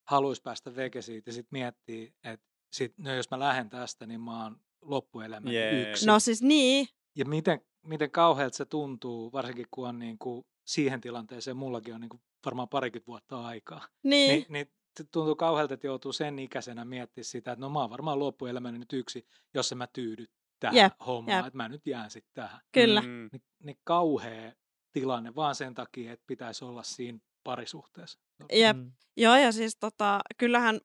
haluaisi 0.07 0.41
päästä 0.41 0.75
veke 0.75 1.01
siitä 1.01 1.29
ja 1.29 1.33
sitten 1.33 1.59
miettii, 1.59 2.13
että 2.23 2.45
sit, 2.73 2.97
no 2.97 3.13
jos 3.13 3.31
mä 3.31 3.39
lähden 3.39 3.69
tästä, 3.69 4.05
niin 4.05 4.21
mä 4.21 4.43
oon 4.43 4.57
loppuelämäni 4.81 5.55
Jee. 5.55 5.89
yksin. 5.91 6.07
no 6.07 6.19
siis 6.19 6.41
niin, 6.41 6.87
Ja 7.15 7.25
miten, 7.25 7.61
miten 7.85 8.11
kauhealta 8.11 8.57
se 8.57 8.65
tuntuu, 8.65 9.31
varsinkin 9.31 9.67
kun 9.71 9.87
on 9.89 9.99
niin 9.99 10.17
kuin 10.17 10.45
siihen 10.65 11.01
tilanteeseen, 11.01 11.57
mullakin 11.57 11.93
on 11.95 12.01
niin 12.01 12.09
kuin 12.09 12.21
varmaan 12.45 12.69
parikymmentä 12.69 13.07
vuotta 13.07 13.45
aikaa. 13.45 13.87
niin, 14.03 14.29
Niin, 14.29 14.45
niin 14.49 14.67
t- 14.67 15.11
tuntuu 15.11 15.35
kauhealta, 15.35 15.73
että 15.73 15.87
joutuu 15.87 16.13
sen 16.13 16.39
ikäisenä 16.39 16.85
miettimään 16.85 17.25
sitä, 17.25 17.51
että 17.51 17.61
no 17.65 17.69
mä 17.69 17.79
oon 17.79 17.89
varmaan 17.89 18.19
loppuelämäni 18.19 18.77
nyt 18.79 18.93
yksi, 18.93 19.27
jos 19.53 19.71
en 19.71 19.77
mä 19.77 19.87
tyydy 19.87 20.25
tähän 20.59 20.75
Jep, 20.75 20.93
hommaan, 21.07 21.37
jep. 21.37 21.45
että 21.47 21.57
mä 21.57 21.69
nyt 21.69 21.87
jään 21.87 22.11
sitten 22.11 22.31
tähän. 22.33 22.61
kyllä. 22.71 23.01
Mm. 23.01 23.29
Niin, 23.31 23.41
niin 23.63 23.77
kauhea 23.83 24.53
tilanne 24.91 25.35
vaan 25.35 25.55
sen 25.55 25.73
takia, 25.73 26.13
että 26.13 26.23
pitäisi 26.27 26.65
olla 26.65 26.83
siinä 26.83 27.19
parisuhteessa. 27.43 28.19
Jep. 28.53 28.77
Mm. 28.77 28.91
Joo, 29.17 29.35
ja 29.35 29.51
siis 29.51 29.77
tota, 29.79 30.19
kyllähän 30.37 30.79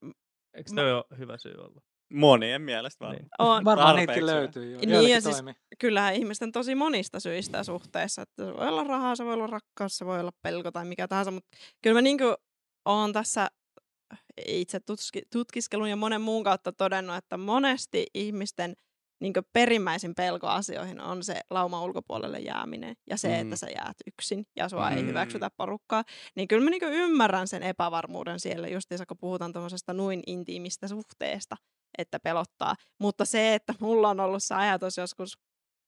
Eikö 0.55 0.71
toi 0.75 0.93
ole 0.93 1.05
hyvä 1.19 1.39
syy 1.39 1.55
olla? 1.59 1.81
Monien 2.13 2.63
mielestä 2.63 3.05
varmaan. 3.05 3.23
Niin. 3.23 3.29
On. 3.39 3.65
Varmaan 3.75 3.97
niitäkin 3.97 4.27
löytyy 4.27 4.71
jo. 4.73 4.79
Niin, 4.79 5.11
ja 5.11 5.21
siis- 5.21 5.37
toimii. 5.37 5.55
kyllähän 5.79 6.15
ihmisten 6.15 6.53
tosi 6.53 6.75
monista 6.75 7.21
syistä 7.21 7.65
suhteessa. 7.65 8.23
Että 8.23 8.45
se 8.45 8.55
voi 8.55 8.69
olla 8.69 8.85
rahaa, 8.85 9.17
se 9.17 9.25
voi 9.25 9.35
olla 9.35 9.47
rakkaus, 9.47 9.99
se 9.99 10.07
voi 10.07 10.21
olla 10.21 10.33
pelko 10.43 10.71
tai 10.71 10.85
mikä 10.85 11.09
tahansa. 11.09 11.31
Mutta 11.31 11.57
kyllä 11.83 11.95
mä 11.95 12.03
niin 12.03 12.19
oon 12.85 13.13
tässä 13.13 13.49
itse 14.47 14.81
tutski, 14.81 15.23
tutkiskelun 15.33 15.91
ja 15.91 15.97
monen 15.97 16.21
muun 16.21 16.45
kautta 16.45 16.73
todennut, 16.73 17.17
että 17.17 17.37
monesti 17.37 18.07
ihmisten 18.15 18.77
niin 19.21 19.33
perimmäisin 19.53 20.15
pelko 20.15 20.47
asioihin 20.47 21.01
on 21.01 21.25
se 21.25 21.41
lauma 21.51 21.83
ulkopuolelle 21.85 22.39
jääminen 22.39 22.97
ja 23.11 23.17
se, 23.17 23.29
mm. 23.29 23.35
Että 23.35 23.57
sä 23.57 23.67
jäät 23.67 23.97
yksin 24.07 24.47
ja 24.57 24.69
sua 24.69 24.91
mm. 24.91 24.97
ei 24.97 25.07
hyväksytä 25.07 25.51
porukkaa. 25.57 26.05
Niin 26.35 26.49
kyllä 26.49 26.65
mä 26.65 26.71
niin 26.71 26.83
ymmärrän 26.83 27.49
sen 27.49 27.63
epävarmuuden 27.63 28.41
siellä, 28.41 28.69
justiinsa 28.69 29.07
kun 29.07 29.19
puhutaan 29.19 29.53
tuommoisesta 29.53 29.93
noin 29.93 30.23
intiimistä 30.27 30.89
suhteesta, 30.89 31.57
että 31.99 32.21
pelottaa. 32.21 32.75
Mutta 33.01 33.25
se, 33.25 33.55
että 33.55 33.75
mulla 33.81 34.09
on 34.09 34.21
ollut 34.21 34.43
se 34.43 34.55
ajatus 34.55 34.97
joskus 34.97 35.39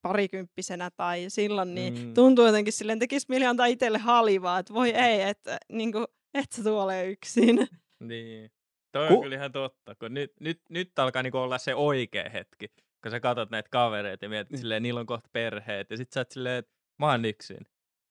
parikymppisenä 0.02 0.90
tai 0.96 1.24
silloin, 1.28 1.74
niin 1.74 1.98
Mm. 1.98 2.14
tuntuu 2.14 2.46
jotenkin 2.46 2.72
silleen, 2.72 2.98
tekisi 2.98 3.26
mieli 3.28 3.46
antaa 3.46 3.66
itselle 3.66 3.98
halivaa, 3.98 4.58
että 4.58 4.74
voi 4.74 4.90
ei, 4.90 5.22
että 5.22 5.58
niin 5.72 5.92
kuin, 5.92 6.06
et 6.34 6.52
sä 6.52 6.62
tuole 6.62 7.06
yksin. 7.06 7.68
Niin. 8.00 8.50
Toi 8.92 9.08
Ku- 9.08 9.14
on 9.14 9.22
kyllä 9.22 9.36
ihan 9.36 9.52
totta, 9.52 9.94
kun 9.94 10.14
nyt, 10.14 10.32
nyt, 10.40 10.60
nyt 10.70 10.98
alkaa 10.98 11.22
niinku 11.22 11.38
olla 11.38 11.58
se 11.58 11.74
oikea 11.74 12.30
hetki, 12.30 12.66
kun 13.02 13.10
sä 13.10 13.20
katsot 13.20 13.50
näitä 13.50 13.68
kavereita 13.72 14.24
ja 14.24 14.28
mietit 14.28 14.50
Niin. 14.50 14.58
silleen, 14.58 14.82
niillä 14.82 15.00
on 15.00 15.06
kohta 15.06 15.28
perheet, 15.32 15.90
ja 15.90 15.96
sit 15.96 16.12
sä 16.12 16.20
oot 16.20 16.30
silleen, 16.30 16.56
että 16.58 16.72
mä 16.98 17.10
oon 17.10 17.24
yksin. 17.24 17.66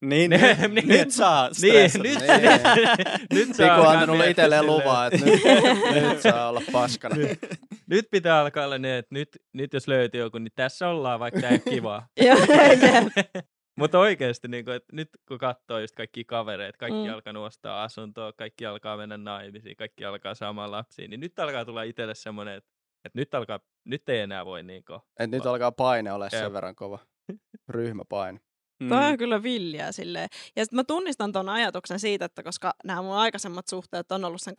Niin, 0.05 0.29
Niin, 0.31 0.57
nyt, 0.61 0.71
niin. 0.71 0.87
nyt 0.87 1.11
saa 1.11 1.49
Niin, 1.61 1.89
stressata. 1.89 2.03
nyt, 2.03 2.19
Niin. 2.19 2.97
nyt 3.47 3.55
sä 3.55 3.63
Piku 3.63 3.73
alkaa 3.73 3.91
on 3.91 3.97
antanut 3.97 4.25
itselleen 4.25 4.65
luvaa, 4.65 5.07
että 5.07 5.25
nyt, 5.25 5.41
nyt 6.03 6.21
saa 6.21 6.49
olla 6.49 6.61
paskana. 6.71 7.15
Nyt 7.89 8.05
pitää 8.11 8.39
alkaa 8.39 8.65
olla 8.65 8.77
niin, 8.77 8.93
että 8.93 9.15
nyt, 9.15 9.29
nyt 9.53 9.73
jos 9.73 9.87
löytyy 9.87 10.21
joku, 10.21 10.37
niin 10.37 10.51
tässä 10.55 10.87
ollaan, 10.89 11.19
vaikka 11.19 11.41
tää 11.41 11.49
ei 11.49 11.61
ole 11.65 11.73
kivaa. 11.75 12.07
Mutta 13.79 13.99
oikeasti, 13.99 14.47
niin 14.47 14.65
kun, 14.65 14.73
että 14.73 14.95
nyt 14.95 15.09
kun 15.27 15.37
katsoo 15.37 15.79
just 15.79 15.95
kaikki 15.95 16.23
kavereita, 16.25 16.77
kaikki 16.77 16.99
Mm. 16.99 17.07
mm. 17.07 17.13
alkaa 17.13 17.39
ostaa 17.39 17.83
asuntoa, 17.83 18.33
kaikki 18.33 18.65
alkaa 18.65 18.97
mennä 18.97 19.17
naimisiin, 19.17 19.75
kaikki 19.75 20.05
alkaa 20.05 20.35
saamaan 20.35 20.71
lapsia, 20.71 21.07
niin 21.07 21.19
nyt 21.19 21.39
alkaa 21.39 21.65
tulla 21.65 21.83
itselle 21.83 22.15
semmoinen, 22.15 22.55
että, 22.55 22.69
että 23.05 23.19
nyt, 23.19 23.33
alkaa, 23.33 23.59
nyt 23.85 24.09
ei 24.09 24.19
enää 24.19 24.45
voi 24.45 24.63
niin 24.63 24.85
kuin, 24.85 24.99
Et 25.19 25.31
nyt 25.31 25.45
alkaa 25.45 25.71
paine 25.71 26.11
olla 26.11 26.29
sen 26.29 26.53
verran 26.53 26.75
kova. 26.75 26.99
Ryhmäpaine. 27.69 28.39
Mm. 28.83 28.89
Toi 28.89 29.05
on 29.05 29.17
kyllä 29.17 29.43
villiä 29.43 29.91
silleen. 29.91 30.29
Ja 30.55 30.65
sitten 30.65 30.77
mä 30.77 30.83
tunnistan 30.83 31.31
ton 31.31 31.49
ajatuksen 31.49 31.99
siitä, 31.99 32.25
että 32.25 32.43
koska 32.43 32.73
nämä 32.83 33.01
mun 33.01 33.15
aikaisemmat 33.15 33.67
suhteet 33.67 34.11
on 34.11 34.25
ollut 34.25 34.41
sen 34.41 34.53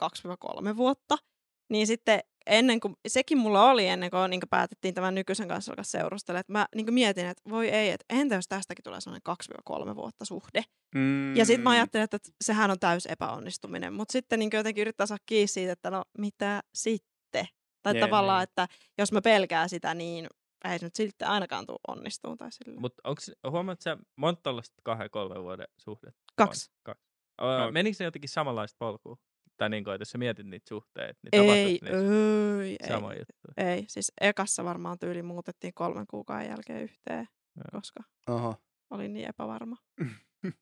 2-3 0.73 0.77
vuotta, 0.77 1.16
niin 1.70 1.86
sitten 1.86 2.20
ennen 2.47 2.81
kuin, 2.81 2.94
sekin 3.09 3.39
mulla 3.39 3.70
oli 3.70 3.86
ennen 3.86 4.10
kuin 4.10 4.31
niin 4.31 4.40
päätettiin 4.51 4.94
tämän 4.94 5.15
nykyisen 5.15 5.48
kanssa 5.48 5.73
alkaa 5.73 5.85
seurustella, 5.85 6.40
että 6.40 6.52
mä 6.52 6.66
niin 6.74 6.94
mietin, 6.94 7.27
että 7.27 7.51
voi 7.51 7.69
ei, 7.69 7.90
että 7.90 8.05
entä 8.10 8.35
jos 8.35 8.48
tästäkin 8.48 8.82
tulee 8.82 9.01
sellainen 9.01 9.90
2-3 9.93 9.97
vuotta 9.97 10.24
suhde. 10.24 10.62
Mm. 10.94 11.36
Ja 11.36 11.44
sitten 11.44 11.62
mä 11.62 11.70
ajattelin, 11.70 12.05
että 12.05 12.19
sehän 12.44 12.70
on 12.70 12.78
täys 12.78 13.06
epäonnistuminen, 13.06 13.93
mutta 13.93 14.12
sitten 14.12 14.39
niin 14.39 14.51
jotenkin 14.52 14.82
yrittää 14.82 15.06
saada 15.06 15.23
kiinni 15.27 15.47
siitä, 15.47 15.73
että 15.73 15.90
no 15.90 16.05
mitä 16.19 16.62
sitten? 16.74 17.17
Tai 17.93 18.01
Jep, 18.01 18.10
tavallaan, 18.10 18.39
niin. 18.39 18.43
että 18.48 18.69
jos 18.98 19.12
mä 19.12 19.20
pelkään 19.20 19.69
sitä, 19.69 19.94
niin 19.94 20.27
ei 20.65 20.78
se 20.78 20.86
nyt 20.86 20.94
silti 20.94 21.24
ainakaan 21.24 21.66
tule 21.66 21.78
onnistuu. 21.89 22.36
Tai 22.36 22.52
silleen. 22.52 22.81
Mutta 22.81 23.02
huomaatko 23.51 23.82
sä 23.82 23.97
monta 24.16 24.43
tällaista 24.43 24.77
kahden 24.82 25.10
kolmen 25.10 25.43
vuoden 25.43 25.66
suhdetta? 25.78 26.20
on? 26.31 26.35
Kaksi. 26.36 26.70
Kaksi. 26.82 27.05
Öö, 27.43 27.59
No. 27.59 27.70
Menikö 27.73 27.97
se 27.97 28.05
jotenkin 28.05 28.28
samanlaista 28.28 28.77
polkua? 28.78 29.16
Tai 29.56 29.70
niin 29.70 29.85
kuin, 29.85 29.94
että 29.94 30.01
jos 30.02 30.10
sä 30.10 30.19
mietit 30.19 30.47
niitä 30.47 30.69
suhteita, 30.69 31.20
niin 31.23 31.44
Ei, 31.51 31.65
niissä 31.65 31.86
ei, 32.62 32.77
ei. 32.81 32.89
sama 32.89 33.12
juttu? 33.15 33.48
Ei, 33.56 33.85
siis 33.89 34.12
ekassa 34.20 34.65
varmaan 34.65 34.98
tyyli 34.98 35.23
muutettiin 35.23 35.74
kolmen 35.74 36.06
kuukauden 36.06 36.48
jälkeen 36.51 36.82
yhteen, 36.82 37.28
Joo. 37.56 37.65
koska 37.73 38.02
Oho. 38.28 38.55
olin 38.90 39.12
niin 39.12 39.28
epävarma. 39.28 39.77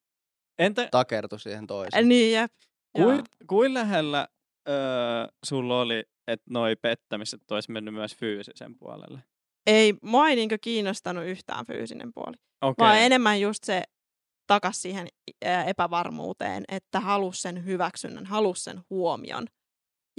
Entä 0.59 0.89
Takertu 0.91 1.39
siihen 1.39 1.63
Äh, 1.63 1.67
toiseen. 1.69 2.09
niin, 2.09 2.33
jep. 2.35 2.53
kuin, 2.97 3.23
kuin 3.47 3.75
lähellä 3.75 4.29
öö, 4.69 5.27
sulla 5.45 5.81
oli, 5.81 6.05
että 6.27 6.47
noi 6.51 6.77
pettämiset 6.77 7.51
olisi 7.51 7.73
mennyt 7.73 7.95
myös 7.95 8.17
fyysisen 8.17 8.79
puolelle? 8.79 9.23
Ei, 9.67 9.95
mua 10.03 10.29
ei 10.29 10.37
niinkö 10.37 10.59
kiinnostanut 10.61 11.25
yhtään 11.25 11.67
fyysinen 11.67 12.13
puoli, 12.15 12.37
Okei. 12.63 12.85
vaan 12.85 12.99
enemmän 12.99 13.41
just 13.41 13.65
se 13.65 13.83
takas 14.47 14.83
siihen 14.83 15.09
epävarmuuteen, 15.67 16.65
että 16.69 17.01
halus 17.01 17.43
sen 17.43 17.65
hyväksynnän, 17.65 18.27
halus 18.27 18.65
sen 18.65 18.81
huomion. 18.91 19.47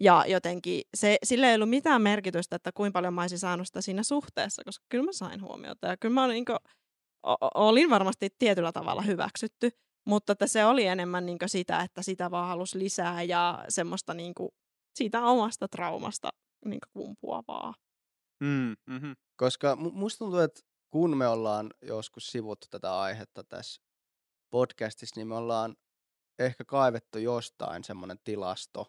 Ja 0.02 0.26
jotenkin 0.28 0.82
se, 0.98 1.18
sillä 1.24 1.50
ei 1.50 1.56
ollut 1.56 1.70
mitään 1.70 2.02
merkitystä, 2.02 2.56
että 2.56 2.72
kuinka 2.72 2.98
paljon 2.98 3.14
mä 3.14 3.22
olisin 3.22 3.40
saanut 3.40 3.68
sitä 3.68 3.82
siinä 3.82 4.04
suhteessa, 4.04 4.64
koska 4.66 4.86
kyllä 4.90 5.06
mä 5.06 5.12
sain 5.12 5.42
huomiota. 5.42 5.88
Ja 5.88 5.98
kyllä 5.98 6.14
mä 6.14 6.24
olin, 6.24 6.34
niin 6.34 6.46
kuin, 6.46 6.58
olin 7.56 7.90
varmasti 7.90 8.30
tietyllä 8.40 8.72
tavalla 8.72 9.02
hyväksytty, 9.02 9.72
mutta 10.08 10.34
että 10.34 10.48
se 10.48 10.66
oli 10.66 10.86
enemmän 10.86 11.26
niin 11.26 11.38
sitä, 11.46 11.82
että 11.82 12.02
sitä 12.02 12.32
vaan 12.32 12.48
halusi 12.48 12.80
lisää 12.80 13.24
ja 13.24 13.66
semmoista 13.70 14.14
niin 14.14 14.34
kuin, 14.34 14.50
siitä 14.96 15.22
omasta 15.22 15.68
traumasta 15.68 16.30
niin 16.66 16.80
kumpuavaa. 16.94 17.74
Mm, 18.40 18.76
mm-hmm. 18.86 19.16
Koska 19.38 19.76
mu- 19.76 19.92
musta 19.92 20.18
tuntuu, 20.18 20.40
että 20.40 20.62
kun 20.90 21.18
me 21.18 21.28
ollaan 21.28 21.70
joskus 21.82 22.28
sivuttu 22.28 22.68
tätä 22.70 23.00
aihetta 23.00 23.44
tässä 23.44 23.82
podcastissa, 24.50 25.20
niin 25.20 25.28
me 25.28 25.36
ollaan 25.36 25.76
ehkä 26.40 26.66
kaivettu 26.66 27.20
jostain 27.20 27.84
semmoinen 27.84 28.20
tilasto, 28.24 28.86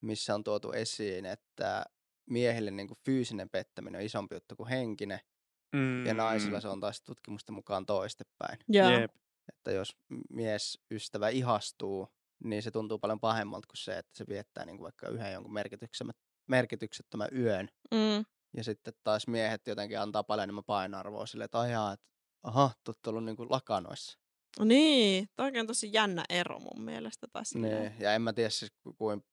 missä 0.00 0.34
on 0.34 0.44
tuotu 0.44 0.72
esiin, 0.72 1.26
että 1.26 1.84
miehille 2.30 2.70
niin 2.70 2.88
kuin 2.88 2.98
fyysinen 3.04 3.50
pettäminen 3.50 3.98
on 3.98 4.04
isompi 4.04 4.34
juttu 4.34 4.56
kuin 4.56 4.68
henkinen, 4.68 5.20
Mm, 5.72 6.06
ja 6.06 6.14
naisilla 6.14 6.60
se 6.60 6.68
on 6.68 6.80
taas 6.80 7.02
tutkimusten 7.02 7.54
mukaan 7.54 7.86
toistepäin. 7.86 8.58
Joo. 8.68 8.90
Jep. 8.90 9.14
Että 9.48 9.70
jos 9.72 9.96
mies, 10.30 10.78
ystävä 10.90 11.28
ihastuu, 11.28 12.08
niin 12.44 12.62
se 12.62 12.70
tuntuu 12.70 12.98
paljon 12.98 13.20
pahemmalta 13.20 13.66
kuin 13.66 13.76
se, 13.76 13.98
että 13.98 14.10
se 14.14 14.24
viettää 14.28 14.64
niin 14.64 14.76
kuin 14.76 14.84
vaikka 14.84 15.08
yhden 15.08 15.32
jonkun 15.32 15.52
merkityksettömän, 16.48 17.28
yön. 17.36 17.68
Mm. 17.94 18.24
Ja 18.56 18.64
sitten 18.64 18.94
taas 19.04 19.26
miehet 19.26 19.66
jotenkin 19.66 20.00
antaa 20.00 20.24
paljon 20.24 20.42
enemmän 20.44 20.64
painoarvoa 20.64 21.26
sille, 21.26 21.44
että 21.44 21.60
ajaa, 21.60 21.92
että 21.92 22.06
aha, 22.42 22.70
tuut 22.84 23.06
ollut 23.06 23.24
niin 23.24 23.36
kuin 23.36 23.50
lakanoissa. 23.50 24.18
Niin, 24.64 25.28
toi 25.36 25.52
on 25.60 25.66
tosi 25.66 25.90
jännä 25.92 26.24
ero 26.28 26.58
mun 26.58 26.84
mielestä. 26.84 27.26
Tai. 27.32 27.42
Niin. 27.54 27.92
Ja 28.00 28.14
en 28.14 28.22
mä 28.22 28.32
tiedä 28.32 28.50
siis 28.50 28.72
ku- 28.82 28.94
kuin, 28.94 29.24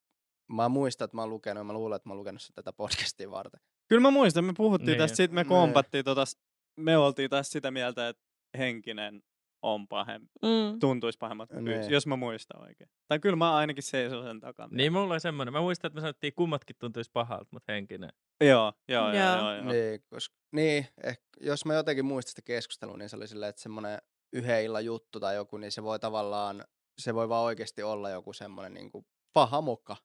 mä 0.51 0.69
muistan, 0.69 1.05
että 1.05 1.17
mä 1.17 1.21
oon 1.21 1.29
lukenut, 1.29 1.59
ja 1.59 1.63
mä 1.63 1.73
luulen, 1.73 1.95
että 1.95 2.09
mä 2.09 2.13
oon 2.13 2.19
lukenut 2.19 2.41
sen 2.41 2.53
tätä 2.55 2.73
podcastia 2.73 3.31
varten. 3.31 3.59
Kyllä 3.89 4.01
mä 4.01 4.11
muistan, 4.11 4.45
me 4.45 4.53
puhuttiin 4.57 4.87
Niin. 4.87 4.97
tästä, 4.97 5.17
sitten 5.17 5.35
me 5.35 5.41
Niin. 5.43 5.49
kompattiin 5.49 6.05
tota, 6.05 6.25
s- 6.25 6.37
me 6.79 6.97
oltiin 6.97 7.29
taas 7.29 7.49
sitä 7.51 7.71
mieltä, 7.71 8.09
että 8.09 8.23
henkinen 8.57 9.23
on 9.63 9.87
pahempi, 9.87 10.27
Mm. 10.41 10.79
tuntuisi 10.79 11.19
pahemmalta 11.19 11.53
kuin 11.53 11.65
Niin. 11.65 11.73
fyysinen, 11.75 11.93
jos 11.93 12.07
mä 12.07 12.15
muistan 12.15 12.61
oikein. 12.61 12.89
Tai 13.07 13.19
kyllä 13.19 13.35
mä 13.35 13.55
ainakin 13.55 13.83
seison 13.83 14.23
sen 14.23 14.39
takana. 14.39 14.69
Niin 14.71 14.93
mulla 14.93 15.13
oli 15.13 15.19
semmoinen. 15.19 15.53
Mä 15.53 15.61
muistan, 15.61 15.87
että 15.89 15.95
me 15.95 16.01
sanottiin, 16.01 16.33
kummatkin 16.33 16.75
tuntuisi 16.79 17.11
pahalta, 17.13 17.49
mutta 17.51 17.71
henkinen. 17.73 18.09
Joo, 18.41 18.73
joo, 18.87 19.13
joo, 19.13 19.23
Joo. 19.25 19.37
joo, 19.37 19.55
joo. 19.55 19.65
Niin, 19.71 20.03
koska, 20.09 20.35
niin 20.51 20.87
ehkä, 21.03 21.23
jos 21.41 21.65
mä 21.65 21.73
jotenkin 21.73 22.05
muistan 22.05 22.29
sitä 22.29 22.41
keskustelua, 22.41 22.97
niin 22.97 23.09
se 23.09 23.15
oli 23.15 23.27
silleen, 23.27 23.49
että 23.49 23.61
semmoinen 23.61 24.01
yhden 24.33 24.63
illan 24.63 24.85
juttu 24.85 25.19
tai 25.19 25.35
joku, 25.35 25.57
niin 25.57 25.71
se 25.71 25.83
voi 25.83 25.99
tavallaan, 25.99 26.63
se 26.97 27.13
voi 27.15 27.29
vaan 27.29 27.43
oikeasti 27.45 27.83
olla 27.83 28.09
joku 28.09 28.33
semmoinen 28.33 28.73
niin 28.73 28.91
kuin 28.91 29.05
paha 29.33 29.61
moka, 29.61 29.97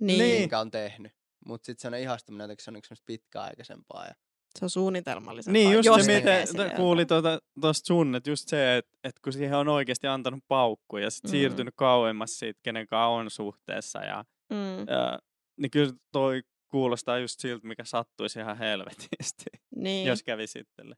Niin. 0.00 0.18
Niin. 0.18 0.40
minkä 0.40 0.58
on 0.60 0.70
tehnyt. 0.70 1.12
Mutta 1.46 1.66
sitten 1.66 1.82
se 1.82 1.88
on 1.96 2.02
ihastuminen 2.02 2.44
jotenkin 2.44 2.64
se 2.64 2.70
on 2.70 2.76
yksi 2.76 2.94
pitkäaikaisempaa. 3.06 4.06
Ja, 4.06 4.14
Se 4.58 4.64
on 4.64 4.70
suunnitelmallisempaa. 4.70 5.52
Niin, 5.52 5.72
just 5.72 5.86
jos 5.86 6.04
se, 6.06 6.16
että- 6.16 6.76
kuuli 6.76 7.06
tuosta 7.06 7.38
tuosta 7.60 7.86
sun, 7.86 8.14
että 8.14 8.30
just 8.30 8.48
se, 8.48 8.76
että, 8.76 8.90
että 9.04 9.20
kun 9.24 9.32
siihen 9.32 9.58
on 9.58 9.68
oikeasti 9.68 10.06
antanut 10.06 10.44
paukku 10.48 10.96
ja 10.96 11.10
sit 11.10 11.24
Mm. 11.24 11.30
siirtynyt 11.30 11.74
kauemmas 11.76 12.38
siitä, 12.38 12.60
kenen 12.62 12.86
kanssa 12.86 13.06
on 13.06 13.30
suhteessa, 13.30 13.98
ja, 13.98 14.24
Mm. 14.52 14.78
ja, 14.78 15.18
niin 15.60 15.70
kyllä 15.70 15.92
toi 16.12 16.42
kuulostaa 16.70 17.18
just 17.18 17.40
siltä, 17.40 17.66
mikä 17.66 17.84
sattuisi 17.84 18.38
ihan 18.40 18.58
helvetisti, 18.58 19.44
Niin. 19.76 20.06
jos 20.06 20.22
kävi 20.22 20.46
sitten. 20.46 20.94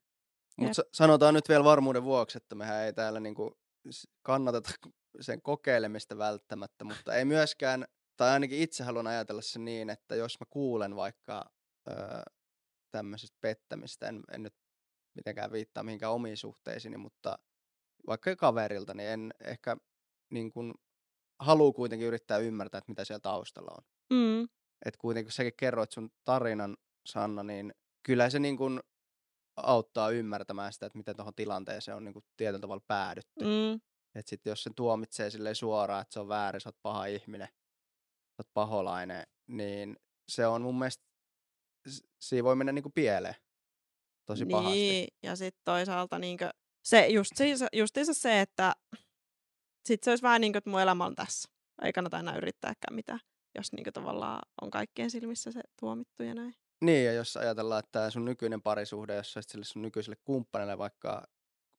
Mutta 0.56 0.82
sanotaan 0.94 1.34
nyt 1.34 1.48
vielä 1.48 1.64
varmuuden 1.64 2.04
vuoksi, 2.04 2.36
että 2.38 2.54
mehän 2.54 2.84
ei 2.84 2.92
täällä 2.92 3.20
niinku 3.20 3.58
kannateta 4.22 4.70
sen 5.20 5.42
kokeilemista 5.42 6.18
välttämättä, 6.18 6.84
mutta 6.84 7.14
ei 7.14 7.24
myöskään, 7.24 7.84
tai 8.16 8.30
ainakin 8.30 8.58
itse 8.58 8.84
haluan 8.84 9.06
ajatella 9.06 9.42
sen 9.42 9.64
niin, 9.64 9.90
että 9.90 10.16
jos 10.16 10.40
mä 10.40 10.46
kuulen 10.50 10.96
vaikka 10.96 11.50
öö, 11.90 11.96
tämmöisestä 12.90 13.38
pettämistä, 13.40 14.08
en, 14.08 14.22
en 14.32 14.42
nyt 14.42 14.54
mitenkään 15.14 15.52
viittaa 15.52 15.82
mihinkään 15.82 16.12
omiin 16.12 16.36
suhteisiini, 16.36 16.96
mutta 16.96 17.38
vaikka 18.06 18.36
kaverilta, 18.36 18.94
niin 18.94 19.08
en 19.08 19.34
ehkä 19.44 19.76
niin 20.30 20.50
kuin, 20.52 20.74
haluu 21.38 21.72
kuitenkin 21.72 22.08
yrittää 22.08 22.38
ymmärtää, 22.38 22.78
että 22.78 22.90
mitä 22.90 23.04
siellä 23.04 23.20
taustalla 23.20 23.74
on. 23.78 23.84
Mm. 24.12 24.42
että 24.84 24.98
kuitenkin 24.98 25.26
kun 25.26 25.32
säkin 25.32 25.52
kerroit 25.56 25.92
sun 25.92 26.10
tarinan, 26.24 26.76
Sanna, 27.06 27.42
niin 27.42 27.74
kyllä 28.02 28.30
se 28.30 28.38
niin 28.38 28.56
kuin 28.56 28.80
auttaa 29.56 30.10
ymmärtämään 30.10 30.72
sitä, 30.72 30.86
että 30.86 30.98
miten 30.98 31.16
tuohon 31.16 31.34
tilanteeseen 31.34 31.96
on 31.96 32.04
niin 32.04 32.12
kuin 32.12 32.24
tietyllä 32.36 32.60
tavalla 32.60 32.84
päädytty. 32.86 33.44
Mm. 33.44 33.80
Että 34.14 34.30
sitten 34.30 34.50
jos 34.50 34.62
sen 34.62 34.74
tuomitsee 34.74 35.30
silleen 35.30 35.54
suoraan, 35.54 36.02
että 36.02 36.12
se 36.12 36.20
on 36.20 36.28
väärin, 36.28 36.60
sä 36.60 36.68
oot 36.68 36.82
paha 36.82 37.06
ihminen, 37.06 37.48
sä 38.28 38.40
oot 38.40 38.54
paholainen, 38.54 39.26
niin 39.46 39.96
se 40.28 40.46
on 40.46 40.62
mun 40.62 40.78
mielestä 40.78 41.04
siinä 42.20 42.44
voi 42.44 42.56
mennä 42.56 42.72
niinku 42.72 42.90
pieleen 42.90 43.34
tosi 44.26 44.44
niin, 44.44 44.52
pahasti. 44.52 45.08
ja 45.22 45.36
sitten 45.36 45.62
toisaalta 45.64 46.18
niinkö, 46.18 46.50
se 46.84 47.06
just 47.06 47.30
siis, 47.34 47.60
justiinsa 47.72 48.14
se, 48.14 48.40
että 48.40 48.74
sit 49.84 50.02
se 50.02 50.10
olisi 50.10 50.22
vähän 50.22 50.40
niin 50.40 50.52
kuin, 50.52 50.58
että 50.58 50.70
mun 50.70 50.80
elämä 50.80 51.06
on 51.06 51.14
tässä. 51.14 51.48
Ei 51.82 51.92
kannata 51.92 52.18
enää 52.18 52.36
yrittääkään 52.36 52.94
mitään, 52.94 53.20
jos 53.54 53.72
niinkö 53.72 53.92
tavallaan 53.92 54.40
on 54.62 54.70
kaikkien 54.70 55.10
silmissä 55.10 55.52
se 55.52 55.60
tuomittu 55.80 56.22
ja 56.22 56.34
näin. 56.34 56.54
Niin, 56.84 57.06
ja 57.06 57.12
jos 57.12 57.36
ajatellaan, 57.36 57.78
että 57.84 58.10
sun 58.10 58.24
nykyinen 58.24 58.62
parisuhde, 58.62 59.16
jos 59.16 59.36
olisit 59.36 59.50
sille 59.50 59.64
sun 59.64 59.82
nykyiselle 59.82 60.16
kumppanille 60.24 60.78
vaikka 60.78 61.26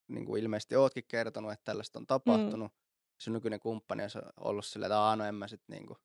niin 0.08 0.26
kuin 0.26 0.44
ilmeisesti 0.44 0.76
ootkin 0.76 1.04
kertonut, 1.08 1.52
että 1.52 1.64
tällaista 1.64 2.00
on 2.00 2.08
tapahtunut, 2.08 2.72
mm. 2.72 2.78
sun 3.22 3.34
nykyinen 3.34 3.60
kumppani 3.60 4.04
olisi 4.04 4.20
ollut 4.38 4.66
silleen, 4.66 4.92
että 4.92 5.16
no 5.16 5.26
en 5.26 5.36
mä 5.36 5.48
sit 5.48 5.64
niinku. 5.68 5.98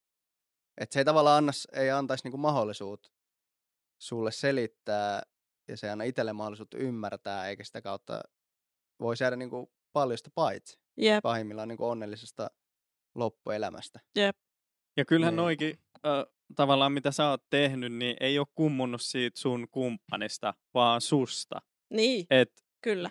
Että 0.79 0.95
se 0.95 1.01
ei 1.01 1.05
tavallaan 1.05 1.39
annas, 1.39 1.69
ei 1.73 1.91
antaisi 1.91 2.25
niinku 2.25 2.39
mahdollisuutta 2.39 3.11
sulle 3.99 4.33
selittää, 4.33 5.23
ja 5.69 5.77
se 5.77 5.87
ei 5.87 5.91
anna 5.91 6.05
itselle 6.05 6.33
mahdollisuutta 6.33 6.77
ymmärtää, 6.79 7.49
eikä 7.49 7.65
sitä 7.65 7.83
kautta 7.83 8.21
voisi 9.01 9.25
jäädä 9.25 9.37
niinku 9.37 9.73
paljosta 9.93 10.31
paitsi 10.35 10.79
Jep, 10.97 11.23
pahimmillaan 11.23 11.69
niinku 11.69 11.87
onnellisesta 11.89 12.51
loppuelämästä. 13.15 14.01
jep, 14.17 14.37
Ja 14.97 15.05
kyllähän 15.05 15.33
Niin. 15.33 15.37
noikin 15.43 15.79
ö, 16.07 16.27
tavallaan 16.57 16.93
mitä 16.93 17.11
sä 17.13 17.31
oot 17.31 17.43
tehnyt, 17.51 17.93
niin 17.93 18.17
ei 18.21 18.39
ole 18.39 18.47
kummunut 18.55 19.03
siitä 19.03 19.41
sun 19.41 19.69
kumppanista, 19.71 20.55
vaan 20.75 21.01
susta. 21.01 21.61
niin, 21.91 22.27
Et 22.31 22.53
kyllä. 22.83 23.11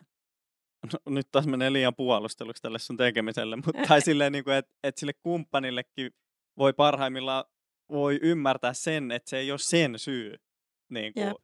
no, 0.94 1.14
nyt 1.14 1.28
taas 1.32 1.48
menee 1.48 1.74
liian 1.74 1.96
puolusteluksi 1.96 2.62
tälle 2.62 2.80
sun 2.80 2.98
tekemiselle, 2.98 3.56
mutta 3.66 3.82
tai 3.88 4.02
silleen, 4.02 4.32
niin 4.32 4.44
kuin, 4.44 4.56
että 4.56 4.72
et 4.84 4.98
sille 4.98 5.14
kumppanillekin 5.14 6.12
voi 6.58 6.74
parhaimmillaan 6.74 7.46
voi 7.92 8.20
ymmärtää 8.22 8.74
sen, 8.74 9.12
että 9.12 9.30
se 9.30 9.38
ei 9.38 9.52
ole 9.52 9.60
sen 9.60 10.00
syy. 10.00 10.36
Niin 10.90 11.14
kuin, 11.14 11.28
Jep. 11.28 11.38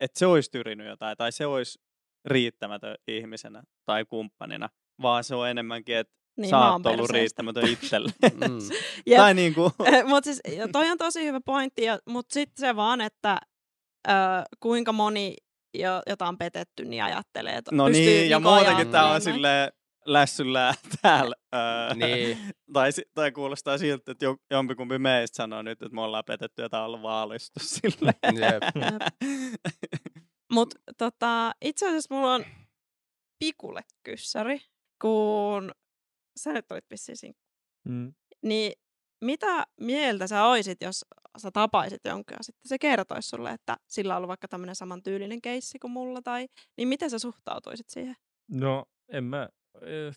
että 0.00 0.18
se 0.18 0.26
olisi 0.26 0.50
tyrinyt 0.50 0.86
jotain 0.86 1.16
tai 1.16 1.32
se 1.32 1.46
olisi 1.46 1.78
riittämätön 2.24 2.94
ihmisenä 3.08 3.62
tai 3.84 4.04
kumppanina, 4.04 4.68
vaan 5.02 5.24
se 5.24 5.34
on 5.34 5.48
enemmänkin, 5.48 5.96
että 5.96 6.14
Niin, 6.36 6.50
sä 6.50 6.58
oot 6.58 6.86
ollut 6.86 7.10
riittämätön 7.10 7.68
itselle. 7.68 8.12
Mm. 8.48 9.16
Tai 9.16 9.34
niin 9.34 9.54
kuin, 9.54 9.70
mutta 10.06 10.24
siis, 10.24 10.40
ja 10.56 10.68
toi 10.72 10.90
on 10.90 10.98
tosi 10.98 11.24
hyvä 11.24 11.40
pointti, 11.44 11.82
ja, 11.82 11.98
mutta 12.08 12.34
sitten 12.34 12.60
se 12.60 12.76
vaan, 12.76 13.00
että 13.00 13.38
ö, 14.08 14.12
kuinka 14.60 14.92
moni, 14.92 15.36
jo, 15.74 16.02
jota 16.06 16.26
on 16.28 16.38
petetty, 16.38 16.84
niin 16.84 17.04
ajattelee, 17.04 17.56
että 17.56 17.74
no 17.74 17.84
pystyy 17.86 18.04
niin, 18.04 18.30
ja 18.30 18.38
niinku 18.38 18.50
muutenkin 18.50 18.90
tää 18.90 19.10
on 19.10 19.20
silleen 19.20 19.72
lässyllää 20.12 20.74
täällä. 21.02 21.34
Öö, 21.54 21.94
Niin. 21.94 22.38
tai, 22.72 22.90
tai 23.14 23.32
kuulostaa 23.32 23.78
siltä, 23.78 24.12
että 24.12 24.24
jo, 24.24 24.36
jompikumpi 24.50 24.98
meistä 24.98 25.36
sanoo 25.36 25.62
nyt, 25.62 25.82
että 25.82 25.94
me 25.94 26.00
ollaan 26.00 26.24
petetty 26.26 26.62
ja 26.62 26.68
tää 26.68 26.80
on 26.80 26.86
ollut 26.86 27.02
vaalistus 27.02 27.70
silleen. 27.74 28.36
Jep. 28.40 28.62
Mutta 30.52 30.76
tota, 30.98 31.52
itse 31.62 31.88
asiassa 31.88 32.14
mulla 32.14 32.34
on 32.34 32.44
pikulle 33.38 33.82
kyssäri, 34.02 34.60
kun 35.02 35.72
sä 36.40 36.52
nyt 36.52 36.72
olit 36.72 36.84
vissiin. 36.90 37.34
Mm. 37.88 38.14
Niin 38.42 38.72
mitä 39.24 39.66
mieltä 39.80 40.26
sä 40.26 40.44
oisit, 40.44 40.78
jos 40.82 41.04
sä 41.38 41.50
tapaisit 41.50 42.00
jonkun 42.04 42.36
ja 42.38 42.42
sitten 42.42 42.68
se 42.68 42.78
kertoisi 42.78 43.28
sulle, 43.28 43.50
että 43.50 43.76
sillä 43.86 44.14
on 44.14 44.16
ollut 44.16 44.28
vaikka 44.28 44.48
tämmöinen 44.48 44.74
samantyylinen 44.76 45.40
keissi 45.40 45.78
kuin 45.78 45.90
mulla, 45.90 46.22
tai 46.22 46.48
niin 46.76 46.88
miten 46.88 47.10
sä 47.10 47.18
suhtautuisit 47.18 47.88
siihen? 47.88 48.16
No, 48.50 48.84
en 49.12 49.24
mä, 49.24 49.48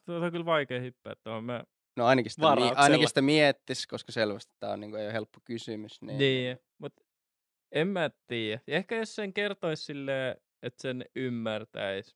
tuota 0.05 0.25
on 0.25 0.31
kyllä 0.31 0.45
vaikea 0.45 0.79
hyppää 0.79 1.13
tuohon. 1.23 1.43
Mä, 1.43 1.63
No 1.97 2.05
ainakin 2.05 2.31
sitä, 2.31 2.55
mi- 2.55 2.71
ainakin 2.75 3.07
sitä 3.07 3.21
miettis, 3.21 3.87
koska 3.87 4.11
selvästi 4.11 4.53
tämä 4.59 4.73
on 4.73 4.79
niinku, 4.79 4.97
ei 4.97 5.05
ole 5.05 5.13
helppo 5.13 5.39
kysymys. 5.45 6.01
Niin, 6.01 6.17
niin, 6.17 6.57
mutta 6.77 7.01
en 7.71 7.87
mä 7.87 8.09
tiedä. 8.27 8.61
Ja 8.67 8.75
Ehkä 8.77 8.95
jos 8.95 9.15
sen 9.15 9.33
kertoisi 9.33 9.83
silleen, 9.83 10.35
että 10.63 10.81
sen 10.81 11.05
ymmärtäisi, 11.15 12.15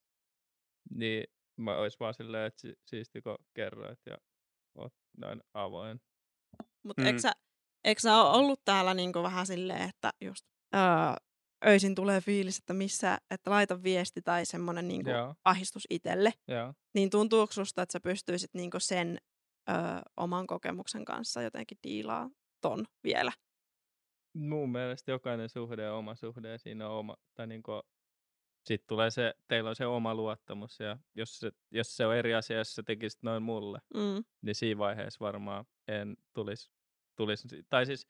niin 0.90 1.24
mä 1.57 1.78
ois 1.78 1.99
vaan 1.99 2.14
silleen, 2.14 2.45
että 2.48 2.62
si- 2.62 2.76
siisti 2.86 3.22
kun 3.22 3.38
kerroit 3.53 3.99
ja 4.06 4.18
oot 4.76 4.94
näin 5.18 5.41
avoin. 5.53 6.02
Mutta 6.84 7.02
Mm. 7.02 7.03
mm. 7.03 7.07
eikö, 7.07 7.20
sä, 7.20 7.32
eikö 7.84 8.02
sä 8.02 8.16
ole 8.22 8.38
ollut 8.38 8.62
täällä 8.66 8.94
niinku 8.94 9.24
vähän 9.24 9.48
silleen, 9.48 9.90
että 9.90 10.14
just 10.22 10.45
öö, 10.76 10.82
öisin 11.65 11.95
tulee 11.95 12.22
fiilis, 12.22 12.57
että 12.57 12.73
missä, 12.73 13.18
että 13.32 13.49
laita 13.52 13.84
viesti 13.84 14.22
tai 14.22 14.45
semmoinen 14.45 14.88
niinku 14.88 15.10
Joo, 15.10 15.36
ahdistus 15.45 15.84
itselle. 15.90 16.34
joo. 16.48 16.73
Niin 16.94 17.10
tuntuuko 17.10 17.53
susta, 17.53 17.82
että 17.82 17.94
sä 17.94 17.99
pystyisit 17.99 18.53
niinku 18.53 18.80
sen 18.80 19.18
öö, 19.69 19.76
oman 20.18 20.48
kokemuksen 20.48 21.06
kanssa 21.06 21.41
jotenkin 21.41 21.77
diilaa 21.84 22.30
ton 22.61 22.86
vielä? 23.03 23.32
Mun 24.34 24.69
mielestä 24.72 25.11
jokainen 25.11 25.49
suhde 25.49 25.90
on 25.90 25.98
oma 25.98 26.15
suhde 26.15 26.49
ja 26.49 26.57
siinä 26.57 26.90
on 26.90 26.98
oma, 26.99 27.15
tai 27.34 27.48
niinku, 27.48 27.72
sit 28.65 28.84
tulee 28.88 29.11
se, 29.11 29.34
teillä 29.48 29.69
on 29.69 29.76
se 29.76 29.86
oma 29.86 30.15
luottamus 30.15 30.80
ja 30.80 30.98
jos 31.15 31.40
se, 31.40 31.52
jos 31.72 31.98
se 31.98 32.06
on 32.06 32.15
eri 32.15 32.34
asia, 32.36 32.57
jos 32.57 32.76
sä 32.76 32.84
tekisit 32.84 33.23
noin 33.23 33.44
mulle, 33.44 33.80
Mm. 33.94 34.23
niin 34.41 34.56
siinä 34.56 34.77
vaiheessa 34.77 35.18
varmaan 35.26 35.65
en 35.88 36.18
tulisi, 36.34 36.72
tulis, 37.18 37.44
tai 37.69 37.86
siis 37.86 38.07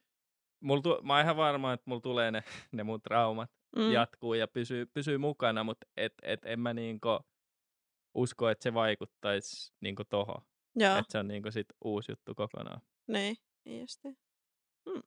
mulla 0.60 0.82
tu, 0.82 1.02
mä 1.04 1.14
oon 1.14 1.24
ihan 1.24 1.38
varma, 1.38 1.74
että 1.74 1.84
mulla 1.90 2.02
tulee 2.02 2.32
ne, 2.32 2.44
ne 2.72 2.84
mun 2.84 3.02
traumat 3.02 3.52
Mm. 3.76 3.92
jatkuu 3.92 4.34
ja 4.34 4.48
pysyy, 4.48 4.86
pysyy 4.86 5.18
mukana, 5.18 5.64
mutta 5.64 5.88
et, 5.98 6.14
et 6.22 6.40
en 6.46 6.60
mä 6.60 6.74
niinku 6.74 7.20
usko, 8.14 8.50
että 8.50 8.64
se 8.64 8.74
vaikuttaisi 8.74 9.74
niinku 9.82 10.04
tohon. 10.10 10.42
Että 11.00 11.12
se 11.12 11.18
on 11.18 11.28
niinku 11.28 11.52
sit 11.52 11.68
uusi 11.84 12.12
juttu 12.12 12.36
kokonaan. 12.36 12.82
niin, 13.08 13.36
niin 13.66 13.82
justiin. 13.82 14.18
Hmm. 14.90 15.02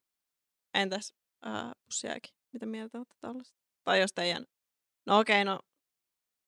Entäs 0.74 1.14
äh, 1.46 1.70
pussiäkin? 1.84 2.34
Mitä 2.52 2.66
mieltä 2.66 2.98
olette 2.98 3.14
tällaista? 3.20 3.56
Tai 3.84 4.00
jos 4.00 4.12
teidän... 4.12 4.44
No 5.06 5.18
okei, 5.18 5.44
no 5.44 5.60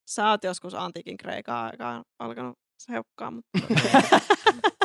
sä 0.06 0.30
oot 0.30 0.44
joskus 0.44 0.74
antiikin 0.74 1.16
kreikan 1.16 1.56
aikaan 1.56 2.04
alkanut 2.18 2.58
seukkaa, 2.78 3.30
mutta... 3.30 3.58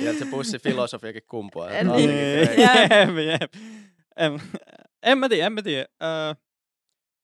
Ja 0.00 0.18
se 0.18 0.24
pussifilosofiakin 0.26 1.22
kumpuaa. 1.30 1.70
En 1.70 1.86
että 1.86 1.96
niin. 1.96 2.10
Jep. 2.40 3.40
jep. 3.40 3.52
En, 4.16 4.42
en 5.02 5.18
mä 5.18 5.28
tiedä, 5.28 5.46
en 5.46 5.52
mä 5.52 5.62
tiedä. 5.62 5.86
Öö, 6.02 6.34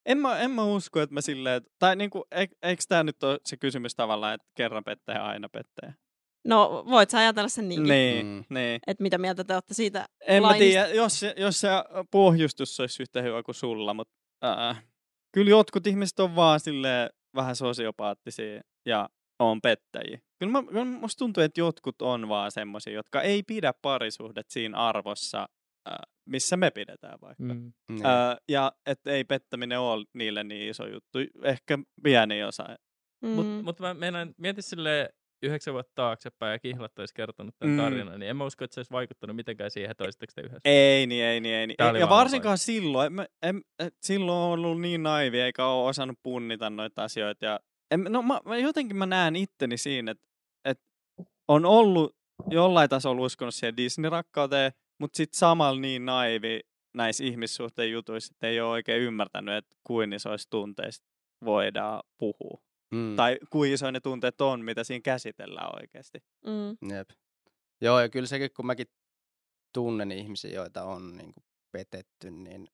en, 0.07 0.19
mä, 0.19 0.39
en 0.39 0.51
mä 0.51 0.65
usko, 0.65 1.01
että 1.01 1.15
mä 1.15 1.21
silleen, 1.21 1.63
tai 1.79 1.97
niinku, 1.97 2.25
eik, 2.31 2.51
eikö 2.63 2.83
tää 2.89 3.03
nyt 3.03 3.23
ole 3.23 3.39
se 3.47 3.57
kysymys 3.57 3.95
tavallaan, 3.95 4.35
että 4.35 4.47
kerran 4.57 4.85
pettäjä, 4.85 5.25
aina 5.25 5.49
pettäjä? 5.49 5.95
No 6.45 6.85
voit 6.91 7.11
sä 7.11 7.19
ajatella 7.19 7.49
sen 7.49 7.69
niinkin, 7.69 7.89
Niin, 7.89 8.27
Mm. 8.27 8.45
niin. 8.55 8.81
että 8.87 9.03
mitä 9.03 9.19
mieltä 9.19 9.45
te 9.45 9.55
olette 9.55 9.75
siitä 9.75 10.07
En 10.27 10.43
mä 10.43 10.47
lainista. 10.49 10.71
tiedä, 10.71 10.89
jos, 10.89 11.21
jos 11.37 11.61
se 11.61 11.69
pohjustus 12.11 12.81
olisi 12.81 13.03
yhtä 13.03 13.23
hyvä 13.23 13.43
kuin 13.43 13.55
sulla, 13.55 13.95
mutta 13.95 14.15
ää, 14.43 14.83
kyllä 15.33 15.51
jotkut 15.51 15.87
ihmiset 15.87 16.21
on 16.21 16.37
vaan 16.37 16.61
sille 16.61 17.11
vähän 17.35 17.57
sosiopaattisia 17.57 18.61
ja 18.87 19.09
on 19.39 19.61
pettäjiä. 19.61 20.19
Kyllä, 20.41 20.53
mä, 20.53 20.62
kyllä 20.62 20.85
musta 20.85 21.19
tuntuu, 21.19 21.43
että 21.43 21.61
jotkut 21.61 22.03
on 22.03 22.29
vaan 22.29 22.53
semmoisia, 22.53 22.93
jotka 22.93 23.23
ei 23.23 23.43
pidä 23.43 23.73
parisuhdet 23.83 24.51
siinä 24.51 24.79
arvossa, 24.79 25.49
ää, 25.87 26.03
missä 26.25 26.57
me 26.57 26.71
pidetään 26.71 27.19
vaikka. 27.21 27.43
Mm. 27.45 27.51
Mm. 27.61 27.73
Niin. 27.95 28.07
Ää, 28.07 28.37
ja 28.49 28.73
että 28.87 29.11
ei 29.11 29.25
pettäminen 29.25 29.81
ole 29.81 30.05
niille 30.15 30.45
niin 30.45 30.71
iso 30.71 30.87
juttu. 30.87 31.19
Ehkä 31.45 31.79
pieni 32.03 32.45
osa. 32.45 32.65
Mm. 33.25 33.29
Mutta 33.31 33.65
mut 33.65 33.81
mä 33.81 33.95
meinaan, 33.95 34.35
mieti 34.37 34.62
silleen 34.62 35.09
yhdeksän 35.43 35.75
vuotta 35.75 35.93
taaksepäin 35.95 36.53
ja 36.53 36.59
kihlat 36.59 36.99
olisi 36.99 37.15
kertonut 37.15 37.55
tämän 37.59 37.77
Mm. 37.77 37.83
tarinan, 37.83 38.21
niin 38.21 38.31
en 38.31 38.37
mä 38.37 38.45
usko, 38.45 38.65
että 38.65 38.75
se 38.75 38.81
olisi 38.81 38.91
vaikuttanut 38.91 39.37
mitenkään 39.37 39.71
siihen, 39.71 39.91
että 39.91 40.05
olisitteko 40.05 40.33
te 40.35 40.41
yhdessä. 40.41 40.61
Ei 40.65 41.07
niin, 41.07 41.25
ei 41.25 41.41
niin, 41.41 41.55
ei 41.55 41.67
niin. 41.67 41.77
Ja 42.01 42.09
varsinkaan 42.09 42.59
silloin, 42.59 43.07
en, 43.07 43.12
mä- 43.12 43.27
en, 43.43 43.62
et 43.79 43.95
silloin 44.03 44.39
on 44.39 44.51
ollut 44.53 44.81
niin 44.81 45.03
naivi, 45.03 45.41
eikä 45.41 45.67
ole 45.67 45.89
osannut 45.89 46.19
punnita 46.23 46.71
noita 46.71 47.05
asioita. 47.05 47.45
Ja, 47.45 47.61
en, 47.91 48.07
no 48.09 48.23
mä, 48.23 48.41
jotenkin 48.62 48.97
mä 48.97 49.07
näen 49.07 49.37
itteni 49.37 49.77
siinä, 49.77 50.11
että 50.11 50.23
et 50.25 50.30
on 51.51 51.65
ollut 51.65 52.17
jollain 52.51 52.91
tasolla 52.91 53.23
uskonut 53.23 53.55
siihen 53.55 53.77
Disney-rakkauteen, 53.77 54.73
mutta 54.99 55.17
sitten 55.17 55.39
samalla 55.39 55.81
niin 55.81 56.05
naivi 56.05 56.61
näissä 56.95 57.25
ihmissuhteen 57.25 57.91
jutuissa, 57.91 58.33
että 58.35 58.47
ei 58.47 58.61
ole 58.61 58.71
oikein 58.71 59.03
ymmärtänyt, 59.03 59.55
että 59.55 59.77
kuin 59.85 60.13
isoista 60.13 60.51
tunteista 60.51 61.07
voidaan 61.45 62.03
puhua. 62.19 62.63
Mm. 62.95 63.17
Tai 63.17 63.39
kuin 63.51 63.73
isoja 63.73 63.93
ne 63.93 64.01
tunteet 64.01 64.41
on, 64.41 64.65
mitä 64.65 64.85
siinä 64.85 65.03
käsitellään 65.03 65.75
oikeasti. 65.81 66.19
Mm. 66.47 66.91
Jep. 66.97 67.11
Joo, 67.81 68.01
ja 68.01 68.09
kyllä 68.09 68.27
sekin, 68.27 68.51
kun 68.57 68.67
mäkin 68.67 68.87
tunnen 69.75 70.13
ihmisiä, 70.13 70.51
joita 70.51 70.85
on 70.85 71.17
niin 71.17 71.33
kuin 71.33 71.45
petetty, 71.73 72.31
niin 72.31 72.69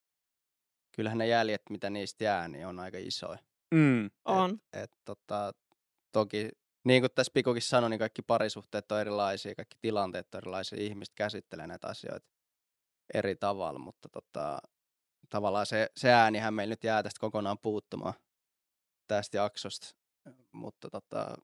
kyllähän 0.97 1.19
ne 1.19 1.27
jäljet, 1.27 1.63
mitä 1.71 1.91
niistä 1.91 2.25
jää, 2.25 2.49
niin 2.49 2.67
on 2.67 2.79
aika 2.79 2.99
isoja. 2.99 3.39
Mm. 3.75 4.11
On. 4.25 4.59
Et, 4.73 4.91
tota, 5.05 5.53
toki, 6.13 6.49
niin 6.87 7.03
kuin 7.03 7.11
tässä 7.15 7.31
Pikukin 7.35 7.63
sanoi, 7.63 7.91
niin 7.91 7.99
kaikki 7.99 8.23
parisuhteet 8.23 8.93
on 8.93 9.01
erilaisia, 9.01 9.55
kaikki 9.55 9.77
tilanteet 9.81 10.35
on 10.35 10.39
erilaisia, 10.39 10.81
ihmiset 10.83 11.15
käsittelee 11.15 11.67
näitä 11.67 11.89
asioita 11.89 12.27
eri 13.15 13.37
tavalla, 13.37 13.79
mutta 13.79 14.09
tota, 14.09 14.59
tavallaan 15.29 15.67
se, 15.67 15.91
se 15.97 16.13
äänihän 16.13 16.55
meillä 16.55 16.73
nyt 16.73 16.85
jää 16.85 17.03
tästä 17.03 17.21
kokonaan 17.21 17.59
puuttumaan 17.59 18.15
tästä 19.07 19.37
jaksosta, 19.37 19.87
mutta 20.53 20.91
tota, 20.91 21.35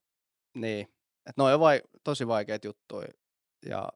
niin, 0.54 0.80
että 1.26 1.32
noi 1.42 1.54
on 1.54 1.60
vai, 1.60 1.82
tosi 2.04 2.26
vaikeat 2.26 2.64
juttuja 2.64 3.08
ja 3.66 3.88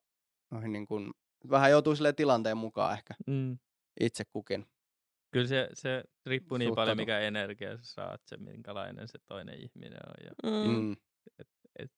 noihin 0.51 0.73
niin 0.73 0.87
kun, 0.87 1.15
vähän 1.51 1.71
joutuu 1.71 1.97
sille 1.97 2.13
tilanteen 2.13 2.57
mukaan 2.57 2.93
ehkä 2.93 3.15
Mm. 3.27 3.59
itse 4.01 4.25
kukin. 4.25 4.67
Kyllä 5.33 5.47
se, 5.47 5.69
se 5.75 6.05
riippuu 6.27 6.59
niin 6.59 6.75
paljon, 6.75 6.97
Suhtautu- 6.99 7.03
mikä 7.03 7.19
energia 7.21 7.77
sä 7.77 7.83
saat, 7.85 8.21
se 8.27 8.37
minkälainen 8.37 9.09
se 9.09 9.19
toinen 9.27 9.61
ihminen 9.61 10.01
on 10.09 10.25
ja 10.27 10.31
Mm. 10.73 10.97
Mm. 11.39 11.89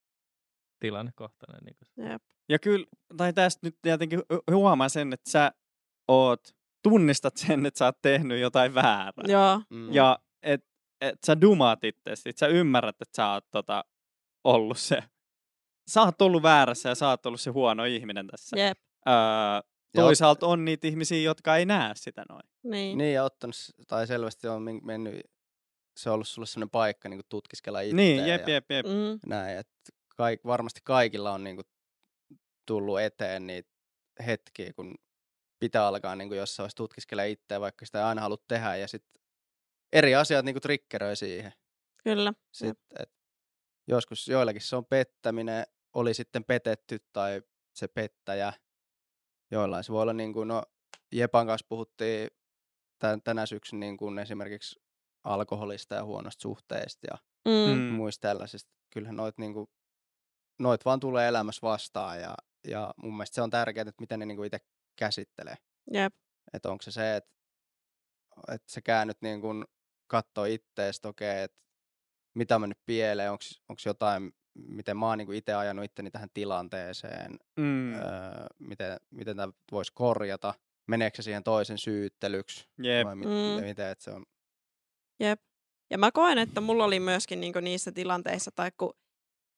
tilannekohtainen. 0.78 1.60
Niin 1.64 1.76
kuin. 1.76 2.10
Jep. 2.10 2.22
Ja 2.48 2.58
kyllä, 2.58 2.86
tai 3.16 3.32
tästä 3.32 3.66
nyt 3.66 3.78
tietenkin 3.82 4.18
hu- 4.18 4.54
huomaa 4.54 4.88
sen, 4.88 5.12
että 5.12 5.30
sä 5.30 5.52
oot, 6.08 6.40
tunnistat 6.82 7.36
sen, 7.36 7.66
että 7.66 7.78
sä 7.78 7.84
oot 7.84 8.02
tehnyt 8.02 8.40
jotain 8.40 8.74
väärää. 8.74 9.24
Joo. 9.28 9.62
Mm. 9.70 9.92
Ja 9.92 10.18
et, 10.42 10.64
et 11.00 11.18
sä 11.26 11.40
dumaat 11.40 11.84
itseäsi, 11.84 12.32
sä 12.36 12.46
ymmärrät, 12.46 13.02
että 13.02 13.16
sä 13.16 13.32
oot 13.32 13.50
tota, 13.50 13.84
ollut 14.44 14.78
se, 14.78 15.02
sä 15.90 16.02
oot 16.02 16.22
ollut 16.22 16.42
väärässä 16.42 16.88
ja 16.88 16.94
sä 16.94 17.08
oot 17.08 17.26
ollut 17.26 17.40
se 17.40 17.50
huono 17.50 17.84
ihminen 17.84 18.26
tässä. 18.26 18.58
Jep. 18.58 18.78
Öö, 19.08 19.14
toisaalta 19.94 20.46
on 20.46 20.64
niitä 20.64 20.86
ihmisiä, 20.86 21.22
jotka 21.22 21.56
ei 21.56 21.66
näe 21.66 21.92
sitä 21.94 22.24
noin. 22.28 22.42
Niin. 22.62 22.98
Niin, 22.98 23.14
ja 23.14 23.24
ottanut, 23.24 23.56
tai 23.86 24.06
selvästi 24.06 24.48
on 24.48 24.62
men- 24.62 24.80
mennyt, 24.84 25.20
se 25.98 26.10
on 26.10 26.14
ollut 26.14 26.28
sulle 26.28 26.46
sellainen 26.46 26.70
paikka 26.70 27.08
niin 27.08 27.20
tutkiskella 27.28 27.80
itseä. 27.80 27.96
Niin, 27.96 28.26
jep, 28.26 28.48
ja 28.48 28.54
jep, 28.54 28.70
jep. 28.70 28.86
Mm. 28.86 29.20
Näin, 29.26 29.58
että 29.58 29.92
kaik, 30.16 30.44
varmasti 30.44 30.80
kaikilla 30.84 31.32
on 31.32 31.44
niin 31.44 31.56
kuin, 31.56 31.66
tullut 32.66 33.00
eteen 33.00 33.46
niitä 33.46 33.70
hetkiä, 34.26 34.72
kun 34.72 34.94
pitää 35.60 35.86
alkaa 35.86 36.16
niin 36.16 36.28
kuin 36.28 36.38
jossain 36.38 36.64
vaiheessa 36.64 36.76
tutkiskella 36.76 37.22
itseä, 37.22 37.60
vaikka 37.60 37.86
sitä 37.86 37.98
ei 37.98 38.04
aina 38.04 38.22
halua 38.22 38.44
tehdä, 38.48 38.76
ja 38.76 38.88
sitten 38.88 39.22
eri 39.92 40.14
asiat 40.14 40.44
niin 40.44 40.54
kuin 40.54 40.62
triggeröi 40.62 41.16
siihen. 41.16 41.52
Kyllä. 42.04 42.32
Sit, 42.52 42.78
et 42.98 43.10
joskus 43.88 44.28
joillakin 44.28 44.62
se 44.62 44.76
on 44.76 44.86
pettäminen, 44.86 45.64
oli 45.94 46.14
sitten 46.14 46.44
petetty 46.44 46.98
tai 47.12 47.42
se 47.74 47.88
pettäjä. 47.88 48.52
Joillain 49.50 49.84
se 49.84 49.92
voi 49.92 50.02
olla 50.02 50.12
niin 50.12 50.32
kuin, 50.32 50.48
no 50.48 50.62
Jepan 51.12 51.46
kanssa 51.46 51.66
puhuttiin 51.68 52.30
tän, 52.98 53.22
tänä 53.22 53.46
syksyn 53.46 53.80
niin 53.80 53.96
kuin 53.96 54.18
esimerkiksi 54.18 54.80
alkoholista 55.28 55.94
ja 55.94 56.04
huonosta 56.04 56.42
suhteista 56.42 57.06
ja 57.10 57.18
Mm. 57.44 57.78
Mm. 57.78 57.82
Muista 57.82 58.28
tällaisista. 58.28 58.70
Kyllähän 58.92 59.16
noit, 59.16 59.38
niin 59.38 59.52
kuin, 59.54 59.66
noit 60.58 60.84
vaan 60.84 61.00
tulee 61.00 61.28
elämässä 61.28 61.60
vastaan 61.62 62.20
ja, 62.20 62.34
ja 62.68 62.94
mun 62.96 63.14
mielestä 63.16 63.34
se 63.34 63.42
on 63.42 63.50
tärkeää, 63.50 63.82
että 63.82 64.00
miten 64.00 64.18
ne 64.20 64.26
niin 64.26 64.36
kuin 64.36 64.46
itse 64.46 64.58
käsittelee. 64.96 65.54
Jep. 65.92 66.14
Että 66.52 66.70
onko 66.70 66.82
se 66.82 66.90
se, 66.90 67.16
että, 67.16 67.30
että 68.54 68.72
sä 68.72 68.80
käännyt 68.80 69.16
niin 69.20 69.40
kuin 69.40 69.64
kattoo 70.06 70.44
ittees, 70.44 71.00
okei, 71.04 71.42
että 71.42 71.58
mitä 72.34 72.54
on 72.54 72.60
mennyt 72.60 72.78
pieleen, 72.86 73.30
onko 73.32 73.80
jotain, 73.86 74.32
miten 74.54 74.96
mä 74.96 75.06
oon 75.06 75.18
niin 75.18 75.32
itse 75.34 75.54
ajanut 75.54 75.84
itteni 75.84 76.10
tähän 76.10 76.28
tilanteeseen, 76.34 77.32
Mm. 77.56 77.62
mm. 77.64 77.94
öö, 77.94 78.00
miten, 78.58 78.96
miten 79.10 79.36
tämä 79.36 79.52
voisi 79.72 79.92
korjata, 79.94 80.54
meneekö 80.86 81.16
se 81.16 81.22
siihen 81.22 81.44
toisen 81.44 81.78
syyttelyksi, 81.78 82.68
Jep. 82.82 83.06
vai 83.06 83.16
mi- 83.16 83.26
Mm. 83.26 83.64
miten, 83.64 83.88
että 83.90 84.04
se 84.04 84.10
on, 84.10 84.26
Jep. 85.20 85.40
Ja 85.90 85.98
mä 85.98 86.12
koen, 86.12 86.38
että 86.38 86.60
mulla 86.60 86.84
oli 86.84 87.00
myöskin 87.00 87.40
niinku 87.40 87.60
niissä 87.60 87.92
tilanteissa, 87.92 88.50
tai 88.54 88.70
kun 88.78 88.92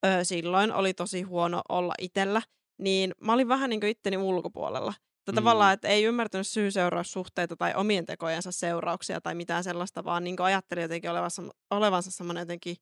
ö, 0.07 0.25
silloin 0.25 0.73
oli 0.73 0.95
tosi 0.95 1.23
huono 1.23 1.63
olla 1.69 1.95
itellä, 2.01 2.43
niin 2.79 3.15
mä 3.21 3.33
olin 3.33 3.49
vähän 3.49 3.71
niinku 3.71 3.87
itteni 3.87 4.17
ulkopuolella. 4.17 4.95
Että 5.19 5.33
Mm. 5.33 5.35
tavallaan, 5.35 5.73
että 5.75 5.89
ei 5.89 6.05
ymmärtänyt 6.05 6.47
syy-seuraussuhteita 6.47 7.57
tai 7.57 7.75
omien 7.77 8.07
tekojensa 8.07 8.53
seurauksia 8.53 9.21
tai 9.21 9.35
mitään 9.35 9.65
sellaista, 9.65 10.05
vaan 10.05 10.25
niinku 10.25 10.43
ajatteli 10.43 10.83
jotenkin 10.83 11.11
olevansa, 11.11 11.43
olevansa 11.71 12.11
semmoinen 12.11 12.43
jotenkin 12.43 12.77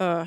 ö, 0.00 0.26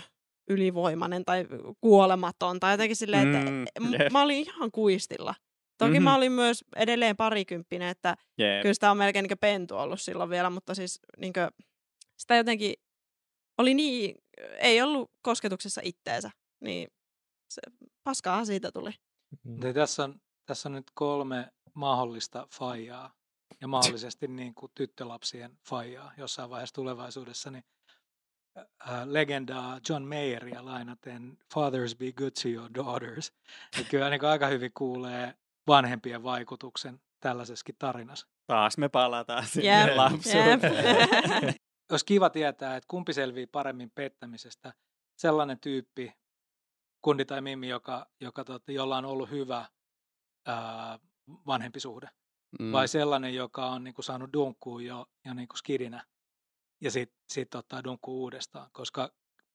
ylivoimainen 0.49 1.25
tai 1.25 1.45
kuolematon 1.81 2.59
tai 2.59 2.73
jotenkin 2.73 2.95
silleen, 2.95 3.27
että 3.35 3.51
Mm, 3.51 3.93
jep. 3.93 4.11
mä 4.11 4.21
olin 4.21 4.37
ihan 4.37 4.71
kuistilla. 4.71 5.35
Toki 5.79 5.93
Mhm. 5.93 6.03
mä 6.03 6.15
olin 6.15 6.31
myös 6.31 6.65
edelleen 6.75 7.17
parikymppinen, 7.17 7.87
että 7.87 8.15
Jep. 8.37 8.61
kyllä 8.61 8.73
sitä 8.73 8.91
on 8.91 8.97
melkein 8.97 9.23
niin 9.29 9.37
pentu 9.37 9.75
ollut 9.77 10.01
silloin 10.01 10.29
vielä, 10.29 10.49
mutta 10.49 10.75
siis 10.75 10.99
niin 11.17 11.33
kuin, 11.33 11.47
sitä 12.17 12.35
jotenkin 12.35 12.73
oli 13.57 13.73
niin, 13.73 14.15
ei 14.59 14.81
ollut 14.81 15.11
kosketuksessa 15.21 15.81
itteensä, 15.83 16.31
niin 16.59 16.87
se 17.49 17.61
paskaa 18.03 18.45
siitä 18.45 18.71
tuli. 18.71 18.91
Mm. 19.43 19.59
Niin 19.63 19.75
tässä, 19.75 20.03
on, 20.03 20.21
tässä 20.45 20.69
on 20.69 20.73
nyt 20.73 20.91
kolme 20.93 21.51
mahdollista 21.73 22.47
faijaa 22.59 23.13
ja 23.61 23.67
mahdollisesti 23.77 24.27
niin 24.27 24.53
kuin 24.55 24.71
tyttölapsien 24.75 25.57
faijaa 25.69 26.11
jossain 26.17 26.49
vaiheessa 26.49 26.75
tulevaisuudessa, 26.75 27.51
niin 27.51 27.63
äh, 28.57 28.65
legendaa 29.05 29.79
John 29.89 30.03
Mayeria 30.03 30.65
lainaten 30.65 31.37
Fathers 31.53 31.95
be 31.95 32.11
good 32.11 32.31
to 32.43 32.49
your 32.49 32.69
daughters. 32.73 33.33
Ja 33.77 33.83
kyllä 33.83 34.09
niin 34.09 34.25
aika 34.25 34.47
hyvin 34.47 34.71
kuulee 34.73 35.33
vanhempien 35.69 36.23
vaikutuksen 36.23 37.01
tällaisessakin 37.19 37.75
tarinassa. 37.79 38.27
Taas 38.47 38.77
me 38.77 38.89
palataan 38.89 39.47
sinne 39.47 39.95
lapsuuteen. 39.95 40.59
jep. 41.43 41.55
Olisi 41.91 42.05
kiva 42.05 42.29
tietää, 42.29 42.75
että 42.75 42.87
kumpi 42.87 43.13
selvii 43.13 43.47
paremmin 43.47 43.91
pettämisestä. 43.95 44.73
Sellainen 45.19 45.59
tyyppi, 45.59 46.13
kundi 47.01 47.25
tai 47.25 47.41
mimmi, 47.41 47.69
joka, 47.69 48.07
joka 48.21 48.43
tota, 48.43 48.71
jolla 48.71 48.97
on 48.97 49.05
ollut 49.05 49.29
hyvä 49.29 49.65
ää, 50.45 50.99
vanhempi 51.47 51.79
suhde. 51.79 52.09
mm, 52.59 52.71
Vai 52.71 52.87
sellainen, 52.87 53.35
joka 53.35 53.65
on 53.65 53.83
niin 53.83 53.93
kuin, 53.93 54.05
saanut 54.05 54.33
dunkkuu 54.33 54.79
jo, 54.79 55.05
jo 55.25 55.33
niin 55.33 55.47
kuin 55.47 55.57
skidinä 55.57 56.05
ja 56.81 56.91
sitten 56.91 57.17
sit 57.29 57.55
ottaa 57.55 57.83
dunkkuu 57.83 58.21
uudestaan. 58.21 58.69
Koska 58.71 59.11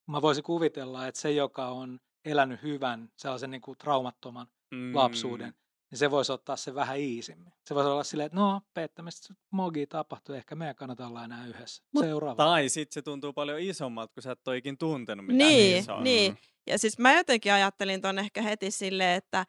mä 0.07 0.23
voisin 0.23 0.45
kuvitella, 0.45 1.07
että 1.07 1.21
se, 1.21 1.31
joka 1.31 1.69
on 1.69 2.01
elänyt 2.25 2.63
hyvän, 2.63 3.09
sellaisen 3.17 3.51
niin 3.51 3.63
kuin 3.63 3.79
traumattoman 3.79 4.47
Mm. 4.71 4.95
lapsuuden, 4.95 5.55
niin 5.91 5.99
se 5.99 6.11
voisi 6.11 6.33
ottaa 6.33 6.57
se 6.57 6.75
vähän 6.75 6.99
iisimmin. 6.99 7.53
Se 7.67 7.75
voisi 7.75 7.89
olla 7.89 8.05
silleen, 8.05 8.27
että 8.27 8.39
no, 8.39 8.61
pettämistä 8.75 9.35
mogi 9.51 9.87
tapahtui, 9.87 10.37
ehkä 10.37 10.55
meidän 10.55 10.77
kannata 10.77 11.07
olla 11.07 11.25
enää 11.25 11.47
yhdessä. 11.47 11.83
Mut- 11.93 12.05
Seuraava. 12.05 12.45
Tai 12.45 12.69
sit 12.69 12.93
se 12.93 13.03
tuntuu 13.03 13.33
paljon 13.33 13.61
isommalta, 13.61 14.15
kun 14.15 14.23
sä 14.23 14.33
et 14.33 14.49
ole 14.49 14.57
ikin 14.57 14.79
tuntenut 14.79 15.27
mitään 15.27 15.49
Niin, 15.51 15.77
isoa. 15.79 16.01
niin. 16.03 16.39
Ja 16.67 16.79
siis 16.79 16.99
mä 16.99 17.13
jotenkin 17.13 17.53
ajattelin 17.53 18.01
ton 18.01 18.19
ehkä 18.19 18.43
heti 18.43 18.71
silleen, 18.71 19.17
että, 19.17 19.47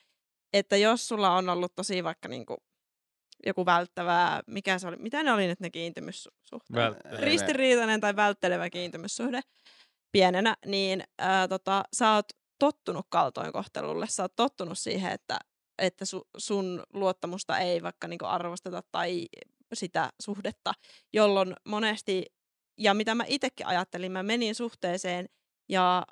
että 0.54 0.78
jos 0.78 1.08
sulla 1.08 1.32
on 1.38 1.50
ollut 1.50 1.76
tosi 1.76 2.04
vaikka 2.04 2.28
niinku 2.28 2.58
joku 3.46 3.66
välttävää, 3.66 4.44
mikä 4.48 4.80
se 4.80 4.88
oli, 4.88 4.96
mitä 4.98 5.24
ne 5.24 5.34
oli 5.34 5.48
nyt 5.48 5.60
ne 5.60 5.70
kiintymyssuhteet? 5.70 6.76
Välttelevä. 6.76 7.22
Ristiriitainen 7.26 8.02
tai 8.02 8.16
välttelevä 8.16 8.70
kiintymyssuhde 8.70 9.42
pienenä, 10.12 10.58
niin 10.66 11.04
ää, 11.20 11.48
tota, 11.48 11.84
sä 11.94 12.14
oot 12.14 12.26
tottunut 12.60 13.06
kaltoinkohtelulle, 13.10 14.08
sä 14.10 14.24
oot 14.24 14.36
tottunut 14.36 14.78
siihen, 14.80 15.12
että, 15.12 15.40
että 15.78 16.06
su, 16.06 16.28
sun 16.38 16.84
luottamusta 16.94 17.60
ei 17.60 17.84
vaikka 17.84 18.08
niinku 18.08 18.26
arvosteta 18.26 18.84
tai 18.92 19.28
sitä 19.74 20.10
suhdetta, 20.22 20.74
jolloin 21.14 21.56
monesti, 21.66 22.26
ja 22.78 22.94
mitä 22.94 23.16
mä 23.16 23.24
itsekin 23.28 23.68
ajattelin, 23.68 24.12
mä 24.12 24.24
menin 24.24 24.56
suhteeseen 24.56 25.30
ja 25.70 26.06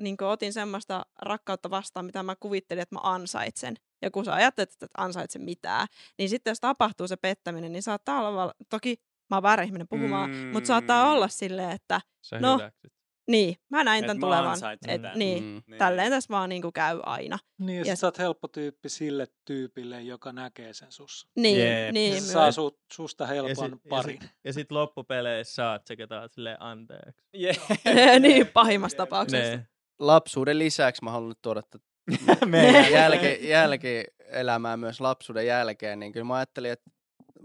niin 0.00 0.16
otin 0.22 0.52
semmoista 0.52 1.06
rakkautta 1.22 1.70
vastaan, 1.70 2.06
mitä 2.06 2.22
mä 2.22 2.36
kuvittelin, 2.36 2.82
että 2.82 2.94
mä 2.94 3.00
ansaitsen. 3.02 3.76
Ja 4.02 4.10
kun 4.10 4.24
sä 4.24 4.34
ajattelet, 4.34 4.72
että 4.72 4.86
et 4.86 4.90
ansaitse 4.96 5.38
mitään, 5.38 5.86
niin 6.18 6.28
sitten 6.28 6.50
jos 6.50 6.60
tapahtuu 6.60 7.08
se 7.08 7.16
pettäminen, 7.16 7.72
niin 7.72 7.82
saattaa 7.82 8.28
olla, 8.28 8.54
toki 8.68 8.96
mä 9.30 9.36
oon 9.36 9.42
väärä 9.42 9.62
ihminen 9.62 9.88
puhumaan, 9.88 10.30
mm. 10.30 10.36
mutta 10.36 10.66
saattaa 10.66 11.12
olla 11.12 11.28
silleen, 11.28 11.70
että 11.70 12.00
Sä 12.22 12.40
No, 12.40 12.58
hyväksyt. 12.58 12.92
Niin, 13.30 13.56
mä 13.70 13.84
näin 13.84 14.04
Et 14.04 14.06
tämän 14.06 14.16
mä 14.16 14.26
tulevan. 14.26 14.58
Et, 14.88 15.02
tämän. 15.02 15.18
niin, 15.18 15.44
Mm. 15.44 15.62
Niin. 15.66 15.78
tälleen 15.78 16.10
tässä 16.10 16.28
vaan 16.28 16.48
niinku 16.48 16.72
käy 16.72 17.00
aina. 17.02 17.38
Niin, 17.58 17.86
ja, 17.86 17.96
sä 17.96 18.06
oot 18.06 18.18
helppo 18.18 18.48
tyyppi 18.48 18.88
sille 18.88 19.26
tyypille, 19.44 20.02
joka 20.02 20.32
näkee 20.32 20.72
sen 20.72 20.92
sussa. 20.92 21.28
Niin, 21.36 21.58
Jep. 21.60 21.92
niin 21.92 22.22
Se 22.22 22.32
saa 22.32 22.52
su, 22.52 22.78
susta 22.92 23.24
Ja 23.24 23.28
helpon 23.28 23.70
sit, 23.70 23.84
ja, 23.84 23.88
parin. 23.88 24.22
sit, 24.22 24.30
ja 24.44 24.52
sit 24.52 24.72
loppupeleissä 24.72 25.54
saat 25.54 25.86
se, 25.86 25.96
ketä 25.96 26.20
oot 26.20 26.32
silleen 26.32 26.62
anteeksi. 26.62 27.22
Yeah. 27.40 27.56
niin, 28.20 28.46
pahimmassa 28.46 28.96
tapauksessa. 28.96 29.56
Ne. 29.56 29.66
lapsuuden 29.98 30.58
lisäksi 30.58 31.04
mä 31.04 31.10
haluan 31.10 31.28
nyt 31.28 31.42
tuoda 31.42 31.60
että 31.60 31.78
Meidän 32.46 32.92
jälki, 32.92 33.48
jälkielämää 33.48 34.76
myös 34.76 35.00
lapsuuden 35.00 35.46
jälkeen, 35.46 36.00
niin 36.00 36.12
kyllä 36.12 36.24
mä 36.24 36.34
ajattelin, 36.34 36.70
että 36.70 36.90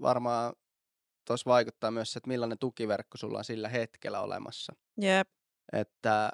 varmaan 0.02 0.53
tuossa 1.28 1.49
vaikuttaa 1.49 1.91
myös 1.91 2.14
se, 2.14 2.20
että 2.20 2.28
millainen 2.28 2.57
tukiverkko 2.60 3.18
sulla 3.18 3.38
on 3.38 3.44
sillä 3.45 3.70
hetkellä 3.70 4.22
olemassa. 4.22 4.74
Jep. 5.02 5.28
Että 5.74 6.32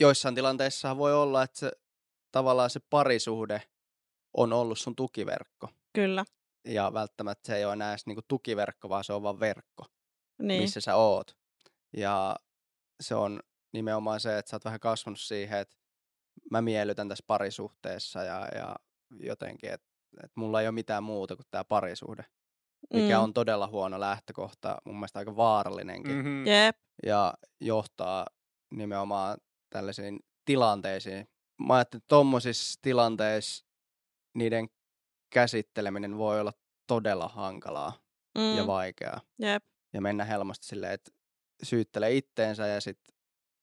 joissain 0.00 0.34
tilanteissa 0.34 0.96
voi 0.96 1.14
olla, 1.14 1.42
että 1.42 1.58
se, 1.58 1.72
tavallaan 2.32 2.70
se 2.70 2.80
parisuhde 2.90 3.62
on 4.36 4.52
ollut 4.52 4.78
sun 4.78 4.96
tukiverkko. 4.96 5.68
Kyllä. 5.94 6.24
Ja 6.64 6.92
välttämättä 6.92 7.46
se 7.46 7.56
ei 7.56 7.64
ole 7.64 7.72
enää 7.72 7.90
edes 7.90 8.06
niinku 8.06 8.22
tukiverkko, 8.28 8.88
vaan 8.88 9.04
se 9.04 9.12
on 9.12 9.22
vaan 9.22 9.40
verkko, 9.40 9.86
Niin. 10.42 10.62
missä 10.62 10.80
sä 10.80 10.94
oot. 10.96 11.36
Ja 11.96 12.36
se 13.00 13.14
on 13.14 13.40
nimenomaan 13.72 14.20
se, 14.20 14.38
että 14.38 14.50
sä 14.50 14.56
oot 14.56 14.64
vähän 14.64 14.80
kasvanut 14.80 15.20
siihen, 15.20 15.58
että 15.58 15.76
mä 16.50 16.62
miellytän 16.62 17.08
tässä 17.08 17.24
parisuhteessa 17.26 18.24
ja, 18.24 18.48
ja 18.54 18.76
jotenkin, 19.20 19.70
että, 19.70 19.86
että 20.24 20.32
mulla 20.34 20.60
ei 20.60 20.66
ole 20.66 20.72
mitään 20.74 21.02
muuta 21.02 21.36
kuin 21.36 21.46
tämä 21.50 21.64
parisuhde, 21.64 22.24
mikä 22.94 23.16
Mm. 23.18 23.22
on 23.22 23.34
todella 23.34 23.66
huono 23.66 24.00
lähtökohta, 24.00 24.76
mun 24.84 24.94
mielestä 24.96 25.18
aika 25.18 25.36
vaarallinenkin 25.36 26.12
Mm-hmm. 26.16 26.46
Jep. 26.46 26.76
ja 27.06 27.34
johtaa 27.60 28.26
nimenomaan 28.70 29.38
tällaisiin 29.70 30.20
tilanteisiin. 30.44 31.28
Mä 31.66 31.74
ajattelin, 31.74 32.02
että 32.02 32.08
tommosissa 32.08 32.78
tilanteissa 32.82 33.66
niiden 34.34 34.68
käsitteleminen 35.30 36.18
voi 36.18 36.40
olla 36.40 36.52
todella 36.86 37.28
hankalaa. 37.28 37.92
Mm. 38.38 38.56
ja 38.56 38.66
vaikeaa. 38.66 39.20
Jep. 39.38 39.64
Ja 39.92 40.00
mennä 40.00 40.24
helposti 40.24 40.66
silleen, 40.66 40.92
että 40.92 41.10
syyttelee 41.62 42.16
itteensä 42.16 42.66
ja 42.66 42.80
sitten 42.80 43.14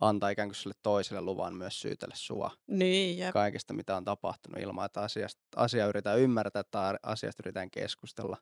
antaa 0.02 0.30
ikään 0.30 0.50
kuin 0.50 0.56
sille 0.56 0.76
toiselle 0.84 1.22
luvan 1.22 1.56
myös 1.56 1.82
syytellä 1.82 2.16
sua 2.18 2.52
Niin, 2.68 3.18
jep. 3.18 3.34
kaikesta, 3.34 3.74
mitä 3.74 3.96
on 3.96 4.04
tapahtunut 4.06 4.62
ilman, 4.62 4.86
että 4.86 5.02
asiasta, 5.02 5.42
asia 5.56 5.86
yritetään 5.86 6.20
ymmärtää 6.20 6.64
tai 6.72 6.96
asiasta 7.04 7.42
yritetään 7.46 7.72
keskustella. 7.72 8.38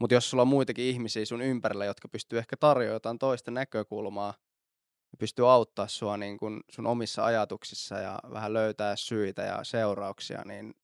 Mutta 0.00 0.14
jos 0.14 0.30
sulla 0.30 0.42
on 0.42 0.48
muitakin 0.48 0.84
ihmisiä 0.84 1.24
sun 1.24 1.42
ympärillä, 1.42 1.84
jotka 1.84 2.08
pystyy 2.08 2.38
ehkä 2.38 2.56
tarjoamaan 2.56 2.94
jotain 2.94 3.18
toista 3.18 3.50
näkökulmaa, 3.50 4.34
ja 5.12 5.16
pystyy 5.18 5.52
auttaa 5.52 5.88
sua 5.88 6.16
niin 6.16 6.38
kun 6.38 6.60
sun 6.70 6.86
omissa 6.86 7.24
ajatuksissa 7.24 7.98
ja 7.98 8.18
vähän 8.32 8.52
löytää 8.52 8.96
syitä 8.96 9.42
ja 9.42 9.64
seurauksia, 9.64 10.42
niin 10.44 10.74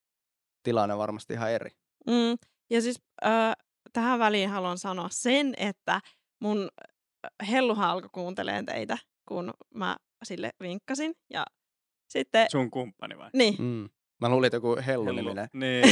tilanne 0.62 0.92
on 0.94 0.98
varmasti 1.00 1.34
ihan 1.34 1.50
eri. 1.50 1.70
Mm. 2.06 2.38
Ja 2.70 2.82
siis 2.82 3.02
äh, 3.26 3.52
tähän 3.92 4.18
väliin 4.18 4.50
haluan 4.50 4.78
sanoa 4.78 5.08
sen, 5.10 5.54
että 5.56 6.00
mun 6.40 6.68
helluhan 7.50 7.90
alkoi 7.90 8.10
kuuntelemaan 8.12 8.66
teitä, 8.66 8.98
kun 9.28 9.52
mä 9.74 9.96
sille 10.24 10.50
vinkkasin. 10.60 11.14
Ja 11.30 11.44
sitten, 12.08 12.46
Sun 12.50 12.70
kumppani 12.70 13.18
vai? 13.18 13.30
niin, 13.32 13.54
Mm. 13.58 13.88
Mä 14.20 14.28
luulin, 14.28 14.46
että 14.46 14.56
joku 14.56 14.76
Hellu-niminen. 14.86 15.48
Niin. 15.52 15.84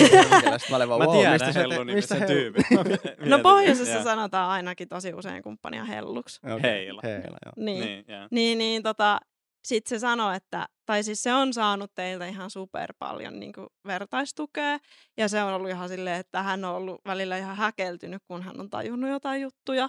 mä 0.71 0.77
olin 0.77 0.89
vaan, 0.89 1.01
Mä 1.01 1.07
wow, 1.07 1.17
tiedän 1.17 1.33
mistä 1.33 1.53
Hellu-nimisen 1.61 1.95
mistä 1.95 2.15
Hellu- 2.15 2.27
tyypin. 2.27 2.65
no 3.31 3.39
pohjoisessa 3.39 4.03
sanotaan 4.03 4.51
ainakin 4.51 4.89
tosi 4.89 5.15
usein 5.15 5.43
kumppania 5.43 5.85
helluksi. 5.85 6.41
Okei, 6.55 6.63
Heila. 6.63 7.01
Heila, 7.05 7.39
joo. 7.47 7.53
Niin, 7.57 7.81
niin, 7.81 7.81
Niin, 7.85 8.05
joo. 8.09 8.29
niin, 8.31 8.59
niin 8.59 8.83
tota, 8.83 9.21
sitten 9.65 9.89
se 9.89 10.01
sanoi, 10.01 10.37
että, 10.37 10.69
tai 10.87 11.03
siis 11.03 11.23
se 11.23 11.35
on 11.35 11.53
saanut 11.53 11.95
teiltä 11.95 12.27
ihan 12.27 12.51
super 12.51 12.95
paljon 12.99 13.41
niin 13.41 13.53
kuin 13.53 13.67
vertaistukea. 13.87 14.79
Ja 15.17 15.29
se 15.29 15.43
on 15.43 15.53
ollut 15.55 15.71
ihan 15.71 15.89
silleen, 15.89 16.21
että 16.21 16.43
hän 16.43 16.65
on 16.65 16.75
ollut 16.75 17.01
välillä 17.07 17.39
ihan 17.39 17.57
häkeltynyt, 17.57 18.23
kun 18.29 18.43
hän 18.43 18.61
on 18.61 18.71
tajunnut 18.71 19.11
jotain 19.11 19.43
juttuja. 19.43 19.89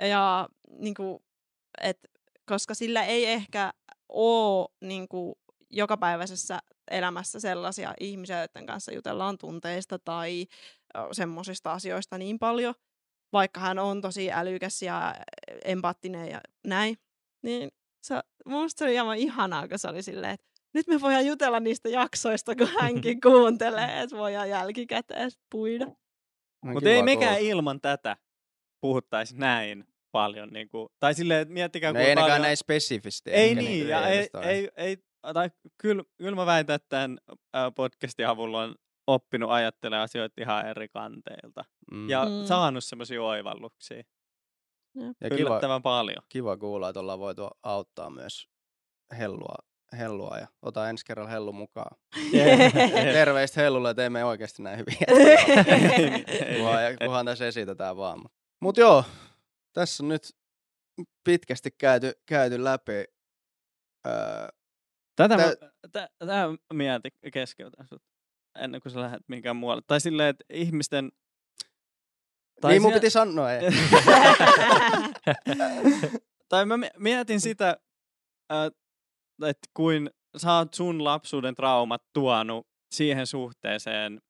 Ja 0.00 0.48
niin 0.78 0.94
kuin, 0.94 1.22
et, 1.80 1.98
koska 2.46 2.74
sillä 2.74 3.04
ei 3.04 3.26
ehkä 3.26 3.72
ole 4.08 4.68
niin 4.80 5.08
kuin, 5.08 5.34
jokapäiväisessä 5.72 6.58
elämässä 6.90 7.40
sellaisia 7.40 7.94
ihmisiä, 8.00 8.40
joiden 8.40 8.66
kanssa 8.66 8.92
jutellaan 8.92 9.38
tunteista 9.38 9.98
tai 9.98 10.46
semmoisista 11.12 11.72
asioista 11.72 12.18
niin 12.18 12.38
paljon, 12.38 12.74
vaikka 13.32 13.60
hän 13.60 13.78
on 13.78 14.00
tosi 14.00 14.32
älykäs 14.32 14.82
ja 14.82 15.14
empaattinen 15.64 16.30
ja 16.30 16.40
näin, 16.66 16.96
niin 17.42 17.70
se, 18.02 18.14
musta 18.46 18.78
se 18.78 18.84
oli 18.84 18.98
aivan 18.98 19.16
ihanaa, 19.18 19.68
kun 19.68 19.78
se 19.78 19.88
oli 19.88 20.02
silleen, 20.02 20.32
että 20.34 20.46
nyt 20.74 20.86
me 20.86 21.00
voidaan 21.00 21.26
jutella 21.26 21.60
niistä 21.60 21.88
jaksoista, 21.88 22.56
kun 22.56 22.68
hänkin 22.80 23.20
kuuntelee, 23.26 24.00
että 24.00 24.16
voidaan 24.16 24.48
jälkikäteen 24.48 25.30
puida. 25.50 25.86
Mutta 26.64 26.90
ei 26.90 27.02
mekään 27.02 27.40
ilman 27.40 27.80
tätä 27.80 28.16
puhuttaisi 28.80 29.36
näin 29.36 29.84
paljon. 30.12 30.48
Niin 30.48 30.68
kuin, 30.68 30.88
tai 30.98 31.14
silleen, 31.14 31.40
että 31.40 31.54
miettikää 31.54 31.92
No 31.92 31.94
kuinka 31.94 32.10
ei 32.10 32.16
paljon... 32.16 32.42
näin 32.42 32.56
spesifisti. 32.56 33.30
Ei 33.30 33.54
niin, 33.54 33.66
niinku 33.66 33.88
ja 33.88 34.08
ei, 34.08 34.28
ei, 34.42 34.68
ei, 34.76 34.98
tai 35.34 35.50
kyllä, 35.78 36.04
kyllä 36.18 36.36
mä 36.36 36.46
väitän, 36.46 36.74
että 36.76 36.88
tämän 36.88 37.18
podcastin 37.74 38.28
avulla 38.28 38.62
on 38.62 38.74
oppinut 39.06 39.50
ajattelemaan 39.50 40.04
asioita 40.04 40.40
ihan 40.40 40.66
eri 40.68 40.88
kanteilta. 40.88 41.64
Mm. 41.92 42.10
Ja 42.10 42.24
Mm. 42.24 42.46
saanut 42.46 42.84
semmoisia 42.84 43.22
oivalluksia. 43.22 44.02
ja 45.20 45.30
kiva, 45.36 45.80
paljon. 45.82 46.22
kiva 46.28 46.56
kuulla, 46.56 46.88
että 46.88 47.00
ollaan 47.00 47.18
voitu 47.18 47.48
auttaa 47.62 48.10
myös 48.10 48.48
hellua, 49.18 49.54
hellua 49.98 50.36
ja 50.38 50.46
ota 50.62 50.88
ensi 50.88 51.04
kerralla 51.04 51.30
hellu 51.30 51.52
mukaan. 51.52 51.96
Terveistä 53.12 53.60
hellulle, 53.60 53.94
teemme 53.94 54.24
oikeasti 54.24 54.62
näin 54.62 54.78
hyvin. 54.78 54.96
kunhan, 56.58 56.96
kunhan 57.04 57.26
tässä 57.26 57.46
esitetään 57.46 57.96
vaan. 57.96 58.18
Mut 58.18 58.32
Mut 58.60 58.76
joo, 58.76 59.04
tässä 59.72 60.02
on 60.02 60.08
nyt 60.08 60.22
pitkästi 61.24 61.70
käyty, 61.70 62.12
käyty 62.26 62.64
läpi. 62.64 63.04
Öö, 64.06 64.48
Tätä, 65.16 65.36
Tä- 65.36 65.46
mä, 65.46 65.52
tä, 65.92 66.08
tää 66.26 66.46
mietin 66.72 67.12
keskeytän 67.32 67.88
sut 67.88 68.02
ennen 68.58 68.80
kuin 68.80 68.92
sä 68.92 69.00
lähdet 69.00 69.22
minkään 69.28 69.56
muualle. 69.56 69.82
Tai 69.86 70.00
silleen, 70.00 70.28
että 70.28 70.44
ihmisten... 70.50 71.12
niin 72.64 72.82
mun 72.82 72.90
siellä- 72.90 73.00
piti 73.00 73.10
sanoa, 73.10 73.52
ei. 73.52 73.60
tai 76.48 76.66
mä 76.66 76.76
mi- 76.76 76.90
mietin 76.98 77.40
sitä, 77.40 77.76
että 79.46 79.68
kuin 79.74 80.10
sä 80.36 80.52
oot 80.54 80.74
sun 80.74 81.04
lapsuuden 81.04 81.54
traumat 81.54 82.02
tuonut 82.12 82.66
siihen 82.94 83.26
suhteeseen 83.26 84.20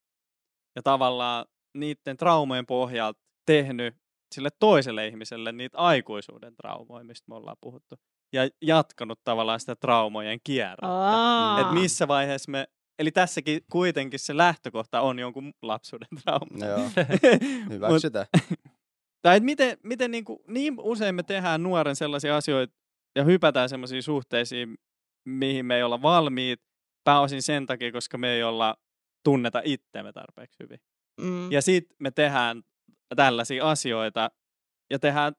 ja 0.77 0.83
tavallaan 0.83 1.47
niiden 1.77 2.17
traumojen 2.17 2.67
pohjalta 2.67 3.21
tehnyt 3.47 3.95
sille 4.35 4.49
toiselle 4.61 5.07
ihmiselle 5.07 5.53
niitä 5.53 5.79
aikuisuuden 5.79 6.57
traumoja, 6.57 7.05
mistä 7.05 7.25
me 7.29 7.35
ollaan 7.35 7.57
puhuttu. 7.61 7.97
Ja 8.33 8.49
jatkanut 8.63 9.21
tavallaan 9.25 9.61
sitä 9.61 9.77
traumojen 9.77 10.41
kierrettä. 10.45 10.87
Aa. 10.87 11.61
Että 11.61 11.73
missä 11.73 12.09
vaiheessa 12.09 12.51
me, 12.51 12.67
eli 12.99 13.11
tässäkin 13.11 13.61
kuitenkin 13.73 14.19
se 14.19 14.37
lähtökohta 14.37 15.01
on 15.01 15.19
jonkun 15.19 15.53
lapsuuden 15.63 16.09
trauma. 16.25 16.67
Joo, 16.67 16.91
hyväksytään. 17.71 18.27
tai 19.23 19.37
et 19.37 19.43
miten, 19.43 19.79
miten 19.83 20.11
niin, 20.11 20.25
kuin, 20.25 20.39
niin 20.49 20.75
usein 20.81 21.15
me 21.15 21.23
tehdään 21.23 21.63
nuoren 21.63 21.97
sellaisia 21.97 22.37
asioita 22.37 22.75
ja 23.17 23.25
hypätään 23.25 23.69
sellaisiin 23.69 24.03
suhteisiin, 24.03 24.79
mihin 25.25 25.67
me 25.67 25.77
ei 25.77 25.83
olla 25.83 26.03
valmiit, 26.03 26.61
pääosin 27.05 27.43
sen 27.43 27.67
takia, 27.67 27.93
koska 27.93 28.19
me 28.19 28.31
ei 28.31 28.43
olla 28.43 28.77
tunneta 29.25 29.63
itseämme 29.65 30.13
tarpeeksi 30.13 30.57
hyvin. 30.63 30.79
mm. 31.21 31.53
Ja 31.53 31.63
sitten 31.63 31.97
me 32.01 32.11
tehdään 32.11 32.63
tällaisia 33.17 33.71
asioita 33.71 34.31
ja 34.91 34.99
tehdään 34.99 35.33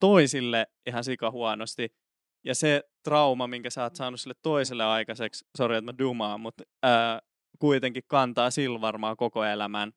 toisille 0.00 0.66
ihan 0.86 1.04
sika 1.04 1.30
huonosti. 1.30 2.01
Ja 2.44 2.54
se 2.54 2.82
trauma, 3.02 3.46
minkä 3.46 3.70
sä 3.70 3.82
oot 3.82 3.96
saanut 3.96 4.20
sille 4.20 4.34
toiselle 4.42 4.84
aikaiseksi, 4.84 5.44
sori 5.58 5.76
että 5.76 5.92
mä 5.92 5.98
dumaan, 5.98 6.40
mutta 6.40 6.64
ää, 6.82 7.20
kuitenkin 7.58 8.02
kantaa 8.06 8.50
sillä 8.50 8.80
varmaan 8.80 9.16
koko 9.16 9.44
elämän 9.44 9.92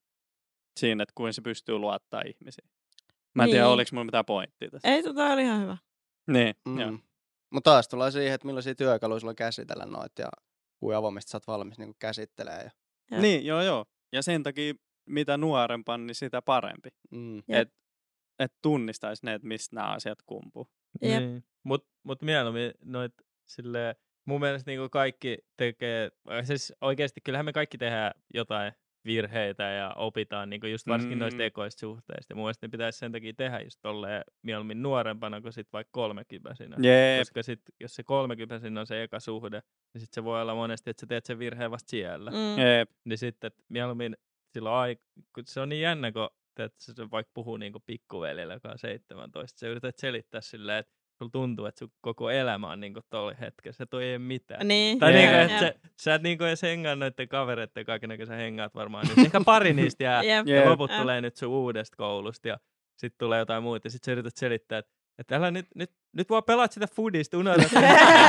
siinä, 0.80 1.04
että 1.04 1.14
kuin 1.16 1.34
se 1.34 1.42
pystyy 1.42 1.78
luottaa 1.78 2.22
ihmisiin. 2.22 2.70
Mä 3.34 3.44
en 3.44 3.50
tiedä, 3.50 3.64
Niin. 3.66 3.74
oliko 3.74 3.90
mulla 3.94 4.06
mitään 4.06 4.26
pointtia 4.26 4.70
tässä. 4.72 4.88
Ei, 4.90 5.04
tota 5.04 5.26
oli 5.34 5.42
ihan 5.42 5.62
hyvä. 5.62 5.78
Niin, 6.28 6.56
Mm. 6.66 6.80
joo. 6.80 6.92
Mutta 7.52 7.72
taas 7.72 7.88
tullaan 7.88 8.12
siihen, 8.12 8.34
että 8.34 8.48
millaisia 8.48 8.76
työkaluja 8.76 9.20
sulla 9.20 9.32
on 9.32 9.36
käsitellä 9.36 9.86
noita 9.86 10.22
ja 10.22 10.30
kuin 10.80 10.96
avoimesti 10.98 11.30
sä 11.32 11.38
oot 11.38 11.48
valmis 11.48 11.78
niin 11.78 11.96
käsittelee. 12.00 12.72
Ja. 13.12 13.20
Niin, 13.22 13.46
joo 13.46 13.62
joo. 13.62 13.86
Ja 14.12 14.22
sen 14.22 14.44
takia 14.44 14.74
mitä 15.10 15.38
nuorempan, 15.38 16.08
niin 16.08 16.16
sitä 16.16 16.42
parempi. 16.42 16.90
mm. 17.12 17.36
Jep. 17.38 17.46
Että 17.50 17.76
et 18.40 18.54
tunnistaisi 18.62 19.26
ne, 19.26 19.34
että 19.34 19.48
mistä 19.48 19.76
nämä 19.76 19.88
asiat 19.92 20.20
kumpuu. 20.26 20.68
Jep. 21.02 21.24
Niin. 21.24 21.44
Mut, 21.64 21.88
mut 22.04 22.22
mieluummin 22.22 22.72
noit 22.86 23.14
sille 23.46 23.96
mun 24.26 24.40
mielestä 24.42 24.72
niinku 24.72 24.90
kaikki 24.90 25.38
tekee, 25.58 26.12
siis 26.44 26.74
oikeasti 26.82 27.22
kyllähän 27.22 27.46
me 27.46 27.54
kaikki 27.54 27.78
tehdään 27.78 28.12
jotain 28.34 28.74
virheitä 29.06 29.64
ja 29.64 29.94
opitaan 29.96 30.50
niinku 30.50 30.68
just 30.68 30.88
varsinkin 30.88 31.18
mm. 31.18 31.22
noista 31.22 31.44
ekoista 31.44 31.80
suhteista. 31.80 32.32
Ja 32.32 32.36
mun 32.36 32.44
mielestä 32.44 32.68
ne 32.68 32.72
pitäisi 32.72 33.00
sen 33.00 33.12
takia 33.12 33.34
tehdä 33.38 33.60
just 33.60 33.80
tolleen 33.82 34.24
mieluummin 34.42 34.82
nuorempana 34.82 35.42
kuin 35.42 35.54
sit 35.54 35.74
vaikka 35.74 35.92
kolmekymppäisinä. 35.92 36.76
Jep. 36.80 37.20
Koska 37.20 37.44
sit, 37.44 37.62
jos 37.80 37.96
se 37.96 38.04
kolmekymppäisinä 38.04 38.80
on 38.80 38.88
se 38.88 39.04
eka 39.04 39.20
suhde, 39.20 39.62
niin 39.94 40.02
sit 40.02 40.14
se 40.14 40.24
voi 40.24 40.42
olla 40.42 40.56
monesti, 40.56 40.90
että 40.90 41.02
sä 41.02 41.08
teet 41.08 41.26
sen 41.26 41.40
virheen 41.40 41.72
vasta 41.72 41.90
siellä. 41.90 42.32
Mm. 42.32 42.62
Jep. 42.62 42.92
Niin 43.06 43.18
sitten 43.18 43.52
mieluummin 43.70 44.18
silloin 44.54 44.76
ai, 44.76 44.98
kun 45.36 45.44
se 45.48 45.62
on 45.62 45.70
niin 45.70 45.82
jännä, 45.82 46.12
kun 46.12 46.30
että 46.64 46.84
se 46.84 46.94
vaikka 47.12 47.32
puhuu 47.34 47.58
niinku 47.58 47.80
pikkuveljellä, 47.86 48.54
joka 48.54 48.70
on 48.70 48.80
17, 48.80 49.60
sä 49.60 49.68
yrität 49.68 49.98
selittää 49.98 50.42
silleen, 50.42 50.78
että 50.78 50.94
sulla 51.18 51.32
tuntuu, 51.32 51.66
että 51.66 51.80
sun 51.80 51.92
koko 52.02 52.30
elämä 52.30 52.72
on 52.72 52.80
niinku 52.80 53.00
tuolla 53.10 53.34
hetkessä, 53.34 53.84
että 53.84 53.92
toi 53.92 54.06
ei 54.06 54.20
mitään. 54.20 54.68
Niin. 54.68 55.00
Tai 55.00 55.14
Jep. 55.14 55.22
niinku, 55.22 55.54
että 55.54 55.60
sä, 55.60 55.90
sä 56.02 56.16
et 56.16 56.22
niinku 56.22 56.44
edes 56.44 56.62
hengaa 56.62 56.96
noiden 56.96 57.28
kavereiden 57.28 57.86
kaiken, 57.86 58.18
kun 58.18 58.28
sä 58.28 58.36
hengaat 58.36 58.76
varmaan 58.76 59.08
nyt. 59.08 59.26
Ehkä 59.26 59.42
pari 59.46 59.74
niistä 59.74 60.04
jää, 60.04 60.24
Jep. 60.34 60.48
ja 60.48 60.70
loput 60.70 60.92
Jep. 60.92 61.02
tulee 61.02 61.22
nyt 61.22 61.38
sun 61.38 61.50
uudesta 61.50 61.98
koulusta, 61.98 62.48
ja 62.48 62.58
sitten 62.98 63.18
tulee 63.18 63.40
jotain 63.40 63.64
muuta, 63.64 63.88
ja 63.88 63.92
sitten 63.92 64.06
sä 64.06 64.12
yrität 64.12 64.38
selittää, 64.38 64.80
että 64.80 64.96
että 65.20 65.36
älä 65.36 65.52
nyt, 65.52 65.68
nyt, 65.76 65.92
nyt 66.14 66.30
vaan 66.30 66.44
pelaat 66.44 66.72
sitä 66.72 66.88
foodista, 66.88 67.38
unohdat, 67.38 67.72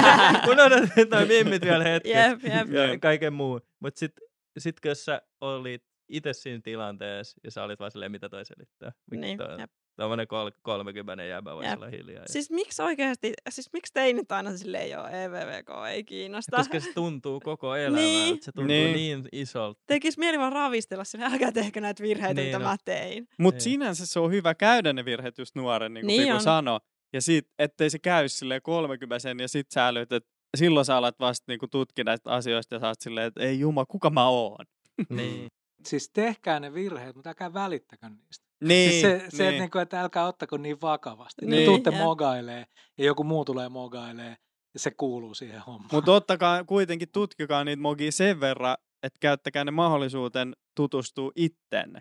unohdat 0.51 0.91
toi 1.11 1.27
mimmit 1.27 1.63
vielä 1.63 1.85
hetkeksi 1.85 2.19
Jep, 2.19 2.45
jep. 2.45 2.69
ja 2.69 2.99
kaiken 2.99 3.33
muun. 3.33 3.61
Mutta 3.81 3.99
sitten 3.99 4.29
sit, 4.59 4.81
kun 4.81 4.97
sä 4.97 5.23
olit 5.41 5.85
itse 6.09 6.33
siinä 6.33 6.61
tilanteessa 6.65 7.41
ja 7.45 7.51
sä 7.51 7.63
olit 7.65 7.81
vaan 7.81 7.91
silleen, 7.91 8.13
mitä 8.13 8.29
toi 8.29 8.45
selittää. 8.45 8.93
Miksi 9.11 9.21
Niin, 9.21 9.39
toi- 9.39 9.61
jep. 9.61 9.71
Tuommoinen 9.97 10.27
kol- 10.29 10.51
30 10.63 11.25
jäbä 11.25 11.55
voisi 11.55 11.71
olla 11.75 11.87
hiljaa. 11.89 12.23
ja- 12.23 12.29
Siis 12.33 12.51
miksi 12.51 12.83
oikeasti, 12.83 13.33
siis 13.49 13.73
miksi 13.73 13.93
teinit 13.93 14.33
aina 14.33 14.57
silleen, 14.57 14.91
joo, 14.91 15.07
EVVK 15.09 15.69
ei 15.91 16.05
kiinnosta. 16.05 16.57
Koska 16.57 16.81
se 16.81 16.93
tuntuu 16.95 17.41
koko 17.41 17.77
elämä, 17.77 17.97
Niin. 17.97 18.25
niin. 18.35 18.43
se 18.43 18.53
tuntuu 18.53 18.67
niin, 18.69 18.93
Niin. 18.95 19.19
niin 19.23 19.29
isolta. 19.33 19.81
Tekis 19.87 20.19
mieli 20.19 20.39
vaan 20.39 20.53
ravistella 20.53 21.05
sille, 21.05 21.25
älkää 21.33 21.53
tehkö 21.53 21.81
näitä 21.81 22.03
virheitä, 22.03 22.35
Niin, 22.41 22.47
mitä 22.47 22.59
no. 22.59 22.65
mä 22.65 22.77
tein. 22.85 23.29
Mutta 23.39 23.57
Ei. 23.57 23.61
sinänsä 23.61 24.07
se 24.07 24.21
on 24.21 24.31
hyvä 24.31 24.55
käydä 24.55 24.93
ne 24.93 25.05
virheet 25.05 25.39
just 25.39 25.55
nuoren, 25.55 25.95
niin 25.95 26.03
kuin 26.03 26.07
Niin 26.07 26.19
niin 26.23 26.33
Piku 26.35 26.43
sanoi. 26.45 26.81
Ja 27.13 27.21
sit, 27.21 27.49
ettei 27.59 27.91
se 27.91 27.99
käy 27.99 28.29
silleen 28.29 28.63
30 28.63 29.43
ja 29.43 29.49
sit 29.49 29.71
sä 29.71 29.87
älyt, 29.89 30.13
että 30.13 30.31
silloin 30.57 30.87
sä 30.87 30.97
alat 30.97 31.21
vasta 31.21 31.45
niinku 31.49 31.69
tutkia 31.69 32.05
näistä 32.05 32.31
asioista 32.31 32.75
ja 32.75 32.79
sä 32.81 32.89
oot 32.89 33.01
silleen, 33.01 33.27
että 33.27 33.41
ei 33.43 33.59
juma, 33.61 33.85
kuka 33.87 34.11
mä 34.11 34.29
oon? 34.29 34.67
Niin. 35.09 35.49
Siis 35.87 36.11
tehkää 36.11 36.61
ne 36.61 36.75
virheet, 36.75 37.17
mutta 37.17 37.29
älkää 37.31 37.55
välittäkö 37.55 38.09
niistä. 38.09 38.47
Niin, 38.65 38.91
Siis 38.91 39.03
se, 39.03 39.25
se 39.29 39.43
niin. 39.43 39.49
että, 39.49 39.61
niinku, 39.61 39.79
että 39.79 40.01
älkää 40.01 40.27
ottako 40.27 40.57
niin 40.57 40.81
vakavasti. 40.81 41.47
Niin, 41.47 41.51
Niin, 41.51 41.67
tuutte 41.67 41.91
mogailee 41.91 42.65
ja 42.99 43.05
joku 43.05 43.25
muu 43.25 43.45
tulee 43.45 43.69
mogailee 43.69 44.37
ja 44.75 44.81
se 44.81 44.91
kuuluu 44.91 45.35
siihen 45.35 45.61
hommaan. 45.61 45.89
Mutta 45.93 46.13
ottakaa 46.13 46.65
kuitenkin, 46.65 47.09
tutkikaa 47.13 47.65
niitä 47.65 47.83
mogia 47.83 48.13
sen 48.13 48.41
verran, 48.41 48.77
että 49.03 49.19
käyttäkää 49.21 49.65
ne 49.65 49.71
mahdollisuuden 49.71 50.57
tutustua 50.77 51.33
itteenne. 51.37 52.01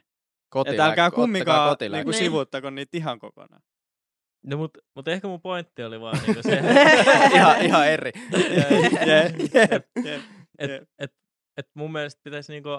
Että 0.66 0.86
älkää 0.86 1.12
kumminkaan 1.12 1.78
niinku 1.91 2.12
Niin. 2.12 2.18
sivuuttako 2.20 2.70
niitä 2.70 2.98
ihan 2.98 3.20
kokonaan. 3.20 3.62
No, 4.45 4.57
mutta 4.57 4.80
mut 4.95 5.07
ehkä 5.07 5.28
mun 5.28 5.41
pointti 5.41 5.84
oli 5.84 6.02
vaan 6.02 6.18
niinku 6.26 6.41
se, 6.44 6.62
ihan, 7.36 7.62
ihan 7.62 7.88
eri. 7.88 8.12
Jep, 8.32 9.40
jep, 9.53 9.86
että 10.60 10.74
jep. 10.74 10.84
et, 10.99 11.14
et 11.57 11.70
mun 11.74 11.91
mielestä 11.91 12.22
pitäisi 12.24 12.52
niinku, 12.52 12.70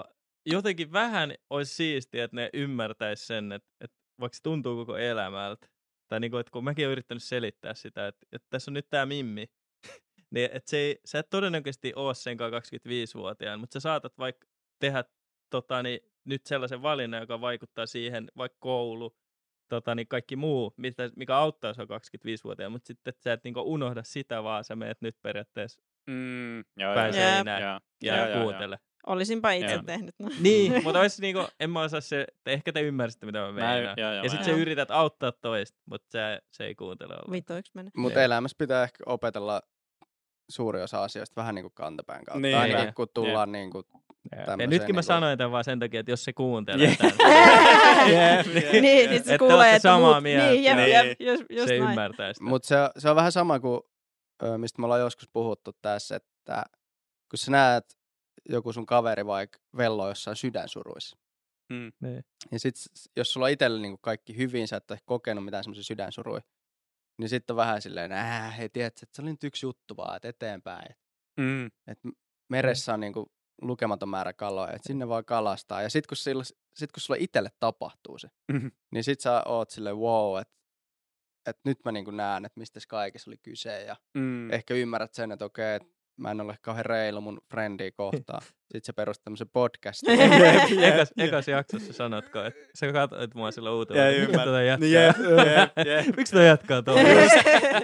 jotenkin 0.47 0.91
vähän 0.91 1.33
olisi 1.49 1.75
siistiä, 1.75 2.23
että 2.23 2.35
ne 2.35 2.49
ymmärtäisi 2.53 3.25
sen, 3.25 3.51
että 3.51 3.69
et 3.81 3.91
vaikka 4.19 4.35
se 4.35 4.43
tuntuu 4.43 4.75
koko 4.75 4.97
elämältä, 4.97 5.67
tai 6.07 6.19
niinku, 6.19 6.37
että 6.37 6.51
kun 6.51 6.63
mäkin 6.63 6.85
olen 6.85 6.91
yrittänyt 6.91 7.23
selittää 7.23 7.73
sitä, 7.73 8.07
että, 8.07 8.25
että 8.31 8.47
tässä 8.49 8.71
on 8.71 8.73
nyt 8.73 8.89
tämä 8.89 9.05
Mimmi, 9.05 9.45
niin 10.31 10.49
että 10.53 10.69
se 10.69 10.77
ei, 10.77 10.99
sä 11.05 11.19
et 11.19 11.29
todennäköisesti 11.29 11.93
ole 11.95 12.15
senkaan 12.15 12.53
25-vuotiaan, 12.53 13.59
mutta 13.59 13.73
sä 13.73 13.79
saatat 13.79 14.17
vaikka 14.17 14.47
tehdä 14.79 15.03
tota, 15.49 15.83
niin, 15.83 15.99
nyt 16.25 16.45
sellaisen 16.45 16.81
valinnan, 16.81 17.21
joka 17.21 17.41
vaikuttaa 17.41 17.85
siihen, 17.85 18.31
vaikka 18.37 18.57
koulu, 18.59 19.17
tota, 19.69 19.95
niin 19.95 20.07
kaikki 20.07 20.35
muu, 20.35 20.73
mitä, 20.77 21.09
mikä 21.15 21.37
auttaa 21.37 21.73
sua 21.73 21.85
25-vuotiaan, 21.85 22.71
mutta 22.71 22.87
sitten 22.87 23.11
että 23.11 23.23
sä 23.23 23.33
et 23.33 23.43
niinku 23.43 23.61
unohda 23.61 24.03
sitä, 24.03 24.43
vaan 24.43 24.63
sä 24.63 24.75
meet 24.75 25.01
nyt 25.01 25.21
periaatteessa 25.21 25.81
Mm, 26.07 26.57
joo, 26.57 26.93
Päin 26.95 27.15
joo, 27.15 27.23
seinään 27.29 27.61
joo, 27.61 27.71
ja, 27.71 27.79
joo, 28.01 28.17
ja 28.17 28.27
joo, 28.29 28.43
kuuntele. 28.43 28.79
Olisinpa 29.07 29.51
itse 29.51 29.73
Joo. 29.73 29.83
tehnyt. 29.83 30.15
No. 30.19 30.29
Niin, 30.39 30.73
mutta 30.83 30.99
olisi 30.99 31.21
niinku, 31.21 31.47
en 31.59 31.69
mä 31.69 31.81
osaa 31.81 32.01
se, 32.01 32.27
te 32.43 32.53
ehkä 32.53 32.73
te 32.73 32.81
ymmärsitte 32.81 33.25
mitä 33.25 33.39
mä 33.39 33.45
Mä, 33.45 33.51
meinaan. 33.51 33.83
joo, 33.97 34.07
joo, 34.07 34.13
ja 34.13 34.21
mä 34.23 34.29
sit 34.29 34.39
en- 34.39 34.45
sä 34.45 34.51
yrität 34.51 34.91
auttaa 34.91 35.31
toista, 35.31 35.77
mutta 35.89 36.07
se, 36.11 36.39
se 36.51 36.65
ei 36.65 36.75
kuuntele 36.75 37.13
ollenkaan. 37.13 37.31
Vitoiksi 37.31 37.71
mennä. 37.75 37.91
Mutta 37.97 38.23
elämässä 38.23 38.55
pitää 38.57 38.83
ehkä 38.83 39.03
opetella 39.05 39.61
suuri 40.49 40.81
osa 40.81 41.03
asioista 41.03 41.41
vähän 41.41 41.55
niin 41.55 41.63
kuin 41.63 41.73
kantapään 41.75 42.23
kautta. 42.25 42.39
Niin. 42.39 42.71
Jep. 42.71 42.95
kun 42.95 43.07
tullaan 43.13 43.51
niin 43.51 43.71
kuin 43.71 43.83
Ja, 44.47 44.57
nytkin 44.57 44.79
mä 44.79 44.79
niinku- 44.79 45.01
sanoin 45.01 45.37
tämän 45.37 45.51
vaan 45.51 45.63
sen 45.63 45.79
takia, 45.79 45.99
että 45.99 46.11
jos 46.11 46.23
se 46.23 46.33
kuuntelee 46.33 46.87
Jep. 46.87 46.97
tämän, 46.97 47.13
Jep, 48.37 48.45
jep, 48.55 48.73
niin, 48.81 48.97
jep. 49.01 49.09
niin 49.09 49.23
se 49.23 49.33
Että 49.33 49.37
kuulee, 49.37 49.69
että 49.75 49.79
samaa 49.89 50.11
muut, 50.11 50.23
mieltä. 50.23 50.49
niin, 50.51 50.63
jep, 50.63 50.77
Niin. 50.77 50.91
jep, 50.91 51.21
just, 51.21 51.43
just 51.49 51.67
se 51.67 51.79
näin. 51.79 51.89
ymmärtää 51.89 52.33
sitä. 52.33 52.45
Mutta 52.45 52.67
se, 52.67 52.75
se 52.97 53.09
on 53.09 53.15
vähän 53.15 53.31
sama 53.31 53.59
kuin, 53.59 53.81
mistä 54.57 54.81
me 54.81 54.85
ollaan 54.85 55.01
joskus 55.01 55.29
puhuttu 55.33 55.71
tässä, 55.81 56.15
että 56.15 56.63
kun 57.29 57.37
sä 57.37 57.51
näet 57.51 57.97
joku 58.49 58.73
sun 58.73 58.85
kaveri 58.85 59.25
vaikka 59.25 59.59
vello 59.77 60.07
jossain 60.07 60.35
sydänsuruissa, 60.37 61.17
Mm. 61.69 61.91
Niin. 62.01 62.23
niin 62.51 62.59
sit 62.59 62.75
jos 63.17 63.33
sulla 63.33 63.45
on 63.45 63.51
itsellä 63.51 63.79
niin 63.81 63.97
kaikki 64.01 64.37
hyvin, 64.37 64.67
sä 64.67 64.77
et 64.77 64.91
ole 64.91 64.99
kokenut 65.05 65.45
mitään 65.45 65.63
semmoisia 65.63 65.83
sydänsuruja, 65.83 66.41
niin 67.19 67.29
sitten 67.29 67.53
on 67.53 67.57
vähän 67.57 67.81
silleen, 67.81 68.11
äh, 68.11 68.57
hei 68.57 68.69
tiedätkö, 68.69 68.99
että 69.03 69.15
se 69.15 69.21
oli 69.21 69.31
nyt 69.31 69.43
yksi 69.43 69.65
juttu 69.65 69.97
vaan, 69.97 70.15
että 70.15 70.27
eteenpäin. 70.27 70.95
Mm. 71.39 71.65
että 71.65 72.09
meressä 72.49 72.93
on 72.93 72.99
niinku 72.99 73.31
lukematon 73.61 74.09
määrä 74.09 74.33
kaloja, 74.33 74.71
että 74.73 74.87
sinne 74.87 75.07
vaan 75.07 75.25
kalastaa. 75.25 75.81
Ja 75.81 75.89
sitten 75.89 76.07
kun, 76.09 76.17
sillä, 76.17 76.43
sit, 76.75 76.91
kun 76.91 77.01
sulla 77.01 77.19
itselle 77.19 77.49
tapahtuu 77.59 78.17
se, 78.17 78.27
Mhm. 78.51 78.67
niin 78.91 79.03
sit 79.03 79.19
sä 79.21 79.43
oot 79.45 79.69
silleen 79.69 79.97
wow, 79.97 80.39
että 80.41 80.53
et 81.47 81.57
nyt 81.65 81.77
mä 81.85 81.91
niinku 81.91 82.11
näen, 82.11 82.45
että 82.45 82.59
mistä 82.59 82.73
tässä 82.73 82.87
kaikessa 82.89 83.29
oli 83.31 83.37
kyse. 83.43 83.81
Ja 83.83 83.95
Mm. 84.13 84.51
ehkä 84.53 84.73
ymmärrät 84.73 85.13
sen, 85.13 85.31
että 85.31 85.45
okei, 85.45 85.75
että 85.75 85.87
mä 86.17 86.31
en 86.31 86.41
ole 86.41 86.55
kauhean 86.61 86.85
reilu 86.85 87.21
mun 87.21 87.41
frendiä 87.51 87.91
kohtaan. 88.01 88.41
Sitten 88.43 88.81
sä 88.85 88.93
perustat 88.93 89.23
tämmöisen 89.23 89.49
podcastin. 89.53 90.19
Jep, 90.19 90.31
jep, 90.69 90.83
Ekas, 90.93 91.09
ekas 91.27 91.47
jaksossa 91.47 91.93
sanotko, 91.93 92.43
että 92.43 92.59
sä 92.75 92.91
katsoit 92.93 93.35
mua 93.35 93.51
silloin 93.51 93.73
Ja 93.73 93.77
uutella. 93.77 94.03
Miksi 94.05 94.21
ymmärrän. 94.21 94.45
tota 94.45 94.61
jatkaa? 94.61 94.79
Niin, 94.79 94.93
jep, 94.93 95.15
jep, 95.17 95.87
jep. 96.05 96.17
Miksi 96.17 96.33
toi 96.33 96.47
jatkaa 96.47 96.81
tuolla? 96.83 97.03
Mä 97.03 97.09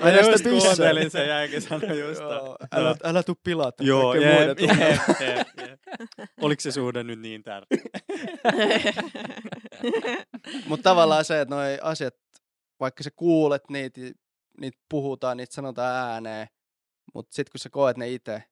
Mä 0.04 0.12
just 0.12 0.32
tästä 0.32 0.50
pyssyä. 0.50 0.50
kuuntelin 0.70 1.10
sen 1.12 1.28
jälkeen 1.28 1.62
sanoa 1.62 1.94
just 1.94 2.22
Joo, 2.22 2.56
älä, 2.72 2.96
älä 3.04 3.24
tuu 3.24 3.36
pilaa 3.44 3.72
tämän 3.72 3.88
Joo, 3.88 4.14
jep, 4.14 4.60
jep, 4.60 4.60
jep, 5.20 5.48
jep. 5.70 5.80
Oliko 6.42 6.62
se 6.62 6.72
suhde 6.72 7.04
nyt 7.04 7.20
niin 7.20 7.44
tärkeä? 7.44 7.80
Mutta 10.68 10.84
tavallaan 10.90 11.26
se, 11.26 11.42
että 11.42 11.56
noi 11.56 11.78
asiat, 11.82 12.14
vaikka 12.80 13.04
sä 13.04 13.10
kuulet 13.16 13.70
niitä, 13.70 14.02
niitä 14.60 14.78
puhutaan, 14.90 15.38
niitä 15.38 15.54
sanotaan 15.56 15.96
ääneen, 16.12 16.48
mutta 17.14 17.36
sitten 17.36 17.52
kun 17.52 17.60
sä 17.60 17.70
koet 17.70 17.98
ne 17.98 18.10
itse, 18.10 18.44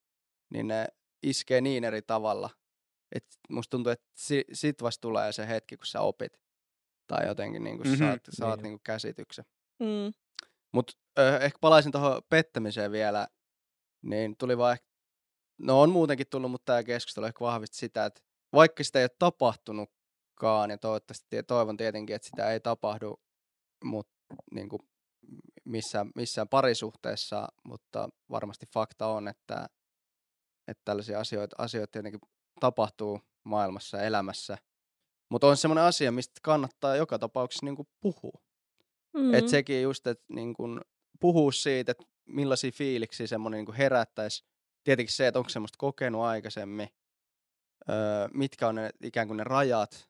niin 0.53 0.68
ne 0.68 0.88
iskee 1.23 1.61
niin 1.61 1.84
eri 1.84 2.02
tavalla. 2.02 2.49
Et 3.15 3.26
musta 3.49 3.69
tuntuu, 3.72 3.91
että 3.91 4.06
si, 4.15 4.45
sit 4.53 4.81
vasta 4.81 5.02
tulee 5.02 5.31
se 5.31 5.48
hetki, 5.48 5.77
kun 5.77 5.85
sä 5.85 6.02
opit. 6.02 6.41
Tai 7.07 7.27
jotenkin 7.27 7.64
niin 7.64 7.77
kun 7.77 7.88
Mhm, 7.88 7.93
mm-hmm, 7.95 8.07
saat, 8.07 8.22
saat 8.30 8.61
niin. 8.61 8.69
niin 8.72 8.80
käsityksen. 8.84 9.45
mm. 9.80 10.14
Mutta 10.73 10.93
ehkä 11.41 11.57
palaisin 11.61 11.91
tuohon 11.91 12.22
pettämiseen 12.30 12.91
vielä, 12.91 13.27
niin 14.02 14.38
tuli 14.38 14.57
vaan 14.57 14.73
ehkä, 14.73 14.88
no 15.60 15.81
on 15.81 15.89
muutenkin 15.89 16.27
tullut, 16.30 16.52
mutta 16.52 16.65
tämä 16.65 16.84
keskustelu 16.84 17.26
ehkä 17.26 17.39
vahvisti 17.39 17.77
sitä, 17.77 18.06
että 18.06 18.22
vaikka 18.53 18.84
sitä 18.84 18.99
ei 18.99 19.03
ole 19.06 19.15
tapahtunutkaan, 19.19 20.69
ja 20.69 20.77
toivottavasti 20.77 21.43
toivon 21.43 21.77
tietenkin, 21.77 22.15
että 22.15 22.27
sitä 22.27 22.52
ei 22.52 22.60
tapahdu 22.60 23.22
mutta 23.83 24.13
niin 24.51 24.69
kuin 24.69 24.81
missään, 25.65 26.11
missään 26.15 26.47
parisuhteessa, 26.47 27.47
mutta 27.63 28.09
varmasti 28.29 28.65
fakta 28.73 29.07
on, 29.07 29.27
että, 29.27 29.69
että 30.67 30.81
tällaisia 30.85 31.19
asioita, 31.19 31.55
asioita 31.59 31.91
tietenkin 31.91 32.21
tapahtuu 32.59 33.19
maailmassa 33.43 33.97
ja 33.97 34.03
elämässä. 34.03 34.57
Mutta 35.29 35.47
on 35.47 35.57
semmoinen 35.57 35.83
asia, 35.83 36.11
mistä 36.11 36.39
kannattaa 36.43 36.95
joka 36.95 37.19
tapauksessa 37.19 37.65
niin 37.65 37.75
kuin 37.75 37.87
puhua. 38.01 38.41
Mm. 39.13 39.21
Mm. 39.21 39.33
Että 39.33 39.51
sekin 39.51 39.81
just, 39.81 40.07
että 40.07 40.25
niin 40.33 40.53
kun 40.53 40.81
puhuu 41.19 41.51
siitä, 41.51 41.91
että 41.91 42.03
millaisia 42.25 42.71
fiiliksiä 42.71 43.27
semmoinen 43.27 43.65
niin 43.65 43.75
herättäisi. 43.75 44.43
Tietenkin 44.83 45.15
se, 45.15 45.27
että 45.27 45.39
onko 45.39 45.49
semmoista 45.49 45.77
kokenut 45.77 46.21
aikaisemmin, 46.21 46.89
öö, 47.89 47.95
mitkä 48.33 48.67
on 48.67 48.75
ne, 48.75 48.89
ikään 49.03 49.27
kuin 49.27 49.37
ne 49.37 49.43
rajat, 49.43 50.09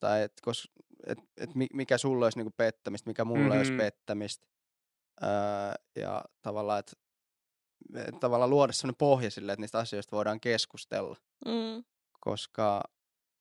tai 0.00 0.22
että 0.22 0.42
kos, 0.44 0.70
et, 1.06 1.18
et 1.36 1.54
mi- 1.54 1.68
mikä 1.72 1.98
sulle 1.98 2.26
olisi 2.26 2.38
niin 2.38 2.52
pettämistä, 2.56 3.10
mikä 3.10 3.24
mulle 3.24 3.40
mm-hmm. 3.40 3.58
olisi 3.58 3.76
pettämistä. 3.76 4.46
Öö, 5.22 5.28
ja 5.96 6.24
tavallaan, 6.42 6.78
että 6.80 6.92
et 7.94 8.20
tavallaan 8.20 8.50
luoda 8.50 8.72
semmoinen 8.72 8.98
pohja 8.98 9.30
sille, 9.30 9.52
että 9.52 9.60
niistä 9.60 9.78
asioista 9.78 10.16
voidaan 10.16 10.40
keskustella 10.40 11.16
Mm. 11.44 11.84
koska 12.20 12.82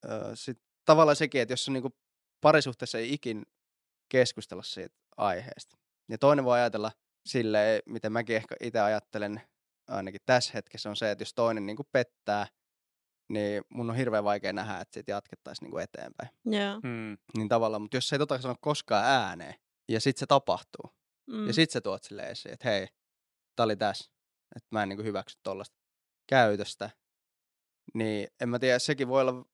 ö, 0.06 0.10
sit, 0.34 0.58
tavallaan 0.86 1.16
sekin, 1.16 1.42
että 1.42 1.52
jos 1.52 1.68
on 1.68 1.74
niinku 1.74 1.90
parisuhteessa 2.42 2.98
ei 2.98 3.14
ikin 3.14 3.46
keskustella 4.10 4.64
siitä 4.64 4.96
aiheesta. 5.18 5.78
Ja 6.10 6.18
toinen 6.18 6.46
voi 6.46 6.60
ajatella 6.60 6.92
silleen, 7.26 7.82
miten 7.86 8.12
mäkin 8.12 8.36
ehkä 8.36 8.56
itse 8.62 8.80
ajattelen 8.80 9.42
ainakin 9.88 10.22
tässä 10.26 10.52
hetkessä, 10.54 10.90
on 10.90 10.96
se, 10.96 11.12
että 11.12 11.22
jos 11.22 11.34
toinen 11.34 11.66
niinku 11.66 11.84
pettää, 11.92 12.48
niin 13.30 13.64
mun 13.70 13.90
on 13.90 13.96
hirveän 13.96 14.24
vaikea 14.24 14.54
nähdä, 14.54 14.80
että 14.82 14.94
siitä 14.94 15.12
jatkettaisiin 15.12 15.66
niinku 15.66 15.78
eteenpäin. 15.78 16.30
Joo. 16.46 16.80
Mm. 16.84 17.18
Niin 17.38 17.50
tavallaan, 17.50 17.82
mutta 17.82 17.98
jos 17.98 18.10
se 18.10 18.16
ei 18.16 18.20
tota 18.20 18.42
sano 18.42 18.56
koskaan 18.62 19.06
ääneen, 19.06 19.56
ja 19.90 20.02
sitten 20.02 20.20
se 20.20 20.26
tapahtuu, 20.26 20.90
Mm. 21.30 21.48
ja 21.48 21.54
sit 21.54 21.72
sä 21.72 21.82
tuot 21.82 22.04
sille 22.04 22.22
esiin, 22.30 22.54
että 22.54 22.70
hei, 22.70 22.88
tää 23.56 23.64
oli 23.64 23.76
tässä, 23.76 24.12
että 24.56 24.68
mä 24.72 24.84
en 24.84 24.90
niinku 24.90 25.04
hyväksy 25.04 25.38
tollasta 25.44 25.76
käytöstä. 26.30 26.90
Niin 27.94 28.28
en 28.42 28.50
mä 28.50 28.60
tiedä, 28.60 28.80
sekin 28.80 29.08
voi 29.08 29.22
olla, 29.22 29.46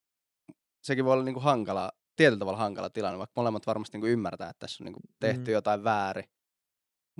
sekin 0.83 1.05
voi 1.05 1.13
olla 1.13 1.23
niinku 1.23 1.39
hankala, 1.39 1.91
tietyllä 2.15 2.39
tavalla 2.39 2.59
hankala 2.59 2.89
tilanne, 2.89 3.17
vaikka 3.17 3.41
molemmat 3.41 3.67
varmasti 3.67 3.97
niinku 3.97 4.07
ymmärtää, 4.07 4.49
että 4.49 4.59
tässä 4.59 4.83
on 4.83 4.85
niinku 4.85 4.99
tehty 5.19 5.43
Mm. 5.51 5.53
jotain 5.53 5.83
väärin. 5.83 6.29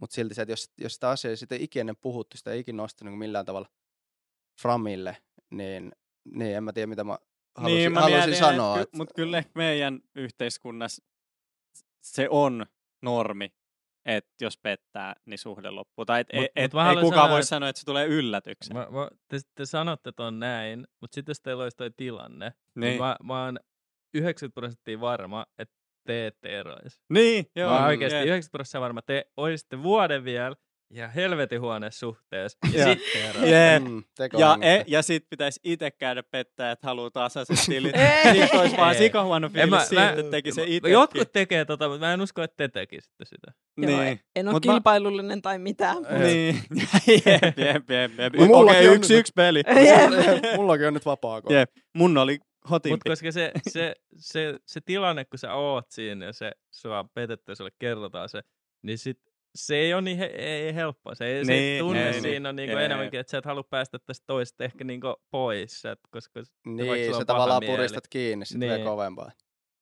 Mutta 0.01 0.13
silti 0.13 0.35
se, 0.35 0.41
että 0.41 0.51
jos, 0.51 0.71
jos 0.77 0.93
sitä 0.93 1.09
asiaa 1.09 1.35
sitten 1.35 1.57
ei 1.57 1.63
ikinä 1.63 1.93
puhuttu, 2.01 2.37
sitä 2.37 2.51
ei 2.51 2.59
ikinä 2.59 2.75
nostettu 2.77 3.05
niinku 3.05 3.17
millään 3.17 3.45
tavalla 3.45 3.69
framille, 4.61 5.17
niin, 5.51 5.91
niin 6.25 6.55
en 6.55 6.63
mä 6.63 6.73
tiedä, 6.73 6.87
mitä 6.87 7.03
mä 7.03 7.17
halusin, 7.57 7.77
niin, 7.77 7.91
mä 7.91 7.99
halusin 8.01 8.19
mietin, 8.19 8.35
sanoa. 8.39 8.79
Et, 8.79 8.89
ky- 8.91 8.97
Mutta 8.97 9.13
kyllä 9.13 9.37
ehkä 9.37 9.51
meidän 9.55 9.99
yhteiskunnassa 10.15 11.03
se 12.01 12.27
on 12.29 12.65
normi, 13.01 13.53
että 14.05 14.45
jos 14.45 14.57
pettää, 14.57 15.15
niin 15.25 15.37
suhde 15.37 15.69
loppuu. 15.69 16.05
Tai 16.05 16.21
et, 16.21 16.27
Mut- 16.33 16.45
et, 16.55 16.73
mut 16.73 16.81
ei 16.83 16.95
kukaan 16.95 17.13
sanoa, 17.13 17.29
voi 17.29 17.39
et- 17.39 17.47
sanoa, 17.47 17.69
että 17.69 17.79
se 17.79 17.85
tulee 17.85 18.05
yllätyksenä. 18.05 18.79
Mä, 18.79 18.85
mä, 18.91 19.07
te, 19.27 19.39
te 19.55 19.65
sanotte 19.65 20.11
ton 20.11 20.39
näin, 20.39 20.87
mutta 21.01 21.15
sitten 21.15 21.31
jos 21.31 21.41
teillä 21.41 21.63
olisi 21.63 21.77
toi 21.77 21.91
tilanne, 21.97 22.53
niin, 22.75 22.81
Niin. 22.89 22.97
mä, 23.01 23.15
mä 23.23 23.43
oon 23.45 23.59
90 24.13 24.53
prosenttia 24.55 24.99
varma, 24.99 25.45
että 25.57 25.75
te 26.07 26.27
ette 26.27 26.59
eroisi. 26.59 26.99
Niin, 27.09 27.45
joo. 27.55 27.71
Mä 27.79 27.85
oikeasti 27.85 28.15
jep. 28.17 28.25
90 28.27 28.51
prosenttia 28.51 28.81
varma, 28.81 29.01
te 29.01 29.31
olisitte 29.37 29.83
vuoden 29.83 30.23
vielä 30.23 30.55
ja 30.89 31.07
helvetin 31.07 31.61
huoneessa 31.61 31.99
suhteessa. 31.99 32.57
Ja 32.73 32.83
sitten. 32.85 33.49
Jep. 33.49 33.83
Mm, 33.83 34.03
Ja, 34.37 34.57
e, 34.61 34.83
ja 34.87 35.01
sit 35.01 35.25
pitäisi 35.29 35.59
itse 35.63 35.91
käydä 35.91 36.23
pettää, 36.23 36.71
että 36.71 36.87
haluaa 36.87 37.11
tasaiset 37.11 37.55
tilit. 37.65 37.95
Ei. 37.95 38.33
Sitten 38.41 38.59
olisi 38.59 38.77
vaan 38.77 38.95
sika 38.95 39.23
huono 39.23 39.49
En 39.53 39.69
mä- 39.69 39.75
fiilis 39.77 39.89
siitä, 39.89 40.01
mä- 40.03 40.09
että 40.09 40.31
teki 40.31 40.51
se 40.51 40.63
itse. 40.67 40.89
Jotkut 40.89 41.31
tekee 41.33 41.65
tota, 41.65 41.87
mutta 41.89 42.05
mä 42.05 42.13
en 42.13 42.21
usko, 42.21 42.43
että 42.43 42.57
te 42.57 42.67
tekisitte 42.67 43.25
sitä. 43.25 43.51
Joo, 43.77 44.01
Niin. 44.01 44.19
En 44.35 44.47
ole 44.47 44.53
Mut 44.53 44.65
mä- 44.65 44.73
kilpailullinen 44.73 45.41
tai 45.41 45.59
mitään. 45.59 45.97
Niin. 46.19 46.59
jep, 47.25 47.57
jep, 47.59 47.89
jep, 47.89 48.19
jep. 48.19 48.33
Okei, 48.51 48.87
on 48.87 48.95
yksi, 48.95 49.13
nyt- 49.13 49.19
yksi 49.19 49.33
peli. 49.35 49.63
Mullakin 50.57 50.87
on 50.87 50.93
nyt 50.93 51.05
vapaa 51.05 51.41
kohta. 51.41 51.53
Jep. 51.53 51.71
Mun 51.95 52.17
oli 52.17 52.39
hotin 52.69 52.93
Mutta 52.93 53.09
koska 53.09 53.31
se, 53.31 53.51
se, 53.69 53.95
se, 54.17 54.55
se 54.65 54.81
tilanne, 54.85 55.25
kun 55.25 55.39
sä 55.39 55.53
oot 55.53 55.85
siinä 55.89 56.25
ja 56.25 56.33
se 56.33 56.51
sua 56.71 57.05
ja 57.49 57.55
sulle 57.55 57.71
kerrotaan 57.79 58.29
se, 58.29 58.41
niin 58.81 58.97
sit 58.97 59.19
se 59.55 59.75
ei 59.75 59.93
ole 59.93 60.01
niin 60.01 60.17
he, 60.17 60.25
ei 60.25 60.75
helppoa. 60.75 61.15
Se, 61.15 61.25
ei, 61.25 61.45
se 61.45 61.51
Niin, 61.51 61.79
tunne 61.79 62.11
niin, 62.11 62.21
siinä 62.21 62.49
on 62.49 62.55
niinku 62.55 62.75
Jep. 62.77 62.85
enemmänkin, 62.85 63.19
että 63.19 63.31
sä 63.31 63.37
et 63.37 63.45
halua 63.45 63.63
päästä 63.63 63.99
tästä 63.99 64.23
toista 64.27 64.63
ehkä 64.63 64.83
niinku 64.83 65.15
pois, 65.31 65.85
et, 65.85 65.99
koska 66.11 66.41
Niin, 66.67 67.05
se 67.05 67.11
paha 67.11 67.25
tavallaan 67.25 67.63
mieli. 67.63 67.75
puristat 67.75 68.07
kiinni 68.07 68.45
sitten 68.45 68.69
Niin. 68.69 68.83
kovempaa. 68.83 69.31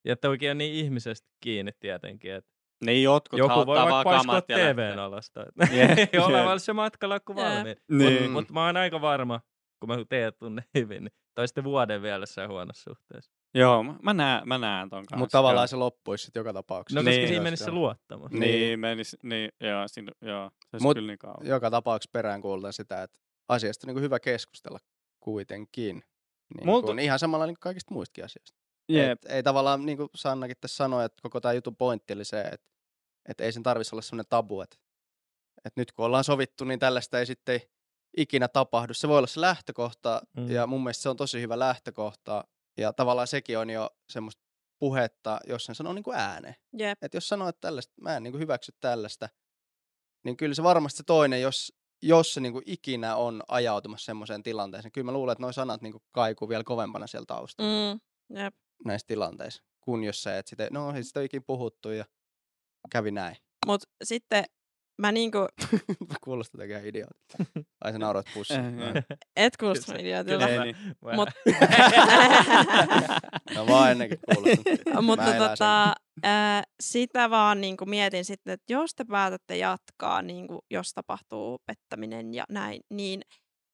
Ja 0.06 0.16
toki 0.16 0.50
on 0.50 0.58
niin 0.58 0.74
ihmisestä 0.74 1.28
kiinni 1.44 1.72
tietenkin, 1.80 2.34
että 2.34 2.52
Niin 2.86 3.04
jotkut 3.04 3.40
joku 3.40 3.66
voi 3.66 3.78
vaikka 3.78 4.04
paiskoa 4.04 4.42
TVn 4.42 5.00
alasta. 5.00 5.46
Ei 5.72 5.78
jep. 5.80 6.12
valmis 6.46 6.66
se 6.66 6.74
matkalakku 6.74 7.34
Jep. 7.34 7.40
valmiin. 7.40 7.78
Niin. 7.92 8.14
Mutta 8.22 8.32
mut 8.32 8.50
mä 8.52 8.66
oon 8.66 8.78
aika 8.78 9.02
varma, 9.02 9.42
kun 9.80 9.90
mä 9.90 9.98
teet 10.10 10.38
tunne 10.38 10.64
hyvin, 10.78 11.04
niin 11.04 11.14
tai 11.36 11.48
sitten 11.48 11.64
vuoden 11.64 12.02
vielä 12.02 12.22
jossain 12.24 12.50
huonossa 12.50 12.84
suhteessa. 12.84 13.32
Joo, 13.54 13.84
mä- 13.84 13.96
mä 14.02 14.14
näen, 14.14 14.48
mä 14.48 14.58
näen 14.58 14.90
ton 14.90 15.06
kanssa. 15.06 15.16
Mutta 15.18 15.38
tavallaan 15.38 15.64
joo. 15.64 15.68
se 15.68 15.76
loppuisi 15.76 16.24
sitten 16.26 16.40
joka 16.40 16.54
tapauksessa. 16.54 17.00
No 17.00 17.04
koska 17.04 17.18
Niin. 17.18 17.28
siinä 17.28 17.44
menisi 17.44 17.64
se 17.64 17.72
luottamus. 17.72 18.32
Niin, 18.32 18.80
menis, 18.80 19.18
niin, 19.24 19.52
joo, 19.62 19.88
siinä, 19.88 20.12
joo, 20.22 20.50
se 20.50 20.68
olisi 20.74 20.84
Mut- 20.88 20.94
kyllä 20.98 21.08
niin 21.08 21.20
kauan. 21.20 21.48
Joka 21.48 21.72
tapauksessa 21.72 22.10
peräänkuulutan 22.14 22.74
sitä, 22.74 23.04
että 23.04 23.20
asiasta 23.50 23.88
on 23.88 23.96
niin 23.96 24.04
hyvä 24.04 24.20
keskustella 24.20 24.80
kuitenkin. 25.20 26.04
Niin 26.58 26.66
Multa- 26.68 26.86
kuin, 26.86 27.00
ihan 27.00 27.20
samalla 27.20 27.46
niin 27.46 27.56
kuin 27.56 27.62
kaikista 27.62 27.94
muistakin 27.94 28.26
asioista. 28.26 28.58
Jep. 28.90 29.12
Et, 29.12 29.32
ei 29.32 29.44
tavallaan, 29.44 29.86
niin 29.86 29.98
kuin 29.98 30.10
Sannakin 30.16 30.56
tässä 30.62 30.76
sanoi, 30.76 31.06
että 31.06 31.22
koko 31.22 31.42
tämä 31.42 31.54
jutun 31.54 31.76
pointti 31.76 32.14
oli 32.14 32.26
se, 32.26 32.42
että, 32.42 32.68
että 33.30 33.44
ei 33.44 33.52
sen 33.52 33.64
tarvitsisi 33.64 33.96
olla 33.96 34.02
sellainen 34.02 34.30
tabu, 34.30 34.62
että, 34.62 34.78
että 35.66 35.82
nyt 35.82 35.92
kun 35.92 36.06
ollaan 36.06 36.24
sovittu, 36.24 36.64
niin 36.64 36.80
tällaista 36.80 37.20
ei 37.20 37.26
sitten 37.26 37.62
ikinä 38.18 38.48
tapahdu. 38.48 38.94
Se 38.94 39.08
voi 39.08 39.18
olla 39.18 39.28
se 39.28 39.42
lähtökohta, 39.42 40.22
mm. 40.38 40.50
ja 40.52 40.68
mun 40.68 40.84
mielestä 40.84 41.02
se 41.02 41.10
on 41.10 41.18
tosi 41.18 41.42
hyvä 41.42 41.60
lähtökohta, 41.60 42.44
ja 42.78 42.94
tavallaan 42.94 43.28
sekin 43.28 43.58
on 43.58 43.70
jo 43.70 43.90
semmoista 44.10 44.44
puhetta, 44.80 45.40
jos 45.48 45.66
sen 45.66 45.76
sanoo 45.76 45.94
niin 45.94 46.04
kuin 46.04 46.18
ääneen. 46.18 46.56
Jep. 46.78 47.04
Että 47.04 47.18
jos 47.18 47.28
sanoo, 47.28 47.50
että 47.50 47.62
tällaista, 47.62 47.94
mä 48.02 48.18
en 48.18 48.24
niin 48.24 48.32
kuin 48.32 48.42
hyväksy 48.42 48.72
tällaista, 48.80 49.30
niin 50.24 50.38
kyllä 50.38 50.56
se 50.56 50.64
varmasti 50.64 50.98
se 50.98 51.04
toinen, 51.04 51.42
jos, 51.42 51.74
jos 52.02 52.34
se 52.34 52.42
niin 52.42 52.54
kuin 52.54 52.64
ikinä 52.66 53.16
on 53.16 53.44
ajautumassa 53.48 54.06
semmoiseen 54.06 54.44
tilanteeseen, 54.44 54.92
kyllä 54.92 55.06
mä 55.06 55.12
luulen, 55.12 55.32
että 55.32 55.42
nuo 55.42 55.52
sanat 55.52 55.82
niin 55.82 55.94
kuin 55.94 56.04
kaikuu 56.12 56.50
vielä 56.50 56.64
kovempana 56.64 57.08
sieltä 57.08 57.28
taustalla 57.28 57.94
mm. 57.94 58.00
Jep. 58.38 58.56
näissä 58.86 59.08
tilanteissa, 59.08 59.64
kun 59.82 60.04
jos 60.04 60.24
sä 60.24 60.38
et 60.38 60.48
sitä, 60.48 60.68
no 60.72 60.94
ei 60.96 61.04
sitä 61.04 61.20
ole 61.20 61.26
ikinä 61.26 61.44
puhuttu 61.48 61.90
ja 61.90 62.06
kävi 62.92 63.12
näin. 63.12 63.36
Mut 63.66 63.82
sitten 64.04 64.46
mä 64.98 65.12
niinku, 65.12 65.38
Kuulostaa 66.24 66.66
ihan 66.66 66.86
idiootilta. 66.86 67.44
Ai 67.84 67.92
sä. 68.46 68.56
Eh, 68.56 68.72
No, 68.72 68.86
et 69.36 69.58
kuulosta 69.58 69.94
kyllä 70.26 70.48
Ei 70.48 70.60
niin. 70.60 70.76
Mut, 71.16 71.30
no 73.56 73.66
mä 73.66 73.78
oon 73.80 73.92
ennenkin 73.92 74.20
kuulostunut. 74.36 75.06
mutta 75.06 75.34
tota, 75.34 75.94
sitä 76.82 77.30
vaan 77.30 77.62
niin 77.62 77.78
kuin 77.78 77.90
mietin 77.90 78.26
sitten, 78.26 78.54
että 78.54 78.74
jos 78.74 78.96
te 78.96 79.06
päätätte 79.12 79.58
jatkaa, 79.58 80.22
niin 80.22 80.48
kuin, 80.48 80.60
jos 80.72 80.94
tapahtuu 80.94 81.60
pettäminen 81.66 82.34
ja 82.34 82.44
näin, 82.50 82.82
niin 82.90 83.22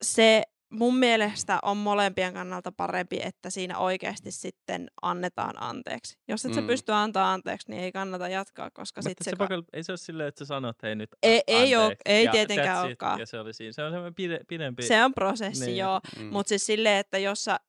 se 0.03 0.43
mun 0.69 0.95
mielestä 0.97 1.59
on 1.61 1.77
molempien 1.77 2.33
kannalta 2.33 2.71
parempi, 2.71 3.19
että 3.23 3.49
siinä 3.49 3.77
oikeasti 3.77 4.31
sitten 4.31 4.87
annetaan 5.01 5.63
anteeksi. 5.63 6.17
Jos 6.27 6.45
et 6.45 6.51
mm. 6.51 6.55
sä 6.55 6.61
pysty 6.61 6.91
antaa 6.91 7.33
anteeksi, 7.33 7.69
niin 7.71 7.83
ei 7.83 7.91
kannata 7.91 8.27
jatkaa, 8.27 8.69
koska 8.73 9.01
sitten 9.01 9.23
se 9.23 9.29
se... 9.29 9.35
pakel, 9.35 9.63
ei 9.73 9.83
se 9.83 9.91
ole 9.91 9.97
silleen, 9.97 10.29
että 10.29 10.39
sä 10.39 10.45
sanot, 10.45 10.75
hei 10.83 10.95
nyt 10.95 11.09
Ei- 11.23 11.41
ei 11.47 11.75
oo- 11.75 11.81
anteeksi, 11.83 12.01
ei 12.05 12.25
ja 12.25 12.31
tietenkään 12.31 12.85
olekaan. 12.85 13.19
Ja 13.19 13.25
se 13.25 13.39
oli 13.39 13.53
siinä. 13.53 13.71
Se 13.71 13.83
on 13.83 13.91
semmoinen 13.91 14.15
pide, 14.15 14.39
pidempi. 14.47 14.83
Se 14.83 15.03
on 15.05 15.13
prosessi, 15.13 15.65
Niin. 15.65 15.77
joo. 15.77 15.99
Mm. 16.19 16.25
Mutta 16.25 16.49
siis 16.49 16.65
silleen, 16.65 16.97
että 16.99 17.17
jos 17.17 17.43
sä 17.43 17.59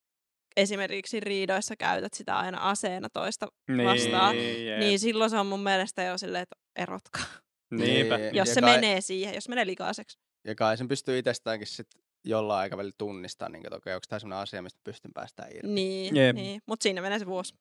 esimerkiksi 0.56 1.20
riidoissa 1.20 1.76
käytät 1.76 2.14
sitä 2.14 2.38
aina 2.38 2.58
aseena 2.58 3.08
toista 3.10 3.46
vastaan, 3.84 4.36
jep. 4.36 4.78
niin 4.78 4.98
silloin 4.98 5.30
se 5.30 5.38
on 5.38 5.46
mun 5.46 5.60
mielestä 5.62 6.02
jo 6.02 6.18
silleen, 6.18 6.42
että 6.42 6.56
erotkaa. 6.76 7.24
Niinpä. 7.70 8.16
Niin. 8.18 8.34
Jos 8.34 8.48
Ja 8.48 8.54
se 8.54 8.60
kai- 8.60 8.74
menee 8.74 9.00
siihen, 9.00 9.34
jos 9.34 9.48
menee 9.48 9.66
likaiseksi. 9.66 10.18
Ja 10.44 10.54
kai 10.54 10.76
sen 10.76 10.88
pystyy 10.88 11.18
itsestäänkin 11.18 11.66
sit 11.66 11.86
jollain 12.28 12.60
aikavälillä 12.60 12.94
tunnistamaan, 12.98 13.52
niin 13.52 13.66
että 13.66 13.76
okei, 13.76 13.94
onko 13.94 14.04
tämä 14.08 14.18
sellainen 14.18 14.42
asia, 14.42 14.62
mistä 14.62 14.80
pystyn 14.84 15.12
päästään 15.14 15.50
irti. 15.52 15.66
Niin, 15.68 16.16
Jep. 16.16 16.36
niin. 16.36 16.60
mutta 16.66 16.82
siinä 16.82 17.00
menee 17.02 17.18
se 17.18 17.26
vuosi. 17.26 17.54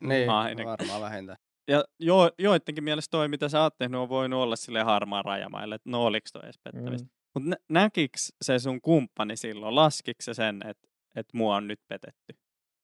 Niin, 0.00 0.30
Ainakin. 0.30 0.66
varmaan 0.66 1.00
vähintään. 1.00 1.38
Ja 1.68 1.84
jo, 2.00 2.30
joidenkin 2.38 2.84
mielestä 2.84 3.10
toi, 3.10 3.28
mitä 3.28 3.48
sä 3.48 3.62
oot 3.62 3.78
tehnyt, 3.78 4.00
on 4.00 4.08
voinut 4.08 4.40
olla 4.42 4.56
sille 4.56 4.82
harmaan 4.82 5.24
rajamaille, 5.24 5.74
että 5.74 5.90
no 5.90 6.04
oliks 6.04 6.32
toi 6.32 6.42
edes 6.44 6.58
pettämistä. 6.58 7.06
Mm. 7.06 7.10
Mutta 7.34 7.50
nä- 7.50 7.56
näkiks 7.68 8.32
se 8.42 8.58
sun 8.58 8.80
kumppani 8.80 9.36
silloin, 9.36 9.74
laskiks 9.74 10.24
se 10.24 10.34
sen, 10.34 10.60
että 10.66 10.88
et 11.16 11.26
mua 11.32 11.56
on 11.56 11.68
nyt 11.68 11.80
petetty? 11.88 12.34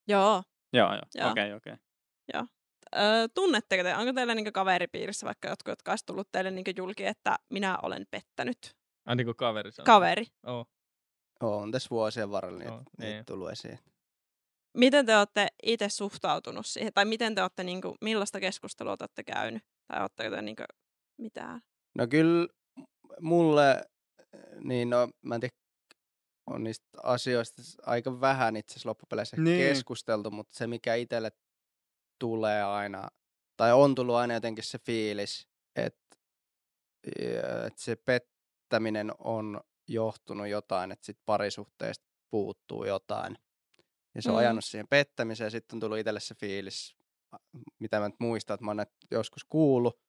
Joo. 0.08 0.42
Joo, 0.72 0.92
joo, 0.92 1.02
Joo. 1.14 1.30
okei, 1.30 1.52
okei. 1.52 1.74
Öö, 2.96 3.28
tunnetteko 3.34 3.82
te, 3.82 3.96
onko 3.96 4.12
teillä 4.12 4.34
niinku 4.34 4.52
kaveripiirissä 4.52 5.26
vaikka 5.26 5.48
jotkut, 5.48 5.72
jotka 5.72 5.92
olisi 5.92 6.06
tullut 6.06 6.28
teille 6.32 6.50
niinku 6.50 6.70
julki, 6.76 7.06
että 7.06 7.36
minä 7.50 7.78
olen 7.82 8.06
pettänyt? 8.10 8.58
Ai 9.06 9.16
niin 9.16 9.24
kuin 9.24 9.36
kaveri 9.36 9.72
sanoo. 9.72 9.84
Kaveri. 9.86 10.26
Oh. 10.46 10.66
On 11.40 11.72
tässä 11.72 11.90
vuosien 11.90 12.30
varrella 12.30 12.58
niitä, 12.58 12.72
niitä 12.72 12.92
niin. 12.98 13.24
tullut 13.24 13.50
esiin. 13.50 13.78
Miten 14.76 15.06
te 15.06 15.16
olette 15.16 15.48
itse 15.62 15.88
suhtautunut 15.88 16.66
siihen? 16.66 16.92
Tai 16.92 17.04
miten 17.04 17.34
te 17.34 17.42
olette, 17.42 17.64
niinku, 17.64 17.96
millaista 18.00 18.40
keskustelua 18.40 18.96
te 18.96 19.04
olette 19.04 19.24
käynyt? 19.24 19.62
Tai 19.86 20.00
oletteko 20.00 20.36
te 20.36 20.42
niinku, 20.42 20.62
mitään? 21.18 21.60
No 21.94 22.06
kyllä 22.06 22.48
mulle, 23.20 23.84
niin 24.64 24.90
no 24.90 25.08
mä 25.22 25.34
en 25.34 25.40
tiedä, 25.40 25.54
on 26.46 26.64
niistä 26.64 26.86
asioista 27.02 27.62
aika 27.86 28.20
vähän 28.20 28.56
itse 28.56 28.72
asiassa 28.72 28.88
loppupeleissä 28.88 29.36
Niin. 29.36 29.44
niin. 29.44 29.68
keskusteltu, 29.68 30.30
mutta 30.30 30.58
se 30.58 30.66
mikä 30.66 30.94
itselle 30.94 31.32
tulee 32.18 32.62
aina, 32.62 33.08
tai 33.56 33.72
on 33.72 33.94
tullut 33.94 34.14
aina 34.14 34.34
jotenkin 34.34 34.64
se 34.64 34.78
fiilis, 34.78 35.48
että, 35.76 36.16
että 37.66 37.82
se 37.82 37.96
pettäminen 37.96 39.12
on 39.18 39.60
johtunut 39.88 40.48
jotain, 40.48 40.92
että 40.92 41.06
sit 41.06 41.18
parisuhteesta 41.26 42.04
puuttuu 42.30 42.84
jotain. 42.84 43.38
Ja 44.14 44.22
se 44.22 44.30
on 44.30 44.34
Mm. 44.34 44.38
ajanut 44.38 44.64
siihen 44.64 44.88
pettämiseen 44.88 45.46
ja 45.46 45.50
sitten 45.50 45.76
on 45.76 45.80
tullut 45.80 45.98
itselle 45.98 46.20
se 46.20 46.34
fiilis, 46.34 46.96
mitä 47.78 48.00
mä 48.00 48.08
nyt 48.08 48.20
muistan, 48.20 48.54
että 48.54 48.64
mä 48.64 48.70
oon 48.70 48.86
joskus 49.10 49.44
kuullut. 49.44 50.00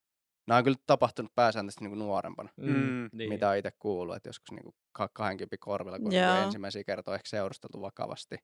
Nämä 0.47 0.57
on 0.57 0.63
kyllä 0.63 0.77
tapahtunut 0.87 1.35
pääsääntöisesti 1.35 1.83
niin 1.83 1.91
kuin 1.91 1.99
nuorempana, 1.99 2.49
Mm, 2.57 3.09
niin. 3.13 3.29
mitä 3.29 3.49
on 3.49 3.57
itse 3.57 3.71
kuullut, 3.79 4.15
että 4.15 4.29
joskus 4.29 4.51
niin 4.51 4.63
kuin 4.63 4.75
20 4.91 5.57
korvilla, 5.59 5.97
kun 5.99 6.07
on 6.07 6.13
Joo. 6.13 6.33
niin 6.33 6.43
ensimmäisiä 6.43 6.83
kertoja 6.83 7.15
ehkä 7.15 7.29
seurusteltu 7.29 7.81
vakavasti. 7.81 8.35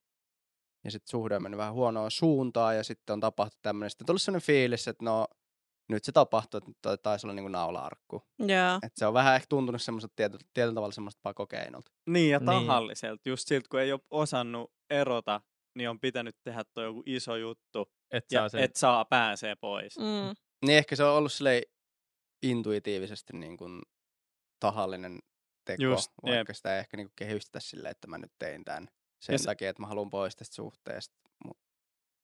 Ja 0.84 0.92
sitten 0.92 1.10
suhde 1.10 1.36
on 1.36 1.44
mennyt 1.44 1.58
vähän 1.58 1.74
huonoon 1.74 2.12
suuntaan 2.12 2.78
ja 2.78 2.84
sitten 2.84 3.14
on 3.14 3.20
tapahtunut 3.20 3.62
tämmöinen. 3.62 3.90
Sitten 3.90 4.04
on 4.04 4.08
tullut 4.08 4.22
sellainen 4.22 4.46
fiilis, 4.46 4.88
että 4.88 5.06
no 5.06 5.28
nyt 5.90 6.04
se 6.04 6.12
tapahtuu, 6.12 6.58
että 6.68 6.98
taisi 6.98 7.26
olla 7.28 7.34
niin 7.34 7.44
kuin 7.44 7.52
naula-arkku. 7.52 8.22
Joo. 8.40 8.80
Et 8.84 8.92
se 8.96 9.06
on 9.08 9.14
vähän 9.14 9.36
ehkä 9.36 9.46
tuntunut 9.50 9.82
semmoiselta 9.82 10.14
tietyllä, 10.16 10.46
tietyllä 10.54 10.76
tavalla 10.76 10.92
semmoista 10.94 11.20
pakokeinolta. 11.24 11.92
Niin, 12.10 12.32
ja 12.32 12.40
Niin. 12.40 12.46
tahalliselta. 12.46 13.30
Just 13.30 13.48
siltä, 13.48 13.68
kun 13.70 13.80
ei 13.80 13.92
ole 13.92 14.02
osannut 14.12 14.72
erota, 14.90 15.42
niin 15.76 15.90
on 15.90 16.00
pitänyt 16.00 16.36
tehdä 16.44 16.64
toi 16.74 16.84
joku 16.86 17.04
iso 17.06 17.36
juttu, 17.36 17.92
Et 18.12 18.26
ja 18.32 18.40
saa 18.42 18.50
sen. 18.50 18.62
et 18.64 18.76
saa 18.76 19.06
pääsee 19.06 19.56
pois. 19.56 19.98
Mm. 19.98 20.36
Niin 20.66 20.78
ehkä 20.78 20.96
se 20.96 21.04
on 21.04 21.14
ollut 21.18 21.32
silleen 21.34 21.64
intuitiivisesti 22.44 23.34
niin 23.38 23.58
kuin 23.58 23.82
tahallinen 24.60 25.20
teko, 25.66 25.84
Just, 25.84 26.12
vaikka 26.26 26.54
sitä 26.54 26.74
ei 26.74 26.80
ehkä 26.80 26.98
niin 26.98 27.08
kuin 27.08 27.14
kehystetä 27.16 27.60
silleen, 27.60 27.92
että 27.92 28.08
mä 28.08 28.18
nyt 28.18 28.32
tein 28.40 28.66
tämän 28.66 28.88
sen 29.22 29.34
Ja 29.34 29.40
se- 29.40 29.46
takia, 29.46 29.70
että 29.70 29.82
mä 29.84 29.88
haluan 29.88 30.10
pois 30.10 30.36
tästä 30.36 30.56
suhteesta. 30.56 31.16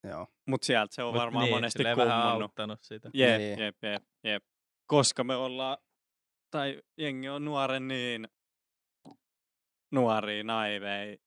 Mut, 0.04 0.12
joo. 0.12 0.28
Mutta 0.48 0.66
sieltä 0.66 0.96
se 0.96 1.04
on 1.04 1.14
Mut 1.14 1.22
varmaan 1.22 1.46
niin, 1.46 1.56
monesti 1.56 1.84
auttanut 2.14 2.84
sitä. 2.84 3.10
Jep, 3.14 3.38
Niin. 3.38 3.60
jep, 3.60 3.84
jep, 3.84 4.04
jep. 4.24 4.44
Koska 4.88 5.24
me 5.24 5.36
ollaan, 5.36 5.78
tai 6.52 6.82
jengi 6.98 7.30
on 7.30 7.46
nuoren 7.46 7.88
niin 7.88 8.28
nuoria, 9.92 10.44
naivei, 10.44 11.20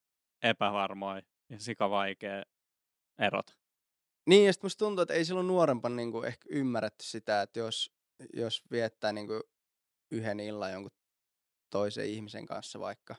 epävarmoja 0.43 1.23
ja 1.51 1.61
sika 1.61 1.91
vaikea 1.91 2.43
erota. 3.19 3.53
Niin, 4.27 4.47
ja 4.47 4.53
sitten 4.53 4.67
musta 4.67 4.85
tuntuu, 4.85 5.03
että 5.03 5.15
ei 5.15 5.25
silloin 5.25 5.47
nuorempana 5.47 5.97
niin 5.97 6.13
kuin 6.13 6.29
ehkä 6.29 6.49
ymmärretty 6.51 7.05
sitä, 7.05 7.43
että 7.43 7.59
jos, 7.59 7.93
jos 8.33 8.63
viettää 8.71 9.13
niin 9.13 9.27
kuin 9.27 9.43
yhden 10.11 10.41
illan 10.41 10.73
jonkun 10.73 10.93
toisen 11.71 12.07
ihmisen 12.07 12.47
kanssa 12.47 12.81
vaikka, 12.81 13.17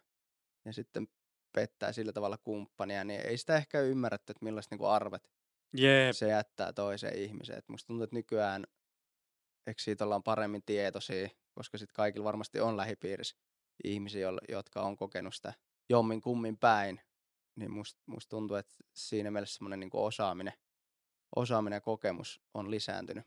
ja 0.65 0.73
sitten 0.73 1.07
pettää 1.55 1.91
sillä 1.91 2.13
tavalla 2.13 2.37
kumppania, 2.37 3.03
niin 3.03 3.21
ei 3.21 3.37
sitä 3.37 3.55
ehkä 3.55 3.81
ymmärretty, 3.81 4.31
että 4.31 4.45
millaiset 4.45 4.71
niin 4.71 4.79
kuin 4.79 4.89
arvet 4.89 5.34
Jep. 5.77 6.13
se 6.15 6.27
jättää 6.27 6.73
toiseen 6.73 7.17
ihmiseen. 7.17 7.59
Et 7.59 7.69
musta 7.69 7.87
tuntuu, 7.87 8.03
että 8.03 8.15
nykyään 8.15 8.65
eikö 9.67 9.81
siitä 9.81 10.03
ollaan 10.03 10.23
paremmin 10.23 10.63
tietoisia, 10.65 11.29
koska 11.53 11.77
sitten 11.77 11.95
kaikilla 11.95 12.23
varmasti 12.23 12.59
on 12.59 12.77
lähipiirissä 12.77 13.35
ihmisiä, 13.83 14.27
jotka 14.49 14.81
on 14.81 14.95
kokenut 14.97 15.35
sitä 15.35 15.53
jommin 15.89 16.21
kummin 16.21 16.57
päin. 16.57 17.01
Niin 17.55 17.71
musta 17.71 18.01
must 18.05 18.29
tuntuu, 18.29 18.57
että 18.57 18.75
siinä 18.93 19.31
mielessä 19.31 19.55
semmoinen 19.55 19.79
niin 19.79 19.89
osaaminen, 19.93 20.53
osaaminen 21.35 21.77
ja 21.77 21.81
kokemus 21.81 22.41
on 22.53 22.71
lisääntynyt 22.71 23.25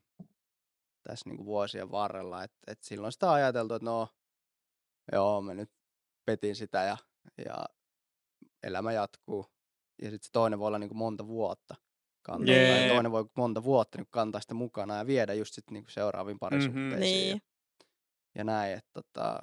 tässä 1.02 1.28
niin 1.28 1.36
kuin 1.36 1.46
vuosien 1.46 1.90
varrella. 1.90 2.44
Et, 2.44 2.52
et 2.66 2.82
silloin 2.82 3.12
sitä 3.12 3.26
on 3.26 3.34
ajateltu, 3.34 3.74
että 3.74 3.84
no, 3.84 4.08
joo, 5.12 5.42
mä 5.42 5.54
nyt 5.54 5.70
petin 6.24 6.56
sitä 6.56 6.82
ja, 6.82 6.96
ja 7.46 7.64
elämä 8.62 8.92
jatkuu. 8.92 9.46
ja 10.02 10.10
sitten 10.10 10.26
se 10.26 10.32
toinen 10.32 10.58
voi 10.58 10.66
olla 10.66 10.78
niin 10.78 10.88
kuin 10.88 10.98
monta 10.98 11.26
vuotta 11.26 11.74
kantaa. 12.32 12.54
Jee. 12.54 12.78
Tai 12.80 12.88
toinen 12.94 13.12
voi 13.12 13.24
monta 13.36 13.64
vuotta 13.64 13.98
niin 13.98 14.06
kantaa 14.10 14.40
sitä 14.40 14.54
mukana 14.54 14.96
ja 14.96 15.06
viedä 15.06 15.34
just 15.34 15.54
sit 15.54 15.70
niin 15.70 15.84
kuin 15.84 15.92
seuraaviin 15.92 16.38
parisuhteisiin. 16.38 16.90
ja- 16.90 16.98
Niin. 16.98 17.42
Ja 18.34 18.44
näin, 18.44 18.72
että 18.72 18.90
tota, 18.92 19.40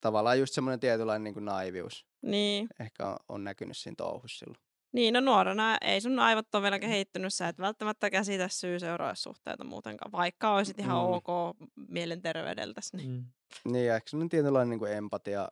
tavallaan 0.00 0.38
just 0.38 0.54
semmoinen 0.54 0.80
tietynlainen 0.80 1.24
niin 1.24 1.34
kuin 1.34 1.44
naivius 1.44 2.06
Niin. 2.22 2.68
ehkä 2.80 3.06
on, 3.08 3.16
on 3.28 3.44
näkynyt 3.44 3.76
siinä 3.76 3.94
touhussa 3.98 4.38
silloin. 4.38 4.60
Niin, 4.92 5.14
no 5.14 5.20
nuorena 5.20 5.78
ei 5.80 6.00
sun 6.00 6.18
aivot 6.18 6.54
ole 6.54 6.62
vielä 6.62 6.78
kehittynyt, 6.78 7.34
sä 7.34 7.48
et 7.48 7.58
välttämättä 7.58 8.10
käsitä 8.10 8.48
syy-seuraussuhteita 8.48 9.64
muutenkaan, 9.64 10.12
vaikka 10.12 10.54
olisit 10.54 10.78
ihan 10.78 10.96
Mm. 11.06 11.12
ok 11.12 11.56
mielenterveydeltäsi. 11.88 12.96
Niin. 12.96 13.10
Mm. 13.10 13.24
Niin, 13.72 13.86
ja 13.86 13.96
ehkä 13.96 14.10
semmoinen 14.10 14.28
tietynlainen 14.28 14.70
niin 14.70 14.78
kuin 14.78 14.92
empatia 14.92 15.48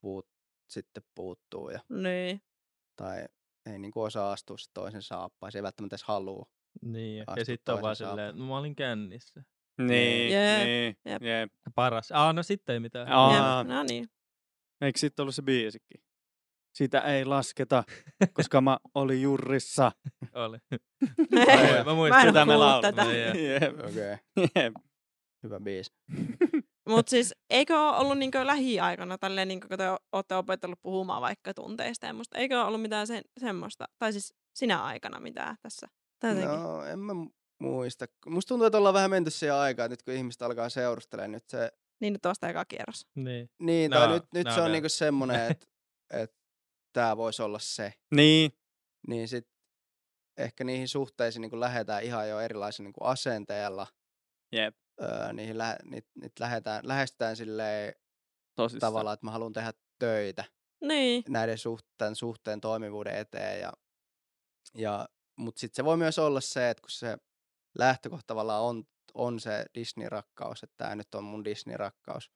puut, 0.00 0.26
sitten 0.68 1.02
puuttuu, 1.14 1.70
ja, 1.70 1.80
niin. 1.88 2.42
tai 2.96 3.24
ei 3.66 3.78
niin 3.78 3.92
kuin 3.92 4.04
osaa 4.06 4.32
astua 4.32 4.58
se 4.58 4.70
toisen 4.74 5.02
saappaisiin, 5.02 5.58
ei 5.58 5.62
välttämättä 5.62 5.94
edes 5.94 6.04
halua. 6.04 6.46
Niin, 6.82 7.24
ja 7.36 7.44
sitten 7.44 7.74
on 7.74 7.82
vaan 7.82 7.96
silleen, 7.96 8.28
että 8.28 8.42
no, 8.42 8.48
mä 8.48 8.58
olin 8.58 8.76
kännissä. 8.76 9.42
Niin, 9.88 10.32
Jep, 10.32 10.64
niin, 10.64 10.96
jep. 11.04 11.22
jep. 11.22 11.52
Paras. 11.74 12.12
Ah, 12.12 12.34
no 12.34 12.42
sitten 12.42 12.72
ei 12.74 12.80
mitään. 12.80 13.08
Aa. 13.08 13.64
No 13.64 13.82
niin. 13.82 14.06
Eikö 14.80 14.98
sitten 14.98 15.22
ollut 15.22 15.34
se 15.34 15.42
biisikin? 15.42 16.02
Sitä 16.74 17.00
ei 17.00 17.24
lasketa, 17.24 17.84
koska 18.34 18.60
mä 18.60 18.78
olin 18.94 19.22
jurrissa. 19.22 19.92
Oli. 20.34 20.58
Mä 21.32 21.84
Mä 21.84 21.94
muistan. 21.94 22.20
en 22.20 22.26
Sitä 22.28 22.40
oo 22.40 22.46
me 22.46 22.56
laulamme. 22.56 22.92
tätä. 22.92 23.12
Jep. 23.38 23.78
Okay. 23.78 24.16
jep. 24.62 24.74
hyvä 25.42 25.60
biisi. 25.60 25.92
Mutta 26.96 27.10
siis 27.10 27.34
eikö 27.50 27.80
ole 27.80 27.96
ollut 27.96 28.18
niinkö 28.18 28.46
lähiaikana, 28.46 29.18
tälleen 29.18 29.48
niinkö, 29.48 29.68
kun 29.68 29.78
te 29.78 29.84
olette 30.12 30.34
opetellut 30.36 30.82
puhumaan 30.82 31.22
vaikka 31.22 31.54
tunteista 31.54 32.06
ja 32.06 32.12
musta, 32.14 32.38
eikö 32.38 32.58
ole 32.60 32.64
ollut 32.66 32.82
mitään 32.82 33.06
sen, 33.06 33.22
semmoista, 33.40 33.88
tai 33.98 34.12
siis 34.12 34.34
sinä 34.54 34.82
aikana 34.84 35.20
mitään 35.20 35.56
tässä? 35.62 35.86
Jotenkin. 36.22 36.48
No, 36.48 36.84
en 36.84 36.98
mä 36.98 37.12
mu- 37.12 37.32
muista. 37.58 38.06
Musta 38.26 38.48
tuntuu, 38.48 38.66
että 38.66 38.78
ollaan 38.78 38.94
vähän 38.94 39.10
menty 39.10 39.30
siihen 39.30 39.54
aikaan, 39.54 39.84
että 39.86 39.92
nyt 39.92 40.02
kun 40.02 40.14
ihmiset 40.14 40.42
alkaa 40.42 40.68
seurustelemaan, 40.68 41.32
nyt 41.32 41.48
se, 41.48 41.70
Niin 42.00 42.12
nyt 42.12 42.22
tuosta 42.22 42.48
eka 42.48 42.64
kierros. 42.64 43.06
Niin. 43.14 43.50
niin, 43.58 43.90
No, 43.90 43.96
tai 43.98 44.08
nyt, 44.08 44.24
nyt 44.34 44.44
no 44.44 44.50
se 44.50 44.60
on 44.60 44.64
vielä. 44.64 44.72
niinku 44.72 44.88
semmoinen, 44.88 45.40
että 45.50 45.66
et, 46.10 46.34
tämä 46.92 47.16
voisi 47.16 47.42
olla 47.42 47.58
se. 47.58 47.92
Niin, 48.14 48.52
Niin 49.08 49.28
sit 49.28 49.48
ehkä 50.36 50.64
niihin 50.64 50.88
suhteisiin 50.88 51.40
niin 51.40 51.60
lähdetään 51.60 52.02
ihan 52.02 52.28
jo 52.28 52.40
erilaisen 52.40 52.84
niin 52.84 52.94
asenteella. 53.00 53.86
jep. 54.52 54.76
Öö, 55.02 55.32
niihin 55.32 55.58
lä- 55.58 55.78
niit, 55.84 56.06
niit 56.14 56.32
lähdetään, 56.40 56.88
lähestytään 56.88 57.36
silleen 57.36 57.94
Tosissaan. 58.56 58.92
tavallaan, 58.92 59.14
että 59.14 59.26
mä 59.26 59.30
haluan 59.30 59.52
tehdä 59.52 59.72
töitä 59.98 60.44
Niin, 60.80 61.22
näiden 61.28 61.58
suhteen, 61.58 62.16
suhteen 62.16 62.60
toimivuuden 62.60 63.14
eteen. 63.16 63.60
Ja, 63.60 63.72
ja, 64.74 65.08
Mutta 65.36 65.60
sitten 65.60 65.76
se 65.76 65.84
voi 65.84 65.96
myös 65.96 66.18
olla 66.18 66.40
se, 66.40 66.70
että 66.70 66.80
kun 66.80 66.90
se 66.90 67.18
lähtökohta 67.78 68.26
tavallaan 68.26 68.62
on, 68.62 68.84
on 69.14 69.40
se 69.40 69.64
Disney-rakkaus, 69.74 70.62
että 70.62 70.74
tämä 70.76 70.94
nyt 70.94 71.14
on 71.14 71.24
mun 71.24 71.44
Disney-rakkaus, 71.44 72.30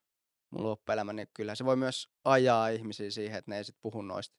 mun 0.51 0.63
loppuelämä, 0.63 1.13
niin 1.13 1.29
kyllä 1.35 1.55
se 1.55 1.65
voi 1.65 1.77
myös 1.77 2.09
ajaa 2.25 2.69
ihmisiä 2.69 3.11
siihen, 3.11 3.39
että 3.39 3.51
ne 3.51 3.57
ei 3.57 3.65
sitten 3.65 3.83
puhu 3.83 4.03
noista 4.03 4.37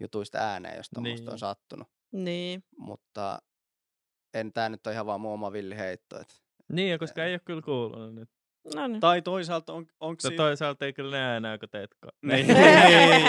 jutuista 0.00 0.38
ääneen, 0.38 0.76
jos 0.76 0.88
tuommoista 0.94 1.24
Niin. 1.24 1.32
on 1.32 1.38
sattunut. 1.38 1.88
niin. 2.12 2.64
Mutta 2.78 3.38
en 4.34 4.52
tämä 4.52 4.68
nyt 4.68 4.86
ole 4.86 4.94
ihan 4.94 5.06
vaan 5.06 5.20
mun 5.20 5.32
oma 5.32 5.52
villiheitto. 5.52 6.20
Että 6.20 6.34
Niin, 6.72 6.98
koska 6.98 7.24
ei 7.24 7.32
ole 7.32 7.40
kyllä 7.44 7.62
kuulunut 7.62 8.14
nyt. 8.14 8.28
No 8.74 8.86
niin. 8.88 9.00
Tai 9.00 9.22
toisaalta 9.22 9.72
on, 9.72 9.86
onko 10.00 10.20
No 10.24 10.36
toisaalta 10.36 10.86
ei 10.86 10.92
kyllä 10.92 11.16
näe 11.16 11.36
enää, 11.36 11.58
kun 11.58 11.68
teet 11.68 11.90
ko- 12.06 12.10
Niin, 12.26 12.46
Niin. 12.46 12.56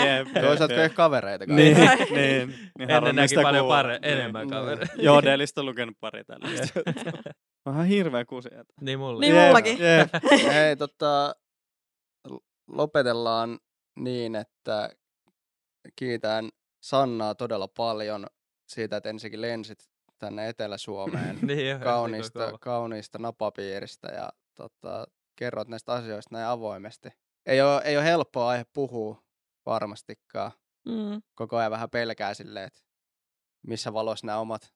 jep, 0.04 0.26
jep, 0.34 0.44
toisaalta 0.44 0.74
jep. 0.74 0.82
ehkä 0.84 0.96
kavereita 0.96 1.46
kai. 1.46 1.56
Niin, 1.56 1.76
Ai. 1.88 1.96
niin. 2.10 2.54
niin 2.78 2.90
Ennen 2.90 3.16
näki 3.16 3.34
paljon 3.42 3.66
pare- 3.66 3.98
enemmän 4.02 4.42
Niin. 4.46 4.50
kavereita. 4.50 4.92
Joo, 4.96 5.22
Delistä 5.22 5.60
on 5.60 5.66
lukenut 5.66 5.96
pari 6.00 6.24
tällaista. 6.24 6.80
Onhan 7.66 7.86
hirveä 7.86 8.24
kusia. 8.24 8.64
niin 8.80 8.98
mulla. 8.98 9.20
Niin 9.20 9.34
mullakin. 9.34 9.78
Jep. 9.78 10.08
Hei, 10.52 10.76
tota, 10.76 11.34
lopetellaan 12.68 13.58
niin, 13.98 14.36
että 14.36 14.90
kiitän 15.96 16.48
Sannaa 16.82 17.34
todella 17.34 17.68
paljon 17.68 18.26
siitä, 18.68 18.96
että 18.96 19.08
ensinnäkin 19.10 19.40
lensit 19.40 19.78
tänne 20.20 20.48
Etelä-Suomeen 20.48 21.38
niin, 21.46 21.80
kauniista, 21.80 22.58
kauniista 22.60 23.18
napapiiristä 23.18 24.08
ja 24.08 24.30
tota, 24.54 25.06
kerrot 25.36 25.68
näistä 25.68 25.92
asioista 25.92 26.34
näin 26.34 26.46
avoimesti. 26.46 27.08
Ei 27.46 27.60
ole, 27.60 27.82
ei 27.84 27.96
ole 27.96 28.04
helppoa 28.04 28.48
aihe 28.48 28.64
puhua 28.72 29.22
varmastikaan. 29.66 30.52
Mm. 30.86 31.22
Koko 31.34 31.56
ajan 31.56 31.70
vähän 31.70 31.90
pelkää 31.90 32.34
silleen, 32.34 32.66
että 32.66 32.80
missä 33.66 33.92
valossa 33.92 34.26
nämä 34.26 34.38
omat 34.38 34.74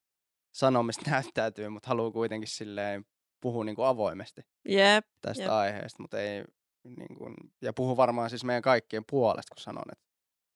sanomiset 0.54 1.06
näyttäytyy, 1.10 1.68
mutta 1.68 1.88
haluaa 1.88 2.10
kuitenkin 2.10 2.48
silleen 2.48 3.04
puhua 3.40 3.64
niin 3.64 3.76
kuin 3.76 3.86
avoimesti 3.86 4.42
Jep. 4.68 5.06
tästä 5.20 5.42
Jep. 5.42 5.52
aiheesta, 5.52 6.02
mutta 6.02 6.20
ei, 6.20 6.44
niin 6.84 7.18
kuin, 7.18 7.34
ja 7.62 7.72
puhu 7.72 7.96
varmaan 7.96 8.30
siis 8.30 8.44
meidän 8.44 8.62
kaikkien 8.62 9.04
puolesta, 9.10 9.54
kun 9.54 9.62
sanon, 9.62 9.84
että, 9.92 10.13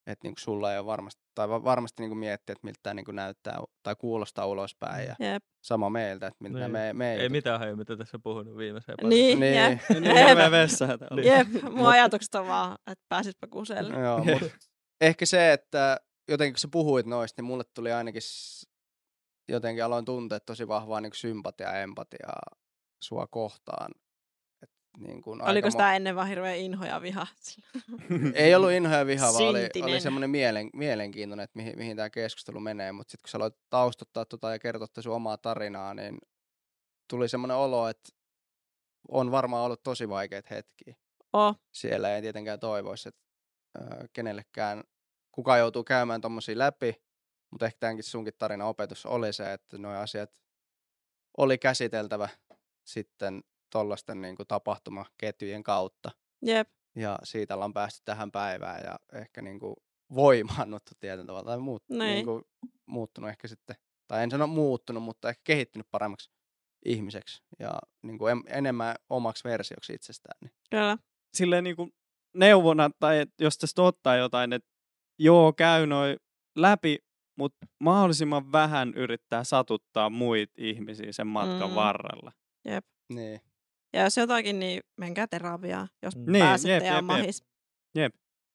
että 0.09 0.27
niin 0.29 0.35
kuin 0.35 0.43
sulla 0.43 0.73
ei 0.73 0.79
ole 0.79 0.87
varmasti, 0.87 1.23
tai 1.35 1.49
va- 1.49 1.65
varmasti 1.65 2.03
niin 2.03 2.11
kuin 2.11 2.19
miettiä, 2.19 2.53
että 2.53 2.67
miltä 2.67 2.79
tämä 2.83 2.95
niin 2.95 3.05
kuin 3.05 3.17
näyttää 3.17 3.59
tai 3.83 3.97
kuulostaa 3.99 4.47
ulospäin, 4.47 5.07
ja 5.09 5.15
Jep. 5.33 5.43
sama 5.65 5.91
meiltä, 5.91 6.27
että 6.27 6.37
miltä 6.45 6.59
Niin. 6.59 6.71
me, 6.71 6.93
me 6.93 7.15
Ei 7.15 7.29
mitään 7.29 7.59
hajua, 7.61 7.77
mitä 7.77 7.97
tässä 7.97 8.17
on 8.17 8.23
puhunut 8.23 8.57
viimeiseen 8.57 8.99
Niin, 9.09 9.41
Niin. 9.41 9.55
jep. 9.55 9.81
Niin 9.91 10.17
hirveä 10.29 10.51
vessa. 10.51 10.89
Jep, 11.25 11.49
mun 11.73 11.87
ajatukset 11.87 12.35
on 12.35 12.47
vaan, 12.49 12.79
että 12.87 13.05
pääsispä 13.09 13.47
kuselle. 13.47 13.95
Joo, 14.01 14.25
mut 14.25 14.43
ehkä 15.01 15.27
se, 15.27 15.53
että 15.53 16.01
jotenkin 16.29 16.53
kun 16.55 16.59
sä 16.61 16.69
puhuit 16.73 17.07
noista, 17.07 17.43
niin 17.43 17.47
mulle 17.47 17.65
tuli 17.75 17.93
ainakin, 17.93 18.23
jotenkin 19.49 19.85
aloin 19.85 20.05
tuntea 20.05 20.41
tosi 20.41 20.69
vahvaa 20.69 21.01
niin 21.01 21.13
sympatiaa 21.15 21.73
ja 21.73 21.81
empatiaa 21.83 22.43
sua 23.05 23.27
kohtaan. 23.31 23.91
Niin 24.99 25.23
kuin 25.23 25.43
Oliko 25.43 25.49
aika 25.49 25.69
mo- 25.69 25.71
sitä 25.71 25.97
ennen 25.97 26.17
vaan 26.17 26.29
hirveä 26.29 26.55
inho 26.55 26.85
ja 26.85 27.03
viha? 27.03 27.27
Ei 28.35 28.55
ollut 28.55 28.71
inho 28.71 28.97
ja 28.97 29.07
viha, 29.07 29.33
vaan 29.33 29.45
oli, 29.45 29.69
oli 29.83 30.01
semmoinen 30.01 30.31
mielen, 30.31 30.71
mielenkiintoinen, 30.73 31.45
että 31.45 31.57
mihin, 31.59 31.79
mihin 31.79 31.97
tämä 31.97 32.11
keskustelu 32.11 32.61
menee. 32.61 32.93
Mutta 32.93 33.11
sitten 33.11 33.23
kun 33.23 33.29
sä 33.31 33.39
aloit 33.39 33.55
taustottaa 33.71 34.25
tota 34.25 34.51
ja 34.51 34.59
kertoa 34.59 34.87
sun 35.01 35.15
omaa 35.15 35.37
tarinaa, 35.37 35.95
niin 35.95 36.19
tuli 37.11 37.29
semmoinen 37.29 37.57
olo, 37.57 37.89
että 37.89 38.13
on 39.09 39.31
varmaan 39.31 39.65
ollut 39.65 39.83
tosi 39.83 40.09
vaikeita 40.09 40.55
hetkiä. 40.55 40.95
Oh, 41.33 41.57
Siellä 41.73 42.15
ei 42.15 42.23
tietenkään 42.23 42.61
toivoisi, 42.61 43.09
että 43.09 43.21
ö, 43.79 44.09
kenellekään 44.13 44.85
kukaan 45.33 45.59
joutuu 45.59 45.85
käymään 45.85 46.21
tommosia 46.21 46.59
läpi, 46.59 46.95
mutta 47.51 47.67
ehkä 47.67 47.77
tämänkin 47.81 48.05
sunkin 48.05 48.35
tarina 48.39 48.67
opetus 48.67 49.07
oli 49.07 49.33
se, 49.33 49.53
että 49.53 49.79
nuo 49.79 49.93
asiat 49.93 50.31
oli 51.37 51.59
käsiteltävä 51.59 52.29
sitten 52.85 53.43
tollaisten 53.71 54.23
niin 54.23 54.37
tapahtumaketjujen 54.49 55.63
kautta 55.63 56.11
jep. 56.43 56.69
ja 56.97 57.19
siitä 57.25 57.55
ollaan 57.55 57.73
päästy 57.73 58.03
tähän 58.05 58.33
päivään 58.33 58.81
ja 58.85 58.99
ehkä 59.13 59.43
niin 59.43 59.59
kuin 59.61 59.75
voimaannuttu 60.15 60.93
tietyllä 61.01 61.27
tavalla 61.27 61.51
tai 61.51 61.59
muut, 61.59 61.83
Niin. 61.89 61.99
niin 62.01 62.25
kuin 62.25 62.43
muuttunut 62.87 63.31
ehkä 63.31 63.49
sitten, 63.49 63.77
tai 64.09 64.23
en 64.23 64.31
sano 64.31 64.47
muuttunut, 64.47 65.03
mutta 65.03 65.29
ehkä 65.29 65.41
kehittynyt 65.45 65.87
paremmaksi 65.91 66.31
ihmiseksi 66.85 67.43
ja 67.59 67.79
niin 68.03 68.19
kuin 68.19 68.33
en, 68.33 68.43
enemmän 68.47 68.95
omaksi 69.11 69.45
versioksi 69.45 69.93
itsestään. 69.93 70.39
Niin. 70.43 70.53
Kyllä. 70.71 70.99
Silleen 71.37 71.65
niin 71.65 71.77
kuin 71.77 71.93
neuvona, 72.35 72.91
tai 73.01 73.19
et 73.19 73.29
jos 73.41 73.59
tästä 73.59 73.83
ottaa 73.83 74.17
jotain, 74.17 74.53
että 74.53 74.69
joo, 75.19 75.53
käy 75.53 75.87
noin 75.87 76.17
läpi, 76.57 76.99
mutta 77.39 77.67
mahdollisimman 77.81 78.53
vähän 78.53 78.93
yrittää 78.95 79.45
satuttaa 79.45 80.11
muita 80.11 80.53
ihmisiä 80.57 81.13
sen 81.13 81.27
matkan 81.27 81.69
Mm. 81.71 81.75
varrella. 81.75 82.33
Niin. 83.09 83.41
Ja 83.93 84.03
jos 84.03 84.17
jotakin, 84.17 84.59
niin 84.59 84.81
menkää 84.97 85.27
terapiaan, 85.27 85.89
jos 86.03 86.17
Mm. 86.17 86.33
Niin, 86.33 86.45
pääsette 86.45 86.73
jep, 86.73 86.83
ja 86.83 86.87
jep, 86.89 86.95
on 86.95 86.97
jep. 86.99 87.05
mahis. 87.07 87.45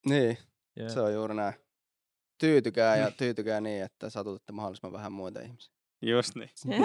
Niin, 0.10 0.38
Jep. 0.76 0.90
se 0.90 1.00
on 1.02 1.14
juuri 1.14 1.36
näin. 1.36 1.54
Tyytykää 2.40 2.98
ja 2.98 3.12
tyytykää 3.20 3.62
niin, 3.62 3.84
että 3.84 4.10
satutatte 4.10 4.54
mahdollisimman 4.54 4.94
vähän 4.94 5.12
muita 5.12 5.40
ihmisiä. 5.42 5.74
Just 6.02 6.36
niin. 6.36 6.50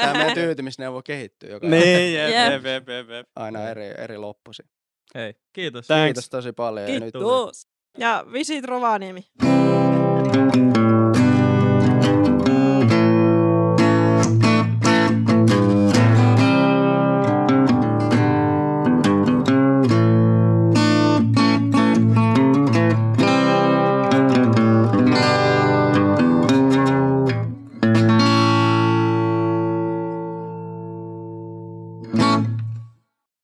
Tämä 0.00 0.12
meidän 0.12 0.34
tyytymisneuvo 0.44 1.02
kehittyy 1.02 1.50
joka 1.50 1.66
Niin, 1.68 2.14
jep, 2.14 2.30
Jep. 2.30 2.52
jep, 2.52 2.64
jep, 2.64 2.88
jep, 2.88 3.08
jep. 3.10 3.28
aina 3.36 3.68
eri, 3.68 3.84
eri 3.98 4.18
loppusi. 4.18 4.62
Hei, 5.14 5.34
kiitos. 5.52 5.86
Thanks. 5.86 6.06
Kiitos 6.06 6.30
tosi 6.30 6.52
paljon. 6.52 6.92
Ja 6.92 7.00
nyt 7.00 7.12
Kiitos. 7.12 7.68
Ja 7.98 8.24
visit 8.32 8.64
Rovaniemi. 8.64 9.26